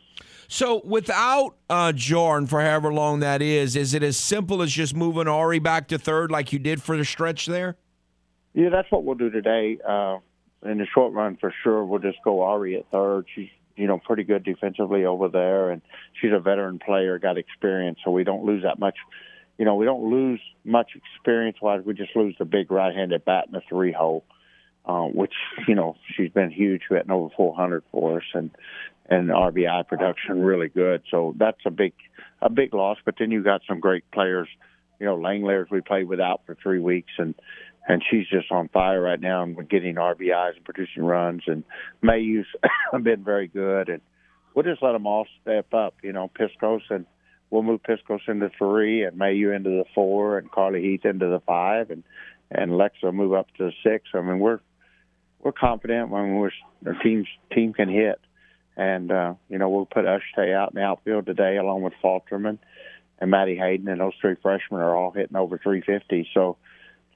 So 0.47 0.81
without 0.83 1.55
uh, 1.69 1.91
Jordan 1.93 2.47
for 2.47 2.61
however 2.61 2.93
long 2.93 3.21
that 3.21 3.41
is, 3.41 3.75
is 3.75 3.93
it 3.93 4.03
as 4.03 4.17
simple 4.17 4.61
as 4.61 4.71
just 4.71 4.95
moving 4.95 5.27
Ari 5.27 5.59
back 5.59 5.87
to 5.87 5.97
third 5.97 6.31
like 6.31 6.53
you 6.53 6.59
did 6.59 6.81
for 6.81 6.97
the 6.97 7.05
stretch 7.05 7.45
there? 7.45 7.75
Yeah, 8.53 8.69
that's 8.69 8.91
what 8.91 9.03
we'll 9.03 9.15
do 9.15 9.29
today. 9.29 9.79
Uh, 9.87 10.19
in 10.63 10.77
the 10.77 10.85
short 10.93 11.13
run, 11.13 11.37
for 11.37 11.53
sure, 11.63 11.83
we'll 11.83 11.99
just 11.99 12.19
go 12.23 12.41
Ari 12.43 12.77
at 12.77 12.89
third. 12.91 13.25
She's 13.33 13.49
you 13.75 13.87
know 13.87 13.97
pretty 13.97 14.23
good 14.23 14.43
defensively 14.43 15.05
over 15.05 15.27
there, 15.27 15.71
and 15.71 15.81
she's 16.21 16.31
a 16.31 16.39
veteran 16.39 16.79
player, 16.79 17.17
got 17.19 17.37
experience, 17.37 17.99
so 18.03 18.11
we 18.11 18.23
don't 18.23 18.45
lose 18.45 18.63
that 18.63 18.79
much. 18.79 18.97
You 19.57 19.65
know, 19.65 19.75
we 19.75 19.85
don't 19.85 20.09
lose 20.09 20.39
much 20.63 20.91
experience 20.95 21.57
wise. 21.61 21.81
We 21.85 21.93
just 21.93 22.15
lose 22.15 22.35
the 22.39 22.45
big 22.45 22.71
right-handed 22.71 23.23
bat 23.25 23.45
in 23.47 23.53
the 23.53 23.61
three 23.69 23.91
hole, 23.91 24.23
uh, 24.27 24.33
Uh, 24.85 25.05
which 25.05 25.33
you 25.65 25.75
know 25.75 25.95
she's 26.13 26.29
been 26.31 26.51
huge, 26.51 26.81
hitting 26.89 27.09
over 27.09 27.33
400 27.37 27.83
for 27.91 28.17
us, 28.17 28.23
and 28.33 28.51
and 29.09 29.29
RBI 29.29 29.87
production 29.87 30.41
really 30.41 30.67
good. 30.67 31.03
So 31.09 31.33
that's 31.37 31.59
a 31.65 31.71
big 31.71 31.93
a 32.41 32.49
big 32.49 32.73
loss. 32.73 32.97
But 33.05 33.15
then 33.17 33.31
you 33.31 33.43
got 33.43 33.61
some 33.67 33.79
great 33.79 34.09
players. 34.11 34.49
You 34.99 35.05
know, 35.05 35.17
Langeliers 35.17 35.71
we 35.71 35.81
played 35.81 36.07
without 36.07 36.41
for 36.45 36.55
three 36.61 36.79
weeks, 36.79 37.11
and 37.17 37.33
and 37.87 38.03
she's 38.09 38.27
just 38.27 38.51
on 38.51 38.69
fire 38.69 39.01
right 39.01 39.19
now 39.19 39.43
and 39.43 39.69
getting 39.69 39.95
RBIs 39.95 40.55
and 40.55 40.65
producing 40.65 41.03
runs. 41.03 41.43
And 41.47 41.63
Mayu's 42.01 42.47
been 43.03 43.23
very 43.23 43.47
good, 43.47 43.89
and 43.89 44.01
we'll 44.53 44.63
just 44.63 44.83
let 44.83 44.93
them 44.93 45.07
all 45.07 45.27
step 45.41 45.73
up. 45.73 45.95
You 46.03 46.13
know, 46.13 46.29
Piskos 46.37 46.81
and 46.89 47.05
we'll 47.49 47.63
move 47.63 47.81
Piskos 47.83 48.27
into 48.27 48.49
three, 48.57 49.03
and 49.03 49.17
Mayu 49.17 49.55
into 49.55 49.69
the 49.69 49.85
four, 49.93 50.37
and 50.37 50.51
Karly 50.51 50.81
Heath 50.81 51.05
into 51.05 51.27
the 51.27 51.41
five, 51.45 51.89
and 51.89 52.03
and 52.51 52.71
Lexa 52.71 53.13
move 53.13 53.33
up 53.33 53.47
to 53.57 53.71
six. 53.83 54.09
I 54.13 54.21
mean, 54.21 54.39
we're 54.39 54.59
we're 55.43 55.51
confident 55.51 56.09
when 56.09 56.35
we're 56.35 56.51
our 56.85 56.95
team's 57.03 57.27
team 57.53 57.73
can 57.73 57.89
hit, 57.89 58.19
and 58.75 59.11
uh, 59.11 59.33
you 59.49 59.57
know 59.57 59.69
we'll 59.69 59.85
put 59.85 60.05
Ushtay 60.05 60.53
out 60.55 60.71
in 60.71 60.75
the 60.75 60.81
outfield 60.81 61.25
today 61.25 61.57
along 61.57 61.81
with 61.81 61.93
Falterman 62.03 62.57
and 63.19 63.29
Maddie 63.29 63.57
Hayden, 63.57 63.87
and 63.87 64.01
those 64.01 64.13
three 64.19 64.35
freshmen 64.41 64.81
are 64.81 64.95
all 64.95 65.11
hitting 65.11 65.37
over 65.37 65.57
350. 65.57 66.29
So 66.33 66.57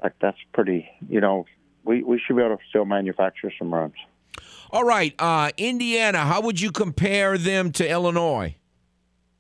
like 0.02 0.14
that's 0.22 0.38
pretty. 0.54 0.90
You 1.10 1.22
know, 1.22 1.46
we 1.84 2.04
we 2.04 2.22
should 2.26 2.36
be 2.36 2.44
able 2.44 2.58
to 2.58 2.64
still 2.70 2.86
manufacture 2.86 3.52
some 3.58 3.74
runs. 3.74 3.96
All 4.70 4.84
right, 4.84 5.16
uh, 5.18 5.52
Indiana. 5.58 6.20
How 6.20 6.42
would 6.42 6.60
you 6.60 6.72
compare 6.72 7.38
them 7.38 7.72
to 7.74 7.90
Illinois? 7.90 8.56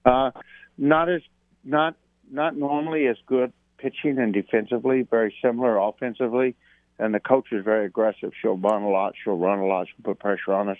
Uh, 0.05 0.31
not 0.77 1.09
as 1.09 1.21
not 1.63 1.95
not 2.31 2.55
normally 2.55 3.07
as 3.07 3.17
good 3.25 3.51
pitching 3.77 4.17
and 4.17 4.33
defensively. 4.33 5.01
Very 5.01 5.35
similar 5.41 5.77
offensively, 5.77 6.55
and 6.99 7.13
the 7.13 7.19
coach 7.19 7.47
is 7.51 7.63
very 7.63 7.85
aggressive. 7.85 8.31
She'll 8.41 8.57
run 8.57 8.83
a 8.83 8.89
lot. 8.89 9.13
She'll 9.23 9.37
run 9.37 9.59
a 9.59 9.65
lot. 9.65 9.87
She'll 9.87 10.03
put 10.03 10.19
pressure 10.19 10.53
on 10.53 10.69
us. 10.69 10.77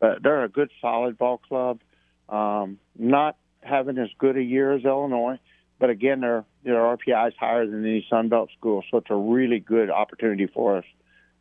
But 0.00 0.22
they're 0.22 0.44
a 0.44 0.48
good, 0.48 0.70
solid 0.80 1.18
ball 1.18 1.38
club. 1.38 1.80
Um, 2.28 2.78
not 2.98 3.36
having 3.62 3.98
as 3.98 4.08
good 4.18 4.36
a 4.36 4.42
year 4.42 4.72
as 4.72 4.84
Illinois, 4.84 5.38
but 5.78 5.90
again, 5.90 6.20
their 6.20 6.44
their 6.64 6.76
RPI 6.76 7.28
is 7.28 7.34
higher 7.38 7.66
than 7.66 7.84
any 7.84 8.06
Sun 8.08 8.28
Belt 8.28 8.50
school, 8.58 8.82
so 8.90 8.98
it's 8.98 9.10
a 9.10 9.14
really 9.14 9.60
good 9.60 9.90
opportunity 9.90 10.46
for 10.46 10.78
us 10.78 10.84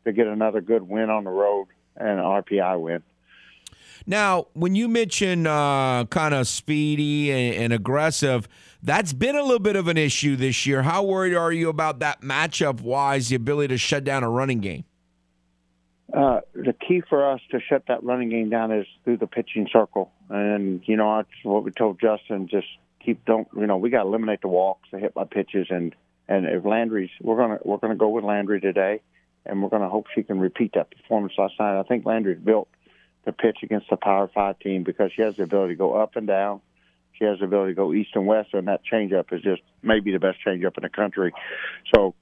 to 0.04 0.12
get 0.12 0.28
another 0.28 0.62
good 0.62 0.84
win 0.84 1.10
on 1.10 1.24
the 1.24 1.30
road 1.30 1.68
and 1.96 2.08
an 2.08 2.26
RPI 2.26 2.80
win. 2.80 3.04
Now, 4.06 4.48
when 4.54 4.76
you 4.76 4.88
mention 4.88 5.48
uh, 5.48 6.06
kind 6.06 6.34
of 6.34 6.48
speedy 6.48 7.32
and, 7.32 7.64
and, 7.64 7.74
aggressive, 7.74 8.48
that's 8.84 9.14
been 9.14 9.36
a 9.36 9.42
little 9.42 9.60
bit 9.60 9.76
of 9.76 9.88
an 9.88 9.98
issue 9.98 10.36
this 10.36 10.66
year. 10.66 10.84
How 10.84 11.04
worried 11.04 11.36
are 11.36 11.52
you 11.52 11.70
about 11.70 12.00
that 12.00 12.22
matchup 12.22 12.82
wise, 12.82 13.30
the 13.30 13.36
ability 13.36 13.70
to 13.70 13.78
shut 13.78 14.04
down 14.04 14.24
a 14.24 14.30
running 14.30 14.60
game? 14.60 14.86
Uh, 16.14 16.42
the 16.54 16.74
key 16.74 17.02
for 17.10 17.30
us 17.30 17.42
to 17.52 17.60
shut 17.60 17.84
that 17.88 18.04
running 18.04 18.30
game 18.30 18.50
down 18.50 18.72
is 18.72 18.86
through 19.04 19.18
the 19.18 19.28
pitching 19.28 19.68
circle. 19.72 20.12
And, 20.30 20.82
you 20.86 20.96
know, 20.96 21.18
that's 21.18 21.30
what 21.44 21.64
we 21.64 21.72
told 21.72 22.00
Justin 22.00 22.48
just 22.48 22.68
keep 23.06 23.24
don't 23.26 23.48
you 23.56 23.68
know 23.68 23.78
we 23.78 23.90
got 23.90 24.04
to 24.04 24.10
eliminate 24.10 24.42
the 24.42 24.48
walks, 24.48 24.90
the 24.92 25.00
hit 25.00 25.14
by 25.14 25.24
pitches, 25.24 25.68
and 25.70 25.96
and 26.28 26.46
if 26.46 26.66
Landry's 26.66 27.12
we're 27.22 27.38
gonna 27.38 27.60
we're 27.64 27.78
gonna 27.78 27.96
go 27.96 28.10
with 28.10 28.24
Landry 28.24 28.60
today, 28.60 29.02
and 29.46 29.62
we're 29.62 29.70
gonna 29.70 29.90
hope 29.90 30.08
she 30.14 30.24
can 30.24 30.40
repeat 30.40 30.74
that 30.74 30.90
performance 30.92 31.34
last 31.38 31.54
night. 31.60 31.80
I 31.80 31.84
think 31.84 32.06
Landry's 32.06 32.40
built 32.40 32.68
to 33.26 33.34
pitch 33.34 33.58
against 33.64 33.90
the 33.90 33.98
Power 33.98 34.30
Five 34.34 34.60
team 34.60 34.84
because 34.84 35.12
she 35.16 35.22
has 35.22 35.36
the 35.36 35.44
ability 35.44 35.74
to 35.74 35.78
go 35.78 35.94
up 35.96 36.16
and 36.16 36.28
down. 36.28 36.62
She 37.14 37.26
has 37.26 37.40
the 37.40 37.46
ability 37.46 37.72
to 37.72 37.76
go 37.76 37.94
east 37.94 38.12
and 38.16 38.28
west, 38.28 38.50
and 38.54 38.68
that 38.68 38.82
changeup 38.92 39.32
is 39.32 39.42
just 39.42 39.62
maybe 39.82 40.12
the 40.12 40.20
best 40.20 40.38
changeup 40.46 40.78
in 40.78 40.84
the 40.84 40.90
country. 40.90 41.34
So 41.94 42.14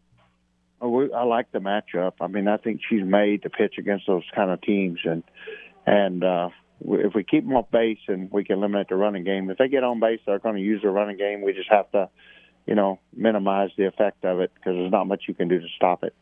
I 0.82 1.24
like 1.24 1.52
the 1.52 1.60
matchup. 1.60 2.14
I 2.20 2.28
mean, 2.28 2.48
I 2.48 2.58
think 2.58 2.82
she's 2.88 3.04
made 3.04 3.44
to 3.44 3.50
pitch 3.50 3.76
against 3.78 4.06
those 4.06 4.24
kind 4.36 4.52
of 4.52 4.62
teams, 4.62 5.00
and 5.06 5.24
and 5.86 6.24
uh, 6.24 6.50
if 6.86 7.14
we 7.16 7.24
keep 7.24 7.46
them 7.46 7.56
off 7.56 7.72
base 7.72 8.00
and 8.08 8.32
we 8.32 8.44
can 8.44 8.58
eliminate 8.58 8.90
the 8.90 8.96
running 8.96 9.24
game, 9.24 9.50
if 9.50 9.58
they 9.58 9.68
get 9.68 9.84
on 9.84 10.00
base, 10.00 10.20
they're 10.26 10.40
going 10.40 10.56
to 10.56 10.62
use 10.62 10.82
the 10.82 10.90
running 10.90 11.18
game. 11.18 11.42
We 11.42 11.54
just 11.54 11.70
have 11.70 11.90
to, 11.92 12.10
you 12.66 12.76
know, 12.76 13.00
minimize 13.16 13.70
the 13.78 13.88
effect 13.88 14.26
of 14.26 14.40
it 14.40 14.52
because 14.54 14.76
there's 14.76 14.92
not 14.92 15.08
much 15.08 15.24
you 15.28 15.34
can 15.34 15.48
do 15.48 15.60
to 15.60 15.68
stop 15.76 16.04
it. 16.04 16.14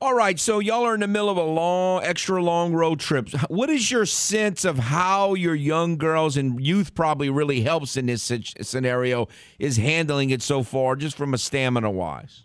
All 0.00 0.14
right, 0.14 0.38
so 0.38 0.60
y'all 0.60 0.84
are 0.84 0.94
in 0.94 1.00
the 1.00 1.08
middle 1.08 1.28
of 1.28 1.36
a 1.36 1.42
long, 1.42 2.04
extra 2.04 2.40
long 2.40 2.72
road 2.72 3.00
trip. 3.00 3.30
What 3.48 3.68
is 3.68 3.90
your 3.90 4.06
sense 4.06 4.64
of 4.64 4.78
how 4.78 5.34
your 5.34 5.56
young 5.56 5.98
girls 5.98 6.36
and 6.36 6.64
youth 6.64 6.94
probably 6.94 7.30
really 7.30 7.62
helps 7.62 7.96
in 7.96 8.06
this 8.06 8.30
scenario 8.62 9.26
is 9.58 9.76
handling 9.76 10.30
it 10.30 10.40
so 10.40 10.62
far, 10.62 10.94
just 10.94 11.16
from 11.16 11.34
a 11.34 11.38
stamina 11.38 11.90
wise? 11.90 12.44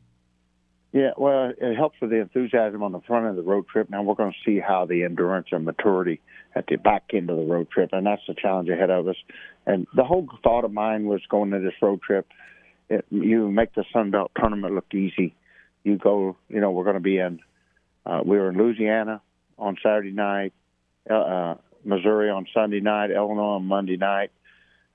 Yeah, 0.94 1.12
well, 1.16 1.54
it 1.56 1.76
helps 1.76 2.02
with 2.02 2.10
the 2.10 2.22
enthusiasm 2.22 2.82
on 2.82 2.92
the 2.92 3.02
front 3.02 3.28
end 3.28 3.38
of 3.38 3.46
the 3.46 3.52
road 3.52 3.68
trip. 3.68 3.88
Now 3.88 4.02
we're 4.02 4.16
going 4.16 4.32
to 4.32 4.38
see 4.44 4.60
how 4.60 4.88
the 4.88 5.04
endurance 5.04 5.48
and 5.52 5.64
maturity 5.64 6.22
at 6.56 6.66
the 6.66 6.78
back 6.78 7.04
end 7.14 7.30
of 7.30 7.38
the 7.38 7.46
road 7.46 7.70
trip, 7.70 7.92
and 7.94 8.08
that's 8.08 8.24
the 8.28 8.34
challenge 8.34 8.70
ahead 8.70 8.90
of 8.90 9.08
us. 9.08 9.16
And 9.68 9.86
the 9.96 10.04
whole 10.04 10.28
thought 10.42 10.66
of 10.66 10.74
mine 10.74 11.06
was 11.06 11.22
going 11.30 11.52
to 11.52 11.60
this 11.60 11.74
road 11.84 12.02
trip. 12.02 12.26
It, 12.90 13.06
you 13.12 13.52
make 13.52 13.76
the 13.76 13.86
Sun 13.94 14.10
Belt 14.10 14.32
tournament 14.40 14.74
look 14.74 14.92
easy, 14.92 15.36
you 15.84 15.98
go. 15.98 16.38
You 16.50 16.62
know, 16.62 16.72
we're 16.72 16.84
going 16.84 16.96
to 16.96 17.02
be 17.02 17.18
in. 17.18 17.40
Uh, 18.06 18.22
we 18.26 18.38
were 18.38 18.50
in 18.50 18.58
Louisiana 18.58 19.22
on 19.58 19.78
Saturday 19.82 20.12
night, 20.12 20.54
uh, 21.10 21.14
uh, 21.14 21.56
Missouri 21.86 22.30
on 22.30 22.46
Sunday 22.54 22.80
night, 22.80 23.12
Illinois 23.12 23.56
on 23.56 23.66
Monday 23.66 23.98
night, 23.98 24.32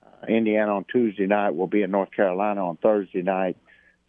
uh, 0.04 0.26
Indiana 0.26 0.76
on 0.76 0.84
Tuesday 0.90 1.26
night. 1.26 1.50
We'll 1.50 1.66
be 1.66 1.82
in 1.82 1.90
North 1.90 2.10
Carolina 2.10 2.66
on 2.66 2.76
Thursday 2.76 3.22
night. 3.22 3.56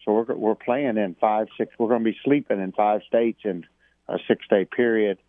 So 0.03 0.13
we're 0.13 0.35
we're 0.35 0.55
playing 0.55 0.97
in 0.97 1.15
five, 1.19 1.47
six. 1.57 1.73
We're 1.77 1.89
going 1.89 2.03
to 2.03 2.11
be 2.11 2.17
sleeping 2.23 2.59
in 2.59 2.71
five 2.71 3.01
states 3.07 3.41
in 3.43 3.65
a 4.07 4.17
six-day 4.27 4.65
period, 4.65 5.19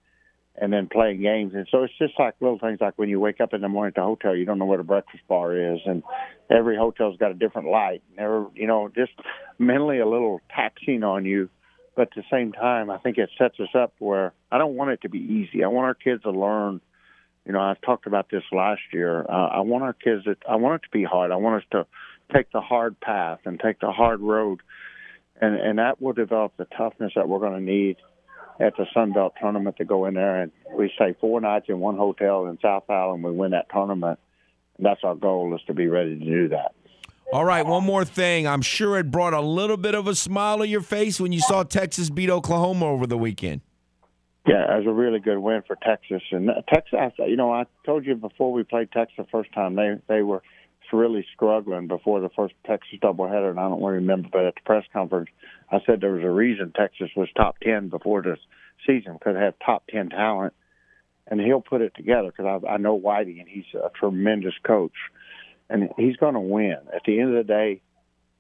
and 0.61 0.71
then 0.71 0.89
playing 0.93 1.23
games. 1.23 1.55
And 1.55 1.67
so 1.71 1.83
it's 1.83 1.99
just 1.99 2.13
like 2.19 2.35
little 2.41 2.59
things 2.59 2.79
like 2.81 2.95
when 2.97 3.09
you 3.09 3.19
wake 3.19 3.41
up 3.41 3.55
in 3.55 3.63
the 3.63 3.69
morning 3.69 3.95
at 3.97 4.01
the 4.01 4.05
hotel, 4.05 4.37
you 4.37 4.45
don't 4.45 4.59
know 4.59 4.67
where 4.67 4.79
the 4.79 4.85
breakfast 4.85 5.23
bar 5.27 5.57
is, 5.57 5.81
and 5.87 6.03
every 6.51 6.77
hotel's 6.77 7.17
got 7.17 7.31
a 7.31 7.35
different 7.35 7.69
light. 7.69 8.03
Never, 8.17 8.47
you 8.55 8.67
know, 8.67 8.91
just 8.95 9.13
mentally 9.59 9.99
a 9.99 10.07
little 10.07 10.41
taxing 10.55 11.03
on 11.03 11.25
you. 11.25 11.49
But 11.97 12.03
at 12.03 12.15
the 12.15 12.23
same 12.31 12.53
time, 12.53 12.91
I 12.91 12.99
think 12.99 13.17
it 13.17 13.31
sets 13.39 13.59
us 13.59 13.75
up 13.75 13.95
where 13.99 14.33
I 14.53 14.59
don't 14.59 14.75
want 14.75 14.91
it 14.91 15.03
to 15.03 15.09
be 15.09 15.19
easy. 15.19 15.65
I 15.65 15.69
want 15.69 15.87
our 15.87 15.95
kids 15.95 16.23
to 16.23 16.31
learn. 16.31 16.83
You 17.47 17.53
know, 17.53 17.61
I've 17.61 17.81
talked 17.81 18.07
about 18.07 18.31
this 18.31 18.45
last 18.53 18.83
year. 18.93 19.23
Uh, 19.23 19.49
I 19.49 19.61
want 19.61 19.83
our 19.83 19.95
kids. 19.95 20.25
To, 20.25 20.37
I 20.49 20.57
want 20.57 20.83
it 20.83 20.87
to 20.87 20.91
be 20.93 21.05
hard. 21.05 21.33
I 21.33 21.37
want 21.37 21.63
us 21.63 21.69
to 21.73 21.87
take 22.35 22.53
the 22.53 22.61
hard 22.61 23.01
path 23.01 23.41
and 23.47 23.59
take 23.59 23.81
the 23.81 23.91
hard 23.91 24.21
road, 24.21 24.61
and 25.41 25.57
and 25.57 25.79
that 25.79 26.03
will 26.03 26.13
develop 26.13 26.53
the 26.59 26.67
toughness 26.67 27.13
that 27.17 27.29
we're 27.29 27.41
going 27.41 27.55
to 27.55 27.61
need 27.61 27.97
at 28.61 28.77
the 28.77 28.87
Sun 28.93 29.13
Belt 29.13 29.35
tournament 29.41 29.77
to 29.79 29.85
go 29.85 30.05
in 30.07 30.15
there 30.15 30.43
and 30.43 30.53
we 30.75 30.91
stay 30.95 31.15
four 31.21 31.41
nights 31.41 31.67
in 31.69 31.81
one 31.81 31.97
hotel 31.97 32.47
in 32.47 32.59
South 32.61 32.89
Island. 32.89 33.25
We 33.25 33.33
win 33.33 33.53
that 33.53 33.67
tournament. 33.73 34.19
And 34.77 34.87
that's 34.87 35.01
our 35.03 35.15
goal 35.15 35.55
is 35.55 35.61
to 35.67 35.75
be 35.75 35.89
ready 35.89 36.19
to 36.19 36.25
do 36.25 36.49
that. 36.49 36.75
All 37.33 37.45
right, 37.45 37.65
one 37.65 37.85
more 37.85 38.05
thing. 38.05 38.47
I'm 38.47 38.63
sure 38.63 38.99
it 38.99 39.11
brought 39.11 39.35
a 39.35 39.41
little 39.41 39.77
bit 39.77 39.95
of 39.95 40.09
a 40.09 40.15
smile 40.15 40.59
to 40.59 40.67
your 40.67 40.81
face 40.81 41.21
when 41.21 41.31
you 41.33 41.41
saw 41.41 41.63
Texas 41.63 42.11
beat 42.11 42.29
Oklahoma 42.29 42.87
over 42.87 43.07
the 43.07 43.17
weekend. 43.17 43.61
Yeah, 44.49 44.75
it 44.75 44.79
was 44.79 44.87
a 44.87 44.93
really 44.93 45.21
good 45.21 45.39
win 45.39 45.63
for 45.67 45.77
Texas. 45.77 46.23
And 46.33 46.51
Texas, 46.69 46.99
you 47.19 47.37
know, 47.37 47.53
I 47.53 47.67
told 47.87 48.05
you 48.05 48.17
before 48.17 48.53
we 48.53 48.65
played 48.65 48.91
Texas 48.91 49.15
the 49.17 49.27
first 49.31 49.53
time, 49.53 49.77
they 49.77 49.97
they 50.09 50.23
were 50.23 50.43
really 50.93 51.27
struggling 51.35 51.87
before 51.87 52.21
the 52.21 52.29
first 52.31 52.55
Texas 52.67 52.99
doubleheader, 53.03 53.51
and 53.51 53.61
I 53.61 53.69
don't 53.69 53.83
remember, 53.83 54.29
but 54.33 54.45
at 54.47 54.55
the 54.55 54.61
press 54.65 54.85
conference, 54.93 55.31
I 55.71 55.79
said 55.87 56.01
there 56.01 56.13
was 56.13 56.25
a 56.25 56.31
reason 56.31 56.73
Texas 56.77 57.11
was 57.17 57.29
top 57.37 57.59
ten 57.61 57.89
before 57.89 58.23
this 58.23 58.39
season 58.87 59.15
because 59.15 59.35
they 59.35 59.41
have 59.41 59.55
top 59.65 59.85
ten 59.89 60.09
talent, 60.11 60.55
and 61.27 61.41
he'll 61.41 61.61
put 61.61 61.81
it 61.81 61.95
together 61.95 62.33
because 62.37 62.63
I, 62.65 62.73
I 62.73 62.77
know 62.77 62.99
Whitey, 62.99 63.41
and 63.41 63.49
he's 63.49 63.65
a 63.75 63.91
tremendous 63.99 64.55
coach, 64.65 64.97
and 65.69 65.91
he's 65.97 66.17
going 66.17 66.35
to 66.35 66.41
win. 66.41 66.79
At 66.95 67.03
the 67.07 67.21
end 67.21 67.37
of 67.37 67.47
the 67.47 67.53
day, 67.53 67.83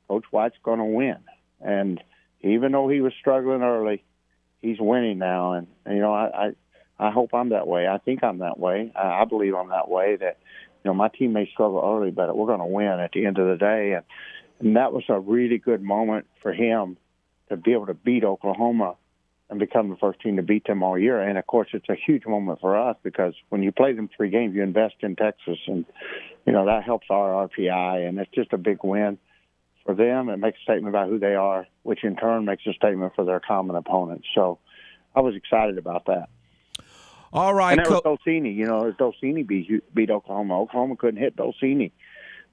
Coach 0.09 0.25
White's 0.31 0.57
going 0.63 0.79
to 0.79 0.85
win, 0.85 1.19
and 1.61 2.03
even 2.43 2.73
though 2.73 2.89
he 2.89 3.01
was 3.01 3.13
struggling 3.21 3.63
early, 3.63 4.03
he's 4.61 4.79
winning 4.81 5.19
now, 5.19 5.53
and, 5.53 5.67
and 5.85 5.97
you 5.97 6.03
know 6.03 6.15
I. 6.15 6.47
I 6.47 6.51
I 7.03 7.11
hope 7.11 7.33
I'm 7.33 7.49
that 7.49 7.67
way. 7.67 7.89
I 7.89 7.97
think 7.97 8.23
I'm 8.23 8.41
that 8.41 8.59
way. 8.59 8.93
I, 8.95 9.23
I 9.23 9.25
believe 9.25 9.55
I'm 9.55 9.71
that 9.71 9.89
way. 9.89 10.17
That 10.17 10.37
know, 10.89 10.95
my 10.95 11.09
team 11.09 11.33
may 11.33 11.49
struggle 11.53 11.83
early, 11.85 12.11
but 12.11 12.37
we're 12.37 12.47
going 12.47 12.61
to 12.61 12.67
win 12.67 13.01
at 13.01 13.13
the 13.13 13.27
end 13.27 13.39
of 13.39 13.47
the 13.47 13.57
day. 13.57 13.93
And, 13.93 14.05
and 14.61 14.77
that 14.77 14.93
was 14.93 15.05
a 15.09 15.19
really 15.19 15.59
good 15.59 15.83
moment 15.83 16.27
for 16.43 16.53
him 16.53 16.97
to 17.49 17.57
be 17.57 17.73
able 17.73 17.87
to 17.87 17.95
beat 17.95 18.25
Oklahoma 18.25 18.97
and 19.51 19.59
become 19.59 19.91
the 19.91 19.97
first 19.97 20.21
team 20.21 20.37
to 20.37 20.43
beat 20.43 20.67
them 20.67 20.83
all 20.83 20.97
year. 20.97 21.21
And 21.21 21.37
of 21.37 21.47
course, 21.47 21.69
it's 21.73 21.89
a 21.89 21.97
huge 22.07 22.25
moment 22.25 22.61
for 22.61 22.79
us 22.79 22.97
because 23.03 23.35
when 23.49 23.63
you 23.63 23.73
play 23.73 23.93
them 23.93 24.09
three 24.17 24.31
games, 24.31 24.55
you 24.55 24.63
invest 24.63 24.95
in 25.01 25.17
Texas, 25.17 25.59
and 25.67 25.85
you 26.47 26.53
know 26.53 26.67
that 26.67 26.85
helps 26.85 27.09
our 27.11 27.49
RPI, 27.49 28.09
and 28.09 28.19
it's 28.21 28.31
just 28.33 28.53
a 28.53 28.59
big 28.59 28.79
win 28.85 29.19
for 29.85 29.95
them. 29.95 30.29
It 30.29 30.37
makes 30.37 30.59
a 30.61 30.63
statement 30.63 30.95
about 30.95 31.09
who 31.09 31.19
they 31.19 31.35
are, 31.35 31.67
which 31.83 32.05
in 32.05 32.15
turn 32.15 32.45
makes 32.45 32.65
a 32.67 32.73
statement 32.75 33.13
for 33.17 33.25
their 33.25 33.41
common 33.41 33.75
opponents. 33.75 34.29
So 34.35 34.61
I 35.17 35.21
was 35.21 35.35
excited 35.35 35.79
about 35.79 36.07
that. 36.07 36.29
All 37.33 37.55
right, 37.55 37.79
and 37.79 37.87
that 37.87 38.05
was 38.05 38.19
Dolcini. 38.27 38.55
You 38.55 38.67
know, 38.67 38.93
Dolcini 38.99 39.47
beat 39.47 39.95
beat 39.95 40.11
Oklahoma. 40.11 40.61
Oklahoma 40.61 40.97
couldn't 40.97 41.21
hit 41.21 41.37
Dolcini. 41.37 41.93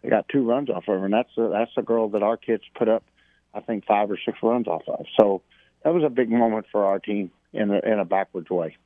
They 0.03 0.09
got 0.09 0.29
two 0.29 0.47
runs 0.47 0.69
off 0.69 0.87
of 0.87 0.99
her, 0.99 1.05
and 1.05 1.13
that's 1.13 1.35
a, 1.37 1.49
that's 1.51 1.71
the 1.75 1.81
girl 1.81 2.09
that 2.09 2.21
our 2.21 2.37
kids 2.37 2.63
put 2.75 2.87
up, 2.87 3.03
I 3.53 3.61
think, 3.61 3.85
five 3.85 4.11
or 4.11 4.19
six 4.23 4.37
runs 4.43 4.67
off 4.67 4.83
of. 4.87 5.05
So 5.19 5.41
that 5.83 5.93
was 5.93 6.03
a 6.03 6.09
big 6.09 6.29
moment 6.29 6.67
for 6.71 6.85
our 6.85 6.99
team 6.99 7.31
in 7.53 7.71
a, 7.71 7.79
in 7.79 7.99
a 7.99 8.05
backwards 8.05 8.49
way. 8.49 8.77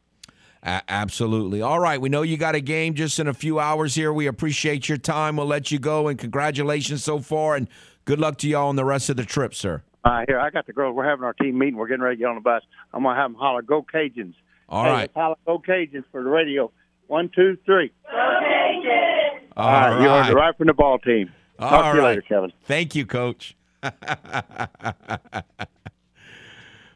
A- 0.64 0.82
absolutely. 0.88 1.62
All 1.62 1.80
right, 1.80 2.00
we 2.00 2.08
know 2.08 2.22
you 2.22 2.38
got 2.38 2.56
a 2.56 2.62
game 2.62 2.94
just 2.94 3.20
in 3.20 3.28
a 3.28 3.34
few 3.34 3.60
hours 3.60 3.96
here. 3.96 4.14
We 4.14 4.28
appreciate 4.28 4.88
your 4.88 4.98
time. 4.98 5.36
We'll 5.36 5.48
let 5.48 5.72
you 5.72 5.80
go, 5.80 6.08
and 6.08 6.18
congratulations 6.18 7.04
so 7.04 7.20
far, 7.20 7.56
and 7.56 7.68
good 8.06 8.20
luck 8.20 8.38
to 8.40 8.48
y'all 8.48 8.70
on 8.70 8.78
the 8.78 8.86
rest 8.86 9.10
of 9.10 9.18
the 9.18 9.26
trip, 9.26 9.54
sir. 9.54 9.84
All 10.06 10.14
right, 10.14 10.30
here 10.30 10.40
I 10.40 10.50
got 10.50 10.66
the 10.66 10.74
girls. 10.74 10.96
We're 10.96 11.08
having 11.08 11.26
our 11.26 11.34
team 11.34 11.58
meeting. 11.58 11.76
We're 11.76 11.88
getting 11.88 12.02
ready 12.02 12.16
to 12.16 12.20
get 12.20 12.30
on 12.30 12.36
the 12.36 12.42
bus. 12.42 12.64
I'm 12.94 13.04
gonna 13.04 13.20
have 13.20 13.32
them 13.32 13.40
holler, 13.40 13.62
"Go 13.62 13.84
Cajuns!" 13.84 14.36
All 14.72 14.86
hey, 14.86 14.90
right. 14.92 15.12
Holler, 15.14 15.36
"Go 15.46 15.60
Cajuns!" 15.60 16.06
for 16.12 16.24
the 16.24 16.30
radio. 16.30 16.72
One, 17.08 17.30
two, 17.36 17.58
three. 17.66 17.92
Go 18.10 18.18
Cajuns! 18.18 19.42
All 19.58 19.68
All 19.68 19.72
right, 19.74 20.02
you 20.02 20.08
right. 20.08 20.26
heard 20.26 20.32
it 20.32 20.36
right 20.36 20.58
from 20.58 20.68
the 20.68 20.74
ball 20.74 20.98
team. 21.00 21.30
Talk 21.60 21.72
All 21.72 21.92
to 21.92 21.98
you 21.98 22.04
right. 22.04 22.10
later, 22.12 22.22
Kevin. 22.22 22.54
Thank 22.64 22.96
you, 22.96 23.06
Coach. 23.06 23.56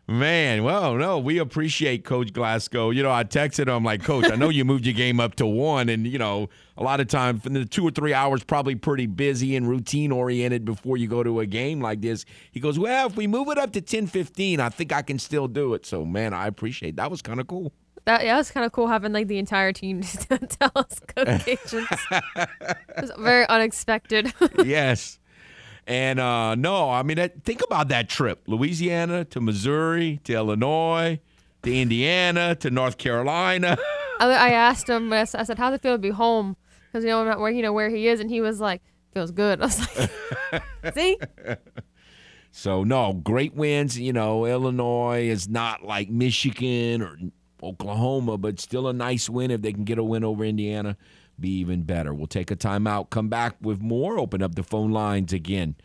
Man, 0.08 0.64
well, 0.64 0.94
no, 0.96 1.18
we 1.18 1.40
appreciate 1.40 2.06
Coach 2.06 2.32
Glasco. 2.32 2.92
You 2.92 3.02
know, 3.02 3.12
I 3.12 3.24
texted 3.24 3.76
him 3.76 3.84
like, 3.84 4.04
Coach, 4.04 4.30
I 4.32 4.36
know 4.36 4.50
you 4.50 4.64
moved 4.64 4.86
your 4.86 4.94
game 4.94 5.20
up 5.20 5.34
to 5.36 5.48
one, 5.48 5.90
and 5.90 6.06
you 6.06 6.20
know, 6.20 6.48
a 6.78 6.84
lot 6.84 7.00
of 7.00 7.08
times, 7.08 7.44
in 7.44 7.54
the 7.54 7.66
two 7.66 7.84
or 7.88 7.90
three 7.90 8.14
hours, 8.14 8.44
probably 8.44 8.76
pretty 8.76 9.08
busy 9.08 9.56
and 9.56 9.68
routine 9.68 10.12
oriented 10.12 10.64
before 10.64 10.98
you 10.98 11.08
go 11.08 11.24
to 11.24 11.40
a 11.40 11.48
game 11.48 11.82
like 11.82 12.02
this. 12.02 12.24
He 12.52 12.60
goes, 12.60 12.78
Well, 12.78 13.08
if 13.08 13.18
we 13.18 13.26
move 13.26 13.48
it 13.50 13.58
up 13.58 13.72
to 13.74 13.82
ten 13.82 14.06
fifteen, 14.06 14.60
I 14.60 14.70
think 14.70 14.94
I 14.94 15.02
can 15.02 15.18
still 15.18 15.48
do 15.48 15.74
it. 15.74 15.88
So, 15.88 16.06
man, 16.06 16.36
I 16.36 16.46
appreciate 16.46 16.98
that. 16.98 17.10
Was 17.10 17.24
kind 17.24 17.40
of 17.40 17.48
cool. 17.48 17.74
That 18.06 18.24
yeah, 18.24 18.40
it's 18.40 18.52
kind 18.52 18.64
of 18.64 18.72
cool 18.72 18.88
having 18.88 19.12
like 19.12 19.28
the 19.28 19.40
entire 19.40 19.74
team 19.74 20.02
to 20.30 20.38
tell 20.38 20.72
us 20.76 21.00
Cajuns. 21.00 22.46
it's 22.98 23.12
very 23.18 23.48
unexpected. 23.48 24.32
yes. 24.64 25.18
And 25.88 26.20
uh, 26.20 26.56
no, 26.56 26.90
I 26.90 27.04
mean, 27.04 27.18
that, 27.18 27.44
think 27.44 27.62
about 27.64 27.90
that 27.90 28.10
trip 28.10 28.44
Louisiana 28.48 29.26
to 29.26 29.40
Missouri 29.40 30.20
to 30.24 30.34
Illinois 30.34 31.20
to 31.64 31.76
Indiana 31.76 32.56
to 32.56 32.72
North 32.72 32.98
Carolina. 32.98 33.78
I, 34.20 34.26
I 34.26 34.50
asked 34.52 34.90
him. 34.90 35.12
I 35.12 35.26
said, 35.26 35.58
"How's 35.58 35.74
it 35.76 35.82
feel 35.82 35.94
to 35.94 35.98
be 35.98 36.10
home?" 36.10 36.56
Because 36.88 37.04
you 37.04 37.10
know 37.10 37.22
I'm 37.22 37.28
not 37.28 37.40
where 37.40 37.52
you 37.52 37.62
know 37.62 37.74
where 37.74 37.90
he 37.90 38.08
is, 38.08 38.20
and 38.20 38.30
he 38.30 38.42
was 38.42 38.60
like, 38.60 38.82
"Feels 39.14 39.32
good." 39.32 39.62
I 39.62 39.66
was 39.66 40.00
like, 40.52 40.94
"See, 40.96 41.18
So, 42.52 42.86
no, 42.86 43.14
great 43.14 43.54
wins. 43.54 44.00
You 44.00 44.14
know, 44.14 44.46
Illinois 44.46 45.28
is 45.28 45.50
not 45.50 45.84
like 45.84 46.10
Michigan 46.10 47.02
or 47.02 47.18
Oklahoma, 47.62 48.38
but 48.38 48.62
still 48.62 48.88
a 48.88 48.94
nice 48.94 49.30
win. 49.30 49.52
If 49.52 49.62
they 49.62 49.74
can 49.74 49.84
get 49.84 49.98
a 49.98 50.04
win 50.04 50.24
over 50.24 50.46
Indiana, 50.46 50.96
be 51.40 51.50
even 51.60 51.84
better. 51.84 52.14
We'll 52.14 52.28
take 52.28 52.52
a 52.52 52.56
timeout, 52.56 53.10
come 53.10 53.30
back 53.30 53.56
with 53.62 53.82
more, 53.82 54.20
open 54.20 54.42
up 54.42 54.56
the 54.56 54.64
phone 54.64 54.92
lines 54.92 55.34
again 55.34 55.76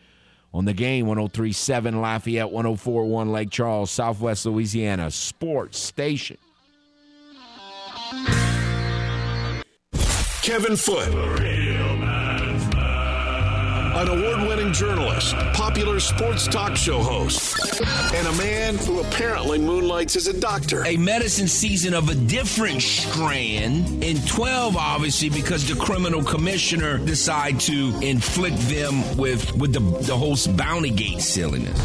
on 0.53 0.65
the 0.65 0.73
game 0.73 1.07
1037 1.07 2.01
Lafayette, 2.01 2.51
1041 2.51 3.31
Lake 3.31 3.49
Charles, 3.49 3.91
Southwest 3.91 4.45
Louisiana, 4.45 5.09
sports 5.11 5.79
station. 5.79 6.37
Kevin 10.41 10.75
Foote. 10.75 11.60
An 14.01 14.07
award 14.07 14.47
winning 14.47 14.73
journalist, 14.73 15.35
popular 15.53 15.99
sports 15.99 16.47
talk 16.47 16.75
show 16.75 17.03
host, 17.03 17.55
and 18.15 18.27
a 18.27 18.31
man 18.31 18.75
who 18.79 18.99
apparently 18.99 19.59
moonlights 19.59 20.15
as 20.15 20.25
a 20.25 20.33
doctor. 20.33 20.83
A 20.87 20.97
medicine 20.97 21.47
season 21.47 21.93
of 21.93 22.09
a 22.09 22.15
different 22.15 22.81
strand 22.81 24.03
in 24.03 24.17
12, 24.21 24.75
obviously, 24.75 25.29
because 25.29 25.67
the 25.67 25.75
criminal 25.75 26.23
commissioner 26.23 26.97
decided 26.97 27.59
to 27.59 27.95
inflict 28.01 28.57
them 28.61 29.17
with, 29.17 29.55
with 29.57 29.71
the, 29.71 29.81
the 30.07 30.17
whole 30.17 30.35
bounty 30.55 30.89
gate 30.89 31.21
silliness. 31.21 31.79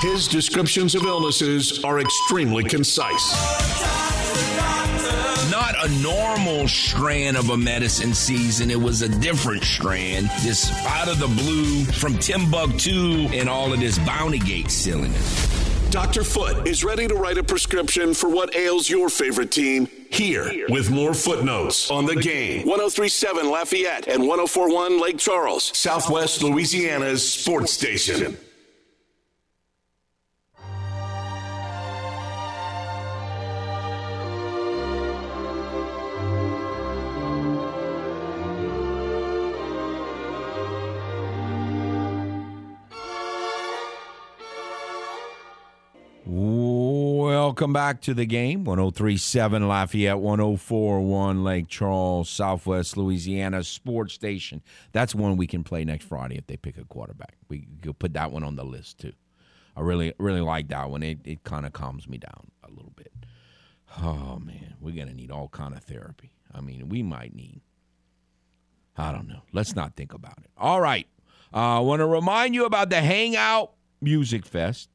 His 0.00 0.26
descriptions 0.26 0.96
of 0.96 1.04
illnesses 1.04 1.84
are 1.84 2.00
extremely 2.00 2.64
concise. 2.64 3.30
A 5.82 5.88
normal 6.02 6.68
strand 6.68 7.38
of 7.38 7.48
a 7.48 7.56
medicine 7.56 8.12
season. 8.12 8.70
It 8.70 8.78
was 8.78 9.00
a 9.00 9.08
different 9.08 9.64
strand. 9.64 10.28
This 10.42 10.70
out 10.84 11.08
of 11.08 11.18
the 11.18 11.26
blue 11.26 11.84
from 11.86 12.18
Timbuktu 12.18 13.28
and 13.32 13.48
all 13.48 13.72
of 13.72 13.80
this 13.80 13.98
bounty 14.00 14.38
gate 14.38 14.70
silliness. 14.70 15.90
Dr. 15.90 16.22
Foote 16.22 16.68
is 16.68 16.84
ready 16.84 17.08
to 17.08 17.14
write 17.14 17.38
a 17.38 17.42
prescription 17.42 18.12
for 18.12 18.28
what 18.28 18.54
ails 18.54 18.90
your 18.90 19.08
favorite 19.08 19.50
team 19.50 19.88
here 20.10 20.66
with 20.68 20.90
more 20.90 21.14
footnotes 21.14 21.90
on 21.90 22.04
the 22.04 22.16
game. 22.16 22.66
1037 22.66 23.50
Lafayette 23.50 24.06
and 24.06 24.20
1041 24.28 25.00
Lake 25.00 25.16
Charles, 25.16 25.76
Southwest 25.76 26.42
Louisiana's 26.42 27.26
sports 27.26 27.72
station. 27.72 28.36
Welcome 47.60 47.74
back 47.74 48.00
to 48.02 48.14
the 48.14 48.24
game. 48.24 48.64
1037 48.64 49.68
Lafayette, 49.68 50.18
1041 50.18 51.44
Lake 51.44 51.68
Charles, 51.68 52.30
Southwest 52.30 52.96
Louisiana 52.96 53.62
Sports 53.62 54.14
Station. 54.14 54.62
That's 54.92 55.14
one 55.14 55.36
we 55.36 55.46
can 55.46 55.62
play 55.62 55.84
next 55.84 56.06
Friday 56.06 56.38
if 56.38 56.46
they 56.46 56.56
pick 56.56 56.78
a 56.78 56.86
quarterback. 56.86 57.36
We 57.50 57.66
could 57.82 57.98
put 57.98 58.14
that 58.14 58.32
one 58.32 58.44
on 58.44 58.56
the 58.56 58.64
list 58.64 59.00
too. 59.00 59.12
I 59.76 59.82
really, 59.82 60.14
really 60.16 60.40
like 60.40 60.68
that 60.68 60.88
one. 60.88 61.02
It, 61.02 61.18
it 61.26 61.44
kind 61.44 61.66
of 61.66 61.74
calms 61.74 62.08
me 62.08 62.16
down 62.16 62.50
a 62.64 62.70
little 62.70 62.94
bit. 62.96 63.12
Oh 64.00 64.38
man, 64.42 64.76
we're 64.80 64.96
gonna 64.96 65.12
need 65.12 65.30
all 65.30 65.48
kind 65.48 65.74
of 65.74 65.82
therapy. 65.82 66.32
I 66.54 66.62
mean, 66.62 66.88
we 66.88 67.02
might 67.02 67.34
need. 67.34 67.60
I 68.96 69.12
don't 69.12 69.28
know. 69.28 69.42
Let's 69.52 69.76
not 69.76 69.96
think 69.96 70.14
about 70.14 70.38
it. 70.38 70.50
All 70.56 70.80
right. 70.80 71.06
Uh, 71.52 71.76
I 71.76 71.80
want 71.80 72.00
to 72.00 72.06
remind 72.06 72.54
you 72.54 72.64
about 72.64 72.88
the 72.88 73.02
Hangout 73.02 73.72
Music 74.00 74.46
Fest. 74.46 74.88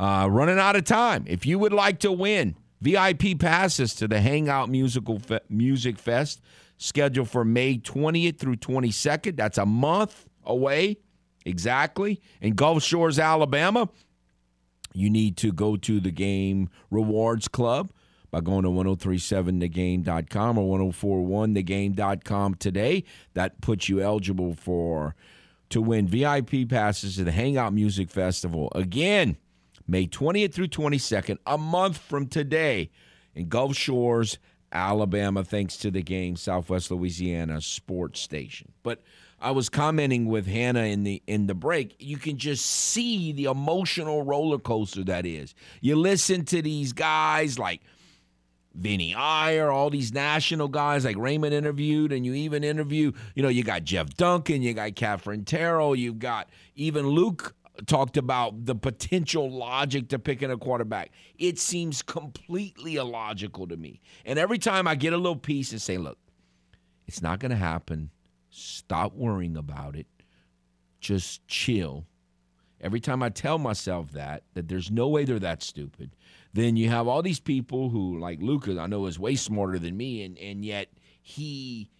Uh, 0.00 0.26
running 0.30 0.58
out 0.58 0.76
of 0.76 0.84
time. 0.84 1.24
If 1.26 1.44
you 1.44 1.58
would 1.58 1.74
like 1.74 1.98
to 1.98 2.10
win 2.10 2.56
VIP 2.80 3.38
passes 3.38 3.94
to 3.96 4.08
the 4.08 4.18
Hangout 4.18 4.70
Musical 4.70 5.18
Fe- 5.18 5.40
Music 5.50 5.98
Fest, 5.98 6.40
scheduled 6.78 7.28
for 7.28 7.44
May 7.44 7.76
20th 7.76 8.38
through 8.38 8.56
22nd, 8.56 9.36
that's 9.36 9.58
a 9.58 9.66
month 9.66 10.26
away 10.42 10.96
exactly 11.44 12.22
in 12.40 12.54
Gulf 12.54 12.82
Shores, 12.82 13.18
Alabama. 13.18 13.90
You 14.94 15.10
need 15.10 15.36
to 15.36 15.52
go 15.52 15.76
to 15.76 16.00
the 16.00 16.10
Game 16.10 16.70
Rewards 16.90 17.46
Club 17.46 17.92
by 18.30 18.40
going 18.40 18.62
to 18.62 18.70
1037thegame.com 18.70 20.56
or 20.56 20.78
1041thegame.com 20.78 22.54
today. 22.54 23.04
That 23.34 23.60
puts 23.60 23.90
you 23.90 24.00
eligible 24.00 24.54
for 24.54 25.14
to 25.68 25.82
win 25.82 26.08
VIP 26.08 26.70
passes 26.70 27.16
to 27.16 27.24
the 27.24 27.32
Hangout 27.32 27.74
Music 27.74 28.08
Festival. 28.08 28.72
Again, 28.74 29.36
May 29.90 30.06
20th 30.06 30.54
through 30.54 30.68
22nd, 30.68 31.38
a 31.46 31.58
month 31.58 31.98
from 31.98 32.28
today 32.28 32.90
in 33.34 33.48
Gulf 33.48 33.74
Shores, 33.74 34.38
Alabama, 34.70 35.42
thanks 35.42 35.76
to 35.78 35.90
the 35.90 36.00
game 36.00 36.36
Southwest 36.36 36.92
Louisiana 36.92 37.60
Sports 37.60 38.20
Station. 38.20 38.70
But 38.84 39.02
I 39.40 39.50
was 39.50 39.68
commenting 39.68 40.26
with 40.26 40.46
Hannah 40.46 40.84
in 40.84 41.02
the 41.02 41.20
in 41.26 41.48
the 41.48 41.56
break. 41.56 41.96
You 41.98 42.18
can 42.18 42.38
just 42.38 42.64
see 42.64 43.32
the 43.32 43.46
emotional 43.46 44.22
roller 44.22 44.60
coaster 44.60 45.02
that 45.04 45.26
is. 45.26 45.56
You 45.80 45.96
listen 45.96 46.44
to 46.44 46.62
these 46.62 46.92
guys 46.92 47.58
like 47.58 47.80
Vinny 48.76 49.12
Iyer, 49.12 49.72
all 49.72 49.90
these 49.90 50.12
national 50.12 50.68
guys 50.68 51.04
like 51.04 51.16
Raymond 51.16 51.52
interviewed, 51.52 52.12
and 52.12 52.24
you 52.24 52.34
even 52.34 52.62
interview, 52.62 53.10
you 53.34 53.42
know, 53.42 53.48
you 53.48 53.64
got 53.64 53.82
Jeff 53.82 54.14
Duncan, 54.14 54.62
you 54.62 54.72
got 54.72 54.94
Katherine 54.94 55.44
Terrell, 55.44 55.96
you've 55.96 56.20
got 56.20 56.48
even 56.76 57.08
Luke 57.08 57.56
talked 57.86 58.16
about 58.16 58.66
the 58.66 58.74
potential 58.74 59.50
logic 59.50 60.08
to 60.08 60.18
picking 60.18 60.50
a 60.50 60.56
quarterback. 60.56 61.10
It 61.38 61.58
seems 61.58 62.02
completely 62.02 62.96
illogical 62.96 63.66
to 63.68 63.76
me. 63.76 64.00
And 64.24 64.38
every 64.38 64.58
time 64.58 64.86
I 64.86 64.94
get 64.94 65.12
a 65.12 65.16
little 65.16 65.36
piece 65.36 65.72
and 65.72 65.80
say, 65.80 65.98
look, 65.98 66.18
it's 67.06 67.22
not 67.22 67.40
going 67.40 67.50
to 67.50 67.56
happen. 67.56 68.10
Stop 68.50 69.14
worrying 69.14 69.56
about 69.56 69.96
it. 69.96 70.06
Just 71.00 71.46
chill. 71.46 72.06
Every 72.80 73.00
time 73.00 73.22
I 73.22 73.28
tell 73.28 73.58
myself 73.58 74.12
that, 74.12 74.44
that 74.54 74.68
there's 74.68 74.90
no 74.90 75.08
way 75.08 75.24
they're 75.24 75.38
that 75.38 75.62
stupid, 75.62 76.16
then 76.52 76.76
you 76.76 76.88
have 76.88 77.06
all 77.06 77.22
these 77.22 77.40
people 77.40 77.90
who, 77.90 78.18
like 78.18 78.40
Lucas, 78.40 78.78
I 78.78 78.86
know 78.86 79.06
is 79.06 79.18
way 79.18 79.34
smarter 79.34 79.78
than 79.78 79.96
me, 79.96 80.24
and, 80.24 80.38
and 80.38 80.64
yet 80.64 80.88
he 81.22 81.90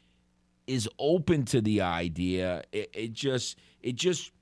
is 0.67 0.89
open 0.99 1.45
to 1.47 1.61
the 1.61 1.83
idea. 1.83 2.63
It, 2.73 2.91
it 2.95 3.13
just, 3.13 3.59
it 3.83 3.97
just 3.97 4.33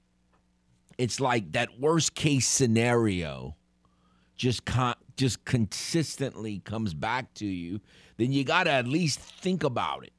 it's 0.98 1.20
like 1.20 1.52
that 1.52 1.78
worst 1.80 2.14
case 2.14 2.46
scenario 2.46 3.56
just 4.36 4.64
con- 4.64 4.94
just 5.16 5.44
consistently 5.44 6.60
comes 6.60 6.94
back 6.94 7.34
to 7.34 7.46
you, 7.46 7.80
then 8.16 8.32
you 8.32 8.44
got 8.44 8.64
to 8.64 8.70
at 8.70 8.86
least 8.86 9.18
think 9.18 9.64
about 9.64 10.04
it. 10.04 10.12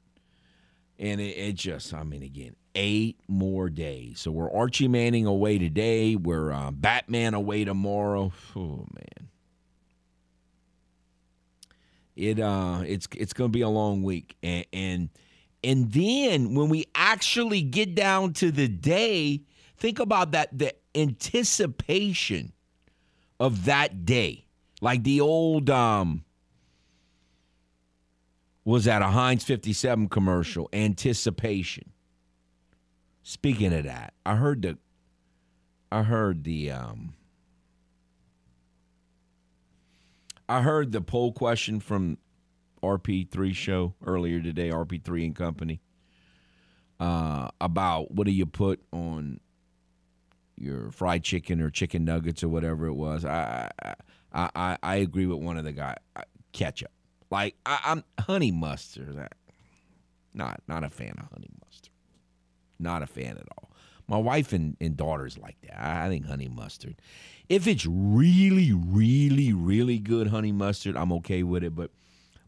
And 0.98 1.20
it, 1.20 1.36
it, 1.36 1.54
just, 1.54 1.94
I 1.94 2.02
mean, 2.02 2.22
again, 2.22 2.54
eight 2.74 3.18
more 3.26 3.70
days. 3.70 4.20
So 4.20 4.30
we're 4.30 4.52
Archie 4.52 4.88
Manning 4.88 5.26
away 5.26 5.58
today. 5.58 6.16
We're 6.16 6.52
uh, 6.52 6.70
Batman 6.70 7.32
away 7.34 7.64
tomorrow. 7.64 8.32
Oh 8.54 8.86
man, 8.92 9.28
it 12.14 12.38
uh, 12.38 12.82
it's 12.86 13.08
it's 13.16 13.32
gonna 13.32 13.48
be 13.48 13.62
a 13.62 13.68
long 13.68 14.02
week, 14.02 14.36
and 14.42 14.66
and 14.72 15.08
and 15.64 15.90
then 15.92 16.54
when 16.54 16.68
we 16.68 16.84
actually 16.94 17.62
get 17.62 17.94
down 17.94 18.34
to 18.34 18.50
the 18.50 18.68
day 18.68 19.40
Think 19.80 19.98
about 19.98 20.32
that 20.32 20.56
the 20.56 20.74
anticipation 20.94 22.52
of 23.40 23.64
that 23.64 24.04
day. 24.04 24.44
Like 24.82 25.02
the 25.02 25.22
old 25.22 25.70
um 25.70 26.24
was 28.64 28.84
that 28.84 29.00
a 29.00 29.06
Heinz 29.06 29.42
57 29.42 30.08
commercial, 30.10 30.68
anticipation. 30.72 31.92
Speaking 33.22 33.72
of 33.72 33.84
that, 33.84 34.12
I 34.26 34.36
heard 34.36 34.62
the 34.62 34.78
I 35.90 36.02
heard 36.02 36.44
the 36.44 36.70
um 36.72 37.14
I 40.46 40.60
heard 40.60 40.92
the 40.92 41.00
poll 41.00 41.32
question 41.32 41.80
from 41.80 42.18
RP3 42.82 43.54
show 43.54 43.94
earlier 44.04 44.42
today, 44.42 44.68
RP3 44.68 45.26
and 45.26 45.36
Company, 45.36 45.80
uh, 46.98 47.48
about 47.60 48.10
what 48.10 48.26
do 48.26 48.32
you 48.32 48.46
put 48.46 48.80
on 48.92 49.40
your 50.60 50.90
fried 50.90 51.24
chicken 51.24 51.60
or 51.60 51.70
chicken 51.70 52.04
nuggets 52.04 52.44
or 52.44 52.48
whatever 52.48 52.86
it 52.86 52.94
was. 52.94 53.24
I 53.24 53.70
I 53.82 53.94
I, 54.32 54.78
I 54.82 54.96
agree 54.96 55.26
with 55.26 55.38
one 55.38 55.56
of 55.56 55.64
the 55.64 55.72
guys. 55.72 55.96
Uh, 56.14 56.22
ketchup, 56.52 56.90
like 57.30 57.56
I, 57.66 57.78
am 57.84 58.04
honey 58.18 58.50
mustard. 58.50 59.16
That 59.16 59.34
not 60.34 60.62
not 60.68 60.84
a 60.84 60.90
fan 60.90 61.14
of 61.18 61.26
honey 61.32 61.50
mustard. 61.64 61.92
Not 62.78 63.02
a 63.02 63.06
fan 63.06 63.36
at 63.36 63.46
all. 63.56 63.70
My 64.06 64.18
wife 64.18 64.52
and, 64.52 64.76
and 64.80 64.96
daughters 64.96 65.38
like 65.38 65.56
that. 65.62 65.80
I, 65.80 66.06
I 66.06 66.08
think 66.08 66.26
honey 66.26 66.48
mustard. 66.48 66.96
If 67.48 67.68
it's 67.68 67.86
really, 67.86 68.72
really, 68.72 69.52
really 69.52 69.98
good 69.98 70.28
honey 70.28 70.52
mustard, 70.52 70.96
I'm 70.96 71.12
okay 71.14 71.42
with 71.42 71.62
it. 71.62 71.74
But 71.76 71.90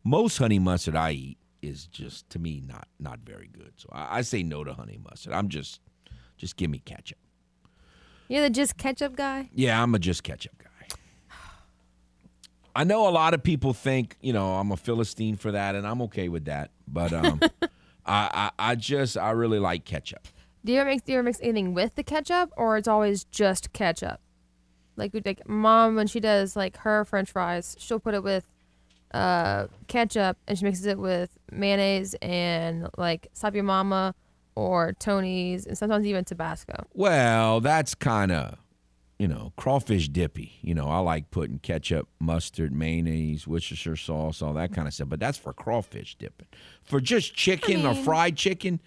most 0.03 0.39
honey 0.39 0.59
mustard 0.59 0.97
I 0.97 1.13
eat 1.13 1.39
is 1.61 1.87
just 1.87 2.29
to 2.31 2.39
me 2.39 2.63
not 2.67 2.89
not 2.99 3.21
very 3.21 3.49
good. 3.53 3.73
So 3.77 3.89
I, 3.93 4.19
I 4.19 4.23
say 4.23 4.43
no 4.43 4.65
to 4.65 4.75
honey 4.75 4.99
mustard. 5.03 5.33
I'm 5.33 5.49
just 5.49 5.81
just 6.37 6.57
give 6.57 6.71
me 6.71 6.79
ketchup. 6.79 7.19
You're 8.33 8.41
the 8.41 8.49
just 8.49 8.79
ketchup 8.79 9.15
guy? 9.15 9.51
Yeah, 9.53 9.83
I'm 9.83 9.95
a 9.95 9.99
just 9.99 10.23
ketchup 10.23 10.57
guy. 10.57 10.97
I 12.75 12.83
know 12.85 13.07
a 13.07 13.11
lot 13.11 13.35
of 13.35 13.43
people 13.43 13.75
think, 13.75 14.17
you 14.23 14.33
know, 14.33 14.55
I'm 14.55 14.73
a 14.73 14.77
Philistine 14.79 15.37
for 15.37 15.53
that, 15.53 15.75
and 15.75 15.87
I'm 15.87 16.01
okay 16.03 16.31
with 16.31 16.47
that. 16.47 16.71
But 16.89 17.13
um, 17.13 17.41
I, 18.07 18.51
I, 18.57 18.71
I 18.71 18.75
just, 18.75 19.19
I 19.19 19.33
really 19.33 19.59
like 19.59 19.85
ketchup. 19.85 20.27
Do 20.65 20.73
you 20.73 20.81
ever 20.81 20.89
mix, 20.89 21.03
do 21.03 21.13
you 21.13 21.19
ever 21.19 21.25
mix 21.25 21.41
anything 21.43 21.75
with 21.75 21.95
the 21.95 22.03
ketchup, 22.03 22.51
or 22.57 22.79
it's 22.79 22.89
always 22.89 23.25
just 23.25 23.75
ketchup? 23.75 24.19
Like, 24.97 25.13
like 25.27 25.47
mom, 25.47 25.97
when 25.97 26.07
she 26.07 26.19
does 26.19 26.57
like 26.57 26.79
her 26.79 27.05
French 27.05 27.31
fries, 27.31 27.77
she'll 27.79 28.01
put 28.01 28.15
it 28.15 28.23
with 28.23 28.51
uh, 29.13 29.67
ketchup, 29.89 30.39
and 30.49 30.59
she 30.59 30.65
mixes 30.65 30.87
it 30.87 30.99
with 30.99 31.37
mayonnaise 31.51 32.15
and 32.23 32.89
like 32.97 33.29
Slap 33.35 33.55
Ya 33.55 33.63
Mama 33.63 34.15
or 34.55 34.93
Tony's, 34.95 35.67
and 35.67 35.77
sometimes 35.77 36.07
even 36.07 36.25
Tabasco. 36.25 36.87
Well, 36.95 37.61
that's 37.61 37.95
kind 37.95 38.33
of, 38.33 38.59
you 39.19 39.29
know, 39.29 39.53
crawfish 39.57 40.09
dippy. 40.09 40.59
You 40.63 40.75
know, 40.75 40.89
I 40.89 40.99
like 40.99 41.31
putting 41.31 41.59
ketchup, 41.59 42.09
mustard, 42.21 42.73
mayonnaise, 42.73 43.47
Worcestershire 43.47 43.97
sauce, 43.97 44.43
all 44.43 44.53
that 44.55 44.73
kind 44.73 44.89
of 44.89 44.95
stuff. 44.95 45.09
But 45.09 45.21
that's 45.21 45.39
for 45.39 45.53
crawfish 45.53 46.17
dipping. 46.17 46.49
For 46.83 47.01
just 47.01 47.35
chicken 47.35 47.87
I 47.87 47.93
mean, 47.93 47.99
or 47.99 48.05
fried 48.05 48.37
chicken, 48.37 48.81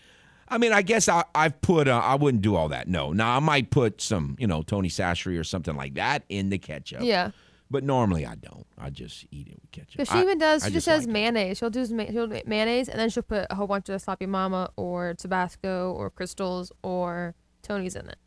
I 0.48 0.58
mean, 0.58 0.74
I 0.74 0.84
guess 0.84 1.10
I, 1.10 1.24
I've 1.34 1.60
put, 1.62 1.88
uh, 1.88 1.98
I 1.98 2.16
wouldn't 2.16 2.44
do 2.44 2.56
all 2.56 2.70
that. 2.70 2.88
No. 2.88 3.12
Now, 3.12 3.36
I 3.36 3.40
might 3.40 3.72
put 3.72 4.02
some, 4.02 4.36
you 4.38 4.46
know, 4.46 4.62
Tony 4.62 4.90
Chachere's 4.90 5.40
or 5.40 5.44
something 5.44 5.76
like 5.76 5.96
that 5.96 6.24
in 6.30 6.50
the 6.50 6.60
ketchup. 6.60 7.02
Yeah. 7.02 7.32
But 7.70 7.84
normally 7.84 8.26
I 8.26 8.36
don't. 8.36 8.66
I 8.78 8.90
just 8.90 9.26
eat 9.32 9.48
it 9.48 9.58
with 9.62 9.72
ketchup. 9.72 9.98
Because 9.98 10.10
she 10.10 10.22
even 10.22 10.38
does. 10.38 10.64
I, 10.64 10.68
she 10.68 10.74
just, 10.74 10.86
has 10.88 11.06
like 11.06 11.14
mayonnaise. 11.14 11.52
It. 11.54 11.58
She'll 11.58 11.70
do 11.70 11.86
she'll 11.86 12.28
do 12.28 12.42
mayonnaise, 12.46 12.90
and 12.90 13.00
then 13.00 13.10
she'll 13.10 13.24
put 13.24 13.48
a 13.50 13.56
whole 13.56 13.68
bunch 13.68 13.90
of 13.90 14.02
Slap 14.02 14.22
Ya 14.22 14.28
Mama 14.28 14.70
or 14.76 15.16
Tabasco 15.16 15.92
or 15.94 16.10
Crystals 16.10 16.72
or 16.84 17.34
Tony's 17.64 17.96
in 17.96 18.08
it. 18.08 18.18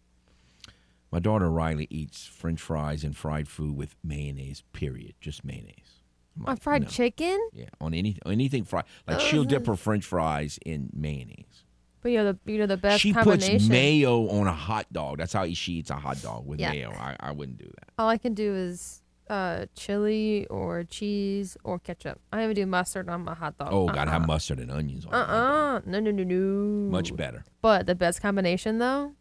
My 1.10 1.20
daughter 1.20 1.50
Riley 1.50 1.86
eats 1.88 2.26
French 2.26 2.60
fries 2.60 3.04
and 3.04 3.16
fried 3.16 3.48
food 3.48 3.76
with 3.76 3.94
mayonnaise. 4.04 4.62
Period. 4.72 5.14
Just 5.20 5.44
mayonnaise. 5.44 6.02
Like, 6.36 6.48
on 6.48 6.56
fried 6.56 6.82
no. 6.82 6.88
chicken? 6.88 7.48
Yeah, 7.52 7.66
on 7.80 7.94
any 7.94 8.18
anything 8.26 8.64
fried. 8.64 8.84
Like 9.06 9.20
she'll 9.20 9.44
dip 9.44 9.66
her 9.66 9.76
French 9.76 10.04
fries 10.04 10.58
in 10.64 10.90
mayonnaise. 10.92 11.64
But 12.00 12.12
you 12.12 12.18
know 12.18 12.32
the 12.32 12.52
you 12.52 12.58
know 12.58 12.66
the 12.66 12.76
best. 12.76 13.00
She 13.00 13.12
puts 13.12 13.68
mayo 13.68 14.28
on 14.28 14.46
a 14.46 14.52
hot 14.52 14.92
dog. 14.92 15.18
That's 15.18 15.32
how 15.32 15.46
she 15.52 15.74
eats 15.74 15.90
a 15.90 15.96
hot 15.96 16.22
dog 16.22 16.46
with 16.46 16.60
yeah. 16.60 16.70
mayo. 16.70 16.92
I, 16.92 17.16
I 17.18 17.32
wouldn't 17.32 17.58
do 17.58 17.66
that. 17.66 17.88
All 17.98 18.08
I 18.08 18.18
can 18.18 18.34
do 18.34 18.54
is 18.54 19.02
uh, 19.28 19.66
chili 19.74 20.46
or 20.48 20.84
cheese 20.84 21.56
or 21.64 21.78
ketchup. 21.78 22.20
I 22.32 22.42
even 22.44 22.54
do 22.54 22.66
mustard 22.66 23.08
on 23.08 23.24
my 23.24 23.34
hot 23.34 23.58
dog. 23.58 23.68
Oh, 23.70 23.86
uh-uh. 23.86 23.94
gotta 23.94 24.10
have 24.10 24.26
mustard 24.26 24.58
and 24.58 24.70
onions 24.70 25.06
on. 25.06 25.14
Uh 25.14 25.16
uh 25.16 25.80
no 25.86 26.00
no 26.00 26.10
no 26.10 26.24
no. 26.24 26.90
Much 26.90 27.14
better. 27.14 27.44
But 27.60 27.86
the 27.86 27.94
best 27.94 28.20
combination 28.22 28.78
though, 28.78 29.12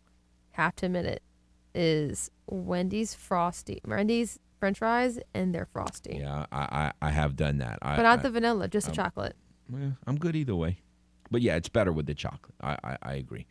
have 0.52 0.76
to 0.78 0.86
admit 0.88 1.06
it, 1.06 1.24
is 1.76 2.32
Wendy's 2.48 3.14
frosty. 3.14 3.82
Wendy's 3.86 4.40
French 4.60 4.80
fries, 4.80 5.20
and 5.34 5.54
they're 5.54 5.68
frosty. 5.72 6.18
Yeah, 6.20 6.46
I 6.52 6.92
I, 7.02 7.08
I 7.08 7.10
have 7.12 7.36
done 7.36 7.60
that. 7.60 7.80
I, 7.82 7.96
But 7.96 8.04
not 8.04 8.20
I- 8.20 8.22
the 8.24 8.32
vanilla, 8.32 8.68
just 8.68 8.88
the 8.88 8.92
um, 8.92 8.96
chocolate. 8.96 9.36
Yeah, 9.72 9.92
I'm 10.06 10.18
good 10.18 10.36
either 10.36 10.56
way. 10.56 10.80
But 11.30 11.42
yeah, 11.42 11.58
it's 11.58 11.68
better 11.68 11.92
with 11.92 12.06
the 12.06 12.16
chocolate. 12.16 12.56
I, 12.62 12.78
I, 12.82 12.98
I 13.02 13.14
agree. 13.16 13.48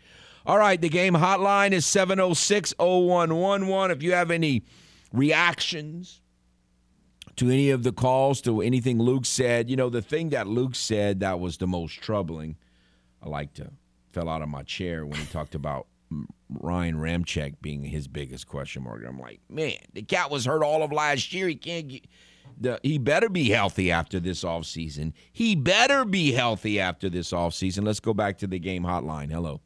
All 0.46 0.56
right, 0.56 0.80
the 0.80 0.88
game 0.88 1.12
hotline 1.12 1.72
is 1.72 1.84
706 1.84 2.72
0111. 2.78 3.90
If 3.94 4.02
you 4.02 4.12
have 4.12 4.30
any 4.30 4.62
reactions 5.12 6.22
to 7.36 7.50
any 7.50 7.70
of 7.70 7.82
the 7.82 7.92
calls, 7.92 8.40
to 8.42 8.62
anything 8.62 8.98
Luke 8.98 9.26
said, 9.26 9.68
you 9.68 9.76
know, 9.76 9.90
the 9.90 10.02
thing 10.02 10.30
that 10.30 10.46
Luke 10.46 10.74
said 10.74 11.20
that 11.20 11.38
was 11.38 11.58
the 11.58 11.66
most 11.66 12.00
troubling, 12.00 12.56
I 13.22 13.28
like 13.28 13.54
to 13.54 13.70
fell 14.12 14.28
out 14.28 14.42
of 14.42 14.48
my 14.48 14.62
chair 14.62 15.04
when 15.04 15.18
he 15.18 15.26
talked 15.26 15.54
about 15.54 15.86
Ryan 16.48 16.96
Ramczyk 16.96 17.56
being 17.60 17.82
his 17.82 18.08
biggest 18.08 18.46
question 18.46 18.84
mark. 18.84 19.02
I'm 19.06 19.18
like, 19.18 19.40
man, 19.50 19.76
the 19.92 20.02
cat 20.02 20.30
was 20.30 20.44
hurt 20.44 20.62
all 20.62 20.82
of 20.82 20.92
last 20.92 21.32
year. 21.32 21.48
He 21.48 21.56
can't 21.56 21.88
get. 21.88 22.06
The, 22.58 22.80
he 22.82 22.96
better 22.96 23.28
be 23.28 23.50
healthy 23.50 23.90
after 23.90 24.18
this 24.18 24.42
offseason. 24.42 25.12
He 25.30 25.54
better 25.54 26.06
be 26.06 26.32
healthy 26.32 26.80
after 26.80 27.10
this 27.10 27.32
offseason. 27.32 27.84
Let's 27.84 28.00
go 28.00 28.14
back 28.14 28.38
to 28.38 28.46
the 28.46 28.58
game 28.58 28.82
hotline. 28.84 29.30
Hello. 29.30 29.60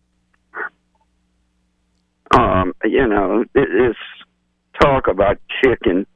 um, 2.33 2.73
you 2.85 3.07
know, 3.07 3.45
th- 3.55 3.69
this 3.69 3.97
talk 4.81 5.07
about 5.07 5.39
chicken. 5.63 6.07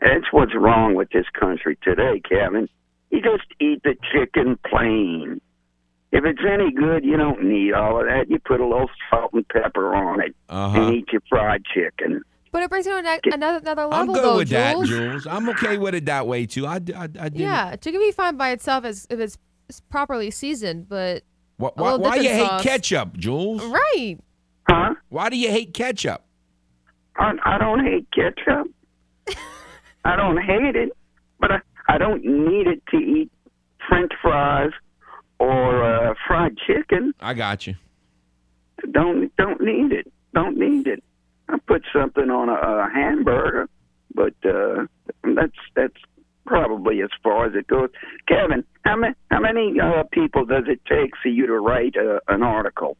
That's 0.00 0.26
what's 0.32 0.54
wrong 0.54 0.94
with 0.94 1.10
this 1.10 1.26
country 1.38 1.78
today, 1.82 2.20
Kevin. 2.28 2.68
You 3.10 3.20
just 3.20 3.44
eat 3.60 3.82
the 3.82 3.96
chicken 4.12 4.58
plain. 4.68 5.40
If 6.12 6.24
it's 6.24 6.40
any 6.48 6.72
good, 6.72 7.04
you 7.04 7.16
don't 7.16 7.44
need 7.44 7.72
all 7.72 8.00
of 8.00 8.06
that. 8.06 8.28
You 8.28 8.38
put 8.40 8.60
a 8.60 8.66
little 8.66 8.90
salt 9.10 9.32
and 9.32 9.46
pepper 9.48 9.94
on 9.94 10.20
it 10.20 10.34
Uh-huh. 10.48 10.80
and 10.80 10.94
eat 10.94 11.06
your 11.12 11.22
fried 11.28 11.62
chicken. 11.72 12.22
But 12.52 12.62
it 12.64 12.70
brings 12.70 12.84
you 12.86 12.92
to 12.92 12.98
another 12.98 13.20
another 13.58 13.86
level, 13.86 13.94
I'm 13.94 14.06
good 14.08 14.24
though, 14.24 14.36
with 14.38 14.48
that, 14.48 14.72
Jules. 14.74 14.88
Jules. 14.88 15.26
I'm 15.28 15.48
okay 15.50 15.78
with 15.78 15.94
it 15.94 16.06
that 16.06 16.26
way 16.26 16.46
too. 16.46 16.66
I, 16.66 16.80
d- 16.80 16.94
I, 16.94 17.04
I 17.04 17.28
do. 17.28 17.40
Yeah, 17.40 17.76
chicken 17.76 18.00
be 18.00 18.10
fine 18.10 18.36
by 18.36 18.50
itself 18.50 18.84
as 18.84 19.06
if 19.08 19.20
it's 19.20 19.38
it's 19.68 19.80
properly 19.82 20.32
seasoned, 20.32 20.88
but 20.88 21.22
Why, 21.58 21.68
a 21.68 21.72
why, 21.80 21.90
little 21.92 22.06
why 22.08 22.16
you 22.16 22.22
dipping 22.24 22.38
hate 22.46 22.60
ketchup, 22.62 23.16
Jules? 23.16 23.62
Right. 23.64 24.16
Huh? 24.68 24.94
Why 25.10 25.28
do 25.28 25.36
you 25.36 25.48
hate 25.48 25.74
ketchup? 25.74 26.24
I, 27.16 27.34
I 27.44 27.58
don't 27.58 27.84
hate 27.84 28.08
ketchup. 28.12 28.66
I 30.04 30.16
don't 30.16 30.38
hate 30.42 30.76
it, 30.76 30.90
but 31.38 31.50
I, 31.52 31.60
I 31.88 31.98
don't 31.98 32.24
need 32.24 32.66
it 32.66 32.82
to 32.90 32.96
eat 32.96 33.30
French 33.88 34.12
fries 34.22 34.70
or 35.38 35.82
uh, 35.84 36.14
fried 36.26 36.56
chicken. 36.66 37.14
I 37.20 37.34
got 37.34 37.66
you. 37.66 37.74
Don't 38.90 39.34
don't 39.36 39.60
need 39.60 39.92
it. 39.92 40.10
Don't 40.34 40.56
need 40.56 40.86
it. 40.86 41.02
I 41.48 41.58
put 41.66 41.82
something 41.92 42.30
on 42.30 42.48
a, 42.48 42.52
a 42.52 42.90
hamburger, 42.94 43.68
but 44.14 44.34
uh, 44.44 44.86
that's 45.34 45.56
that's 45.74 45.96
probably 46.46 47.02
as 47.02 47.10
far 47.22 47.46
as 47.46 47.54
it 47.54 47.66
goes. 47.66 47.90
Kevin, 48.26 48.64
how 48.84 48.96
many 48.96 49.14
how 49.30 49.40
many 49.40 49.78
uh, 49.80 50.04
people 50.12 50.44
does 50.44 50.64
it 50.66 50.80
take 50.86 51.12
for 51.22 51.28
you 51.28 51.46
to 51.46 51.58
write 51.58 51.96
a, 51.96 52.20
an 52.28 52.42
article? 52.42 52.96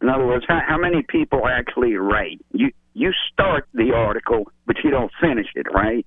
In 0.00 0.08
other 0.08 0.26
words, 0.26 0.44
how, 0.46 0.60
how 0.66 0.76
many 0.76 1.02
people 1.02 1.46
actually 1.46 1.94
write? 1.94 2.40
You 2.52 2.72
you 2.94 3.12
start 3.32 3.66
the 3.74 3.92
article, 3.92 4.50
but 4.66 4.76
you 4.82 4.90
don't 4.90 5.10
finish 5.20 5.48
it, 5.54 5.66
right? 5.72 6.06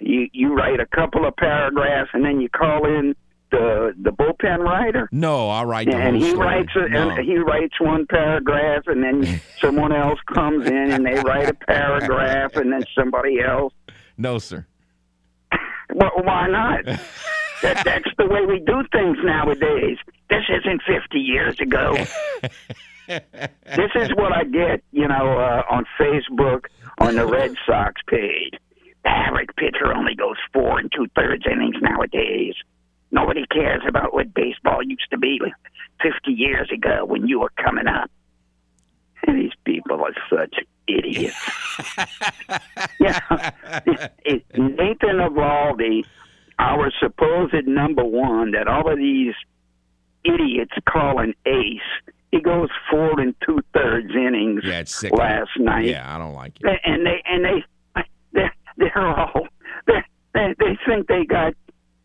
You 0.00 0.28
you 0.32 0.52
write 0.54 0.80
a 0.80 0.86
couple 0.86 1.24
of 1.26 1.36
paragraphs 1.36 2.10
and 2.12 2.24
then 2.24 2.40
you 2.40 2.48
call 2.48 2.84
in 2.86 3.14
the 3.50 3.94
the 4.02 4.10
bullpen 4.10 4.58
writer. 4.58 5.08
No, 5.12 5.48
I 5.48 5.62
write 5.62 5.88
the 5.88 5.96
and 5.96 6.16
he 6.16 6.30
story. 6.30 6.46
writes 6.46 6.72
a, 6.74 6.88
No. 6.88 7.10
and 7.10 7.24
he 7.24 7.38
writes 7.38 7.80
one 7.80 8.04
paragraph, 8.06 8.82
and 8.86 9.02
then 9.02 9.40
someone 9.60 9.92
else 9.92 10.18
comes 10.32 10.66
in 10.66 10.90
and 10.90 11.06
they 11.06 11.14
write 11.20 11.48
a 11.48 11.54
paragraph, 11.54 12.56
and 12.56 12.72
then 12.72 12.82
somebody 12.96 13.40
else. 13.40 13.72
No, 14.18 14.38
sir. 14.38 14.66
Well, 15.94 16.10
why 16.22 16.48
not? 16.48 16.84
that, 17.62 17.84
that's 17.84 18.10
the 18.18 18.26
way 18.26 18.44
we 18.46 18.58
do 18.60 18.82
things 18.90 19.18
nowadays. 19.22 19.98
This 20.30 20.42
isn't 20.48 20.82
50 20.86 21.18
years 21.18 21.60
ago. 21.60 21.96
this 23.08 23.90
is 23.94 24.10
what 24.14 24.32
I 24.32 24.44
get, 24.44 24.82
you 24.92 25.08
know, 25.08 25.38
uh, 25.38 25.62
on 25.70 25.84
Facebook 25.98 26.66
on 26.98 27.16
the 27.16 27.26
Red 27.26 27.54
Sox 27.66 28.00
page. 28.08 28.54
The 29.04 29.10
average 29.10 29.50
pitcher 29.56 29.94
only 29.94 30.14
goes 30.14 30.36
four 30.52 30.78
and 30.78 30.90
two 30.94 31.06
thirds 31.14 31.44
innings 31.50 31.76
nowadays. 31.80 32.54
Nobody 33.10 33.44
cares 33.46 33.82
about 33.86 34.12
what 34.14 34.32
baseball 34.34 34.82
used 34.82 35.06
to 35.10 35.18
be 35.18 35.40
50 36.02 36.32
years 36.32 36.70
ago 36.72 37.04
when 37.04 37.28
you 37.28 37.40
were 37.40 37.52
coming 37.62 37.86
up. 37.86 38.10
And 39.26 39.40
these 39.40 39.52
people 39.64 40.02
are 40.02 40.14
such 40.28 40.56
idiots. 40.88 41.36
yeah. 43.00 43.20
Nathan 44.54 45.18
Eovaldi, 45.20 46.04
our 46.58 46.90
supposed 47.00 47.66
number 47.66 48.04
one, 48.04 48.52
that 48.52 48.68
all 48.68 48.90
of 48.90 48.98
these 48.98 49.34
idiots 50.24 50.72
call 50.88 51.20
an 51.20 51.34
ace, 51.46 51.80
he 52.34 52.40
goes 52.40 52.68
four 52.90 53.20
and 53.20 53.34
two 53.46 53.60
thirds 53.72 54.10
innings 54.14 54.62
Yeah, 54.64 54.80
it's 54.80 54.94
sick. 54.94 55.12
last 55.12 55.50
night. 55.58 55.84
Yeah, 55.86 56.14
I 56.14 56.18
don't 56.18 56.34
like 56.34 56.54
it. 56.60 56.80
And 56.84 57.06
they 57.06 57.22
and 57.26 57.44
they 57.44 57.64
they're, 58.32 58.54
they're 58.76 58.98
all 58.98 59.46
they 59.86 60.02
they 60.34 60.54
they 60.58 60.78
think 60.86 61.06
they 61.06 61.24
got 61.24 61.54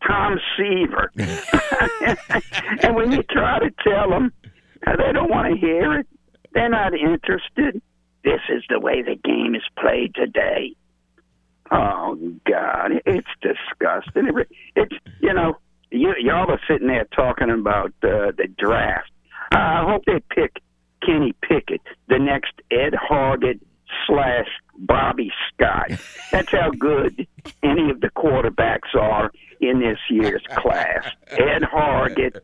Tom 0.06 0.38
Seaver, 0.56 1.10
and 2.82 2.94
when 2.96 3.12
you 3.12 3.22
try 3.24 3.58
to 3.58 3.70
tell 3.86 4.08
them, 4.08 4.32
uh, 4.86 4.96
they 4.96 5.12
don't 5.12 5.30
want 5.30 5.52
to 5.52 5.60
hear 5.60 5.98
it. 6.00 6.06
They're 6.54 6.70
not 6.70 6.94
interested. 6.94 7.82
This 8.24 8.40
is 8.48 8.62
the 8.68 8.80
way 8.80 9.02
the 9.02 9.16
game 9.16 9.54
is 9.54 9.62
played 9.78 10.14
today. 10.14 10.74
Oh 11.70 12.16
God, 12.48 12.92
it's 13.06 13.28
disgusting. 13.42 14.28
It's 14.74 14.94
you 15.20 15.32
know, 15.34 15.58
you 15.90 16.14
y'all 16.18 16.50
are 16.50 16.60
sitting 16.68 16.88
there 16.88 17.06
talking 17.14 17.50
about 17.50 17.92
uh, 18.02 18.32
the 18.36 18.48
draft. 18.58 19.10
I 19.50 19.84
hope 19.86 20.04
they 20.06 20.20
pick 20.30 20.60
Kenny 21.04 21.34
Pickett, 21.42 21.80
the 22.08 22.18
next 22.18 22.52
Ed 22.70 22.94
Hargett 22.94 23.60
slash 24.06 24.46
Bobby 24.78 25.32
Scott. 25.52 25.90
That's 26.30 26.50
how 26.52 26.70
good 26.70 27.26
any 27.62 27.90
of 27.90 28.00
the 28.00 28.10
quarterbacks 28.10 28.94
are 28.94 29.30
in 29.60 29.80
this 29.80 29.98
year's 30.08 30.42
class. 30.56 31.04
Ed 31.28 31.62
Hargett 31.62 32.36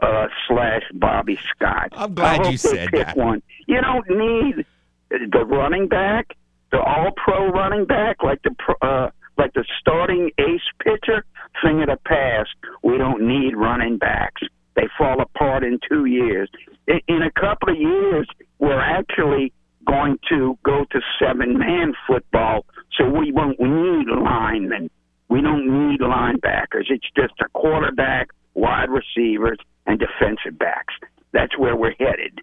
uh, 0.00 0.26
slash 0.48 0.82
Bobby 0.94 1.38
Scott. 1.54 1.88
I'm 1.92 2.14
glad 2.14 2.40
I 2.40 2.42
hope 2.42 2.52
you 2.52 2.52
they 2.52 2.56
said 2.56 2.90
pick 2.90 3.06
that. 3.06 3.16
one. 3.16 3.42
You 3.66 3.80
don't 3.80 4.08
need 4.08 4.66
the 5.10 5.44
running 5.44 5.88
back, 5.88 6.36
the 6.72 6.80
all-pro 6.80 7.50
running 7.50 7.84
back, 7.84 8.22
like 8.22 8.42
the 8.42 8.54
pro, 8.58 8.74
uh, 8.82 9.10
like 9.38 9.52
the 9.54 9.64
starting 9.80 10.30
ace 10.38 10.62
pitcher. 10.80 11.24
Thing 11.62 11.80
of 11.82 11.86
the 11.86 11.98
past. 12.04 12.50
We 12.82 12.98
don't 12.98 13.22
need 13.28 13.54
running 13.56 13.96
backs. 13.96 14.42
They 14.76 14.88
fall 14.98 15.20
apart 15.20 15.64
in 15.64 15.78
two 15.88 16.04
years. 16.06 16.50
In, 16.86 17.00
in 17.08 17.22
a 17.22 17.30
couple 17.30 17.70
of 17.70 17.76
years, 17.76 18.28
we're 18.58 18.80
actually 18.80 19.52
going 19.86 20.18
to 20.30 20.58
go 20.64 20.84
to 20.90 21.00
seven-man 21.20 21.94
football, 22.06 22.64
so 22.96 23.08
we 23.08 23.32
won't 23.32 23.60
need 23.60 24.06
linemen. 24.08 24.90
We 25.28 25.40
don't 25.40 25.66
need 25.66 26.00
linebackers. 26.00 26.84
It's 26.90 27.06
just 27.16 27.34
a 27.40 27.48
quarterback, 27.52 28.28
wide 28.54 28.88
receivers, 28.90 29.58
and 29.86 29.98
defensive 29.98 30.58
backs. 30.58 30.94
That's 31.32 31.58
where 31.58 31.76
we're 31.76 31.94
headed. 31.98 32.40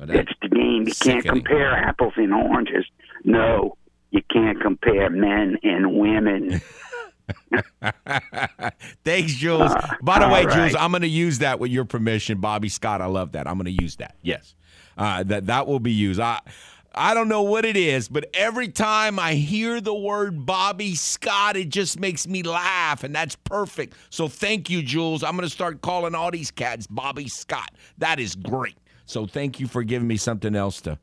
It's 0.00 0.32
the 0.40 0.48
game. 0.48 0.84
You 0.86 0.94
can't 0.94 1.24
compare 1.24 1.72
apples 1.72 2.14
and 2.16 2.32
oranges. 2.32 2.86
No, 3.24 3.76
you 4.10 4.22
can't 4.30 4.60
compare 4.60 5.10
men 5.10 5.58
and 5.62 5.98
women. 5.98 6.60
Thanks, 9.04 9.34
Jules. 9.34 9.72
Uh, 9.72 9.96
By 10.02 10.18
the 10.20 10.28
way, 10.28 10.44
all 10.44 10.50
Jules. 10.50 10.74
I'm 10.74 10.90
going 10.90 11.02
to 11.02 11.08
use 11.08 11.38
that 11.38 11.58
with 11.60 11.70
your 11.70 11.84
permission, 11.84 12.40
Bobby 12.40 12.68
Scott. 12.68 13.00
I 13.00 13.06
love 13.06 13.32
that. 13.32 13.46
I'm 13.46 13.54
going 13.58 13.76
to 13.76 13.82
use 13.82 13.96
that. 13.96 14.16
Yes, 14.22 14.54
uh, 14.96 15.22
that 15.24 15.46
that 15.46 15.66
will 15.66 15.80
be 15.80 15.92
used. 15.92 16.20
I 16.20 16.40
I 16.94 17.14
don't 17.14 17.28
know 17.28 17.42
what 17.42 17.64
it 17.64 17.76
is, 17.76 18.08
but 18.08 18.28
every 18.34 18.68
time 18.68 19.18
I 19.18 19.34
hear 19.34 19.80
the 19.80 19.94
word 19.94 20.44
Bobby 20.46 20.94
Scott, 20.94 21.56
it 21.56 21.68
just 21.68 22.00
makes 22.00 22.26
me 22.26 22.42
laugh, 22.42 23.04
and 23.04 23.14
that's 23.14 23.36
perfect. 23.36 23.94
So 24.10 24.26
thank 24.28 24.68
you, 24.70 24.82
Jules. 24.82 25.22
I'm 25.22 25.36
going 25.36 25.48
to 25.48 25.54
start 25.54 25.80
calling 25.80 26.14
all 26.14 26.30
these 26.30 26.50
cats 26.50 26.86
Bobby 26.88 27.28
Scott. 27.28 27.70
That 27.98 28.18
is 28.18 28.34
great. 28.34 28.76
So 29.04 29.26
thank 29.26 29.60
you 29.60 29.68
for 29.68 29.82
giving 29.84 30.08
me 30.08 30.16
something 30.16 30.54
else 30.56 30.80
to 30.82 30.98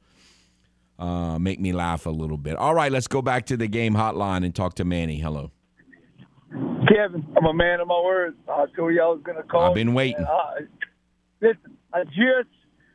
uh, 0.99 1.39
make 1.39 1.59
me 1.59 1.71
laugh 1.71 2.05
a 2.05 2.11
little 2.11 2.37
bit. 2.37 2.55
All 2.55 2.73
right, 2.73 2.91
let's 2.91 3.07
go 3.07 3.21
back 3.21 3.45
to 3.47 3.57
the 3.57 3.67
game 3.67 3.93
hotline 3.93 4.43
and 4.45 4.53
talk 4.53 4.75
to 4.75 4.85
Manny. 4.85 5.19
Hello. 5.19 5.51
Kevin, 6.87 7.25
I'm 7.37 7.45
a 7.45 7.53
man 7.53 7.79
of 7.79 7.87
my 7.87 7.99
word. 7.99 8.35
I 8.47 8.65
told 8.75 8.93
you 8.93 9.01
I 9.01 9.07
was 9.07 9.21
going 9.23 9.37
to 9.37 9.43
call. 9.43 9.69
I've 9.69 9.73
been 9.73 9.93
waiting. 9.93 10.25
I, 10.25 10.61
listen, 11.41 11.77
I 11.93 12.03
just 12.03 12.49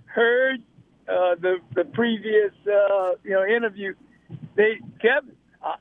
heard 0.04 0.60
uh, 1.08 1.34
the 1.40 1.56
the 1.74 1.84
previous 1.84 2.52
uh, 2.66 3.12
you 3.24 3.30
know 3.30 3.44
interview. 3.44 3.94
They 4.56 4.78
Kevin, 5.00 5.34
I, 5.62 5.76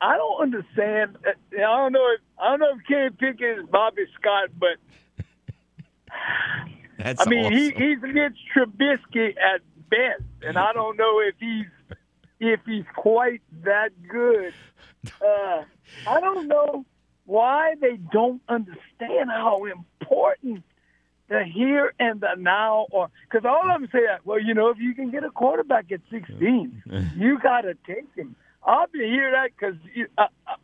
I 0.00 0.16
don't 0.16 0.42
understand. 0.42 1.16
uh, 1.26 1.30
I 1.56 1.60
don't 1.60 1.92
know 1.92 2.06
if 2.14 2.20
I 2.38 2.50
don't 2.50 2.60
know 2.60 2.74
if 2.78 2.86
Kenny 2.86 3.10
Pickett 3.10 3.58
is 3.60 3.66
Bobby 3.70 4.02
Scott, 4.20 4.50
but 4.58 5.24
That's 6.98 7.26
I 7.26 7.30
mean 7.30 7.52
he, 7.52 7.68
awesome. 7.68 7.82
he's 7.82 8.02
against 8.02 8.38
Trubisky 8.54 9.30
at 9.30 9.60
best, 9.90 10.22
and 10.42 10.56
I 10.58 10.72
don't 10.72 10.96
know 10.96 11.20
if 11.20 11.34
he's 11.38 11.66
if 12.38 12.60
he's 12.66 12.84
quite 12.94 13.42
that 13.64 13.90
good. 14.08 14.52
Uh, 15.20 15.62
I 16.06 16.20
don't 16.20 16.48
know 16.48 16.84
why 17.26 17.74
they 17.80 17.96
don't 18.12 18.40
understand 18.48 19.28
how 19.28 19.64
important 19.64 20.62
the 21.28 21.42
here 21.44 21.92
and 21.98 22.20
the 22.20 22.34
now 22.38 22.86
are. 22.94 23.10
Because 23.28 23.44
all 23.44 23.62
of 23.62 23.80
them 23.80 23.90
say, 23.92 24.00
well, 24.24 24.40
you 24.40 24.54
know, 24.54 24.68
if 24.70 24.78
you 24.78 24.94
can 24.94 25.10
get 25.10 25.24
a 25.24 25.30
quarterback 25.30 25.90
at 25.92 26.00
16, 26.10 26.82
you 27.16 27.38
got 27.40 27.62
to 27.62 27.74
take 27.86 28.06
him. 28.14 28.36
I'll 28.64 28.86
be 28.86 29.00
hear 29.00 29.32
that 29.32 29.50
because 29.56 29.76
uh, 30.18 30.22
uh, 30.46 30.54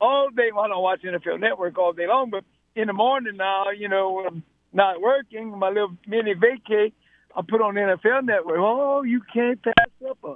all 0.00 0.30
day, 0.30 0.50
well, 0.54 0.64
I 0.64 0.68
don't 0.68 0.82
watch 0.82 1.02
NFL 1.02 1.40
Network 1.40 1.78
all 1.78 1.92
day 1.92 2.06
long, 2.06 2.30
but 2.30 2.44
in 2.74 2.86
the 2.86 2.92
morning 2.92 3.36
now, 3.36 3.70
you 3.70 3.88
know, 3.88 4.12
when 4.12 4.26
I'm 4.26 4.42
not 4.72 5.00
working, 5.00 5.58
my 5.58 5.68
little 5.68 5.96
mini 6.06 6.34
vacay, 6.34 6.92
I 7.36 7.42
put 7.48 7.60
on 7.60 7.74
NFL 7.74 8.24
Network. 8.24 8.58
Oh, 8.58 9.02
you 9.02 9.20
can't 9.32 9.62
pass 9.62 10.08
up 10.08 10.18
a 10.24 10.34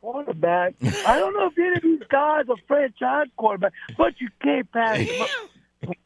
quarterback. 0.00 0.74
I 1.06 1.18
don't 1.18 1.34
know 1.34 1.46
if 1.46 1.58
any 1.58 1.76
of 1.76 1.82
these 1.82 2.08
guys 2.08 2.44
are 2.48 2.56
franchise 2.66 3.26
quarterback, 3.36 3.72
but 3.96 4.20
you 4.20 4.28
can't 4.42 4.70
pass 4.70 4.98
them 4.98 5.22
up. 5.22 5.96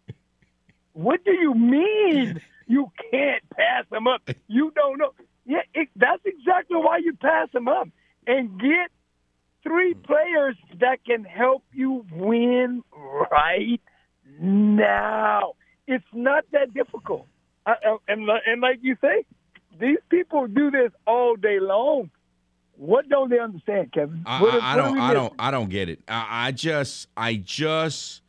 What 0.95 1.25
do 1.25 1.33
you 1.33 1.55
mean 1.55 2.41
you 2.67 2.91
can't 3.11 3.43
pass 3.51 3.85
them 3.91 4.07
up? 4.07 4.29
You 4.49 4.73
don't 4.75 4.99
know. 4.99 5.13
Yeah, 5.45 5.63
it, 5.75 5.89
that's 5.97 6.23
exactly 6.25 6.77
why 6.77 6.99
you 6.99 7.15
pass 7.15 7.49
them 7.53 7.69
up 7.69 7.89
and 8.27 8.61
get 8.61 8.91
three 9.63 9.95
players 9.95 10.57
that 10.81 11.05
can 11.05 11.25
help 11.25 11.65
you 11.73 12.05
win 12.13 12.83
right 13.31 13.81
now. 14.41 15.55
It's 15.87 16.05
not 16.13 16.45
that 16.53 16.73
difficult. 16.75 17.27
I, 17.67 17.75
and 18.09 18.29
and 18.47 18.61
like 18.61 18.79
you 18.83 18.97
say, 19.01 19.25
these 19.79 19.99
people 20.09 20.47
do 20.47 20.71
this 20.71 20.93
all 21.07 21.37
day 21.37 21.59
long. 21.61 22.11
What 22.83 23.09
don't 23.09 23.31
they 23.31 23.39
understand, 23.39 23.93
Kevin? 23.93 24.25
I, 24.27 24.43
What- 24.43 24.55
I, 24.61 24.73
I 24.73 24.77
what 24.77 24.83
don't. 24.83 24.99
I 24.99 25.15
don't. 25.15 25.33
I 25.39 25.51
don't 25.53 25.71
get 25.71 25.89
it. 25.89 26.01
I, 26.09 26.49
I 26.49 26.51
just. 26.51 27.07
I 27.17 27.37
just. 27.37 28.23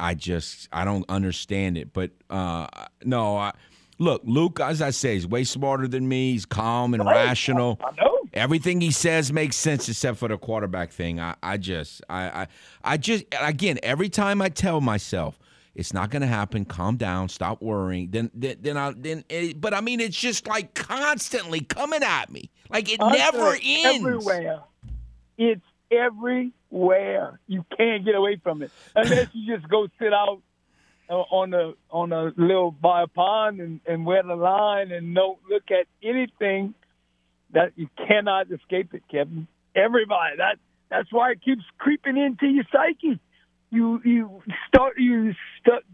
I 0.00 0.14
just. 0.14 0.68
I 0.72 0.84
don't 0.84 1.04
understand 1.08 1.78
it. 1.78 1.92
But 1.92 2.10
uh, 2.28 2.66
no. 3.04 3.36
I, 3.36 3.52
look, 4.00 4.22
Luke. 4.24 4.58
As 4.58 4.82
I 4.82 4.90
say, 4.90 5.14
he's 5.14 5.28
way 5.28 5.44
smarter 5.44 5.86
than 5.86 6.08
me. 6.08 6.32
He's 6.32 6.44
calm 6.44 6.92
and 6.92 7.04
rational. 7.04 7.78
I 7.84 7.92
know. 8.02 8.18
Everything 8.34 8.80
he 8.80 8.90
says 8.90 9.32
makes 9.32 9.54
sense 9.54 9.88
except 9.88 10.18
for 10.18 10.26
the 10.26 10.38
quarterback 10.38 10.90
thing. 10.90 11.20
I, 11.20 11.36
I 11.40 11.56
just. 11.56 12.02
I, 12.08 12.22
I. 12.42 12.46
I 12.82 12.96
just. 12.96 13.26
Again, 13.40 13.78
every 13.84 14.08
time 14.08 14.42
I 14.42 14.48
tell 14.48 14.80
myself. 14.80 15.38
It's 15.76 15.92
not 15.92 16.10
going 16.10 16.22
to 16.22 16.28
happen. 16.28 16.64
Calm 16.64 16.96
down. 16.96 17.28
Stop 17.28 17.60
worrying. 17.60 18.08
Then, 18.10 18.30
then, 18.34 18.56
then 18.60 18.76
I, 18.76 18.92
then. 18.96 19.24
It, 19.28 19.60
but 19.60 19.74
I 19.74 19.82
mean, 19.82 20.00
it's 20.00 20.18
just 20.18 20.46
like 20.46 20.74
constantly 20.74 21.60
coming 21.60 22.02
at 22.02 22.32
me. 22.32 22.50
Like 22.70 22.90
it 22.90 22.98
never 22.98 23.56
ends. 23.62 23.98
Everywhere. 23.98 24.60
It's 25.36 25.62
everywhere. 25.90 27.40
You 27.46 27.64
can't 27.76 28.04
get 28.04 28.14
away 28.14 28.40
from 28.42 28.62
it 28.62 28.70
unless 28.96 29.28
you 29.34 29.54
just 29.54 29.68
go 29.68 29.86
sit 29.98 30.12
out 30.12 30.40
uh, 31.08 31.14
on 31.14 31.54
a 31.54 31.72
on 31.90 32.12
a 32.12 32.32
little 32.36 32.70
by 32.70 33.02
a 33.02 33.06
pond 33.06 33.60
and, 33.60 33.80
and 33.86 34.06
wear 34.06 34.22
the 34.22 34.34
line 34.34 34.90
and 34.90 35.14
don't 35.14 35.38
look 35.48 35.70
at 35.70 35.86
anything 36.02 36.74
that 37.52 37.72
you 37.76 37.88
cannot 38.08 38.50
escape 38.50 38.92
it, 38.94 39.02
Kevin. 39.10 39.46
Everybody. 39.74 40.36
That 40.38 40.56
that's 40.90 41.12
why 41.12 41.32
it 41.32 41.42
keeps 41.44 41.62
creeping 41.78 42.16
into 42.16 42.46
your 42.46 42.64
psyche. 42.72 43.20
You 43.70 44.00
you 44.04 44.42
start 44.68 44.98
you 44.98 45.34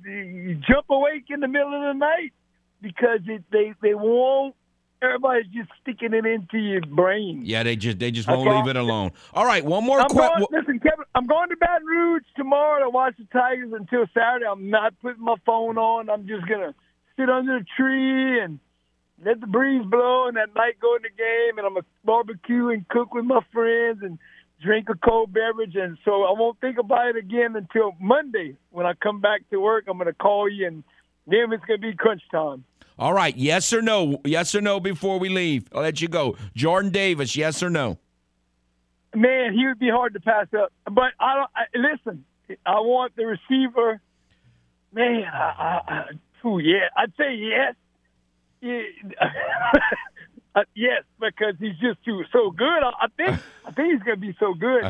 you 0.04 0.54
jump 0.68 0.86
awake 0.90 1.24
in 1.30 1.40
the 1.40 1.48
middle 1.48 1.74
of 1.74 1.94
the 1.94 1.98
night 1.98 2.32
because 2.80 3.20
it, 3.26 3.42
they 3.50 3.74
they 3.82 3.94
won't. 3.94 4.54
Everybody's 5.02 5.46
just 5.46 5.68
sticking 5.80 6.14
it 6.14 6.24
into 6.24 6.58
your 6.58 6.80
brain. 6.82 7.42
Yeah, 7.44 7.64
they 7.64 7.74
just 7.74 7.98
they 7.98 8.10
just 8.12 8.28
won't 8.28 8.48
leave 8.48 8.68
it 8.68 8.76
alone. 8.76 9.10
All 9.34 9.44
right, 9.44 9.64
one 9.64 9.84
more 9.84 10.00
I'm 10.00 10.08
question. 10.08 10.46
listen, 10.52 10.78
Kevin. 10.78 11.04
I'm 11.14 11.26
going 11.26 11.48
to 11.48 11.56
Baton 11.56 11.86
Rouge 11.86 12.22
tomorrow 12.36 12.84
to 12.84 12.90
watch 12.90 13.14
the 13.18 13.26
Tigers 13.32 13.72
until 13.72 14.06
Saturday. 14.14 14.46
I'm 14.50 14.70
not 14.70 14.94
putting 15.00 15.22
my 15.24 15.34
phone 15.44 15.76
on. 15.76 16.08
I'm 16.08 16.26
just 16.28 16.46
gonna 16.46 16.74
sit 17.16 17.28
under 17.28 17.56
a 17.56 17.64
tree 17.76 18.40
and 18.40 18.60
let 19.24 19.40
the 19.40 19.46
breeze 19.46 19.84
blow, 19.86 20.28
and 20.28 20.36
that 20.36 20.54
night 20.54 20.78
go 20.80 20.94
in 20.96 21.02
the 21.02 21.08
game, 21.08 21.58
and 21.58 21.66
I'm 21.66 21.74
gonna 21.74 21.86
barbecue 22.04 22.68
and 22.68 22.88
cook 22.88 23.12
with 23.12 23.24
my 23.24 23.40
friends 23.52 24.00
and 24.02 24.18
drink 24.62 24.88
a 24.88 24.94
cold 24.94 25.32
beverage, 25.32 25.76
and 25.76 25.98
so 26.04 26.24
I 26.24 26.32
won't 26.32 26.60
think 26.60 26.78
about 26.78 27.08
it 27.08 27.16
again 27.16 27.56
until 27.56 27.92
Monday 28.00 28.56
when 28.70 28.86
I 28.86 28.94
come 28.94 29.20
back 29.20 29.48
to 29.50 29.58
work. 29.58 29.84
I'm 29.88 29.98
gonna 29.98 30.12
call 30.12 30.48
you, 30.48 30.66
and 30.66 30.84
then 31.26 31.52
it's 31.52 31.64
gonna 31.64 31.78
be 31.78 31.94
crunch 31.94 32.22
time. 32.30 32.64
All 32.98 33.12
right, 33.12 33.36
yes 33.36 33.72
or 33.72 33.82
no? 33.82 34.20
Yes 34.24 34.54
or 34.54 34.60
no 34.60 34.78
before 34.78 35.18
we 35.18 35.28
leave. 35.28 35.64
I'll 35.74 35.82
let 35.82 36.00
you 36.00 36.08
go. 36.08 36.36
Jordan 36.54 36.90
Davis, 36.90 37.36
yes 37.36 37.62
or 37.62 37.70
no? 37.70 37.98
man, 39.14 39.52
he 39.54 39.66
would 39.66 39.78
be 39.78 39.90
hard 39.90 40.14
to 40.14 40.20
pass 40.20 40.46
up. 40.58 40.72
But 40.84 41.12
I 41.20 41.34
don't. 41.36 41.50
I, 41.54 41.64
listen, 41.74 42.24
I 42.64 42.80
want 42.80 43.14
the 43.16 43.26
receiver. 43.26 44.00
Man, 44.92 45.24
I, 45.24 45.38
I, 45.38 45.80
I, 45.88 46.46
ooh, 46.46 46.58
yeah, 46.58 46.88
I'd 46.96 47.12
say 47.16 47.34
yes. 47.34 47.74
Yeah. 48.60 48.82
Uh, 50.54 50.64
yes, 50.74 51.02
because 51.18 51.54
he's 51.58 51.76
just 51.80 52.02
too 52.04 52.22
so 52.32 52.50
good. 52.50 52.82
I, 52.82 52.90
I 53.02 53.06
think 53.16 53.40
I 53.64 53.70
think 53.70 53.92
he's 53.92 54.02
going 54.02 54.20
to 54.20 54.26
be 54.26 54.36
so 54.38 54.54
good. 54.54 54.84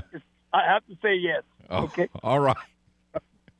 I 0.52 0.62
have 0.66 0.84
to 0.86 0.96
say 1.02 1.14
yes. 1.14 1.42
Oh, 1.70 1.84
Okay. 1.84 2.08
All 2.22 2.40
right. 2.40 2.56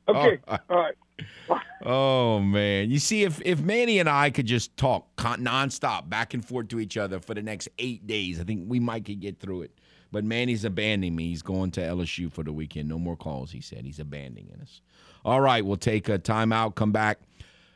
Okay. 0.05 0.39
All 0.49 0.59
All 0.69 0.77
right. 0.77 0.95
Oh 1.85 2.39
man, 2.39 2.89
you 2.89 2.97
see, 2.99 3.23
if 3.23 3.41
if 3.45 3.59
Manny 3.61 3.99
and 3.99 4.07
I 4.09 4.29
could 4.29 4.45
just 4.45 4.75
talk 4.77 5.15
con- 5.17 5.41
nonstop, 5.43 6.09
back 6.09 6.33
and 6.33 6.43
forth 6.43 6.69
to 6.69 6.79
each 6.79 6.95
other 6.97 7.19
for 7.19 7.33
the 7.33 7.41
next 7.41 7.67
eight 7.77 8.07
days, 8.07 8.39
I 8.39 8.43
think 8.45 8.65
we 8.67 8.79
might 8.79 9.03
could 9.05 9.19
get 9.19 9.39
through 9.39 9.63
it. 9.63 9.71
But 10.11 10.23
Manny's 10.23 10.63
abandoning 10.63 11.15
me. 11.15 11.27
He's 11.29 11.41
going 11.41 11.71
to 11.71 11.81
LSU 11.81 12.31
for 12.31 12.43
the 12.43 12.53
weekend. 12.53 12.87
No 12.87 12.97
more 12.99 13.17
calls. 13.17 13.51
He 13.51 13.59
said 13.61 13.83
he's 13.85 13.99
abandoning 13.99 14.49
us. 14.61 14.81
All 15.25 15.41
right, 15.41 15.65
we'll 15.65 15.75
take 15.77 16.07
a 16.07 16.17
timeout. 16.19 16.75
Come 16.75 16.91
back, 16.93 17.19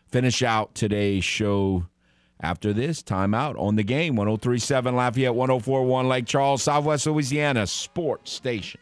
finish 0.09 0.41
out 0.41 0.73
today's 0.73 1.23
show. 1.25 1.85
After 2.39 2.72
this, 2.72 3.01
timeout 3.01 3.59
on 3.59 3.76
the 3.76 3.84
game. 3.84 4.15
1037 4.15 4.95
Lafayette, 4.95 5.34
1041 5.34 6.07
Lake 6.07 6.26
Charles, 6.27 6.61
Southwest 6.61 7.07
Louisiana, 7.07 7.65
Sports 7.65 8.31
Station. 8.31 8.80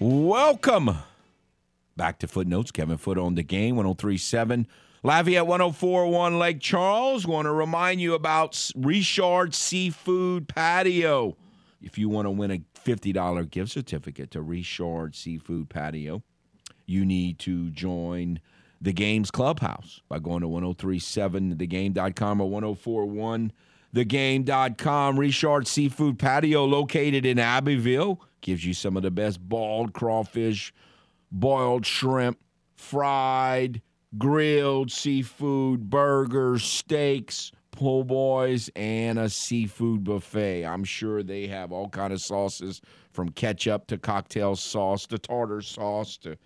Welcome 0.00 0.96
back 1.96 2.18
to 2.20 2.28
Footnotes. 2.28 2.70
Kevin 2.70 2.98
Foote 2.98 3.18
on 3.18 3.34
the 3.34 3.42
game, 3.42 3.76
1037. 3.76 4.66
Lafayette 5.02 5.46
1041 5.46 6.38
Lake 6.38 6.60
Charles. 6.60 7.26
Want 7.26 7.46
to 7.46 7.52
remind 7.52 8.00
you 8.00 8.14
about 8.14 8.70
Richard 8.74 9.54
Seafood 9.54 10.48
Patio. 10.48 11.36
If 11.80 11.96
you 11.98 12.08
want 12.08 12.26
to 12.26 12.30
win 12.30 12.50
a 12.50 12.60
$50 12.84 13.48
gift 13.50 13.70
certificate 13.70 14.32
to 14.32 14.42
Richard 14.42 15.14
Seafood 15.14 15.68
Patio, 15.68 16.24
you 16.86 17.04
need 17.04 17.38
to 17.40 17.70
join 17.70 18.40
the 18.80 18.92
Games 18.92 19.30
Clubhouse 19.30 20.00
by 20.08 20.18
going 20.18 20.40
to 20.40 20.48
1037thegame.com 20.48 22.40
or 22.40 22.50
1041thegame.com. 23.94 25.18
Richard 25.18 25.68
Seafood 25.68 26.18
Patio, 26.18 26.64
located 26.64 27.24
in 27.24 27.38
Abbeville, 27.38 28.20
gives 28.40 28.64
you 28.64 28.74
some 28.74 28.96
of 28.96 29.04
the 29.04 29.12
best 29.12 29.40
boiled 29.40 29.92
crawfish, 29.92 30.72
boiled 31.30 31.86
shrimp, 31.86 32.40
fried, 32.74 33.80
grilled 34.16 34.90
seafood, 34.90 35.90
burgers, 35.90 36.64
steaks, 36.64 37.52
po' 37.72 38.04
boys, 38.04 38.70
and 38.74 39.18
a 39.18 39.28
seafood 39.28 40.04
buffet. 40.04 40.64
I'm 40.64 40.84
sure 40.84 41.22
they 41.22 41.46
have 41.48 41.72
all 41.72 41.88
kind 41.88 42.12
of 42.12 42.20
sauces 42.20 42.80
from 43.12 43.28
ketchup 43.30 43.86
to 43.88 43.98
cocktail 43.98 44.56
sauce 44.56 45.06
to 45.06 45.18
tartar 45.18 45.60
sauce 45.60 46.16
to 46.18 46.36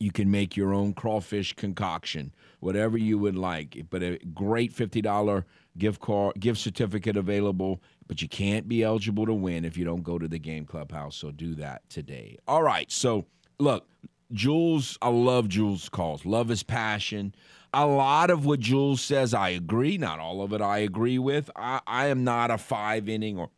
you 0.00 0.10
can 0.10 0.30
make 0.30 0.56
your 0.56 0.72
own 0.72 0.94
crawfish 0.94 1.52
concoction, 1.52 2.34
whatever 2.60 2.96
you 2.96 3.18
would 3.18 3.36
like. 3.36 3.84
But 3.90 4.02
a 4.02 4.18
great 4.34 4.72
fifty 4.72 5.02
dollar 5.02 5.46
gift 5.78 6.00
card, 6.00 6.40
gift 6.40 6.58
certificate 6.58 7.16
available. 7.16 7.82
But 8.08 8.22
you 8.22 8.28
can't 8.28 8.66
be 8.66 8.82
eligible 8.82 9.26
to 9.26 9.34
win 9.34 9.64
if 9.64 9.76
you 9.76 9.84
don't 9.84 10.02
go 10.02 10.18
to 10.18 10.26
the 10.26 10.38
game 10.38 10.64
clubhouse. 10.64 11.16
So 11.16 11.30
do 11.30 11.54
that 11.56 11.88
today. 11.90 12.38
All 12.48 12.62
right. 12.62 12.90
So 12.90 13.26
look, 13.60 13.86
Jules, 14.32 14.98
I 15.02 15.08
love 15.08 15.48
Jules' 15.48 15.88
calls. 15.88 16.24
Love 16.24 16.48
his 16.48 16.62
passion. 16.62 17.34
A 17.72 17.86
lot 17.86 18.30
of 18.30 18.46
what 18.46 18.60
Jules 18.60 19.00
says, 19.00 19.32
I 19.32 19.50
agree. 19.50 19.96
Not 19.96 20.18
all 20.18 20.42
of 20.42 20.52
it 20.52 20.60
I 20.60 20.78
agree 20.78 21.18
with. 21.18 21.50
I, 21.54 21.80
I 21.86 22.06
am 22.06 22.24
not 22.24 22.50
a 22.50 22.58
five 22.58 23.08
inning 23.08 23.38
or 23.38 23.50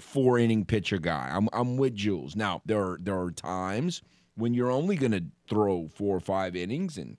four 0.00 0.38
inning 0.38 0.64
pitcher 0.64 0.98
guy. 0.98 1.30
I'm 1.32 1.48
I'm 1.52 1.76
with 1.76 1.94
Jules. 1.94 2.34
Now 2.34 2.62
there 2.66 2.80
are 2.80 2.98
there 3.00 3.20
are 3.20 3.30
times 3.30 4.02
when 4.34 4.54
you're 4.54 4.70
only 4.70 4.96
going 4.96 5.12
to 5.12 5.24
throw 5.48 5.88
four 5.94 6.16
or 6.16 6.20
five 6.20 6.56
innings, 6.56 6.98
and 6.98 7.16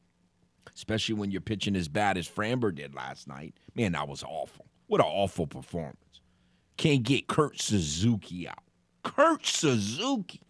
especially 0.76 1.16
when 1.16 1.32
you're 1.32 1.42
pitching 1.42 1.76
as 1.76 1.88
bad 1.88 2.18
as 2.18 2.28
Framber 2.28 2.74
did 2.74 2.94
last 2.94 3.28
night. 3.28 3.56
Man, 3.76 3.94
that 3.94 4.08
was 4.08 4.24
awful. 4.24 4.66
What 4.88 5.02
an 5.02 5.08
awful 5.08 5.48
performance. 5.48 6.22
Can't 6.78 7.04
get 7.04 7.28
Kurt 7.28 7.60
Suzuki 7.60 8.48
out. 8.48 8.64
Kurt 9.04 9.46
Suzuki. 9.46 10.42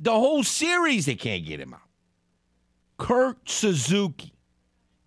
The 0.00 0.12
whole 0.12 0.42
series, 0.42 1.06
they 1.06 1.14
can't 1.14 1.44
get 1.44 1.60
him 1.60 1.74
out. 1.74 1.80
Kurt 2.98 3.48
Suzuki. 3.48 4.32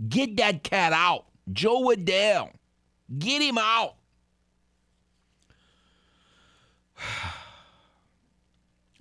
Get 0.07 0.37
that 0.37 0.63
cat 0.63 0.93
out. 0.93 1.25
Jo 1.51 1.83
Adell. 1.89 2.51
Get 3.17 3.41
him 3.41 3.57
out. 3.57 3.95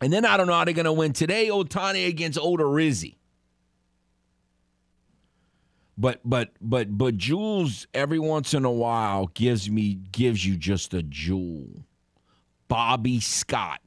And 0.01 0.13
then 0.13 0.25
I 0.25 0.37
don't 0.37 0.49
know 0.49 0.55
how 0.55 0.65
they're 0.65 0.75
going 0.75 0.85
to 0.87 0.93
win 0.93 1.13
today. 1.13 1.47
Ohtani 1.47 2.09
against 2.09 2.37
Odorizzi. 2.37 3.15
But 5.97 6.21
but 6.25 6.51
but 6.61 6.97
but 6.97 7.17
Jules 7.17 7.87
every 7.95 8.19
once 8.19 8.55
in 8.55 8.65
a 8.65 8.71
while 8.73 9.29
gives 9.29 9.71
me 9.71 9.95
gives 10.11 10.45
you 10.45 10.57
just 10.57 10.95
a 10.95 11.05
jewel. 11.05 11.69
Bobby 12.67 13.21
Scott. 13.21 13.82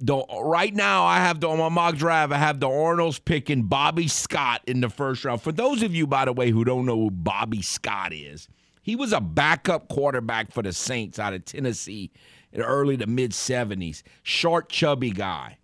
The, 0.00 0.16
right 0.42 0.74
now, 0.74 1.04
I 1.04 1.18
have 1.18 1.40
the, 1.40 1.48
on 1.48 1.58
my 1.58 1.68
mock 1.68 1.96
drive. 1.96 2.32
I 2.32 2.38
have 2.38 2.60
the 2.60 2.68
Arnolds 2.68 3.18
picking 3.18 3.62
Bobby 3.64 4.08
Scott 4.08 4.62
in 4.66 4.80
the 4.80 4.90
first 4.90 5.24
round. 5.24 5.40
For 5.40 5.52
those 5.52 5.82
of 5.82 5.94
you, 5.94 6.06
by 6.06 6.24
the 6.24 6.32
way, 6.32 6.50
who 6.50 6.64
don't 6.64 6.84
know 6.84 6.96
who 6.96 7.10
Bobby 7.10 7.62
Scott 7.62 8.12
is, 8.12 8.48
he 8.82 8.96
was 8.96 9.12
a 9.12 9.20
backup 9.20 9.88
quarterback 9.88 10.52
for 10.52 10.62
the 10.62 10.72
Saints 10.72 11.18
out 11.18 11.32
of 11.32 11.44
Tennessee 11.44 12.10
in 12.52 12.60
early 12.60 12.96
to 12.98 13.06
mid 13.06 13.30
70s. 13.30 14.02
Short, 14.22 14.68
chubby 14.68 15.10
guy, 15.10 15.58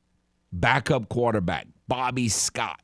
backup 0.52 1.08
quarterback, 1.08 1.66
Bobby 1.88 2.28
Scott. 2.28 2.80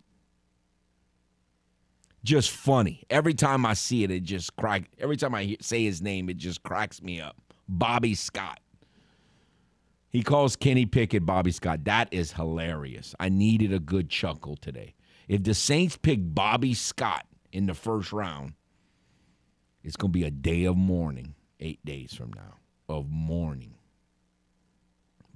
Just 2.24 2.50
funny. 2.50 3.04
Every 3.08 3.34
time 3.34 3.64
I 3.64 3.74
see 3.74 4.02
it, 4.02 4.10
it 4.10 4.24
just 4.24 4.56
cracks. 4.56 4.88
Every 4.98 5.16
time 5.16 5.34
I 5.34 5.56
say 5.60 5.84
his 5.84 6.02
name, 6.02 6.28
it 6.28 6.36
just 6.36 6.62
cracks 6.64 7.00
me 7.00 7.20
up. 7.20 7.36
Bobby 7.68 8.14
Scott. 8.14 8.60
He 10.16 10.22
calls 10.22 10.56
Kenny 10.56 10.86
Pickett 10.86 11.26
Bobby 11.26 11.50
Scott. 11.52 11.84
That 11.84 12.08
is 12.10 12.32
hilarious. 12.32 13.14
I 13.20 13.28
needed 13.28 13.70
a 13.70 13.78
good 13.78 14.08
chuckle 14.08 14.56
today. 14.56 14.94
If 15.28 15.42
the 15.42 15.52
Saints 15.52 15.98
pick 15.98 16.20
Bobby 16.22 16.72
Scott 16.72 17.26
in 17.52 17.66
the 17.66 17.74
first 17.74 18.14
round, 18.14 18.54
it's 19.84 19.94
going 19.94 20.12
to 20.14 20.18
be 20.18 20.24
a 20.24 20.30
day 20.30 20.64
of 20.64 20.74
mourning 20.74 21.34
eight 21.60 21.84
days 21.84 22.14
from 22.14 22.32
now. 22.32 22.54
Of 22.88 23.10
mourning. 23.10 23.74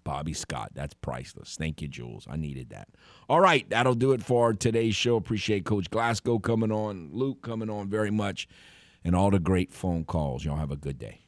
Bobby 0.02 0.32
Scott. 0.32 0.70
That's 0.72 0.94
priceless. 0.94 1.56
Thank 1.58 1.82
you, 1.82 1.88
Jules. 1.88 2.26
I 2.26 2.36
needed 2.36 2.70
that. 2.70 2.88
All 3.28 3.42
right, 3.42 3.68
that'll 3.68 3.92
do 3.92 4.12
it 4.12 4.22
for 4.22 4.54
today's 4.54 4.96
show. 4.96 5.16
Appreciate 5.16 5.66
Coach 5.66 5.90
Glasco 5.90 6.38
coming 6.38 6.72
on, 6.72 7.10
Luke 7.12 7.42
coming 7.42 7.68
on 7.68 7.90
very 7.90 8.10
much, 8.10 8.48
and 9.04 9.14
all 9.14 9.30
the 9.30 9.40
great 9.40 9.74
phone 9.74 10.04
calls. 10.04 10.42
Y'all 10.42 10.56
have 10.56 10.70
a 10.70 10.76
good 10.76 10.98
day. 10.98 11.20